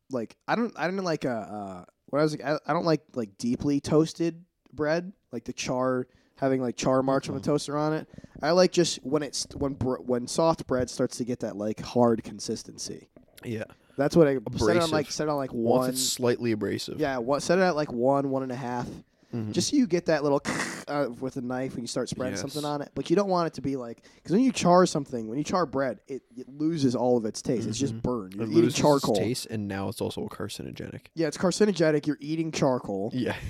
like 0.09 0.35
I 0.47 0.55
don't, 0.55 0.73
I 0.77 0.87
didn't 0.87 1.03
like 1.03 1.25
a. 1.25 1.31
Uh, 1.31 1.85
when 2.07 2.19
I 2.19 2.23
was, 2.23 2.33
like, 2.37 2.45
I, 2.45 2.57
I 2.67 2.73
don't 2.73 2.85
like 2.85 3.01
like 3.15 3.37
deeply 3.37 3.79
toasted 3.79 4.43
bread, 4.73 5.11
like 5.31 5.43
the 5.45 5.53
char 5.53 6.07
having 6.37 6.61
like 6.61 6.75
char 6.75 7.01
marks 7.01 7.25
from 7.25 7.35
the 7.35 7.41
Mhm. 7.41 7.45
toaster 7.45 7.77
on 7.77 7.93
it. 7.93 8.07
I 8.41 8.51
like 8.51 8.71
just 8.71 8.97
when 9.03 9.23
it's 9.23 9.47
when 9.55 9.73
br- 9.73 9.95
when 10.01 10.27
soft 10.27 10.67
bread 10.67 10.89
starts 10.89 11.17
to 11.17 11.25
get 11.25 11.39
that 11.41 11.55
like 11.55 11.79
hard 11.81 12.23
consistency. 12.23 13.09
Yeah. 13.43 13.63
That's 13.97 14.15
what 14.15 14.27
I 14.27 14.33
set 14.57 14.75
it 14.75 14.83
on 14.83 14.89
like 14.91 15.09
set 15.09 15.27
it 15.27 15.29
on 15.29 15.37
like 15.37 15.53
Once 15.53 15.79
one. 15.81 15.89
it's 15.91 16.03
slightly 16.03 16.51
abrasive. 16.51 16.99
Yeah, 16.99 17.17
what 17.19 17.41
set 17.41 17.57
it 17.59 17.61
at 17.61 17.77
like 17.77 17.93
one, 17.93 18.29
one 18.29 18.43
and 18.43 18.51
a 18.51 18.55
half. 18.55 18.87
Mhm. 19.35 19.51
Just 19.51 19.69
so 19.71 19.75
you 19.75 19.85
get 19.87 20.05
that 20.05 20.23
little 20.23 20.41
uh, 20.87 21.07
with 21.19 21.35
a 21.37 21.41
knife 21.41 21.73
when 21.75 21.83
you 21.83 21.87
start 21.87 22.07
spreading 22.09 22.37
something 22.37 22.63
on 22.63 22.81
it. 22.81 22.89
But 22.95 23.09
you 23.09 23.15
don't 23.15 23.29
want 23.29 23.47
it 23.47 23.53
to 23.55 23.61
be 23.61 23.75
like 23.75 24.03
because 24.15 24.31
when 24.31 24.41
you 24.41 24.51
char 24.51 24.85
something, 24.85 25.27
when 25.27 25.37
you 25.37 25.43
char 25.43 25.65
bread, 25.65 25.99
it, 26.07 26.21
it 26.37 26.47
loses 26.47 26.95
all 26.95 27.17
of 27.17 27.25
its 27.25 27.41
taste. 27.41 27.67
It's 27.67 27.77
just 27.77 27.93
Mhm. 27.95 28.01
burned. 28.03 28.33
You're 28.35 28.43
it 28.43 28.49
eating 28.51 28.61
loses 28.63 28.75
charcoal. 28.79 29.15
its 29.15 29.19
taste, 29.25 29.47
and 29.49 29.67
now 29.67 29.89
it's 29.89 29.99
also 30.01 30.27
carcinogenic. 30.27 31.07
Yeah, 31.15 31.27
it's 31.27 31.37
carcinogenic. 31.37 32.07
You're 32.07 32.17
eating 32.21 32.51
charcoal. 32.51 33.11
Yeah. 33.13 33.35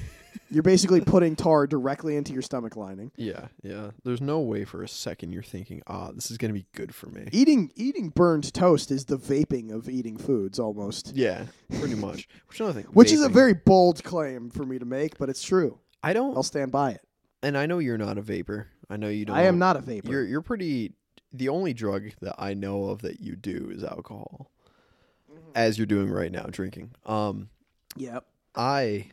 You're 0.51 0.63
basically 0.63 1.01
putting 1.01 1.35
tar 1.35 1.67
directly 1.67 2.15
into 2.15 2.33
your 2.33 2.41
stomach 2.41 2.75
lining. 2.75 3.11
Yeah. 3.17 3.47
Yeah. 3.63 3.91
There's 4.03 4.21
no 4.21 4.39
way 4.39 4.65
for 4.65 4.83
a 4.83 4.87
second 4.87 5.31
you're 5.31 5.43
thinking, 5.43 5.81
ah, 5.87 6.11
this 6.11 6.29
is 6.31 6.37
gonna 6.37 6.53
be 6.53 6.65
good 6.73 6.93
for 6.93 7.07
me. 7.07 7.27
Eating 7.31 7.71
eating 7.75 8.09
burned 8.09 8.53
toast 8.53 8.91
is 8.91 9.05
the 9.05 9.17
vaping 9.17 9.71
of 9.73 9.89
eating 9.89 10.17
foods 10.17 10.59
almost. 10.59 11.13
Yeah, 11.15 11.45
pretty 11.79 11.95
much. 11.95 12.27
Which 12.47 12.59
another 12.59 12.81
thing, 12.81 12.91
Which 12.93 13.11
is 13.11 13.21
a 13.23 13.29
vaping. 13.29 13.33
very 13.33 13.53
bold 13.53 14.03
claim 14.03 14.49
for 14.49 14.65
me 14.65 14.79
to 14.79 14.85
make, 14.85 15.17
but 15.17 15.29
it's 15.29 15.43
true. 15.43 15.79
I 16.03 16.13
don't, 16.13 16.35
I'll 16.35 16.43
stand 16.43 16.71
by 16.71 16.91
it. 16.91 17.01
and 17.43 17.57
I 17.57 17.65
know 17.65 17.79
you're 17.79 17.97
not 17.97 18.17
a 18.17 18.21
vapor. 18.21 18.67
I 18.89 18.97
know 18.97 19.09
you 19.09 19.25
don't. 19.25 19.35
I 19.35 19.43
am 19.43 19.57
not 19.59 19.75
a 19.77 19.81
vapor. 19.81 20.11
You're 20.11 20.23
you're 20.25 20.41
pretty. 20.41 20.93
The 21.33 21.49
only 21.49 21.73
drug 21.73 22.11
that 22.21 22.35
I 22.37 22.53
know 22.53 22.85
of 22.85 23.01
that 23.01 23.19
you 23.19 23.35
do 23.35 23.69
is 23.73 23.83
alcohol, 23.83 24.51
Mm-hmm. 25.31 25.51
as 25.55 25.77
you're 25.77 25.85
doing 25.87 26.09
right 26.09 26.31
now, 26.31 26.43
drinking. 26.49 26.91
Um, 27.05 27.49
Yep. 27.97 28.25
I 28.55 29.07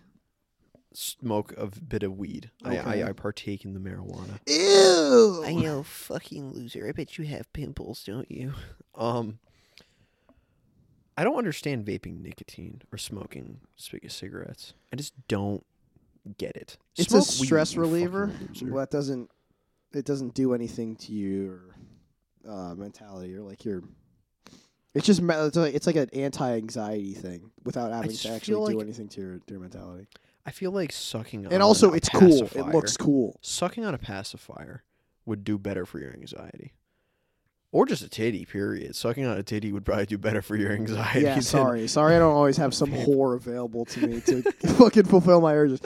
smoke 0.97 1.55
a 1.57 1.67
bit 1.67 2.03
of 2.03 2.17
weed. 2.19 2.51
Okay. 2.65 2.79
I, 2.79 3.03
I 3.03 3.09
I 3.09 3.13
partake 3.13 3.65
in 3.65 3.75
the 3.75 3.81
marijuana. 3.81 4.39
Ew. 4.47 5.45
I 5.45 5.55
know, 5.55 5.83
fucking 5.83 6.53
loser. 6.53 6.87
I 6.89 6.93
bet 6.93 7.19
you 7.19 7.25
have 7.27 7.53
pimples, 7.53 8.05
don't 8.05 8.31
you? 8.31 8.53
Um, 8.95 9.39
I 11.17 11.25
don't 11.25 11.37
understand 11.37 11.85
vaping 11.85 12.23
nicotine 12.23 12.83
or 12.93 12.99
smoking 12.99 13.61
cig- 13.77 14.11
cigarettes. 14.11 14.75
I 14.93 14.97
just 14.97 15.15
don't 15.29 15.65
get 16.39 16.57
it. 16.57 16.79
It's 16.97 17.11
Smoke 17.11 17.23
a 17.23 17.41
weed, 17.41 17.47
stress 17.47 17.75
you 17.75 17.81
reliever. 17.81 18.31
Well, 18.63 18.81
that 18.81 18.91
doesn't 18.91 19.31
it 19.93 20.05
doesn't 20.05 20.35
do 20.35 20.55
anything 20.55 20.97
to 20.97 21.13
your 21.13 21.61
uh, 22.49 22.75
mentality 22.75 23.35
or 23.35 23.43
like 23.43 23.65
your. 23.65 23.83
It's 24.95 25.07
just 25.07 25.23
it's 25.23 25.57
like, 25.57 25.75
it's 25.75 25.87
like 25.87 25.97
an 25.97 26.11
anti-anxiety 26.13 27.15
thing 27.15 27.51
without 27.65 27.93
having 27.93 28.11
to 28.11 28.17
feel 28.17 28.35
actually 28.35 28.75
do 28.75 28.81
anything 28.81 29.09
to 29.09 29.21
your, 29.23 29.39
to 29.39 29.45
your 29.55 29.61
mentality. 29.61 30.07
I 30.45 30.51
feel 30.51 30.71
like 30.73 30.93
sucking 30.93 31.47
on 31.47 31.53
And 31.53 31.63
also, 31.63 31.93
a 31.93 31.95
it's 31.97 32.09
cool. 32.09 32.23
It 32.43 32.51
pacifier- 32.53 32.73
looks 32.73 32.97
cool. 32.97 33.39
Sucking 33.43 33.85
on 33.85 33.95
a 33.95 33.99
pacifier 33.99 34.83
would 35.25 35.45
do 35.45 35.57
better 35.59 35.87
for 35.87 35.99
your 36.01 36.13
anxiety. 36.13 36.73
Or 37.71 37.87
just 37.87 38.03
a 38.03 38.09
titty, 38.09 38.45
period. 38.45 38.95
Sucking 38.97 39.25
on 39.25 39.39
a 39.39 39.43
titty 39.43 39.73
would 39.73 39.85
probably 39.85 40.05
do 40.07 40.19
better 40.19 40.43
for 40.43 40.57
your 40.57 40.73
anxiety. 40.81 41.21
Yeah, 41.23 41.35
than- 41.35 41.43
sorry, 41.43 41.89
sorry. 41.89 42.17
I 42.17 42.19
don't 42.19 42.35
always 42.35 42.57
have 42.57 42.75
some 42.75 42.91
whore 42.93 43.37
available 43.37 43.85
to 43.87 44.07
me 44.07 44.21
to 44.23 44.43
fucking 44.77 45.05
fulfill 45.05 45.41
my 45.41 45.55
urges. 45.55 45.81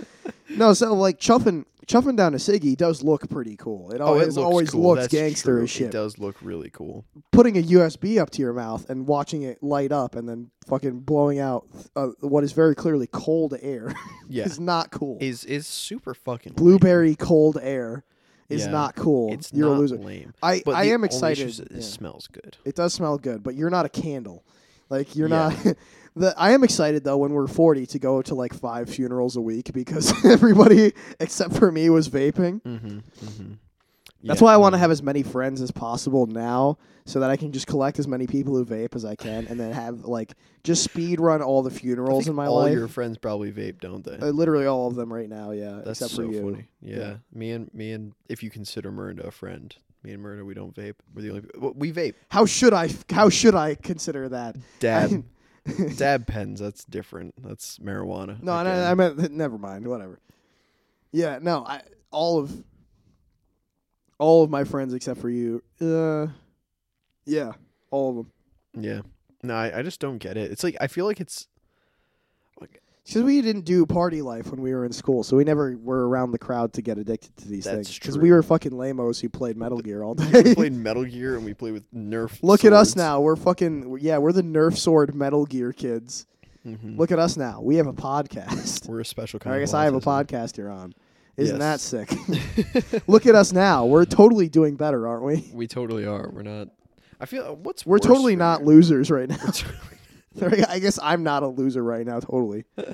No, 0.49 0.73
so 0.73 0.95
like 0.95 1.21
chuffing, 1.21 1.65
chuffing 1.87 2.17
down 2.17 2.35
a 2.35 2.39
ciggy 2.39 2.77
does 2.77 3.03
look 3.03 3.29
pretty 3.31 3.57
cool. 3.57 3.93
It 3.93 4.01
Oh, 4.01 4.07
always, 4.07 4.23
it 4.23 4.27
looks 4.29 4.37
always 4.39 4.71
cool. 4.71 4.83
looks 4.83 5.03
That's 5.03 5.13
gangster 5.15 5.53
true. 5.57 5.63
as 5.65 5.71
shit. 5.71 5.87
It 5.89 5.93
does 5.93 6.19
look 6.19 6.37
really 6.43 6.71
cool. 6.71 7.05
Putting 7.33 7.57
a 7.57 7.63
USB 7.63 8.19
up 8.21 8.31
to 8.31 8.43
your 8.43 8.53
mouth 8.53 8.89
and 8.91 9.07
watching 9.07 9.43
it 9.43 9.63
light 9.63 9.93
up 9.93 10.17
and 10.17 10.29
then 10.29 10.51
fucking 10.67 11.01
blowing 11.01 11.39
out 11.39 11.67
uh, 11.95 12.09
what 12.21 12.43
is 12.45 12.53
very 12.53 12.75
clearly 12.75 13.07
cold 13.07 13.55
air 13.63 13.95
Yeah, 14.29 14.45
is 14.45 14.59
not 14.59 14.91
cool. 14.91 15.19
is 15.21 15.45
is 15.45 15.67
super 15.67 16.13
fucking 16.15 16.53
lame. 16.55 16.57
Blueberry 16.57 17.15
cold 17.15 17.59
air 17.63 18.05
is 18.49 18.65
Yeah. 18.65 18.71
not 18.73 18.97
cool. 18.97 19.33
It's 19.33 19.53
You're 19.53 19.69
not 19.71 19.77
a 19.77 19.79
loser. 19.81 19.97
lame. 19.99 20.33
I, 20.43 20.63
But 20.65 20.75
I 20.75 20.85
am 20.87 21.05
excited. 21.05 21.49
It 21.61 21.69
yeah. 21.71 21.81
smells 21.81 22.27
good. 22.29 22.57
It 22.65 22.75
does 22.75 22.95
smell 22.95 23.19
good, 23.19 23.43
but 23.43 23.55
you're 23.55 23.71
not 23.71 23.87
a 23.87 23.89
candle. 23.89 24.45
Like 24.89 25.15
you're 25.17 25.29
Yeah. 25.29 25.53
not. 25.65 25.77
the 26.17 26.35
I 26.37 26.53
am 26.53 26.65
excited 26.65 27.05
though 27.05 27.19
when 27.19 27.33
we're 27.33 27.47
40 27.47 27.87
to 27.87 27.99
go 27.99 28.23
to 28.23 28.35
like 28.35 28.55
five 28.55 28.89
funerals 28.89 29.37
a 29.37 29.41
week 29.41 29.73
because 29.73 30.25
everybody 30.25 30.93
except 31.21 31.55
for 31.55 31.71
me 31.71 31.91
was 31.91 32.09
vaping. 32.09 32.63
Mm-hmm. 32.63 32.99
Mm-hmm. 32.99 33.53
That's 34.25 34.41
why 34.41 34.53
I 34.53 34.57
want 34.57 34.75
to 34.75 34.79
have 34.79 34.91
as 34.91 35.03
many 35.05 35.23
friends 35.23 35.61
as 35.63 35.71
possible 35.71 36.27
now, 36.27 36.79
so 37.05 37.21
that 37.21 37.31
I 37.31 37.37
can 37.37 37.53
just 37.53 37.69
collect 37.69 38.01
as 38.01 38.09
many 38.09 38.27
people 38.27 38.57
who 38.57 38.65
vape 38.65 38.97
as 38.97 39.05
I 39.05 39.15
can, 39.15 39.47
and 39.47 39.61
then 39.61 39.71
have 39.73 40.05
like 40.05 40.35
just 40.65 40.83
speed 40.83 41.21
run 41.21 41.43
all 41.43 41.63
the 41.63 41.71
funerals 41.71 42.27
in 42.27 42.35
my 42.35 42.47
all 42.47 42.57
life. 42.57 42.71
All 42.71 42.79
your 42.79 42.89
friends 42.89 43.19
probably 43.19 43.53
vape, 43.53 43.81
don't 43.81 44.05
they? 44.05 44.17
Uh, 44.17 44.31
literally 44.31 44.67
all 44.67 44.89
of 44.89 44.97
them 44.97 45.13
right 45.13 45.29
now. 45.29 45.53
Yeah, 45.53 45.81
That's 45.85 46.01
except 46.01 46.11
so 46.17 46.27
for 46.27 46.33
you. 46.33 46.43
funny. 46.43 46.65
Yeah. 46.81 47.17
me 47.33 47.53
and 47.53 47.73
me 47.73 47.93
and 47.93 48.15
if 48.29 48.43
you 48.43 48.51
consider 48.51 48.91
Miranda 48.91 49.25
a 49.29 49.31
friend, 49.31 49.77
me 50.03 50.13
and 50.13 50.21
Miranda 50.21 50.45
we 50.45 50.55
don't 50.55 50.75
vape. 50.75 50.95
We're 51.15 51.23
the 51.23 51.31
only 51.31 51.43
we 51.77 51.93
vape. 51.93 52.15
How 52.29 52.47
should 52.47 52.73
I? 52.75 52.89
How 53.11 53.29
should 53.29 53.55
I 53.55 53.77
consider 53.77 54.29
that? 54.31 54.57
Dab 54.81 55.25
dab 55.97 56.27
pens. 56.27 56.61
That's 56.61 56.85
different. 56.85 57.35
That's 57.43 57.79
marijuana. 57.79 58.43
No, 58.43 58.59
again. 58.59 58.85
I 58.85 58.95
meant 58.95 59.31
never 59.33 59.59
mind. 59.59 59.87
Whatever. 59.87 60.21
Yeah, 61.13 61.39
no, 61.41 61.65
I 61.67 61.83
all 62.11 62.39
of 62.39 62.65
all 64.19 64.43
of 64.43 64.51
my 64.51 64.65
friends 64.65 64.95
except 64.95 65.21
for 65.21 65.31
you. 65.31 65.63
Uh, 65.81 66.29
yeah, 67.25 67.53
all 67.91 68.11
of 68.11 68.17
them. 68.17 68.33
Yeah. 68.83 69.01
No, 69.43 69.55
I, 69.55 69.79
I 69.79 69.83
just 69.83 70.01
don't 70.01 70.19
get 70.19 70.37
it. 70.37 70.51
It's 70.51 70.65
like 70.65 70.77
I 70.81 70.87
feel 70.87 71.07
like 71.07 71.21
it's 71.21 71.47
Because 73.17 73.27
we 73.27 73.41
didn't 73.41 73.65
do 73.65 73.87
party 73.87 74.21
life 74.23 74.51
when 74.51 74.61
we 74.61 74.75
were 74.75 74.85
in 74.85 74.93
school, 74.93 75.23
so 75.25 75.37
we 75.37 75.45
never 75.45 75.77
were 75.83 76.07
around 76.09 76.33
the 76.33 76.39
crowd 76.39 76.73
to 76.75 76.83
get 76.83 76.99
addicted 76.99 77.35
to 77.39 77.49
these 77.49 77.65
That's 77.65 77.89
things. 77.89 77.99
Because 77.99 78.19
we 78.19 78.31
were 78.31 78.43
fucking 78.43 78.73
lamos 78.77 79.21
who 79.21 79.29
played 79.31 79.57
Metal 79.57 79.79
Gear 79.81 80.03
all 80.03 80.15
we 80.33 80.43
day. 80.43 80.55
played 80.55 80.75
Metal 80.75 81.05
Gear 81.05 81.37
and 81.37 81.45
we 81.45 81.55
play 81.55 81.73
with 81.73 81.91
Nerf. 81.95 82.39
Look 82.43 82.65
at 82.67 82.73
us 82.75 82.95
now. 82.95 83.21
We're 83.21 83.37
fucking 83.37 83.99
yeah. 84.01 84.19
We're 84.19 84.33
the 84.33 84.43
Nerf 84.43 84.77
sword 84.77 85.15
Metal 85.15 85.47
Gear 85.47 85.73
kids. 85.73 86.27
Mhm. 86.67 86.99
Look 86.99 87.11
at 87.13 87.19
us 87.19 87.37
now. 87.37 87.61
We 87.63 87.77
have 87.77 87.87
a 87.87 87.93
podcast. 87.95 88.87
We're 88.89 89.01
a 89.01 89.05
special 89.05 89.39
kind 89.41 89.57
I 89.57 89.61
guess 89.61 89.73
I 89.73 89.85
have 89.85 89.95
a 89.95 90.01
podcast 90.01 90.57
you're 90.59 90.71
on. 90.71 90.93
Isn't 91.39 91.61
Yes. 91.61 91.91
that 91.91 92.09
sick? 92.09 93.03
Look 93.09 93.25
at 93.27 93.35
us 93.35 93.53
now. 93.53 93.87
We're 93.87 94.05
totally 94.05 94.49
doing 94.49 94.75
better, 94.77 95.07
aren't 95.07 95.23
we? 95.25 95.51
We 95.55 95.67
totally 95.67 96.05
are. 96.07 96.29
We're 96.31 96.43
not. 96.43 96.69
I 97.21 97.25
feel 97.27 97.57
what's 97.63 97.87
We're 97.87 97.99
totally 97.99 98.37
not 98.37 98.61
you? 98.61 98.67
losers 98.67 99.11
right 99.11 99.29
now. 99.29 99.37
I 100.69 100.79
guess 100.79 100.99
I'm 101.03 101.23
not 101.23 101.43
a 101.43 101.49
loser 101.49 101.83
right 101.83 102.07
now, 102.07 102.21
totally. 102.21 102.65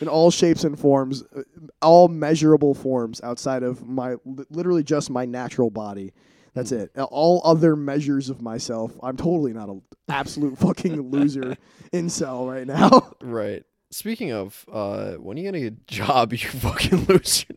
In 0.00 0.08
all 0.08 0.30
shapes 0.30 0.64
and 0.64 0.78
forms, 0.78 1.22
uh, 1.34 1.42
all 1.80 2.08
measurable 2.08 2.74
forms 2.74 3.20
outside 3.22 3.62
of 3.62 3.86
my 3.86 4.16
literally 4.50 4.82
just 4.84 5.08
my 5.08 5.24
natural 5.24 5.70
body. 5.70 6.12
That's 6.52 6.68
Hmm. 6.70 6.76
it. 6.80 6.90
All 6.98 7.40
other 7.44 7.76
measures 7.76 8.28
of 8.28 8.42
myself, 8.42 8.92
I'm 9.02 9.16
totally 9.16 9.52
not 9.54 9.68
an 9.70 9.80
absolute 10.08 10.58
fucking 10.58 11.10
loser 11.10 11.56
incel 11.94 12.46
right 12.50 12.66
now. 12.66 13.10
right. 13.22 13.62
Speaking 13.90 14.32
of, 14.32 14.66
uh, 14.70 15.12
when 15.12 15.38
are 15.38 15.40
you 15.40 15.46
gonna 15.46 15.60
get 15.60 15.72
a 15.72 15.76
job? 15.86 16.32
You 16.32 16.38
fucking 16.40 17.04
loser. 17.06 17.54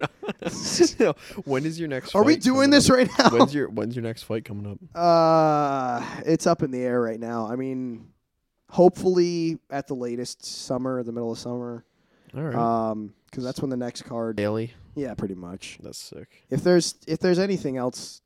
no. 0.99 1.14
When 1.44 1.65
is 1.65 1.77
your 1.80 1.90
next? 1.90 2.14
Are 2.15 2.23
we 2.23 2.38
doing 2.38 2.69
this 2.69 2.90
up? 2.90 2.95
right 2.98 3.10
now? 3.19 3.30
When's 3.31 3.53
your 3.53 3.68
When's 3.69 3.95
your 3.95 4.03
next 4.03 4.23
fight 4.23 4.45
coming 4.45 4.65
up? 4.72 4.77
Uh, 4.95 6.06
it's 6.26 6.45
up 6.48 6.61
in 6.64 6.72
the 6.72 6.81
air 6.81 7.02
right 7.02 7.19
now. 7.19 7.48
I 7.52 7.56
mean, 7.57 8.10
hopefully 8.70 9.60
at 9.70 9.88
the 9.88 9.96
latest 9.96 10.46
summer, 10.46 11.04
the 11.04 11.12
middle 11.12 11.32
of 11.32 11.40
summer. 11.40 11.84
All 12.36 12.44
right. 12.44 12.56
Um, 12.56 13.14
because 13.26 13.44
that's 13.44 13.62
when 13.62 13.70
the 13.70 13.78
next 13.78 14.04
card. 14.04 14.36
Daily. 14.38 14.74
Yeah, 14.96 15.14
pretty 15.14 15.36
much. 15.36 15.78
That's 15.84 15.98
sick. 15.98 16.44
If 16.50 16.64
there's 16.64 16.96
if 17.08 17.20
there's 17.20 17.40
anything 17.40 17.78
else 17.78 18.22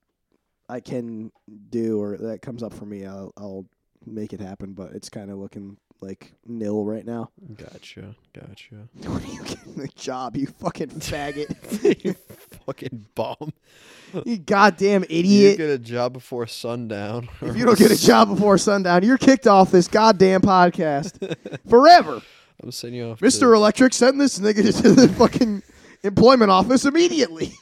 I 0.69 0.79
can 0.79 1.31
do 1.69 2.01
or 2.01 2.17
that 2.17 2.41
comes 2.41 2.63
up 2.63 2.73
for 2.73 2.85
me, 2.85 3.05
I'll 3.05 3.33
I'll 3.35 3.65
make 4.05 4.33
it 4.33 4.39
happen. 4.39 4.73
But 4.73 4.91
it's 4.93 5.09
kind 5.09 5.29
of 5.29 5.37
looking 5.37 5.77
like 6.01 6.33
nil 6.45 6.85
right 6.85 7.05
now. 7.05 7.31
Gotcha. 7.55 8.15
Gotcha. 8.33 8.87
What 9.09 9.23
are 9.23 9.33
you 9.33 9.43
getting 9.43 9.75
the 9.75 9.87
job? 9.89 10.37
You 10.37 10.47
fucking 10.47 10.89
faggot! 10.89 12.17
you 12.67 12.73
fucking 12.73 13.05
bum. 13.15 13.53
you 14.25 14.37
goddamn 14.37 15.01
You 15.09 15.19
idiot! 15.19 15.57
get 15.57 15.69
a 15.69 15.77
job 15.77 16.13
before 16.13 16.47
sundown. 16.47 17.29
If 17.41 17.55
you 17.57 17.65
don't 17.65 17.77
get 17.77 17.91
a 17.91 17.97
job 17.99 18.29
before 18.29 18.57
sundown, 18.57 19.03
you're 19.03 19.17
kicked 19.17 19.47
off 19.47 19.71
this 19.71 19.87
goddamn 19.87 20.41
podcast 20.41 21.35
forever. 21.69 22.21
I'm 22.61 22.71
sending 22.71 22.99
you 22.99 23.09
off. 23.11 23.19
Mr. 23.19 23.39
to- 23.41 23.53
Electric, 23.53 23.93
send 23.93 24.21
this 24.21 24.39
nigga 24.39 24.81
to 24.81 24.91
the 24.93 25.07
fucking 25.17 25.63
employment 26.03 26.51
office 26.51 26.85
immediately. 26.85 27.53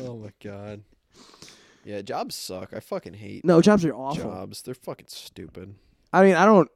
Oh 0.00 0.16
my 0.16 0.30
god. 0.42 0.82
Yeah, 1.84 2.02
jobs 2.02 2.34
suck. 2.34 2.72
I 2.74 2.80
fucking 2.80 3.14
hate 3.14 3.44
No, 3.44 3.60
jobs 3.62 3.84
are 3.84 3.94
awful. 3.94 4.24
jobs. 4.24 4.62
They're 4.62 4.74
fucking 4.74 5.06
stupid. 5.08 5.74
I 6.12 6.22
mean, 6.24 6.34
I 6.34 6.44
don't, 6.44 6.68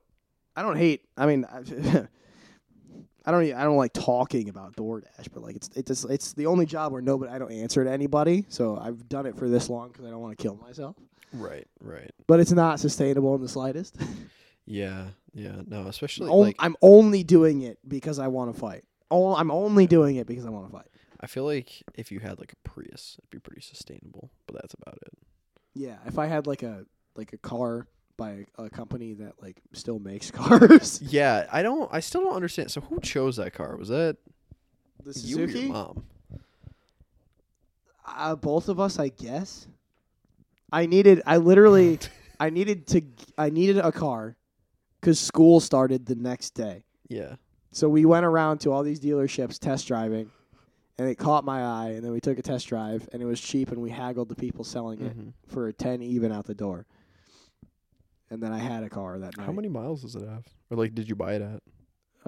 I 0.54 0.62
don't 0.62 0.76
hate. 0.76 1.02
I 1.16 1.26
mean, 1.26 1.46
I, 3.30 3.32
don't, 3.32 3.44
e- 3.44 3.52
I 3.52 3.62
don't 3.64 3.76
like 3.76 3.92
talking 3.92 4.48
about 4.48 4.74
DoorDash, 4.76 5.28
but 5.32 5.42
like 5.42 5.56
it's, 5.56 5.70
it's, 5.76 6.04
it's 6.04 6.32
the 6.32 6.46
only 6.46 6.66
job 6.66 6.92
where 6.92 7.00
nobody, 7.00 7.30
I 7.32 7.38
don't 7.38 7.52
answer 7.52 7.84
to 7.84 7.90
anybody. 7.90 8.44
So 8.48 8.76
I've 8.76 9.08
done 9.08 9.26
it 9.26 9.36
for 9.36 9.48
this 9.48 9.68
long 9.70 9.88
because 9.88 10.04
I 10.04 10.10
don't 10.10 10.20
want 10.20 10.36
to 10.36 10.42
kill 10.42 10.56
myself. 10.56 10.96
Right, 11.32 11.66
right. 11.80 12.10
But 12.26 12.40
it's 12.40 12.50
not 12.50 12.80
sustainable 12.80 13.34
in 13.36 13.40
the 13.42 13.48
slightest. 13.48 13.96
Yeah, 14.66 15.06
yeah. 15.34 15.62
No, 15.66 15.86
especially 15.88 16.28
On- 16.30 16.40
like 16.42 16.56
I'm 16.60 16.76
only 16.80 17.24
doing 17.24 17.62
it 17.62 17.78
because 17.88 18.18
I 18.20 18.28
want 18.28 18.54
to 18.54 18.60
fight. 18.60 18.84
Oh, 19.10 19.34
I'm 19.34 19.50
only 19.50 19.86
doing 19.88 20.14
it 20.16 20.28
because 20.28 20.46
I 20.46 20.50
want 20.50 20.66
to 20.66 20.72
fight. 20.72 20.86
I 21.20 21.26
feel 21.26 21.42
like 21.44 21.82
if 21.96 22.12
you 22.12 22.20
had 22.20 22.38
like 22.38 22.52
a 22.52 22.68
Prius, 22.68 23.16
it'd 23.18 23.30
be 23.30 23.40
pretty 23.40 23.62
sustainable. 23.62 24.30
But 24.46 24.56
that's 24.60 24.74
about 24.74 24.98
it. 25.06 25.14
Yeah, 25.74 25.96
if 26.06 26.18
I 26.18 26.26
had 26.26 26.46
like 26.46 26.62
a 26.62 26.84
like 27.16 27.32
a 27.32 27.38
car 27.38 27.88
by 28.20 28.44
a 28.58 28.68
company 28.68 29.14
that 29.14 29.32
like 29.42 29.56
still 29.72 29.98
makes 29.98 30.30
cars, 30.40 31.00
Yeah, 31.02 31.46
I 31.50 31.62
don't. 31.62 31.88
I 31.92 32.00
still 32.00 32.20
don't 32.22 32.36
understand. 32.36 32.70
So 32.70 32.82
who 32.82 33.00
chose 33.00 33.36
that 33.36 33.54
car? 33.54 33.76
Was 33.76 33.88
that 33.88 34.18
the 35.02 35.18
you 35.18 35.42
or 35.44 35.46
your 35.48 35.72
mom? 35.72 36.04
uh, 38.06 38.36
both 38.36 38.68
of 38.68 38.78
us, 38.78 38.98
I 38.98 39.08
guess. 39.08 39.66
I 40.72 40.86
needed. 40.86 41.22
I 41.26 41.38
literally. 41.38 41.98
I 42.40 42.50
needed 42.50 42.86
to. 42.88 43.02
I 43.38 43.50
needed 43.50 43.78
a 43.78 43.92
car 43.92 44.36
because 45.00 45.18
school 45.18 45.60
started 45.60 46.06
the 46.06 46.14
next 46.14 46.50
day. 46.50 46.84
Yeah. 47.08 47.36
So 47.72 47.88
we 47.88 48.04
went 48.04 48.24
around 48.26 48.58
to 48.62 48.72
all 48.72 48.82
these 48.82 49.00
dealerships 49.00 49.58
test 49.58 49.86
driving, 49.88 50.30
and 50.98 51.08
it 51.08 51.16
caught 51.16 51.44
my 51.44 51.62
eye. 51.62 51.90
And 51.94 52.04
then 52.04 52.12
we 52.12 52.20
took 52.20 52.38
a 52.38 52.42
test 52.42 52.66
drive, 52.68 53.08
and 53.12 53.22
it 53.22 53.26
was 53.26 53.40
cheap, 53.40 53.70
and 53.72 53.80
we 53.80 53.90
haggled 53.90 54.28
the 54.28 54.34
people 54.36 54.64
selling 54.64 55.00
it 55.00 55.16
Mhm. 55.18 55.32
for 55.46 55.68
a 55.68 55.72
ten 55.72 56.02
even 56.02 56.32
out 56.32 56.46
the 56.46 56.54
door. 56.54 56.86
And 58.30 58.42
then 58.42 58.52
I 58.52 58.58
had 58.58 58.82
a 58.84 58.88
car 58.88 59.18
that 59.18 59.36
night. 59.36 59.44
How 59.46 59.52
many 59.52 59.68
miles 59.68 60.02
does 60.02 60.14
it 60.14 60.26
have? 60.28 60.44
Or 60.70 60.76
like, 60.76 60.94
did 60.94 61.08
you 61.08 61.16
buy 61.16 61.34
it 61.34 61.42
at? 61.42 61.60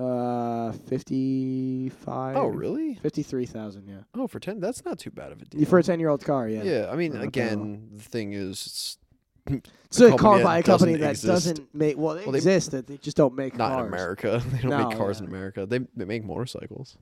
Uh, 0.02 0.72
fifty-five. 0.72 2.36
Oh, 2.36 2.46
really? 2.46 2.94
Fifty-three 2.96 3.46
thousand. 3.46 3.86
Yeah. 3.86 3.98
Oh, 4.14 4.26
for 4.26 4.40
ten, 4.40 4.58
that's 4.58 4.84
not 4.84 4.98
too 4.98 5.10
bad 5.10 5.32
of 5.32 5.42
a 5.42 5.44
deal. 5.44 5.64
For 5.66 5.78
a 5.78 5.82
ten-year-old 5.82 6.24
car, 6.24 6.48
yeah. 6.48 6.62
yeah. 6.62 6.88
I 6.90 6.96
mean, 6.96 7.14
again, 7.16 7.88
the 7.92 8.02
thing 8.02 8.32
is, 8.32 8.52
it's 8.66 8.98
It's 9.86 10.00
a 10.00 10.16
car 10.16 10.42
by 10.42 10.58
a 10.58 10.62
company 10.62 10.94
that 10.96 11.10
exist. 11.10 11.26
doesn't 11.26 11.74
make. 11.74 11.98
Well, 11.98 12.14
they 12.14 12.22
Well, 12.22 12.32
they- 12.32 12.38
exist. 12.38 12.70
That 12.70 12.86
they 12.86 12.96
just 12.96 13.16
don't 13.18 13.34
make 13.36 13.56
not 13.56 13.72
cars. 13.72 13.86
in 13.86 13.92
America. 13.92 14.42
They 14.52 14.58
don't 14.62 14.70
No, 14.70 14.88
make 14.88 14.96
cars 14.96 15.18
yeah. 15.20 15.24
in 15.24 15.30
America. 15.30 15.66
They 15.66 15.80
they 15.94 16.04
make 16.06 16.24
motorcycles. 16.24 16.96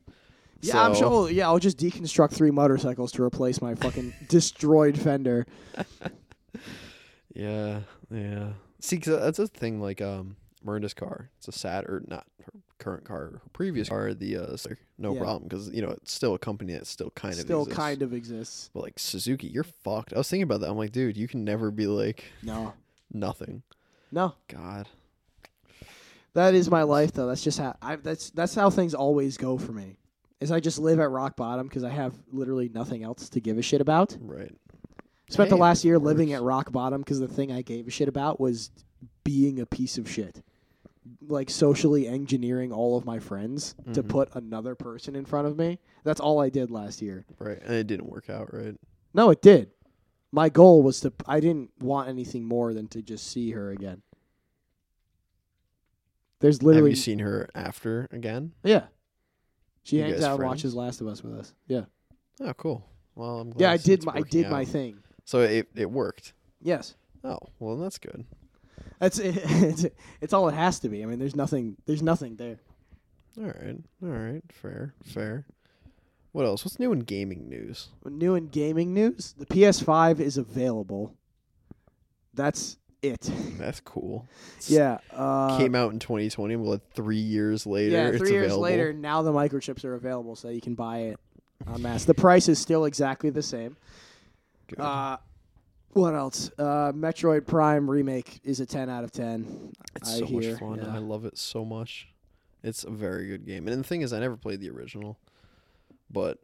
Yeah, 0.62 0.82
I'm 0.84 0.94
sure. 0.94 1.30
Yeah, 1.30 1.46
I'll 1.46 1.58
just 1.60 1.78
deconstruct 1.78 2.32
three 2.32 2.50
motorcycles 2.50 3.12
to 3.12 3.22
replace 3.22 3.62
my 3.62 3.74
fucking 3.76 4.12
destroyed 4.28 4.98
fender. 4.98 5.46
Yeah, 7.34 7.80
yeah. 8.10 8.48
See, 8.80 8.98
'cause 8.98 9.18
that's 9.20 9.38
a 9.38 9.46
thing. 9.46 9.80
Like, 9.80 10.00
um, 10.00 10.36
Miranda's 10.64 10.94
car. 10.94 11.30
It's 11.38 11.48
a 11.48 11.52
sad 11.52 11.84
or 11.86 12.02
not 12.06 12.26
her 12.44 12.52
current 12.78 13.04
car. 13.04 13.18
Her 13.32 13.40
previous 13.52 13.88
car, 13.88 14.12
the 14.14 14.36
uh, 14.36 14.56
no 14.98 15.14
Yeah. 15.14 15.20
problem 15.20 15.44
because 15.44 15.68
you 15.70 15.80
know 15.82 15.90
it's 15.90 16.12
still 16.12 16.34
a 16.34 16.38
company 16.38 16.72
that 16.74 16.86
still 16.86 17.10
kind 17.10 17.34
of 17.34 17.40
Still 17.40 17.62
exists. 17.62 17.76
kind 17.78 18.02
of 18.02 18.12
exists. 18.12 18.70
But 18.74 18.82
like 18.82 18.98
Suzuki, 18.98 19.46
you're 19.46 19.64
fucked. 19.64 20.12
I 20.12 20.18
was 20.18 20.28
thinking 20.28 20.42
about 20.44 20.60
that. 20.60 20.70
I'm 20.70 20.76
like, 20.76 20.92
dude, 20.92 21.16
you 21.16 21.28
can 21.28 21.44
never 21.44 21.70
be 21.70 21.86
like 21.86 22.24
No, 22.42 22.74
nothing. 23.12 23.62
no. 24.12 24.34
God. 24.48 24.88
That 26.34 26.54
is 26.54 26.70
my 26.70 26.82
life, 26.84 27.12
though. 27.12 27.26
That's 27.26 27.42
just 27.42 27.58
how 27.58 27.76
I. 27.82 27.96
That's 27.96 28.30
that's 28.30 28.54
how 28.54 28.70
things 28.70 28.94
always 28.94 29.36
go 29.36 29.58
for 29.58 29.72
me. 29.72 29.96
Is 30.40 30.50
I 30.52 30.60
just 30.60 30.78
live 30.78 31.00
at 31.00 31.10
rock 31.10 31.36
bottom 31.36 31.66
because 31.68 31.84
I 31.84 31.90
have 31.90 32.14
literally 32.32 32.68
nothing 32.72 33.02
else 33.02 33.28
to 33.30 33.40
give 33.40 33.58
a 33.58 33.62
shit 33.62 33.80
about. 33.80 34.16
Right. 34.20 34.54
Spent 35.30 35.48
the 35.48 35.56
last 35.56 35.84
year 35.84 35.98
living 35.98 36.32
at 36.32 36.42
rock 36.42 36.70
bottom 36.72 37.00
because 37.00 37.20
the 37.20 37.28
thing 37.28 37.50
I 37.52 37.62
gave 37.62 37.86
a 37.86 37.90
shit 37.90 38.08
about 38.08 38.38
was 38.40 38.70
being 39.24 39.58
a 39.60 39.66
piece 39.66 39.96
of 39.98 40.08
shit. 40.10 40.42
like 41.28 41.48
socially 41.48 42.06
engineering 42.06 42.72
all 42.72 42.96
of 42.96 43.04
my 43.04 43.18
friends 43.18 43.74
to 43.94 44.02
Mhm. 44.02 44.08
put 44.08 44.34
another 44.34 44.74
person 44.74 45.16
in 45.16 45.24
front 45.24 45.46
of 45.46 45.56
me. 45.56 45.78
That's 46.04 46.20
all 46.20 46.38
I 46.40 46.50
did 46.50 46.70
last 46.70 47.00
year. 47.00 47.24
Right, 47.38 47.58
and 47.62 47.72
it 47.74 47.86
didn't 47.86 48.08
work 48.08 48.28
out, 48.28 48.52
right? 48.52 48.76
No, 49.14 49.30
it 49.30 49.40
did. 49.40 49.70
My 50.30 50.48
goal 50.50 50.82
was 50.82 51.00
to. 51.00 51.12
I 51.26 51.40
didn't 51.40 51.70
want 51.80 52.08
anything 52.08 52.44
more 52.44 52.74
than 52.74 52.86
to 52.88 53.02
just 53.02 53.26
see 53.26 53.50
her 53.52 53.70
again. 53.70 54.02
There's 56.40 56.62
literally. 56.62 56.90
Have 56.90 56.96
you 56.98 57.02
seen 57.02 57.18
her 57.20 57.48
after 57.54 58.08
again? 58.12 58.52
yeah. 58.62 58.86
She 59.82 59.96
You 59.96 60.02
hangs 60.04 60.22
out 60.22 60.32
and 60.32 60.38
friends? 60.40 60.48
watches 60.50 60.74
Last 60.74 61.00
of 61.00 61.06
Us 61.06 61.22
with 61.24 61.34
us. 61.34 61.54
Yeah. 61.66 61.84
Oh, 62.40 62.52
cool. 62.54 62.84
Well, 63.14 63.40
I'm 63.40 63.50
glad 63.50 63.60
Yeah, 63.60 63.72
I 63.72 63.76
did 63.78 64.04
my 64.04 64.12
I 64.16 64.20
did 64.20 64.50
my 64.50 64.64
thing. 64.64 64.98
So 65.30 65.42
it 65.42 65.68
it 65.76 65.88
worked. 65.88 66.32
Yes. 66.60 66.96
Oh, 67.22 67.38
well, 67.60 67.76
that's 67.76 67.98
good. 67.98 68.24
That's 68.98 69.16
it's, 69.22 69.86
it's 70.20 70.32
all 70.32 70.48
it 70.48 70.54
has 70.54 70.80
to 70.80 70.88
be. 70.88 71.04
I 71.04 71.06
mean, 71.06 71.20
there's 71.20 71.36
nothing 71.36 71.76
there's 71.86 72.02
nothing 72.02 72.34
there. 72.34 72.58
All 73.38 73.44
right, 73.44 73.76
all 74.02 74.08
right, 74.08 74.42
fair, 74.50 74.92
fair. 75.04 75.46
What 76.32 76.46
else? 76.46 76.64
What's 76.64 76.80
new 76.80 76.90
in 76.90 76.98
gaming 76.98 77.48
news? 77.48 77.90
New 78.04 78.34
in 78.34 78.48
gaming 78.48 78.92
news, 78.92 79.36
the 79.38 79.46
PS5 79.46 80.18
is 80.18 80.36
available. 80.36 81.14
That's 82.34 82.76
it. 83.00 83.20
That's 83.56 83.78
cool. 83.78 84.26
It's- 84.56 84.68
yeah. 84.68 84.98
Uh, 85.12 85.56
came 85.58 85.76
out 85.76 85.92
in 85.92 86.00
2020. 86.00 86.56
Well, 86.56 86.72
like 86.72 86.90
three 86.92 87.18
years 87.18 87.66
later, 87.66 87.92
yeah, 87.92 88.18
three 88.18 88.32
years 88.32 88.46
available. 88.46 88.62
later, 88.62 88.92
now 88.92 89.22
the 89.22 89.32
microchips 89.32 89.84
are 89.84 89.94
available, 89.94 90.34
so 90.34 90.48
you 90.48 90.60
can 90.60 90.74
buy 90.74 90.98
it 91.02 91.20
en 91.72 91.82
masse. 91.82 92.04
the 92.04 92.14
price 92.14 92.48
is 92.48 92.58
still 92.58 92.84
exactly 92.84 93.30
the 93.30 93.42
same. 93.44 93.76
Good. 94.70 94.80
Uh, 94.80 95.18
what 95.92 96.14
else? 96.14 96.50
Uh, 96.58 96.92
Metroid 96.92 97.46
Prime 97.46 97.90
remake 97.90 98.40
is 98.44 98.60
a 98.60 98.66
ten 98.66 98.88
out 98.88 99.04
of 99.04 99.12
ten. 99.12 99.72
it's 99.96 100.14
I 100.14 100.18
so 100.20 100.26
hear, 100.26 100.50
much 100.52 100.60
fun. 100.60 100.78
yeah. 100.78 100.94
I 100.94 100.98
love 100.98 101.24
it 101.24 101.36
so 101.36 101.64
much. 101.64 102.08
It's 102.62 102.84
a 102.84 102.90
very 102.90 103.26
good 103.26 103.44
game. 103.46 103.66
And 103.66 103.78
the 103.82 103.86
thing 103.86 104.02
is, 104.02 104.12
I 104.12 104.20
never 104.20 104.36
played 104.36 104.60
the 104.60 104.70
original, 104.70 105.18
but 106.10 106.38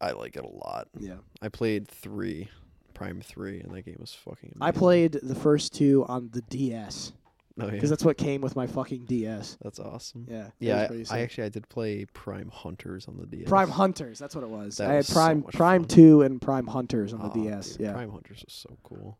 I 0.00 0.12
like 0.12 0.36
it 0.36 0.44
a 0.44 0.48
lot. 0.48 0.88
Yeah, 0.98 1.16
I 1.42 1.48
played 1.48 1.86
three, 1.88 2.48
Prime 2.94 3.20
three, 3.20 3.60
and 3.60 3.74
that 3.74 3.82
game 3.84 3.98
was 4.00 4.14
fucking. 4.14 4.52
Amazing. 4.56 4.62
I 4.62 4.70
played 4.70 5.12
the 5.22 5.34
first 5.34 5.74
two 5.74 6.04
on 6.08 6.30
the 6.32 6.42
DS 6.42 7.12
Oh 7.60 7.66
yeah, 7.66 7.70
because 7.72 7.90
that's 7.90 8.04
what 8.04 8.16
came 8.16 8.40
with 8.40 8.56
my 8.56 8.66
fucking 8.66 9.04
DS. 9.04 9.58
that's 9.62 9.78
awesome. 9.78 10.26
Yeah, 10.28 10.48
Yeah, 10.58 10.88
I, 11.10 11.16
I 11.16 11.20
actually 11.20 11.44
I 11.44 11.48
did 11.50 11.68
play 11.68 12.06
Prime 12.14 12.48
Hunters 12.50 13.06
on 13.08 13.16
the 13.18 13.26
DS. 13.26 13.48
Prime 13.48 13.68
Hunters. 13.68 14.18
That's 14.18 14.34
what 14.34 14.42
it 14.44 14.50
was. 14.50 14.78
That 14.78 14.88
I 14.88 14.92
had 14.94 14.96
was 14.98 15.08
so 15.08 15.14
Prime 15.14 15.42
Prime 15.42 15.82
fun. 15.82 15.88
Two 15.88 16.22
and 16.22 16.40
Prime 16.40 16.66
Hunters 16.66 17.12
on 17.12 17.20
the 17.20 17.28
Oh, 17.30 17.44
DS. 17.44 17.72
dude, 17.76 17.80
yeah, 17.86 17.92
Prime 17.92 18.10
Hunters 18.10 18.42
was 18.44 18.54
so 18.54 18.76
cool, 18.82 19.18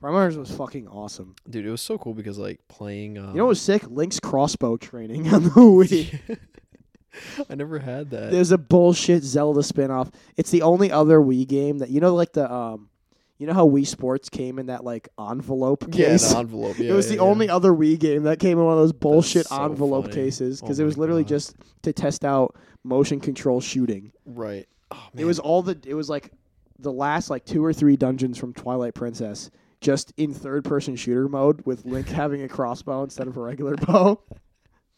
Prime 0.00 0.14
Hunters 0.14 0.36
was 0.38 0.50
fucking 0.52 0.86
awesome. 0.88 1.34
dude. 1.50 1.66
It 1.66 1.70
was 1.70 1.82
so 1.82 1.98
cool 1.98 2.14
because 2.14 2.38
like 2.38 2.60
playing. 2.68 3.18
Um, 3.18 3.30
you 3.30 3.38
know 3.38 3.44
what 3.44 3.48
was 3.50 3.60
sick? 3.60 3.82
Link's 3.90 4.20
crossbow 4.20 4.76
training 4.76 5.26
on 5.34 5.42
the 5.44 5.50
Wii. 5.50 6.38
I 7.50 7.54
never 7.56 7.80
had 7.80 8.10
that. 8.10 8.30
There's 8.30 8.52
a 8.52 8.58
bullshit 8.58 9.24
Zelda 9.24 9.62
spin-off. 9.64 10.10
It's 10.36 10.50
the 10.50 10.62
only 10.62 10.92
other 10.92 11.18
Wii 11.18 11.48
game 11.48 11.78
that 11.78 11.90
you 11.90 12.00
know, 12.00 12.14
like 12.14 12.32
the 12.34 12.48
um, 12.52 12.90
you 13.38 13.46
know 13.46 13.54
how 13.54 13.68
Wii 13.68 13.86
Sports 13.86 14.28
came 14.28 14.58
in 14.58 14.66
that 14.66 14.84
like 14.84 15.08
envelope 15.18 15.84
yeah, 15.92 16.08
case. 16.08 16.32
the 16.32 16.38
envelope. 16.38 16.78
Yeah, 16.78 16.90
it 16.90 16.92
was 16.94 17.06
yeah, 17.06 17.16
the 17.16 17.22
yeah. 17.22 17.28
only 17.28 17.48
other 17.48 17.70
Wii 17.72 17.98
game 17.98 18.24
that 18.24 18.38
came 18.40 18.58
in 18.58 18.64
one 18.64 18.74
of 18.74 18.78
those 18.80 18.92
bullshit 18.92 19.46
so 19.46 19.64
envelope 19.64 20.06
funny. 20.06 20.14
cases 20.14 20.60
Oh 20.60 20.66
because 20.66 20.80
it 20.80 20.84
was 20.84 20.98
literally 20.98 21.22
God. 21.22 21.28
just 21.28 21.56
to 21.82 21.92
test 21.92 22.24
out 22.24 22.56
motion 22.84 23.20
control 23.20 23.60
shooting. 23.60 24.12
Right. 24.26 24.66
Oh, 24.90 25.08
It 25.16 25.24
was 25.24 25.38
all 25.38 25.62
the 25.62 25.78
it 25.86 25.94
was 25.94 26.08
like 26.10 26.32
the 26.78 26.92
last 26.92 27.30
like 27.30 27.44
two 27.44 27.64
or 27.64 27.72
three 27.72 27.96
dungeons 27.96 28.38
from 28.38 28.52
Twilight 28.52 28.94
Princess 28.94 29.50
just 29.80 30.12
in 30.16 30.34
third 30.34 30.64
person 30.64 30.96
shooter 30.96 31.28
mode 31.28 31.64
with 31.64 31.84
Link 31.84 32.08
having 32.08 32.42
a 32.42 32.48
crossbow 32.48 33.02
instead 33.04 33.28
of 33.28 33.36
a 33.36 33.40
regular 33.40 33.76
bow. 33.76 34.20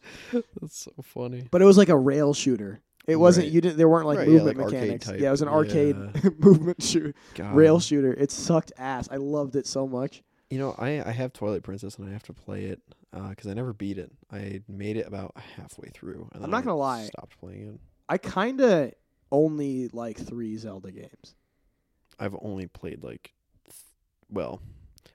That's 0.33 0.79
so 0.79 0.93
funny. 1.03 1.47
But 1.51 1.61
it 1.61 1.67
was 1.67 1.77
like 1.77 1.91
a 1.91 1.97
rail 1.99 2.33
shooter. 2.33 2.81
It 3.07 3.17
wasn't 3.17 3.47
Right. 3.47 3.53
you 3.53 3.61
didn't 3.61 3.77
there 3.79 3.89
weren't 3.89 4.07
like 4.07 4.19
Right, 4.19 4.29
yeah, 4.29 4.35
movement 4.35 4.59
like 4.59 4.65
arcade 4.67 4.81
mechanics. 4.83 5.07
type, 5.07 5.21
Yeah, 5.21 5.29
it 5.29 5.31
was 5.33 5.43
an 5.43 5.49
arcade 5.49 5.97
yeah. 5.97 6.31
movement 6.39 6.83
shoot 6.83 7.17
God. 7.35 7.55
rail 7.55 7.81
shooter. 7.81 8.13
It 8.13 8.31
sucked 8.31 8.73
ass. 8.79 9.09
I 9.11 9.17
loved 9.17 9.57
it 9.57 9.67
so 9.67 9.87
much. 9.89 10.23
You 10.51 10.59
know, 10.59 10.75
I 10.79 11.01
I 11.03 11.11
have 11.13 11.33
Twilight 11.33 11.63
Princess 11.63 11.97
and 11.97 12.09
I 12.09 12.13
have 12.13 12.23
to 12.25 12.33
play 12.33 12.65
it 12.65 12.81
uh, 13.13 13.29
because 13.31 13.47
I 13.51 13.55
never 13.55 13.73
beat 13.73 13.99
it. 13.99 14.11
I 14.33 14.63
made 14.69 14.97
it 14.97 15.07
about 15.07 15.37
halfway 15.57 15.89
through. 15.89 16.29
And 16.33 16.37
I'm 16.37 16.41
then 16.43 16.51
not 16.51 16.65
gonna 16.65 16.77
I 16.77 16.81
lie. 16.99 17.05
Stopped 17.07 17.39
playing 17.41 17.75
it. 17.75 17.81
I 18.09 18.19
kind 18.19 18.61
of 18.61 18.93
only 19.33 19.89
like 19.93 20.19
3 20.19 20.57
Zelda 20.57 20.91
games. 20.91 21.35
I've 22.19 22.37
only 22.43 22.67
played 22.67 23.03
like, 23.05 23.33
th- 23.65 23.77
well, 24.29 24.61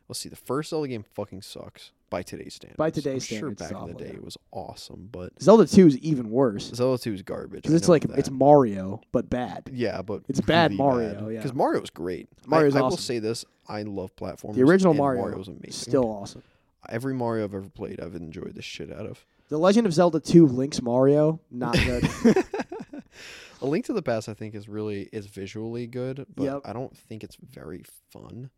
let's 0.07 0.19
see. 0.19 0.29
The 0.29 0.35
first 0.35 0.69
Zelda 0.69 0.87
game 0.87 1.03
fucking 1.13 1.41
sucks 1.41 1.91
by 2.09 2.23
today's 2.23 2.53
standards. 2.55 2.77
By 2.77 2.89
today's 2.89 3.31
I'm 3.31 3.37
sure 3.37 3.51
back 3.51 3.71
in 3.71 3.87
the 3.87 3.93
day 3.93 4.07
yeah. 4.07 4.13
it 4.13 4.23
was 4.23 4.37
awesome, 4.51 5.09
but 5.11 5.41
Zelda 5.41 5.65
2 5.65 5.87
is 5.87 5.97
even 5.99 6.29
worse 6.29 6.71
Zelda 6.73 7.01
Two 7.01 7.13
is 7.13 7.21
garbage. 7.21 7.63
cuz 7.63 7.73
it's 7.73 7.89
like 7.89 8.07
that. 8.07 8.17
it's 8.17 8.29
Mario 8.29 9.01
but 9.11 9.29
bad. 9.29 9.69
yeah, 9.73 10.01
but 10.01 10.23
it's 10.27 10.41
bad 10.41 10.71
really 10.71 10.77
Mario, 10.77 11.29
yeah. 11.29 11.39
Because 11.39 11.53
Mario 11.53 11.81
was 11.81 11.89
great. 11.89 12.29
Mario's 12.47 12.75
I, 12.75 12.79
I 12.79 12.83
will 12.83 12.97
say 12.97 13.19
this: 13.19 13.45
I 13.67 13.83
love 13.83 14.15
platformers. 14.15 14.55
The 14.55 14.63
original 14.63 14.93
Mario, 14.93 15.37
was 15.37 15.47
amazing. 15.47 15.71
Still 15.71 16.05
awesome. 16.05 16.43
every 16.89 17.13
Mario 17.13 17.43
I've 17.43 17.53
ever 17.53 17.69
played, 17.69 17.99
I've 17.99 18.15
enjoyed 18.15 18.55
the 18.55 18.61
shit 18.61 18.91
out 18.91 19.05
of. 19.05 19.25
The 19.47 19.59
Legend 19.59 19.85
of 19.85 19.93
Zelda 19.93 20.19
2 20.19 20.47
Link's 20.47 20.81
Mario 20.81 21.39
not 21.51 21.75
good. 21.75 22.09
A 23.61 23.65
Link 23.65 23.85
to 23.85 23.93
the 23.93 24.01
Past, 24.01 24.27
I 24.27 24.33
think, 24.33 24.53
is 24.55 24.67
really 24.67 25.09
is 25.11 25.27
visually 25.27 25.87
good, 25.87 26.25
but 26.35 26.43
Yep. 26.43 26.61
I 26.65 26.73
don't 26.73 26.95
think 26.95 27.23
it's 27.23 27.35
very 27.35 27.83
fun. 28.11 28.49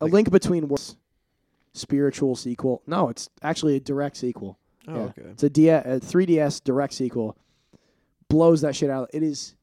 A 0.00 0.04
Like- 0.04 0.12
Link 0.12 0.30
Between 0.30 0.68
Worlds 0.68 0.96
spiritual 1.72 2.36
sequel. 2.36 2.82
No, 2.86 3.08
it's 3.08 3.28
actually 3.42 3.76
a 3.76 3.80
direct 3.80 4.16
sequel. 4.16 4.58
Oh, 4.86 4.94
Yeah. 4.94 5.00
okay. 5.04 5.22
It's 5.30 5.42
a, 5.42 5.50
D- 5.50 5.70
uh, 5.70 5.96
a 5.96 6.00
3DS 6.00 6.62
direct 6.62 6.92
sequel. 6.94 7.36
Blows 8.28 8.60
that 8.62 8.76
shit 8.76 8.90
out. 8.90 9.10
It 9.12 9.22
is 9.22 9.54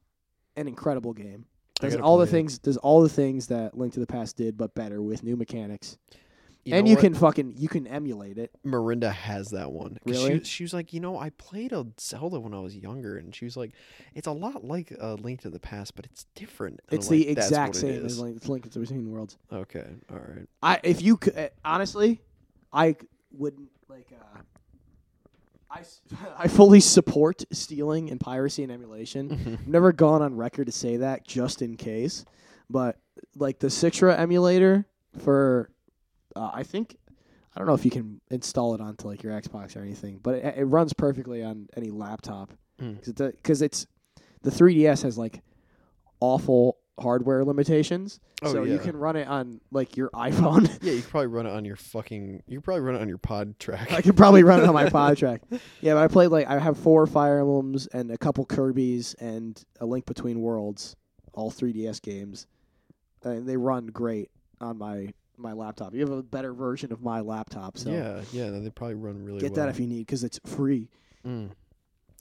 an 0.56 0.68
incredible 0.68 1.12
game. 1.12 1.46
Does 1.80 1.96
all 1.96 2.16
the 2.18 2.24
it. 2.24 2.28
things 2.28 2.58
does 2.58 2.76
all 2.76 3.02
the 3.02 3.08
things 3.08 3.48
that 3.48 3.76
Link 3.76 3.92
to 3.94 4.00
the 4.00 4.06
Past 4.06 4.36
did, 4.36 4.56
but 4.56 4.72
better 4.74 5.02
with 5.02 5.24
new 5.24 5.34
mechanics. 5.36 5.98
You 6.64 6.74
and 6.76 6.86
you 6.86 6.94
what? 6.94 7.00
can 7.00 7.14
fucking 7.14 7.54
you 7.56 7.68
can 7.68 7.86
emulate 7.88 8.38
it. 8.38 8.52
Miranda 8.62 9.10
has 9.10 9.50
that 9.50 9.72
one. 9.72 9.98
Really? 10.04 10.38
She, 10.38 10.44
she 10.44 10.62
was 10.64 10.72
like, 10.72 10.92
you 10.92 11.00
know, 11.00 11.18
I 11.18 11.30
played 11.30 11.72
a 11.72 11.86
Zelda 11.98 12.38
when 12.38 12.54
I 12.54 12.60
was 12.60 12.76
younger, 12.76 13.16
and 13.16 13.34
she 13.34 13.44
was 13.44 13.56
like, 13.56 13.72
it's 14.14 14.28
a 14.28 14.32
lot 14.32 14.62
like 14.64 14.92
a 15.00 15.14
Link 15.14 15.40
to 15.42 15.50
the 15.50 15.58
Past, 15.58 15.96
but 15.96 16.04
it's 16.04 16.24
different. 16.36 16.80
And 16.88 16.98
It's 16.98 17.08
I'm 17.08 17.16
the 17.18 17.28
like, 17.28 17.38
exact 17.38 17.76
it 17.76 17.78
same 17.80 17.90
is." 17.90 18.12
as 18.12 18.18
Link, 18.20 18.36
It's 18.36 18.46
Link 18.46 18.72
Between 18.72 19.10
Worlds. 19.10 19.36
Okay, 19.52 19.86
all 20.10 20.18
right. 20.18 20.46
I 20.62 20.80
if 20.84 21.02
you 21.02 21.16
could 21.16 21.36
uh, 21.36 21.48
honestly, 21.64 22.20
I 22.72 22.94
wouldn't 23.32 23.68
like. 23.88 24.06
Uh, 24.12 24.38
I, 25.68 25.82
I 26.38 26.48
fully 26.48 26.80
support 26.80 27.42
stealing 27.50 28.10
and 28.10 28.20
piracy 28.20 28.62
and 28.62 28.70
emulation. 28.70 29.58
I've 29.60 29.66
never 29.66 29.92
gone 29.92 30.22
on 30.22 30.36
record 30.36 30.66
to 30.66 30.72
say 30.72 30.98
that 30.98 31.26
just 31.26 31.60
in 31.62 31.76
case, 31.76 32.24
but 32.70 32.98
like 33.36 33.58
the 33.58 33.68
Citra 33.68 34.18
emulator 34.18 34.86
for, 35.18 35.70
uh, 36.36 36.50
I 36.52 36.62
think, 36.62 36.96
I 37.54 37.58
don't 37.58 37.66
know 37.66 37.74
if 37.74 37.84
you 37.84 37.90
can 37.90 38.20
install 38.30 38.74
it 38.74 38.80
onto 38.80 39.06
like 39.06 39.22
your 39.22 39.32
Xbox 39.32 39.76
or 39.76 39.80
anything, 39.80 40.18
but 40.22 40.36
it, 40.36 40.54
it 40.58 40.64
runs 40.64 40.92
perfectly 40.92 41.42
on 41.42 41.68
any 41.76 41.90
laptop 41.90 42.52
Mm. 42.80 42.98
because 43.36 43.60
it's 43.62 43.86
the 44.42 44.50
3DS 44.50 45.02
has 45.02 45.16
like 45.18 45.42
awful 46.20 46.78
hardware 46.98 47.44
limitations, 47.44 48.18
Oh, 48.42 48.52
so 48.52 48.64
you 48.64 48.78
can 48.78 48.96
run 48.96 49.14
it 49.16 49.28
on 49.28 49.60
like 49.70 49.96
your 49.96 50.10
iPhone. 50.10 50.68
Yeah, 50.82 50.92
you 50.94 51.02
could 51.02 51.10
probably 51.10 51.26
run 51.28 51.46
it 51.46 51.50
on 51.52 51.64
your 51.64 51.76
fucking. 51.76 52.42
You 52.48 52.58
could 52.58 52.64
probably 52.64 52.80
run 52.80 52.96
it 52.96 53.00
on 53.02 53.08
your 53.08 53.18
pod 53.18 53.58
track. 53.60 53.92
I 53.92 54.02
could 54.02 54.16
probably 54.16 54.42
run 54.42 54.60
it 54.60 54.66
on 54.66 54.74
my 54.74 54.88
pod 54.90 55.16
track. 55.16 55.42
Yeah, 55.80 55.94
but 55.94 55.98
I 56.02 56.08
played 56.08 56.28
like 56.28 56.48
I 56.48 56.58
have 56.58 56.76
four 56.78 57.06
Fire 57.06 57.38
Emblems 57.38 57.86
and 57.88 58.10
a 58.10 58.18
couple 58.18 58.44
Kirby's 58.46 59.14
and 59.20 59.62
a 59.80 59.86
Link 59.86 60.06
Between 60.06 60.40
Worlds, 60.40 60.96
all 61.34 61.50
3DS 61.52 62.02
games, 62.02 62.46
and 63.22 63.48
they 63.48 63.56
run 63.56 63.86
great 63.86 64.30
on 64.60 64.78
my 64.78 65.12
my 65.36 65.52
laptop. 65.52 65.94
You 65.94 66.00
have 66.00 66.10
a 66.10 66.22
better 66.22 66.52
version 66.52 66.92
of 66.92 67.02
my 67.02 67.20
laptop, 67.20 67.78
so 67.78 67.90
yeah, 67.90 68.20
yeah, 68.32 68.50
they 68.50 68.70
probably 68.70 68.94
run 68.94 69.24
really 69.24 69.40
get 69.40 69.52
well. 69.52 69.66
that 69.66 69.68
if 69.74 69.80
you 69.80 69.86
need 69.86 70.06
because 70.06 70.24
it's 70.24 70.38
free, 70.46 70.88
Mm. 71.26 71.50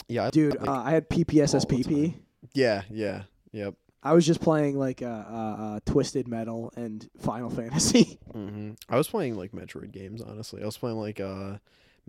Yeah, 0.07 0.25
I, 0.25 0.29
dude. 0.29 0.59
like- 0.59 0.67
uh, 0.67 0.81
I 0.83 0.91
had 0.91 1.09
PPSSPP. 1.09 2.15
yeah, 2.53 2.83
yeah, 2.89 3.23
yep. 3.51 3.75
I 4.03 4.13
was 4.13 4.25
just 4.25 4.41
playing 4.41 4.77
like 4.79 5.01
uh, 5.01 5.05
uh, 5.05 5.55
uh, 5.59 5.79
Twisted 5.85 6.27
Metal 6.27 6.71
and 6.75 7.07
Final 7.19 7.49
Fantasy. 7.59 8.19
hmm 8.31 8.71
I 8.89 8.97
was 8.97 9.07
playing 9.07 9.35
like 9.35 9.51
Metroid 9.51 9.91
games. 9.91 10.21
Honestly, 10.21 10.61
I 10.63 10.65
was 10.65 10.77
playing 10.77 10.97
like 10.97 11.19
uh, 11.19 11.57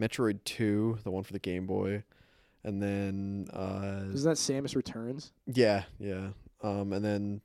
Metroid 0.00 0.40
Two, 0.44 0.98
the 1.04 1.10
one 1.10 1.22
for 1.22 1.32
the 1.34 1.38
Game 1.38 1.66
Boy, 1.66 2.02
and 2.64 2.82
then 2.82 3.46
uh, 3.52 4.04
Isn't 4.12 4.28
that 4.30 4.36
Samus 4.38 4.74
Returns? 4.74 5.32
yeah, 5.46 5.84
yeah, 5.98 6.28
um, 6.62 6.92
and 6.94 7.04
then 7.04 7.40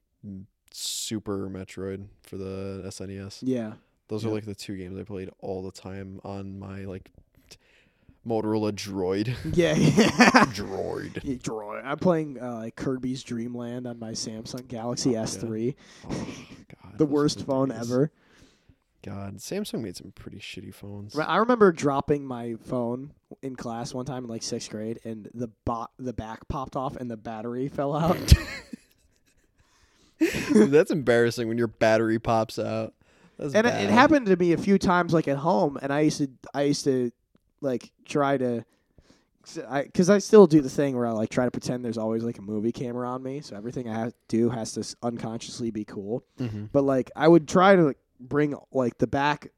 Super 0.72 1.50
Metroid 1.50 2.06
for 2.24 2.38
the 2.38 2.84
SNES. 2.88 3.40
Yeah. 3.42 3.74
Those 4.08 4.24
Yeah. 4.24 4.30
are 4.30 4.34
like 4.34 4.46
the 4.46 4.56
two 4.56 4.78
games 4.78 4.98
I 4.98 5.04
played 5.04 5.30
all 5.40 5.64
the 5.64 5.72
time 5.72 6.20
on 6.24 6.60
my 6.60 6.86
like 6.86 7.12
Motorola 8.26 8.72
Droid. 8.74 9.34
Yeah. 9.56 9.74
yeah. 9.78 10.46
Droid. 10.54 11.24
Yeah, 11.24 11.36
Droid. 11.36 11.82
I'm 11.86 11.98
playing 11.98 12.42
uh, 12.42 12.56
like 12.58 12.76
Kirby's 12.76 13.24
Dream 13.24 13.56
Land 13.56 13.88
on 13.88 14.00
my 14.00 14.12
Samsung 14.12 14.68
Galaxy 14.68 15.18
Oh. 15.18 15.22
S3, 15.24 15.76
Oh, 16.10 16.28
God, 16.84 16.98
the 16.98 17.06
worst 17.06 17.46
phone 17.46 17.70
days. 17.70 17.80
ever. 17.90 18.12
God, 19.04 19.38
Samsung 19.38 19.82
made 19.82 19.96
some 19.96 20.12
pretty 20.12 20.40
shitty 20.40 20.74
phones. 20.74 21.18
I 21.18 21.38
remember 21.38 21.72
dropping 21.72 22.26
my 22.26 22.56
phone 22.66 23.14
in 23.42 23.56
class 23.56 23.94
one 23.94 24.06
time 24.06 24.26
in 24.26 24.30
like 24.30 24.44
sixth 24.44 24.70
grade, 24.70 25.00
and 25.06 25.30
the 25.34 25.48
bo- 25.64 25.88
the 25.98 26.12
back 26.14 26.48
popped 26.50 26.76
off 26.76 26.98
and 26.98 27.10
the 27.10 27.16
battery 27.16 27.70
fell 27.70 27.96
out. 27.96 28.34
That's 30.54 30.92
embarrassing 30.92 31.48
when 31.48 31.58
your 31.58 31.68
battery 31.68 32.20
pops 32.20 32.58
out. 32.60 32.94
That's 33.38 33.54
and 33.54 33.68
it, 33.68 33.70
bad. 33.70 33.84
it 33.84 33.90
happened 33.92 34.26
to 34.28 34.36
me 34.36 34.54
a 34.54 34.58
few 34.58 34.78
times, 34.80 35.14
like 35.14 35.28
at 35.28 35.38
home, 35.38 35.78
and 35.82 35.94
I 35.94 36.02
used 36.02 36.18
to 36.18 36.30
I 36.54 36.64
used 36.64 36.84
to 36.86 37.12
like 37.62 37.92
try 38.06 38.38
to. 38.38 38.66
Because 39.72 40.10
I, 40.10 40.18
still 40.18 40.46
do 40.46 40.60
the 40.60 40.70
thing 40.70 40.98
where 40.98 41.08
I 41.08 41.12
like 41.12 41.30
try 41.30 41.46
to 41.46 41.52
pretend 41.52 41.86
there's 41.86 41.98
always 41.98 42.22
like 42.22 42.38
a 42.38 42.42
movie 42.42 42.74
camera 42.74 43.08
on 43.08 43.24
me, 43.24 43.40
so 43.40 43.56
everything 43.56 43.88
I 43.88 43.98
have 43.98 44.10
to 44.10 44.16
do 44.28 44.50
has 44.50 44.74
to 44.74 44.84
unconsciously 45.02 45.72
be 45.72 45.86
cool. 45.86 46.26
Mhm. 46.38 46.70
But 46.74 46.84
like 46.84 47.12
I 47.16 47.30
would 47.30 47.48
try 47.48 47.78
to 47.78 47.84
like, 47.84 48.00
bring 48.20 48.56
like 48.74 48.98
the 48.98 49.08
back 49.08 49.52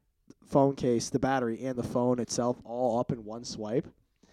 phone 0.46 0.76
case, 0.76 1.10
the 1.10 1.18
battery, 1.18 1.64
and 1.64 1.76
the 1.76 1.82
phone 1.82 2.20
itself 2.20 2.56
all 2.64 3.00
up 3.00 3.10
in 3.10 3.24
one 3.24 3.44
swipe. 3.44 3.88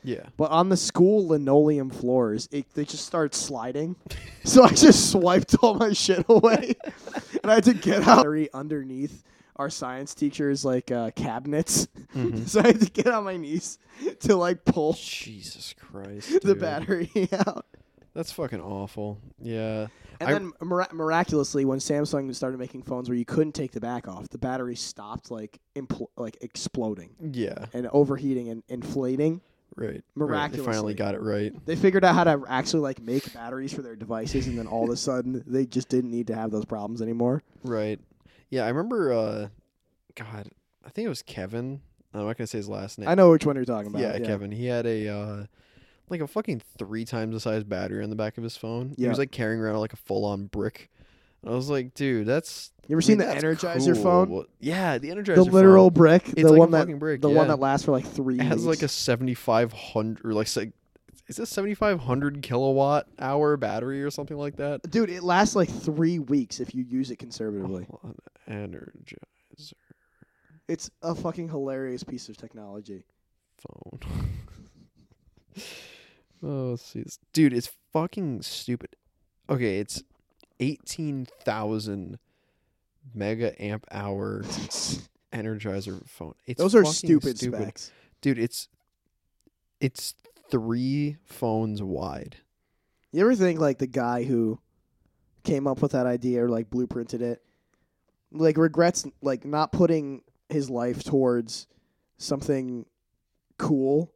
Yeah. 0.07 0.27
But 0.38 0.51
on 0.51 0.69
the 0.69 0.77
school 0.77 1.27
linoleum 1.27 1.89
floors, 1.89 2.47
it, 2.51 2.65
they 2.73 2.85
just 2.85 3.05
started 3.05 3.35
sliding. 3.35 3.97
so 4.45 4.63
I 4.63 4.69
just 4.69 5.11
swiped 5.11 5.55
all 5.61 5.73
my 5.73 5.91
shit 5.91 6.25
away, 6.29 6.75
and 7.43 7.51
I 7.51 7.55
had 7.55 7.65
to 7.65 7.73
get 7.73 8.07
out 8.07 8.25
underneath 8.53 9.23
our 9.57 9.69
science 9.69 10.13
teacher's 10.15 10.63
like 10.63 10.91
uh, 10.91 11.11
cabinets. 11.11 11.88
Mhm. 12.15 12.47
so 12.47 12.61
I 12.61 12.67
had 12.67 12.79
to 12.79 12.89
get 12.89 13.07
on 13.07 13.25
my 13.25 13.35
knees 13.35 13.79
to 14.21 14.35
like 14.38 14.63
pull 14.63 14.93
Jesus 14.93 15.73
Christ. 15.77 16.31
the 16.41 16.53
dude. 16.53 16.59
battery 16.59 17.11
out. 17.34 17.65
That's 18.13 18.31
fucking 18.31 18.61
awful. 18.61 19.19
Yeah. 19.41 19.88
And 20.21 20.29
I- 20.29 20.34
then 20.34 20.53
mira- 20.61 20.88
miraculously, 20.93 21.65
when 21.65 21.79
Samsung 21.79 22.34
started 22.34 22.59
making 22.59 22.84
phones 22.84 23.09
where 23.09 23.17
you 23.17 23.25
couldn't 23.25 23.53
take 23.53 23.71
the 23.73 23.81
back 23.81 24.07
off, 24.07 24.29
the 24.29 24.38
battery 24.38 24.75
stopped 24.75 25.31
like 25.31 25.59
impl- 25.75 26.07
like 26.15 26.38
exploding 26.41 27.09
Yeah. 27.19 27.65
and 27.73 27.88
overheating 27.91 28.47
and 28.49 28.63
inflating. 28.69 29.41
Right. 29.76 29.88
Right. 29.88 29.94
They 29.95 30.02
Miraculously. 30.15 30.73
finally 30.73 30.94
got 30.94 31.15
it 31.15 31.22
right. 31.22 31.53
They 31.65 31.76
figured 31.76 32.03
out 32.03 32.15
how 32.15 32.23
to 32.23 32.44
actually 32.48 32.81
like 32.81 33.02
make 33.02 33.31
batteries 33.34 33.73
for 33.73 33.81
their 33.81 33.95
devices, 33.95 34.48
and 34.48 34.57
then 34.57 34.68
all 34.68 34.85
of 34.85 34.89
a 34.89 34.98
sudden 34.98 35.44
they 35.45 35.65
just 35.65 35.89
didn't 35.89 36.11
need 36.11 36.27
to 36.27 36.35
have 36.35 36.52
those 36.52 36.65
problems 36.65 37.02
anymore. 37.02 37.44
Right. 37.64 37.99
Yeah, 38.49 38.65
I 38.65 38.69
remember 38.69 39.14
uh 39.14 39.48
God, 40.15 40.49
I 40.85 40.89
think 40.89 41.06
it 41.06 41.10
was 41.10 41.22
Kevin. 41.22 41.81
I'm 42.14 42.26
not 42.26 42.38
gonna 42.38 42.48
say 42.48 42.57
his 42.57 42.69
last 42.69 42.98
name. 42.98 43.07
I 43.07 43.15
know 43.15 43.30
which 43.31 43.45
one 43.45 43.56
you're 43.56 43.65
talking 43.65 43.89
about. 43.89 44.02
yeah, 44.02 44.18
Kevin. 44.19 44.52
He 44.52 44.65
had 44.65 44.85
a 44.85 45.07
uh 45.10 45.45
like 46.10 46.22
a 46.22 46.27
fucking 46.27 46.61
three 46.77 47.06
times 47.06 47.34
the 47.34 47.39
size 47.39 47.64
battery 47.64 48.03
on 48.03 48.10
the 48.10 48.15
back 48.15 48.38
of 48.38 48.44
his 48.44 48.57
phone. 48.57 48.95
He 48.98 49.07
was 49.07 49.19
like 49.19 49.31
carrying 49.31 49.61
around 49.61 49.77
like 49.80 49.94
a 49.94 49.98
full 49.98 50.26
on 50.26 50.45
brick. 50.48 50.89
I 51.48 51.52
was 51.52 51.69
like, 51.69 51.94
dude, 51.94 52.28
that's 52.28 52.72
You 52.88 52.95
ever 52.95 52.99
I 52.99 53.06
seen 53.06 53.18
mean, 53.19 53.28
the 53.28 53.34
that's 53.34 53.44
Energizer 53.64 53.94
cool, 53.94 54.03
phone? 54.03 54.45
Yeah, 54.60 54.98
the 54.98 55.10
Energizer 55.10 55.36
The 55.36 55.44
literal 55.44 55.86
phone. 55.86 55.94
brick, 55.94 56.24
It's 56.30 56.41
the 56.44 56.49
like 56.49 56.60
one 56.60 56.68
a 56.69 56.72
that 56.72 56.80
fucking 56.80 56.99
brick. 56.99 57.22
the 57.22 57.30
yeah. 57.30 57.36
one 57.38 57.48
that 57.48 57.60
lasts 57.60 57.86
for 57.86 57.91
like 57.94 58.06
three. 58.06 58.36
it 58.40 58.44
has 58.44 58.65
like 58.65 58.80
a 58.80 58.84
weeks. 58.84 58.94
7500 58.94 60.34
like 60.34 60.48
se- 60.48 60.74
is 61.28 61.36
this 61.38 61.49
7500 61.49 62.41
kilowatt 62.41 63.07
hour 63.19 63.57
battery 63.57 64.02
or 64.03 64.10
something 64.11 64.38
like 64.38 64.56
that? 64.57 64.90
dude. 64.90 65.10
It 65.10 65.24
lasts 65.24 65.56
like 65.56 65.69
three 65.69 66.19
weeks 66.19 66.60
if 66.60 66.74
you 66.76 66.84
use 66.84 67.11
it 67.11 67.18
conservatively. 67.18 67.86
Hold 67.90 67.99
on, 68.03 68.15
Energizer 68.49 69.74
It's 70.68 70.90
a 71.02 71.14
fucking 71.15 71.49
hilarious 71.49 72.03
piece 72.03 72.30
of 72.30 72.38
technology. 72.38 73.03
phone. 73.57 73.99
oh, 76.44 76.69
let's 76.72 76.84
see 76.84 77.02
this. 77.03 77.19
Dude, 77.34 77.53
it's 77.53 77.69
fucking 77.94 78.41
stupid. 78.44 78.95
Okay, 79.49 79.80
it's 79.80 80.03
18,000 80.59 82.19
mega 83.13 83.61
amp 83.61 83.85
hour 83.91 84.43
Energizer 85.34 86.07
phone. 86.07 86.34
It's 86.45 86.59
Those 86.59 86.75
are 86.75 86.84
fucking 86.84 86.93
stupid, 86.93 87.38
specs. 87.38 87.91
Dude, 88.21 88.39
it's 88.39 88.69
it's 89.79 90.15
3 90.49 91.17
phones 91.25 91.84
wide. 91.84 92.38
You 93.11 93.21
ever 93.21 93.35
think 93.35 93.59
like 93.59 93.77
the 93.77 93.88
guy 93.88 94.23
who 94.23 94.59
came 95.43 95.67
up 95.67 95.81
with 95.81 95.91
that 95.91 96.05
idea 96.05 96.43
or 96.43 96.49
like 96.49 96.69
blueprinted 96.69 97.21
it, 97.21 97.41
like 98.31 98.57
regrets 98.57 99.05
like 99.21 99.45
not 99.45 99.71
putting 99.71 100.21
his 100.49 100.69
life 100.69 101.03
towards 101.03 101.67
something 102.17 102.85
cool? 103.57 104.13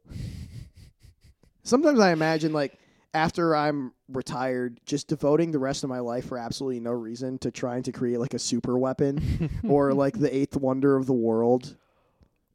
Sometimes 1.62 2.00
I 2.00 2.12
imagine 2.12 2.52
like 2.52 2.78
after 3.14 3.54
I'm 3.54 3.92
retired, 4.08 4.80
just 4.86 5.08
devoting 5.08 5.52
the 5.52 5.58
rest 5.58 5.84
of 5.84 5.90
my 5.90 6.00
life 6.00 6.26
for 6.26 6.38
absolutely 6.38 6.80
no 6.80 6.92
reason 6.92 7.38
to 7.38 7.50
trying 7.50 7.82
to 7.84 7.92
create 7.92 8.18
like 8.18 8.34
a 8.34 8.38
super 8.38 8.78
weapon 8.78 9.50
or 9.68 9.92
like 9.92 10.18
the 10.18 10.34
eighth 10.34 10.56
wonder 10.56 10.96
of 10.96 11.06
the 11.06 11.12
world. 11.12 11.76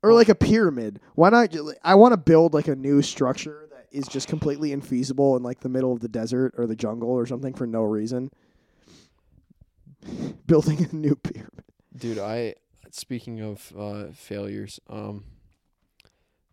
Or 0.04 0.14
like 0.14 0.30
a 0.30 0.36
pyramid. 0.36 1.00
Why 1.16 1.30
not? 1.30 1.56
I 1.84 1.96
want 1.96 2.14
to 2.14 2.18
build 2.18 2.54
like 2.54 2.68
a 2.68 2.76
new 2.76 3.02
structure 3.02 3.68
that 3.72 3.88
is 3.92 4.08
just 4.08 4.28
completely 4.28 4.70
infeasible 4.70 5.36
in 5.36 5.44
like 5.44 5.60
the 5.60 5.70
middle 5.70 5.92
of 5.92 6.00
the 6.00 6.08
desert 6.08 6.54
or 6.58 6.68
the 6.68 6.76
jungle 6.76 7.10
or 7.10 7.26
something 7.26 7.54
for 7.54 7.66
no 7.66 7.82
reason. 7.84 8.32
Building 10.48 10.88
a 10.90 10.96
new 10.96 11.16
pyramid. 11.16 11.64
Dude, 11.96 12.20
I 12.20 12.56
speaking 12.92 13.42
of 13.42 13.74
uh 13.78 14.06
failures, 14.14 14.80
um 14.88 15.26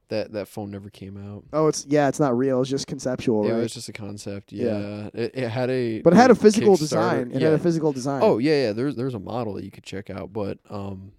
that 0.09 0.33
that 0.33 0.49
phone 0.49 0.71
never 0.71 0.91
came 0.91 1.17
out. 1.17 1.45
Oh, 1.53 1.69
it's 1.69 1.87
yeah, 1.89 2.09
it's 2.09 2.21
not 2.21 2.37
real. 2.37 2.61
It's 2.61 2.71
just 2.71 2.87
conceptual, 2.87 3.45
Yeah, 3.45 3.51
It 3.51 3.55
right? 3.55 3.63
was 3.63 3.75
just 3.75 3.89
a 3.89 3.93
concept. 3.93 4.53
Yeah. 4.53 4.79
Yeah. 4.79 5.11
It, 5.15 5.31
it 5.35 5.49
had 5.49 5.71
a 5.71 6.03
but 6.03 6.13
it 6.13 6.17
had 6.17 6.31
a 6.31 6.35
physical 6.35 6.77
design. 6.77 7.31
It 7.33 7.41
yeah. 7.41 7.51
had 7.51 7.61
a 7.61 7.63
physical 7.63 7.93
design. 7.93 8.21
Oh 8.23 8.39
yeah, 8.39 8.67
yeah. 8.67 8.73
There's 8.73 8.97
there's 8.97 9.15
a 9.15 9.19
model 9.21 9.55
that 9.55 9.65
you 9.65 9.71
could 9.71 9.85
check 9.85 10.11
out, 10.11 10.33
but 10.33 10.59
um, 10.71 11.13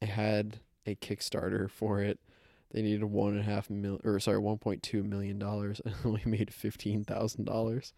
it 0.00 0.08
had 0.08 0.60
a 0.86 0.94
Kickstarter 0.96 1.70
for 1.70 2.00
it. 2.00 2.18
They 2.72 2.82
needed 2.82 3.04
one 3.04 3.30
and 3.32 3.40
a 3.40 3.44
half 3.44 3.70
mil, 3.70 4.00
or 4.04 4.18
sorry, 4.20 4.38
one 4.38 4.58
point 4.58 4.82
two 4.82 5.02
million 5.02 5.38
dollars, 5.38 5.80
and 5.84 5.94
only 6.04 6.22
made 6.26 6.52
fifteen 6.52 7.04
thousand 7.04 7.44
dollars. 7.44 7.92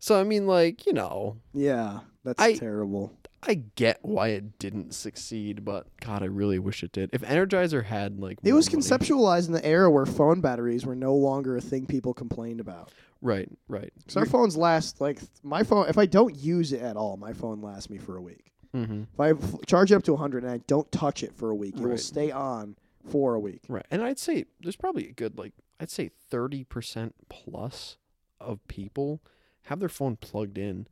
So 0.00 0.18
I 0.20 0.24
mean, 0.24 0.46
like 0.46 0.86
you 0.86 0.92
know, 0.92 1.36
yeah, 1.52 2.00
that's 2.24 2.40
I- 2.40 2.54
terrible. 2.54 3.12
I 3.42 3.54
get 3.76 3.98
why 4.02 4.28
it 4.28 4.58
didn't 4.58 4.94
succeed, 4.94 5.64
but 5.64 5.86
God, 6.00 6.22
I 6.22 6.26
really 6.26 6.58
wish 6.58 6.82
it 6.82 6.90
did. 6.92 7.10
If 7.12 7.22
Energizer 7.22 7.84
had 7.84 8.18
like, 8.18 8.38
It 8.42 8.52
was 8.52 8.70
money- 8.72 8.82
conceptualized 8.82 9.46
in 9.46 9.52
the 9.52 9.64
era 9.64 9.90
where 9.90 10.06
phone 10.06 10.40
batteries 10.40 10.84
were 10.84 10.96
no 10.96 11.14
longer 11.14 11.56
a 11.56 11.60
thing 11.60 11.86
people 11.86 12.12
complained 12.14 12.60
about. 12.60 12.90
right, 13.22 13.48
right. 13.68 13.92
So 14.08 14.20
our 14.20 14.26
phones 14.26 14.56
last 14.56 15.00
like 15.00 15.20
my 15.42 15.62
phone. 15.62 15.88
If 15.88 15.98
I 15.98 16.06
don't 16.06 16.34
use 16.36 16.72
it 16.72 16.82
at 16.82 16.96
all, 16.96 17.16
my 17.16 17.32
phone 17.32 17.60
lasts 17.62 17.88
me 17.90 17.98
for 17.98 18.16
a 18.16 18.22
week. 18.22 18.52
mm-hmm. 18.74 19.02
If 19.12 19.20
I 19.20 19.30
f- 19.30 19.54
charge 19.66 19.92
it 19.92 19.94
up 19.94 20.02
to 20.04 20.12
100 20.12 20.42
and 20.42 20.52
I 20.52 20.58
don't 20.66 20.90
touch 20.92 21.22
it 21.22 21.32
for 21.34 21.50
a 21.50 21.54
week, 21.54 21.74
it 21.76 21.80
will 21.80 21.90
Right. 21.90 22.00
stay 22.00 22.30
on 22.30 22.76
for 23.08 23.34
a 23.34 23.40
week. 23.40 23.62
Right. 23.68 23.86
And 23.90 24.02
I'd 24.02 24.18
say 24.18 24.44
there's 24.60 24.76
probably 24.76 25.08
a 25.08 25.12
good 25.12 25.38
like 25.38 25.52
I'd 25.80 25.90
say 25.90 26.10
30% 26.30 27.12
plus 27.28 27.96
of 28.40 28.66
people 28.68 29.22
have 29.64 29.78
their 29.80 29.88
phone 29.88 30.16
plugged 30.16 30.58
in 30.58 30.86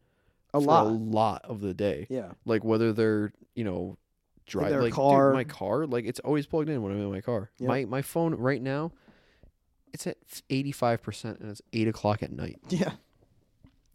A 0.55 0.59
lot. 0.59 0.87
a 0.87 0.89
lot 0.91 1.45
of 1.45 1.61
the 1.61 1.75
day. 1.75 2.07
Yeah. 2.09 2.33
Like 2.45 2.65
whether 2.65 2.93
they're, 2.93 3.33
you 3.55 3.65
know, 3.65 3.99
drive 4.47 4.71
their 4.71 4.81
like 4.83 4.91
dude, 4.93 4.97
car. 4.97 5.33
my 5.33 5.45
car, 5.45 5.87
like 5.87 6.05
it's 6.07 6.21
always 6.21 6.47
plugged 6.47 6.69
in 6.69 6.83
when 6.83 6.93
I'm 6.93 7.01
in 7.01 7.11
my 7.11 7.21
car. 7.21 7.51
Yep. 7.59 7.69
My 7.69 7.85
my 7.85 8.03
phone 8.03 8.35
right 8.35 8.63
now 8.63 8.93
it's 9.93 10.07
at 10.07 10.19
85% 10.51 11.41
and 11.41 11.51
it's 11.51 11.63
8 11.73 11.89
o'clock 11.89 12.23
at 12.23 12.31
night. 12.31 12.59
Yeah. 12.69 12.93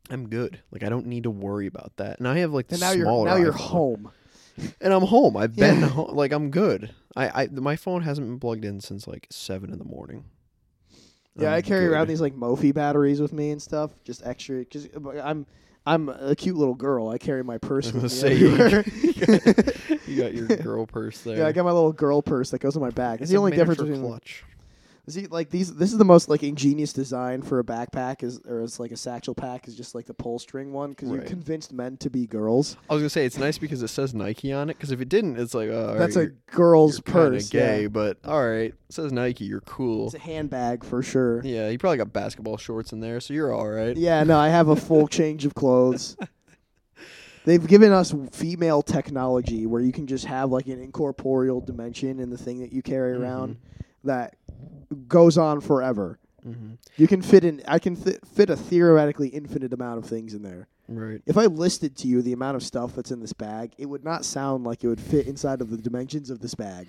I'm 0.10 0.28
good. 0.30 0.60
Like 0.72 0.84
I 0.84 0.90
don't 0.90 1.06
need 1.06 1.24
to 1.24 1.30
worry 1.30 1.68
about 1.68 1.94
that. 1.98 2.18
And 2.20 2.28
I 2.28 2.40
have 2.40 2.52
like 2.52 2.68
the 2.68 2.76
And 2.76 2.82
now 2.82 2.92
you're 2.92 3.06
smaller 3.06 3.26
now 3.30 3.36
you're 3.38 3.54
iPhone. 3.54 3.58
home. 3.58 4.12
And 4.82 4.94
I'm 4.94 5.04
home. 5.04 5.38
I've 5.38 5.56
been 5.56 5.80
Yeah. 5.80 5.88
home. 5.88 6.16
Like 6.16 6.32
I'm 6.34 6.50
good. 6.52 6.94
I, 7.16 7.44
I 7.44 7.48
my 7.48 7.76
phone 7.78 8.02
hasn't 8.02 8.28
been 8.28 8.40
plugged 8.40 8.66
in 8.66 8.82
since 8.82 9.08
like 9.08 9.28
seven 9.32 9.72
in 9.72 9.80
the 9.80 9.86
morning. 9.86 10.26
Yeah, 11.40 11.50
I'm 11.52 11.58
I 11.60 11.62
carry 11.62 11.86
around 11.88 12.08
these 12.10 12.20
like 12.20 12.34
Mophie 12.36 12.74
batteries 12.74 13.22
with 13.22 13.32
me 13.32 13.52
and 13.52 13.62
stuff, 13.62 13.92
just 14.04 14.26
extra. 14.26 14.60
Because 14.60 14.88
uh, 14.94 15.22
I'm 15.24 15.46
I'm 15.86 16.10
a 16.10 16.36
cute 16.36 16.56
little 16.56 16.76
girl. 16.76 17.10
I 17.10 17.18
carry 17.18 17.44
my 17.44 17.58
purse 17.58 17.92
with 17.92 18.04
me 18.04 18.10
say, 18.10 18.36
you 18.36 18.56
everywhere. 18.56 18.84
you 20.08 20.22
got 20.22 20.34
your 20.34 20.48
girl 20.58 20.86
purse 20.86 21.22
there. 21.22 21.38
yeah, 21.40 21.48
I 21.48 21.52
got 21.52 21.66
my 21.66 21.72
little 21.72 21.92
girl 21.92 22.22
purse 22.22 22.52
that 22.52 22.60
goes 22.60 22.76
on 22.76 22.82
my 22.84 22.92
back. 22.92 23.16
It's, 23.16 23.24
It's 23.24 23.32
the 23.32 23.38
only 23.38 23.52
difference 23.52 23.82
between 23.82 24.02
clutch. 24.02 24.44
See, 25.10 25.26
like 25.28 25.50
these, 25.50 25.74
this 25.76 25.92
is 25.92 25.98
the 25.98 26.06
most 26.06 26.30
like 26.30 26.44
ingenious 26.44 26.94
design 26.94 27.42
for 27.42 27.60
a 27.60 27.64
backpack, 27.64 28.22
is 28.24 28.40
or 28.48 28.62
it's 28.62 28.80
like 28.80 28.92
a 28.92 28.96
satchel 28.98 29.34
pack, 29.34 29.68
is 29.68 29.76
just 29.76 29.96
like 29.96 30.06
the 30.06 30.14
pull 30.14 30.38
string 30.40 30.72
one 30.72 30.92
because 30.92 31.10
you 31.10 31.18
Right. 31.18 31.26
convinced 31.28 31.74
men 31.74 31.98
to 31.98 32.10
be 32.10 32.28
girls. 32.28 32.78
I 32.90 32.94
was 32.94 33.02
gonna 33.02 33.10
say 33.10 33.26
it's 33.26 33.38
nice 33.38 33.58
because 33.58 33.82
it 33.82 33.88
says 33.88 34.14
Nike 34.14 34.54
on 34.54 34.70
it. 34.70 34.78
Because 34.78 34.92
if 34.92 35.02
it 35.02 35.10
didn't, 35.10 35.38
it's 35.40 35.54
like 35.56 35.70
uh, 35.70 35.96
That's 35.96 36.16
a 36.16 36.28
girl's 36.52 37.00
purse. 37.02 37.50
gay, 37.50 37.84
yeah. 37.84 37.88
but 37.88 38.20
all 38.24 38.48
right, 38.48 38.74
it 38.74 38.76
says 38.94 39.12
Nike. 39.12 39.46
You're 39.46 39.62
cool. 39.62 40.06
It's 40.06 40.16
a 40.16 40.20
handbag 40.20 40.84
for 40.84 41.02
sure. 41.02 41.42
Yeah, 41.44 41.70
you 41.70 41.78
probably 41.80 41.98
got 41.98 42.14
basketball 42.14 42.58
shorts 42.58 42.94
in 42.94 43.00
there, 43.00 43.20
so 43.20 43.34
you're 43.34 43.52
all 43.54 43.70
right. 43.70 43.98
Yeah, 43.98 44.24
no, 44.24 44.38
I 44.38 44.50
have 44.50 44.68
a 44.70 44.76
full 44.76 45.08
change 45.10 45.46
of 45.46 45.56
clothes. 45.56 46.16
They've 47.44 47.66
given 47.66 47.92
us 47.92 48.14
female 48.32 48.84
technology 48.84 49.66
where 49.66 49.82
you 49.82 49.92
can 49.92 50.06
just 50.06 50.26
have 50.26 50.52
like 50.52 50.68
an 50.68 50.80
incorporeal 50.80 51.60
dimension 51.60 52.20
in 52.20 52.30
the 52.30 52.38
thing 52.38 52.60
that 52.60 52.72
you 52.72 52.82
carry 52.84 53.14
around 53.14 53.56
Mm-hmm. 53.56 53.68
That 54.04 54.36
goes 55.08 55.38
on 55.38 55.62
forever. 55.62 56.20
Mm-hmm. 56.46 56.74
You 56.98 57.08
can 57.08 57.22
fit 57.22 57.44
in. 57.44 57.62
I 57.68 57.80
can 57.80 57.96
th- 57.96 58.20
fit 58.34 58.50
a 58.50 58.58
theoretically 58.58 59.28
infinite 59.30 59.74
amount 59.74 60.00
of 60.04 60.10
things 60.10 60.34
in 60.34 60.42
there. 60.42 60.68
Right. 60.88 61.22
If 61.26 61.38
I 61.38 61.46
listed 61.46 61.96
to 61.98 62.08
you 62.08 62.22
the 62.22 62.34
amount 62.34 62.58
of 62.58 62.64
stuff 62.64 62.96
that's 62.96 63.12
in 63.12 63.20
this 63.20 63.34
bag, 63.34 63.74
it 63.78 63.86
would 63.86 64.04
not 64.04 64.26
sound 64.26 64.64
like 64.64 64.84
it 64.84 64.88
would 64.88 65.00
fit 65.00 65.28
inside 65.28 65.62
of 65.62 65.70
the 65.70 65.78
dimensions 65.78 66.30
of 66.30 66.40
this 66.40 66.56
bag. 66.56 66.88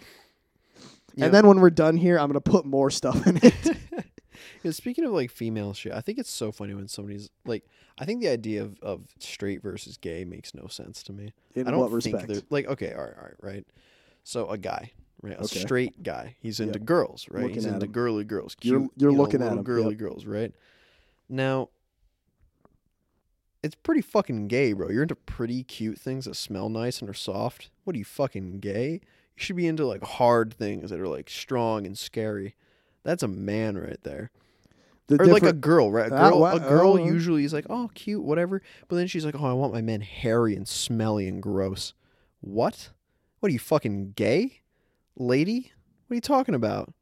Yeah. 1.15 1.27
And 1.27 1.35
then 1.35 1.47
when 1.47 1.61
we're 1.61 1.71
done 1.71 1.97
here, 1.97 2.19
I'm 2.19 2.29
gonna 2.29 2.41
put 2.41 2.65
more 2.65 2.91
stuff 2.91 3.27
in 3.27 3.39
it. 3.43 3.77
Speaking 4.75 5.05
of 5.05 5.13
like 5.13 5.31
female 5.31 5.75
shit, 5.75 5.93
I 5.93 6.01
think 6.01 6.19
it's 6.19 6.31
so 6.31 6.51
funny 6.53 6.75
when 6.75 6.89
somebody's 6.89 7.31
like, 7.45 7.65
I 7.99 8.05
think 8.05 8.23
the 8.23 8.29
idea 8.29 8.63
of, 8.63 8.79
of 8.81 9.03
straight 9.19 9.63
versus 9.63 9.97
gay 9.97 10.25
makes 10.25 10.55
no 10.55 10.67
sense 10.69 11.03
to 11.05 11.13
me. 11.13 11.33
in 11.55 11.69
I 11.69 11.71
don't 11.71 11.81
what 11.81 12.03
think 12.03 12.17
respect? 12.17 12.51
like 12.51 12.67
okay, 12.67 12.93
all 12.95 13.03
right, 13.05 13.15
all 13.17 13.25
right, 13.25 13.35
right. 13.41 13.67
So 14.25 14.49
a 14.49 14.57
guy, 14.57 14.93
right, 15.23 15.35
a 15.39 15.44
Okay. 15.44 15.61
straight 15.61 16.03
guy, 16.03 16.36
he's 16.40 16.61
into 16.61 16.78
Yep. 16.78 16.86
girls, 16.86 17.27
right? 17.31 17.43
Looking 17.43 17.55
he's 17.55 17.65
into 17.66 17.86
him. 17.86 17.93
girly 17.93 18.24
girls. 18.24 18.57
You're- 18.62 18.81
Cute, 18.81 18.93
you're 18.97 19.11
you 19.12 19.16
know, 19.16 19.23
looking 19.23 19.43
at 19.43 19.53
him, 19.53 19.62
girly 19.62 19.90
yep. 19.90 19.99
girls, 19.99 20.27
right? 20.27 20.53
Now, 21.28 21.69
it's 23.62 23.77
pretty 23.77 24.01
fucking 24.03 24.49
gay, 24.49 24.73
bro. 24.73 24.89
You're 24.90 25.03
into 25.03 25.15
pretty 25.15 25.62
cute 25.62 25.99
things 25.99 26.24
that 26.24 26.35
smell 26.35 26.69
nice 26.69 27.01
and 27.01 27.09
are 27.09 27.15
soft. 27.15 27.70
What 27.85 27.94
are 27.94 27.99
you 27.99 28.05
fucking 28.05 28.59
gay? 28.59 28.93
You 28.94 29.01
should 29.36 29.57
be 29.57 29.66
into 29.69 29.86
like 29.86 30.03
hard 30.03 30.53
things 30.55 30.90
that 30.90 30.99
are 31.01 31.09
like 31.09 31.31
strong 31.31 31.86
and 31.86 31.97
scary. 31.97 32.57
That's 33.05 33.23
a 33.23 33.28
man 33.28 33.77
right 33.78 33.99
there 34.03 34.31
The 35.09 35.20
or 35.20 35.27
like 35.27 35.43
a 35.44 35.53
girl, 35.53 35.90
right? 35.93 36.07
A 36.07 36.11
girl, 36.11 36.40
what? 36.40 36.57
a 36.57 36.61
girl 36.61 36.93
Oh. 36.94 37.05
usually 37.05 37.44
is 37.44 37.53
like, 37.53 37.66
oh, 37.70 37.90
cute, 37.94 38.23
whatever. 38.23 38.62
But 38.89 38.97
then 38.97 39.07
she's 39.07 39.24
like, 39.24 39.35
oh, 39.40 39.44
I 39.44 39.53
want 39.53 39.73
my 39.73 39.81
men 39.82 40.01
hairy 40.01 40.55
and 40.57 40.66
smelly 40.66 41.27
and 41.28 41.40
gross. 41.43 41.94
What? 42.40 42.90
What 43.40 43.49
are 43.49 43.53
you 43.53 43.59
fucking 43.59 44.12
gay, 44.16 44.61
lady? 45.17 45.73
What 46.07 46.15
are 46.15 46.17
you 46.17 46.21
talking 46.21 46.55
about? 46.55 46.93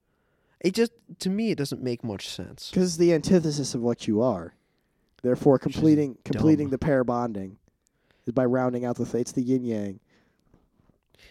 It 0.60 0.74
just 0.74 0.92
to 1.20 1.30
me, 1.30 1.50
it 1.50 1.58
doesn't 1.58 1.82
make 1.82 2.04
much 2.04 2.28
sense. 2.28 2.70
Because 2.70 2.88
it's 2.88 2.96
the 2.96 3.14
antithesis 3.14 3.74
of 3.74 3.80
what 3.80 4.06
you 4.06 4.20
are. 4.22 4.54
Therefore, 5.22 5.58
completing 5.58 6.18
completing 6.24 6.66
dumb. 6.66 6.72
the 6.72 6.78
pair 6.78 7.04
bonding 7.04 7.58
is 8.26 8.32
by 8.32 8.44
rounding 8.44 8.84
out 8.84 8.96
the 8.96 9.04
th- 9.04 9.20
it's 9.20 9.32
the 9.32 9.42
yin 9.42 9.64
yang. 9.64 10.00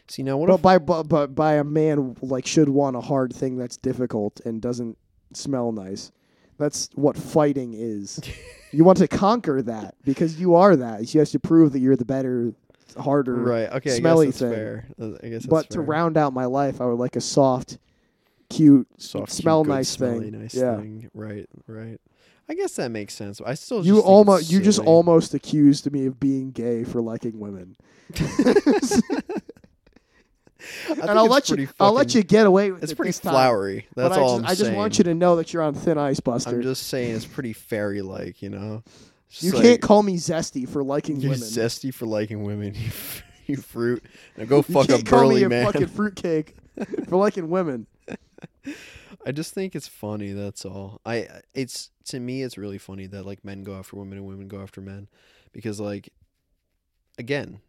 See 0.07 0.23
now, 0.23 0.37
what 0.37 0.47
But 0.47 0.55
if 0.55 0.61
by 0.61 0.77
but, 0.77 1.03
but 1.03 1.35
by 1.35 1.53
a 1.53 1.63
man 1.63 2.15
like 2.21 2.45
should 2.45 2.69
want 2.69 2.95
a 2.95 3.01
hard 3.01 3.33
thing 3.33 3.57
that's 3.57 3.77
difficult 3.77 4.39
and 4.45 4.61
doesn't 4.61 4.97
smell 5.33 5.71
nice. 5.71 6.11
That's 6.57 6.89
what 6.95 7.15
fighting 7.15 7.73
is. 7.73 8.19
you 8.71 8.83
want 8.83 8.97
to 8.97 9.07
conquer 9.07 9.61
that 9.61 9.95
because 10.03 10.39
you 10.39 10.55
are 10.55 10.75
that. 10.75 11.13
You 11.13 11.21
have 11.21 11.29
to 11.29 11.39
prove 11.39 11.71
that 11.73 11.79
you're 11.79 11.95
the 11.95 12.05
better, 12.05 12.53
harder. 12.95 13.35
right? 13.35 13.69
Okay, 13.73 13.91
smelly 13.97 14.27
I 14.27 14.29
guess 14.31 14.39
thing. 14.39 14.51
fair. 14.53 14.87
Uh, 15.01 15.09
I 15.23 15.29
guess. 15.29 15.45
but 15.45 15.61
that's 15.63 15.75
to 15.75 15.81
round 15.81 16.17
out 16.17 16.33
my 16.33 16.45
life, 16.45 16.81
I 16.81 16.85
would 16.85 16.99
like 16.99 17.15
a 17.15 17.21
soft, 17.21 17.77
cute. 18.49 18.87
soft, 18.97 19.27
cute, 19.29 19.41
smell 19.41 19.63
good, 19.63 19.69
nice 19.71 19.89
smelly, 19.89 20.31
thing. 20.31 20.41
nice 20.41 20.55
Yeah. 20.55 20.77
thing. 20.77 21.09
Right, 21.13 21.47
right. 21.67 21.99
I 22.47 22.55
guess 22.55 22.73
that 22.77 22.89
makes 22.89 23.13
sense. 23.13 23.39
I 23.45 23.53
still 23.53 23.85
You 23.85 23.95
just 23.97 24.05
almost 24.07 24.51
you 24.51 24.59
just 24.59 24.79
almost 24.79 25.33
accused 25.35 25.91
me 25.91 26.07
of 26.07 26.19
being 26.19 26.49
gay 26.51 26.83
for 26.83 26.99
liking 27.01 27.39
women. 27.39 27.75
And 30.89 31.09
I'll 31.11 31.27
let 31.27 31.49
you 31.49 31.55
pretty 31.55 31.71
I'll 31.79 31.93
let 31.93 32.13
you 32.13 32.21
get 32.21 32.45
away 32.45 32.71
with 32.71 32.83
It's 32.83 32.91
it 32.91 32.95
pretty 32.95 33.09
this 33.09 33.19
time. 33.19 33.31
flowery. 33.31 33.87
That's 33.95 34.15
but 34.15 34.21
all 34.21 34.31
I 34.31 34.35
I'm 34.35 34.41
just, 34.41 34.51
I 34.51 34.55
just 34.55 34.61
saying. 34.63 34.75
want 34.77 34.97
you 34.97 35.03
to 35.05 35.13
know 35.15 35.37
that 35.37 35.53
you're 35.53 35.63
on 35.63 35.73
thin 35.73 35.97
ice, 35.97 36.19
Buster. 36.19 36.49
I'm 36.57 36.61
just 36.61 36.87
saying 36.87 37.15
it's 37.15 37.25
pretty 37.25 37.53
fairy 37.53 38.01
like, 38.01 38.41
you 38.41 38.49
know. 38.49 38.83
You 39.31 39.51
just 39.51 39.63
can't 39.63 39.81
call 39.81 40.01
me 40.03 40.15
zesty 40.15 40.67
for 40.67 40.83
liking 40.83 41.19
you're 41.19 41.31
women. 41.31 41.47
zesty 41.47 41.93
for 41.93 42.05
liking 42.05 42.43
women. 42.43 42.75
You, 43.49 43.55
you 43.55 43.61
fruit. 43.61 44.03
Now 44.37 44.45
go 44.45 44.61
fuck 44.61 44.85
a 44.85 44.93
can't 44.93 45.05
call 45.07 45.21
burly 45.21 45.37
me 45.37 45.43
a 45.43 45.49
man. 45.49 45.65
fucking 45.65 45.87
fruitcake 45.95 46.55
for 47.07 47.17
liking 47.17 47.49
women. 47.49 47.87
I 49.25 49.31
just 49.31 49.53
think 49.53 49.75
it's 49.75 49.87
funny. 49.87 50.33
That's 50.33 50.65
all. 50.65 51.01
I 51.05 51.27
it's 51.53 51.89
to 52.05 52.19
me 52.19 52.43
it's 52.43 52.57
really 52.57 52.77
funny 52.77 53.07
that 53.07 53.25
like 53.25 53.43
men 53.43 53.63
go 53.63 53.75
after 53.75 53.95
women 53.97 54.17
and 54.19 54.27
women 54.27 54.47
go 54.47 54.61
after 54.61 54.81
men, 54.81 55.07
because 55.51 55.79
like, 55.79 56.09
again, 57.17 57.59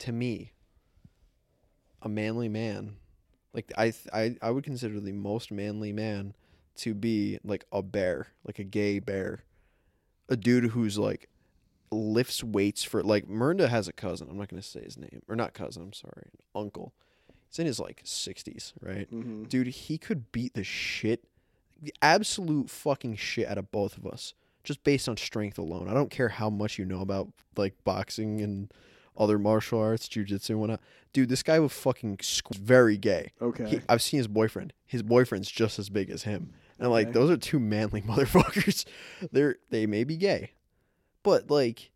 to 0.00 0.12
me, 0.12 0.52
a 2.02 2.08
manly 2.08 2.48
man, 2.48 2.96
like 3.52 3.72
I 3.76 3.90
th- 3.90 4.08
I 4.12 4.36
I 4.42 4.50
would 4.50 4.64
consider 4.64 4.98
the 5.00 5.12
most 5.12 5.50
manly 5.52 5.92
man 5.92 6.34
to 6.76 6.94
be 6.94 7.38
like 7.44 7.64
a 7.70 7.82
bear, 7.82 8.28
like 8.46 8.58
a 8.58 8.64
gay 8.64 8.98
bear, 8.98 9.40
a 10.28 10.36
dude 10.36 10.70
who's 10.70 10.98
like 10.98 11.28
lifts 11.90 12.42
weights 12.42 12.82
for 12.82 13.02
like 13.02 13.28
Miranda 13.28 13.68
has 13.68 13.88
a 13.88 13.92
cousin. 13.92 14.28
I'm 14.30 14.38
not 14.38 14.48
gonna 14.48 14.62
say 14.62 14.82
his 14.82 14.98
name 14.98 15.22
or 15.28 15.36
not 15.36 15.54
cousin. 15.54 15.82
I'm 15.82 15.92
sorry, 15.92 16.28
uncle. 16.54 16.92
He's 17.48 17.58
in 17.60 17.66
his 17.66 17.78
like 17.80 18.02
60s, 18.04 18.72
right? 18.80 19.10
Mm-hmm. 19.10 19.44
dude, 19.44 19.68
he 19.68 19.98
could 19.98 20.32
beat 20.32 20.54
the 20.54 20.64
shit, 20.64 21.24
the 21.80 21.94
absolute 22.02 22.68
fucking 22.68 23.16
shit 23.16 23.46
out 23.46 23.56
of 23.58 23.70
both 23.70 23.96
of 23.96 24.04
us, 24.06 24.34
just 24.64 24.82
based 24.82 25.08
on 25.08 25.16
strength 25.16 25.58
alone. 25.58 25.88
I 25.88 25.94
don't 25.94 26.10
care 26.10 26.28
how 26.28 26.50
much 26.50 26.78
you 26.78 26.84
know 26.84 27.00
about 27.00 27.28
like 27.56 27.74
boxing 27.84 28.40
and 28.40 28.72
other 29.16 29.38
martial 29.38 29.80
arts, 29.80 30.08
jujitsu 30.08 30.50
and 30.50 30.60
whatnot. 30.60 30.80
Dude, 31.12 31.28
this 31.28 31.42
guy 31.42 31.58
was 31.58 31.72
fucking 31.72 32.18
squ- 32.18 32.56
very 32.56 32.98
gay. 32.98 33.32
Okay. 33.40 33.68
He, 33.68 33.80
I've 33.88 34.02
seen 34.02 34.18
his 34.18 34.28
boyfriend. 34.28 34.72
His 34.84 35.02
boyfriend's 35.02 35.50
just 35.50 35.78
as 35.78 35.88
big 35.88 36.10
as 36.10 36.24
him. 36.24 36.52
And 36.78 36.90
like 36.90 37.08
Okay. 37.08 37.12
those 37.12 37.30
are 37.30 37.36
two 37.36 37.58
manly 37.58 38.02
motherfuckers. 38.08 38.84
They're 39.32 39.56
they 39.70 39.86
may 39.86 40.04
be 40.04 40.16
gay, 40.16 40.52
but 41.22 41.50
like 41.50 41.90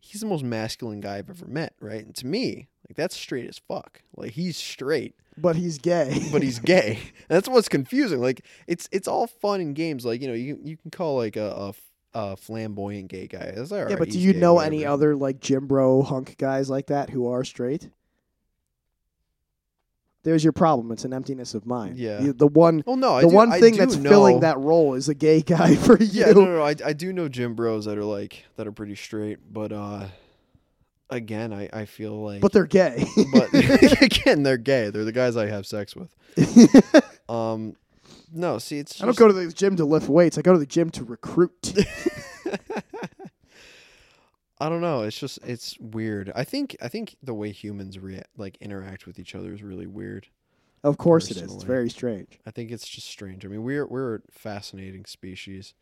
he's 0.00 0.20
the 0.20 0.26
most 0.26 0.44
masculine 0.44 1.00
guy 1.00 1.18
I've 1.18 1.30
ever 1.30 1.46
met, 1.46 1.74
right? 1.80 2.04
And 2.04 2.14
to 2.16 2.26
me, 2.26 2.68
like 2.88 2.96
that's 2.96 3.16
straight 3.16 3.48
as 3.48 3.58
fuck. 3.58 4.02
Like 4.16 4.32
he's 4.32 4.56
straight 4.56 5.14
but 5.36 5.56
he's 5.56 5.78
gay. 5.78 6.20
but 6.30 6.42
he's 6.42 6.58
gay. 6.58 6.98
And 6.98 7.12
That's 7.28 7.48
what's 7.48 7.68
confusing. 7.68 8.20
Like 8.20 8.44
it's 8.66 8.88
it's 8.92 9.08
all 9.08 9.26
fun 9.26 9.60
and 9.60 9.74
games. 9.74 10.04
Like 10.04 10.20
you 10.20 10.28
know 10.28 10.34
you 10.34 10.58
you 10.62 10.76
can 10.76 10.90
call 10.90 11.16
like 11.16 11.36
a, 11.36 11.72
a, 12.14 12.18
a 12.32 12.36
flamboyant 12.36 13.08
gay 13.08 13.26
guy. 13.26 13.52
Like, 13.56 13.72
all 13.72 13.84
yeah, 13.86 13.96
right, 13.96 13.98
but 13.98 14.10
do 14.10 14.18
you 14.20 14.32
gay, 14.32 14.38
know 14.40 14.58
any 14.58 14.84
other 14.84 15.16
like 15.16 15.40
gym 15.40 15.66
bro 15.66 16.02
hunk 16.02 16.36
guys 16.38 16.68
like 16.70 16.86
that 16.88 17.10
who 17.10 17.26
are 17.28 17.44
straight? 17.44 17.90
There's 20.24 20.44
your 20.44 20.52
problem. 20.52 20.92
It's 20.92 21.04
an 21.04 21.12
emptiness 21.12 21.54
of 21.54 21.66
mind. 21.66 21.98
Yeah. 21.98 22.18
The, 22.20 22.32
the 22.32 22.46
one 22.46 22.84
Well, 22.86 22.96
no, 22.96 23.20
the 23.20 23.28
do- 23.28 23.34
one 23.34 23.50
thing 23.52 23.76
that's 23.76 23.96
know- 23.96 24.08
filling 24.10 24.40
that 24.40 24.58
role 24.58 24.94
is 24.94 25.08
a 25.08 25.14
gay 25.14 25.42
guy 25.56 25.74
for 25.74 25.98
you. 25.98 26.06
Yeah, 26.26 26.26
no, 26.32 26.44
no, 26.44 26.56
no, 26.58 26.62
I 26.62 26.74
I 26.84 26.92
do 26.92 27.12
know 27.12 27.28
gym 27.28 27.54
bros 27.54 27.86
that 27.86 27.98
are 27.98 28.04
like 28.04 28.44
that 28.56 28.66
are 28.66 28.72
pretty 28.72 28.94
straight, 28.94 29.38
but 29.52 29.72
uh, 29.72 30.06
again, 31.10 31.52
I 31.52 31.68
I 31.72 31.84
feel 31.86 32.22
like 32.22 32.40
But 32.40 32.52
they're 32.52 32.66
gay. 32.66 33.04
but 33.32 33.52
again 34.02 34.42
they're 34.44 34.56
gay. 34.58 34.90
They're 34.90 35.04
the 35.04 35.12
guys 35.12 35.36
I 35.36 35.46
have 35.46 35.66
sex 35.66 35.96
with. 35.96 36.14
Um, 37.28 37.76
no, 38.32 38.58
see, 38.58 38.78
it's 38.78 39.02
I 39.02 39.06
don't 39.06 39.16
go 39.16 39.26
to 39.28 39.34
the 39.34 39.48
gym 39.52 39.76
to 39.76 39.84
lift 39.84 40.08
weights. 40.08 40.38
I 40.38 40.42
go 40.42 40.52
to 40.52 40.58
the 40.58 40.66
gym 40.66 40.90
to 40.90 41.04
recruit. 41.04 41.72
I 44.62 44.68
don't 44.68 44.80
know. 44.80 45.02
It's 45.02 45.18
just 45.18 45.38
it's 45.44 45.76
weird. 45.80 46.30
I 46.36 46.44
think 46.44 46.76
I 46.80 46.86
think 46.88 47.16
the 47.22 47.34
way 47.34 47.50
humans 47.50 47.98
react, 47.98 48.28
like 48.36 48.56
interact 48.60 49.06
with 49.06 49.18
each 49.18 49.34
other, 49.34 49.52
is 49.52 49.62
really 49.62 49.88
weird. 49.88 50.28
of 50.84 50.98
course 50.98 51.30
it 51.32 51.36
is. 51.36 51.52
It's 51.52 51.64
very 51.64 51.90
strange. 51.90 52.38
I 52.46 52.52
think 52.52 52.70
it's 52.70 52.86
just 52.86 53.08
strange. 53.08 53.44
I 53.44 53.48
mean, 53.48 53.64
we're 53.64 53.86
we're 53.86 54.16
a 54.16 54.20
fascinating 54.30 55.04
species, 55.06 55.74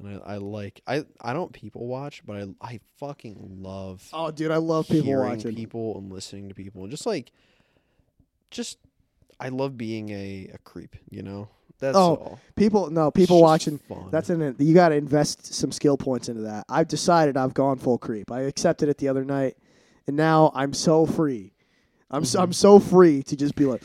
and 0.00 0.20
I, 0.24 0.34
I 0.34 0.36
like 0.38 0.80
I 0.86 1.04
I 1.20 1.32
don't 1.32 1.52
people 1.52 1.86
watch, 1.86 2.26
but 2.26 2.36
I 2.36 2.46
I 2.60 2.80
fucking 2.98 3.58
love 3.62 4.08
Oh, 4.12 4.32
dude, 4.32 4.50
I 4.50 4.56
love 4.56 4.88
people 4.88 5.14
watching. 5.16 5.54
people 5.54 5.96
and 5.96 6.12
listening 6.12 6.48
to 6.48 6.54
people, 6.56 6.82
and 6.82 6.90
just 6.90 7.06
like 7.06 7.30
just 8.50 8.78
I 9.38 9.48
love 9.50 9.76
being 9.78 10.10
a 10.10 10.50
a 10.54 10.58
creep. 10.58 10.96
You 11.08 11.22
know, 11.22 11.48
that's 11.82 11.96
Oh, 11.96 12.00
all. 12.00 12.40
People, 12.54 12.90
no, 12.90 13.08
It's 13.08 13.16
people 13.16 13.38
just 13.38 13.42
watching. 13.42 13.78
Fun. 13.78 14.08
That's 14.10 14.30
an. 14.30 14.54
You 14.58 14.72
got 14.72 14.90
to 14.90 14.94
invest 14.94 15.52
some 15.52 15.72
skill 15.72 15.96
points 15.96 16.28
into 16.28 16.42
that. 16.42 16.64
I've 16.68 16.86
decided 16.88 17.36
I've 17.36 17.54
gone 17.54 17.76
full 17.76 17.98
creep. 17.98 18.30
I 18.30 18.42
accepted 18.42 18.88
it 18.88 18.98
the 18.98 19.08
other 19.08 19.24
night, 19.24 19.56
and 20.06 20.16
now 20.16 20.52
I'm 20.54 20.72
so 20.72 21.04
free. 21.04 21.52
I'm 22.10 22.24
so. 22.24 22.38
I'm 22.38 22.46
mm-hmm. 22.46 22.52
so 22.52 22.78
free 22.78 23.24
to 23.24 23.36
just 23.36 23.56
be 23.56 23.64
like, 23.64 23.82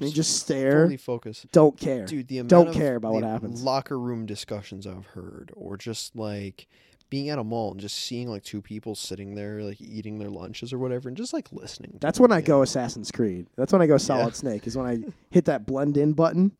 and 0.00 0.12
just 0.12 0.38
stare. 0.38 0.84
fully 0.84 0.98
focus. 0.98 1.46
Don't 1.52 1.78
care. 1.78 2.04
Dude, 2.04 2.28
the 2.28 2.38
amount 2.38 2.50
Don't 2.50 2.68
of 2.68 2.74
care 2.74 2.96
about 2.96 3.12
what 3.14 3.22
the 3.22 3.28
happens. 3.28 3.62
Locker 3.62 3.98
room 3.98 4.26
discussions 4.26 4.86
I've 4.86 5.06
heard, 5.06 5.52
or 5.54 5.78
just 5.78 6.14
like 6.14 6.68
being 7.10 7.28
at 7.28 7.38
a 7.38 7.44
mall 7.44 7.72
and 7.72 7.80
just 7.80 7.96
seeing 7.96 8.28
like 8.28 8.42
two 8.44 8.62
people 8.62 8.94
sitting 8.94 9.34
there 9.34 9.62
like 9.62 9.80
eating 9.80 10.18
their 10.18 10.30
lunches 10.30 10.72
or 10.72 10.78
whatever, 10.78 11.08
and 11.08 11.16
just 11.16 11.32
like 11.32 11.52
listening. 11.52 11.98
That's 12.00 12.18
when 12.20 12.32
I 12.32 12.40
go? 12.40 12.62
Assassin's 12.62 13.10
Creed. 13.10 13.46
That's 13.56 13.72
when 13.72 13.82
I 13.82 13.86
go 13.86 13.98
Solid 13.98 14.34
Snake. 14.42 14.66
Is 14.66 14.76
when 14.76 14.86
I 14.86 14.98
hit 15.30 15.44
that 15.46 15.66
blend 15.66 15.96
in 15.96 16.12
button, 16.12 16.52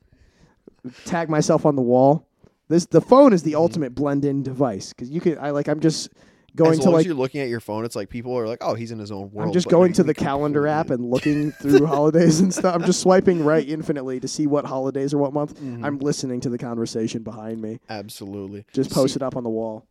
tag 1.05 1.29
myself 1.29 1.65
on 1.67 1.77
the 1.77 1.83
wall. 1.83 2.27
This 2.69 2.87
the 2.87 3.01
phone 3.01 3.33
is 3.33 3.43
the 3.43 3.53
Mhm. 3.53 3.57
ultimate 3.59 3.95
blend 3.95 4.25
in 4.25 4.43
device 4.43 4.91
because 4.93 5.11
you 5.11 5.21
can. 5.21 5.39
I 5.39 5.51
like. 5.51 5.69
I'm 5.69 5.81
just 5.81 6.09
going 6.57 6.73
as 6.73 6.79
to 6.81 6.91
like. 6.91 7.01
as 7.01 7.07
you're 7.07 7.15
looking 7.17 7.41
at 7.41 7.49
your 7.49 7.61
phone, 7.61 7.85
it's 7.85 7.97
like 7.97 8.09
people 8.09 8.37
are 8.39 8.47
like, 8.47 8.59
"Oh, 8.61 8.75
he's 8.75 8.93
in 8.93 8.99
his 8.99 9.11
own 9.11 9.31
world." 9.33 9.49
I'm 9.49 9.53
just 9.53 9.69
going 9.69 9.93
to 9.95 10.03
the 10.05 10.15
calendar 10.15 10.67
app 10.69 10.91
and 10.91 11.05
looking 11.11 11.51
through 11.53 11.87
holidays 11.87 12.41
and 12.41 12.53
stuff. 12.55 12.75
I'm 12.75 12.85
just 12.85 13.01
swiping 13.01 13.45
right 13.45 13.69
infinitely 13.69 14.21
to 14.21 14.29
see 14.29 14.47
what 14.47 14.65
holidays 14.67 15.13
or 15.13 15.19
what 15.19 15.33
month. 15.33 15.61
Mhm. 15.61 15.85
I'm 15.85 15.99
listening 15.99 16.41
to 16.43 16.49
the 16.49 16.59
conversation 16.59 17.23
behind 17.25 17.61
me. 17.61 17.81
absolutely 17.89 18.65
Just 18.73 18.91
See, 18.91 18.95
post 18.95 19.17
it 19.17 19.23
up 19.23 19.37
on 19.37 19.43
the 19.45 19.51
wall. 19.51 19.87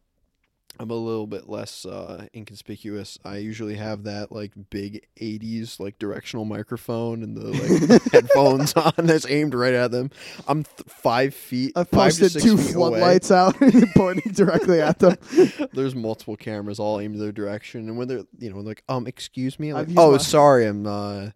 I'm 0.82 0.92
a 0.92 0.96
little 0.96 1.28
bit 1.28 1.50
less 1.50 1.86
uh, 1.86 2.28
inconspicuous. 2.34 3.20
I 3.26 3.38
usually 3.38 3.76
have 3.76 4.04
that 4.04 4.32
like 4.32 4.52
big 4.70 5.06
'80s 5.20 5.78
like 5.80 6.00
directional 6.00 6.46
microphone 6.46 7.22
and 7.22 7.36
the 7.36 7.48
like 7.92 8.02
headphones 8.14 8.74
on 8.74 8.94
that's 9.06 9.26
aimed 9.30 9.54
right 9.54 9.74
at 9.74 9.92
them. 9.92 10.10
I'm 10.48 10.64
th- 10.64 10.88
five 10.88 11.34
feet. 11.34 11.74
I 11.76 11.84
five 11.84 12.14
to 12.14 12.22
posted 12.22 12.32
six 12.32 12.46
two 12.46 12.58
floodlights 12.58 13.30
out 13.30 13.60
and 13.62 13.90
pointing 13.94 14.32
directly 14.32 14.80
at 14.80 15.00
them. 15.00 15.18
There's 15.74 15.96
multiple 15.96 16.38
cameras 16.38 16.80
all 16.80 17.00
aimed 17.02 17.16
in 17.16 17.22
their 17.22 17.34
direction, 17.34 17.90
and 17.90 17.98
when 17.98 18.08
they're 18.08 18.24
you 18.38 18.50
know 18.54 18.60
like 18.60 18.84
um 18.88 19.06
excuse 19.06 19.60
me, 19.60 19.74
like, 19.74 19.90
oh 19.98 20.12
my- 20.14 20.18
sorry, 20.18 20.66
I'm 20.66 20.88
uh 20.88 21.30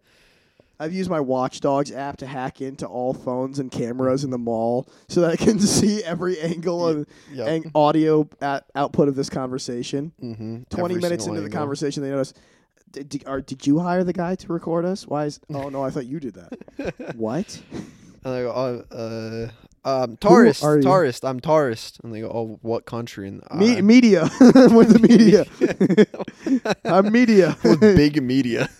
I've 0.78 0.92
used 0.92 1.08
my 1.08 1.20
Watchdogs 1.20 1.92
app 1.92 2.16
to 2.18 2.26
hack 2.26 2.60
into 2.60 2.86
all 2.86 3.14
phones 3.14 3.58
and 3.58 3.70
cameras 3.70 4.24
in 4.24 4.30
the 4.30 4.38
mall 4.38 4.88
so 5.08 5.20
that 5.20 5.30
I 5.30 5.36
can 5.36 5.58
see 5.60 6.02
every 6.02 6.40
angle 6.40 6.88
and, 6.88 7.06
yeah. 7.32 7.46
and 7.46 7.70
audio 7.74 8.28
at 8.40 8.64
output 8.74 9.08
of 9.08 9.14
this 9.14 9.30
conversation. 9.30 10.12
mm-hmm. 10.20 10.62
20 10.70 10.96
minutes 10.96 11.26
into 11.26 11.40
the 11.40 11.50
conversation, 11.50 12.02
they 12.02 12.10
notice, 12.10 12.34
did, 12.90 13.08
did, 13.08 13.26
are, 13.26 13.40
did 13.40 13.66
you 13.66 13.78
hire 13.78 14.04
the 14.04 14.12
guy 14.12 14.34
to 14.36 14.52
record 14.52 14.84
us? 14.84 15.06
Why 15.06 15.26
is, 15.26 15.40
oh 15.52 15.68
no, 15.68 15.82
I 15.82 15.90
thought 15.90 16.06
you 16.06 16.20
did 16.20 16.34
that. 16.34 17.14
what? 17.16 17.60
And 18.24 18.34
I 18.34 18.42
go, 18.42 18.84
oh, 18.90 18.96
uh, 18.96 19.50
um, 19.86 20.16
tourist, 20.16 20.64
are 20.64 20.80
tourist, 20.80 21.24
I'm 21.24 21.40
tourist. 21.40 22.00
And 22.02 22.14
they 22.14 22.20
go, 22.20 22.28
oh, 22.28 22.58
what 22.62 22.86
country? 22.86 23.28
And 23.28 23.42
Me- 23.54 23.82
media. 23.82 24.22
with 24.40 24.88
the 24.88 24.98
media. 25.06 25.44
I'm 26.84 27.12
media. 27.12 27.56
with 27.62 27.80
big 27.80 28.22
media. 28.22 28.70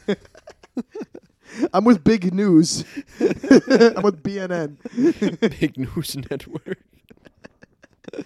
I'm 1.72 1.84
with 1.84 2.02
big 2.04 2.32
news. 2.34 2.84
I'm 3.20 4.02
with 4.02 4.22
BNN. 4.22 4.76
big 5.60 5.76
news 5.78 6.16
network. 6.30 6.78
I'm 8.14 8.24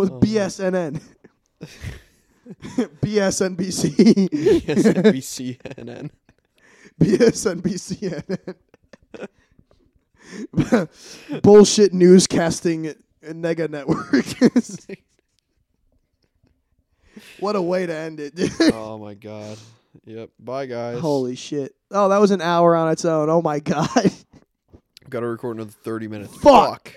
with 0.00 0.10
Oh. 0.10 0.20
BSNN. 0.20 1.00
BSNBC. 3.02 4.28
MSNBC, 4.64 5.58
CNN. 5.60 6.10
BSNBCNN. 7.00 8.56
Bullshit 11.42 11.92
newscasting 11.92 12.94
nega 13.24 13.68
network. 13.68 14.24
what 17.38 17.54
a 17.56 17.62
way 17.62 17.86
to 17.86 17.94
end 17.94 18.18
it. 18.20 18.32
oh 18.72 18.98
my 18.98 19.14
god. 19.14 19.58
Yep. 20.04 20.30
Bye 20.38 20.66
guys. 20.66 21.00
Holy 21.00 21.34
shit. 21.36 21.74
Oh, 21.90 22.08
that 22.08 22.18
was 22.18 22.30
an 22.30 22.40
hour 22.40 22.74
on 22.74 22.90
its 22.90 23.04
own. 23.04 23.28
Oh 23.30 23.42
my 23.42 23.58
god. 23.60 24.12
Got 25.08 25.20
to 25.20 25.26
record 25.26 25.56
another 25.56 25.70
30 25.70 26.08
minutes. 26.08 26.34
Fuck. 26.36 26.94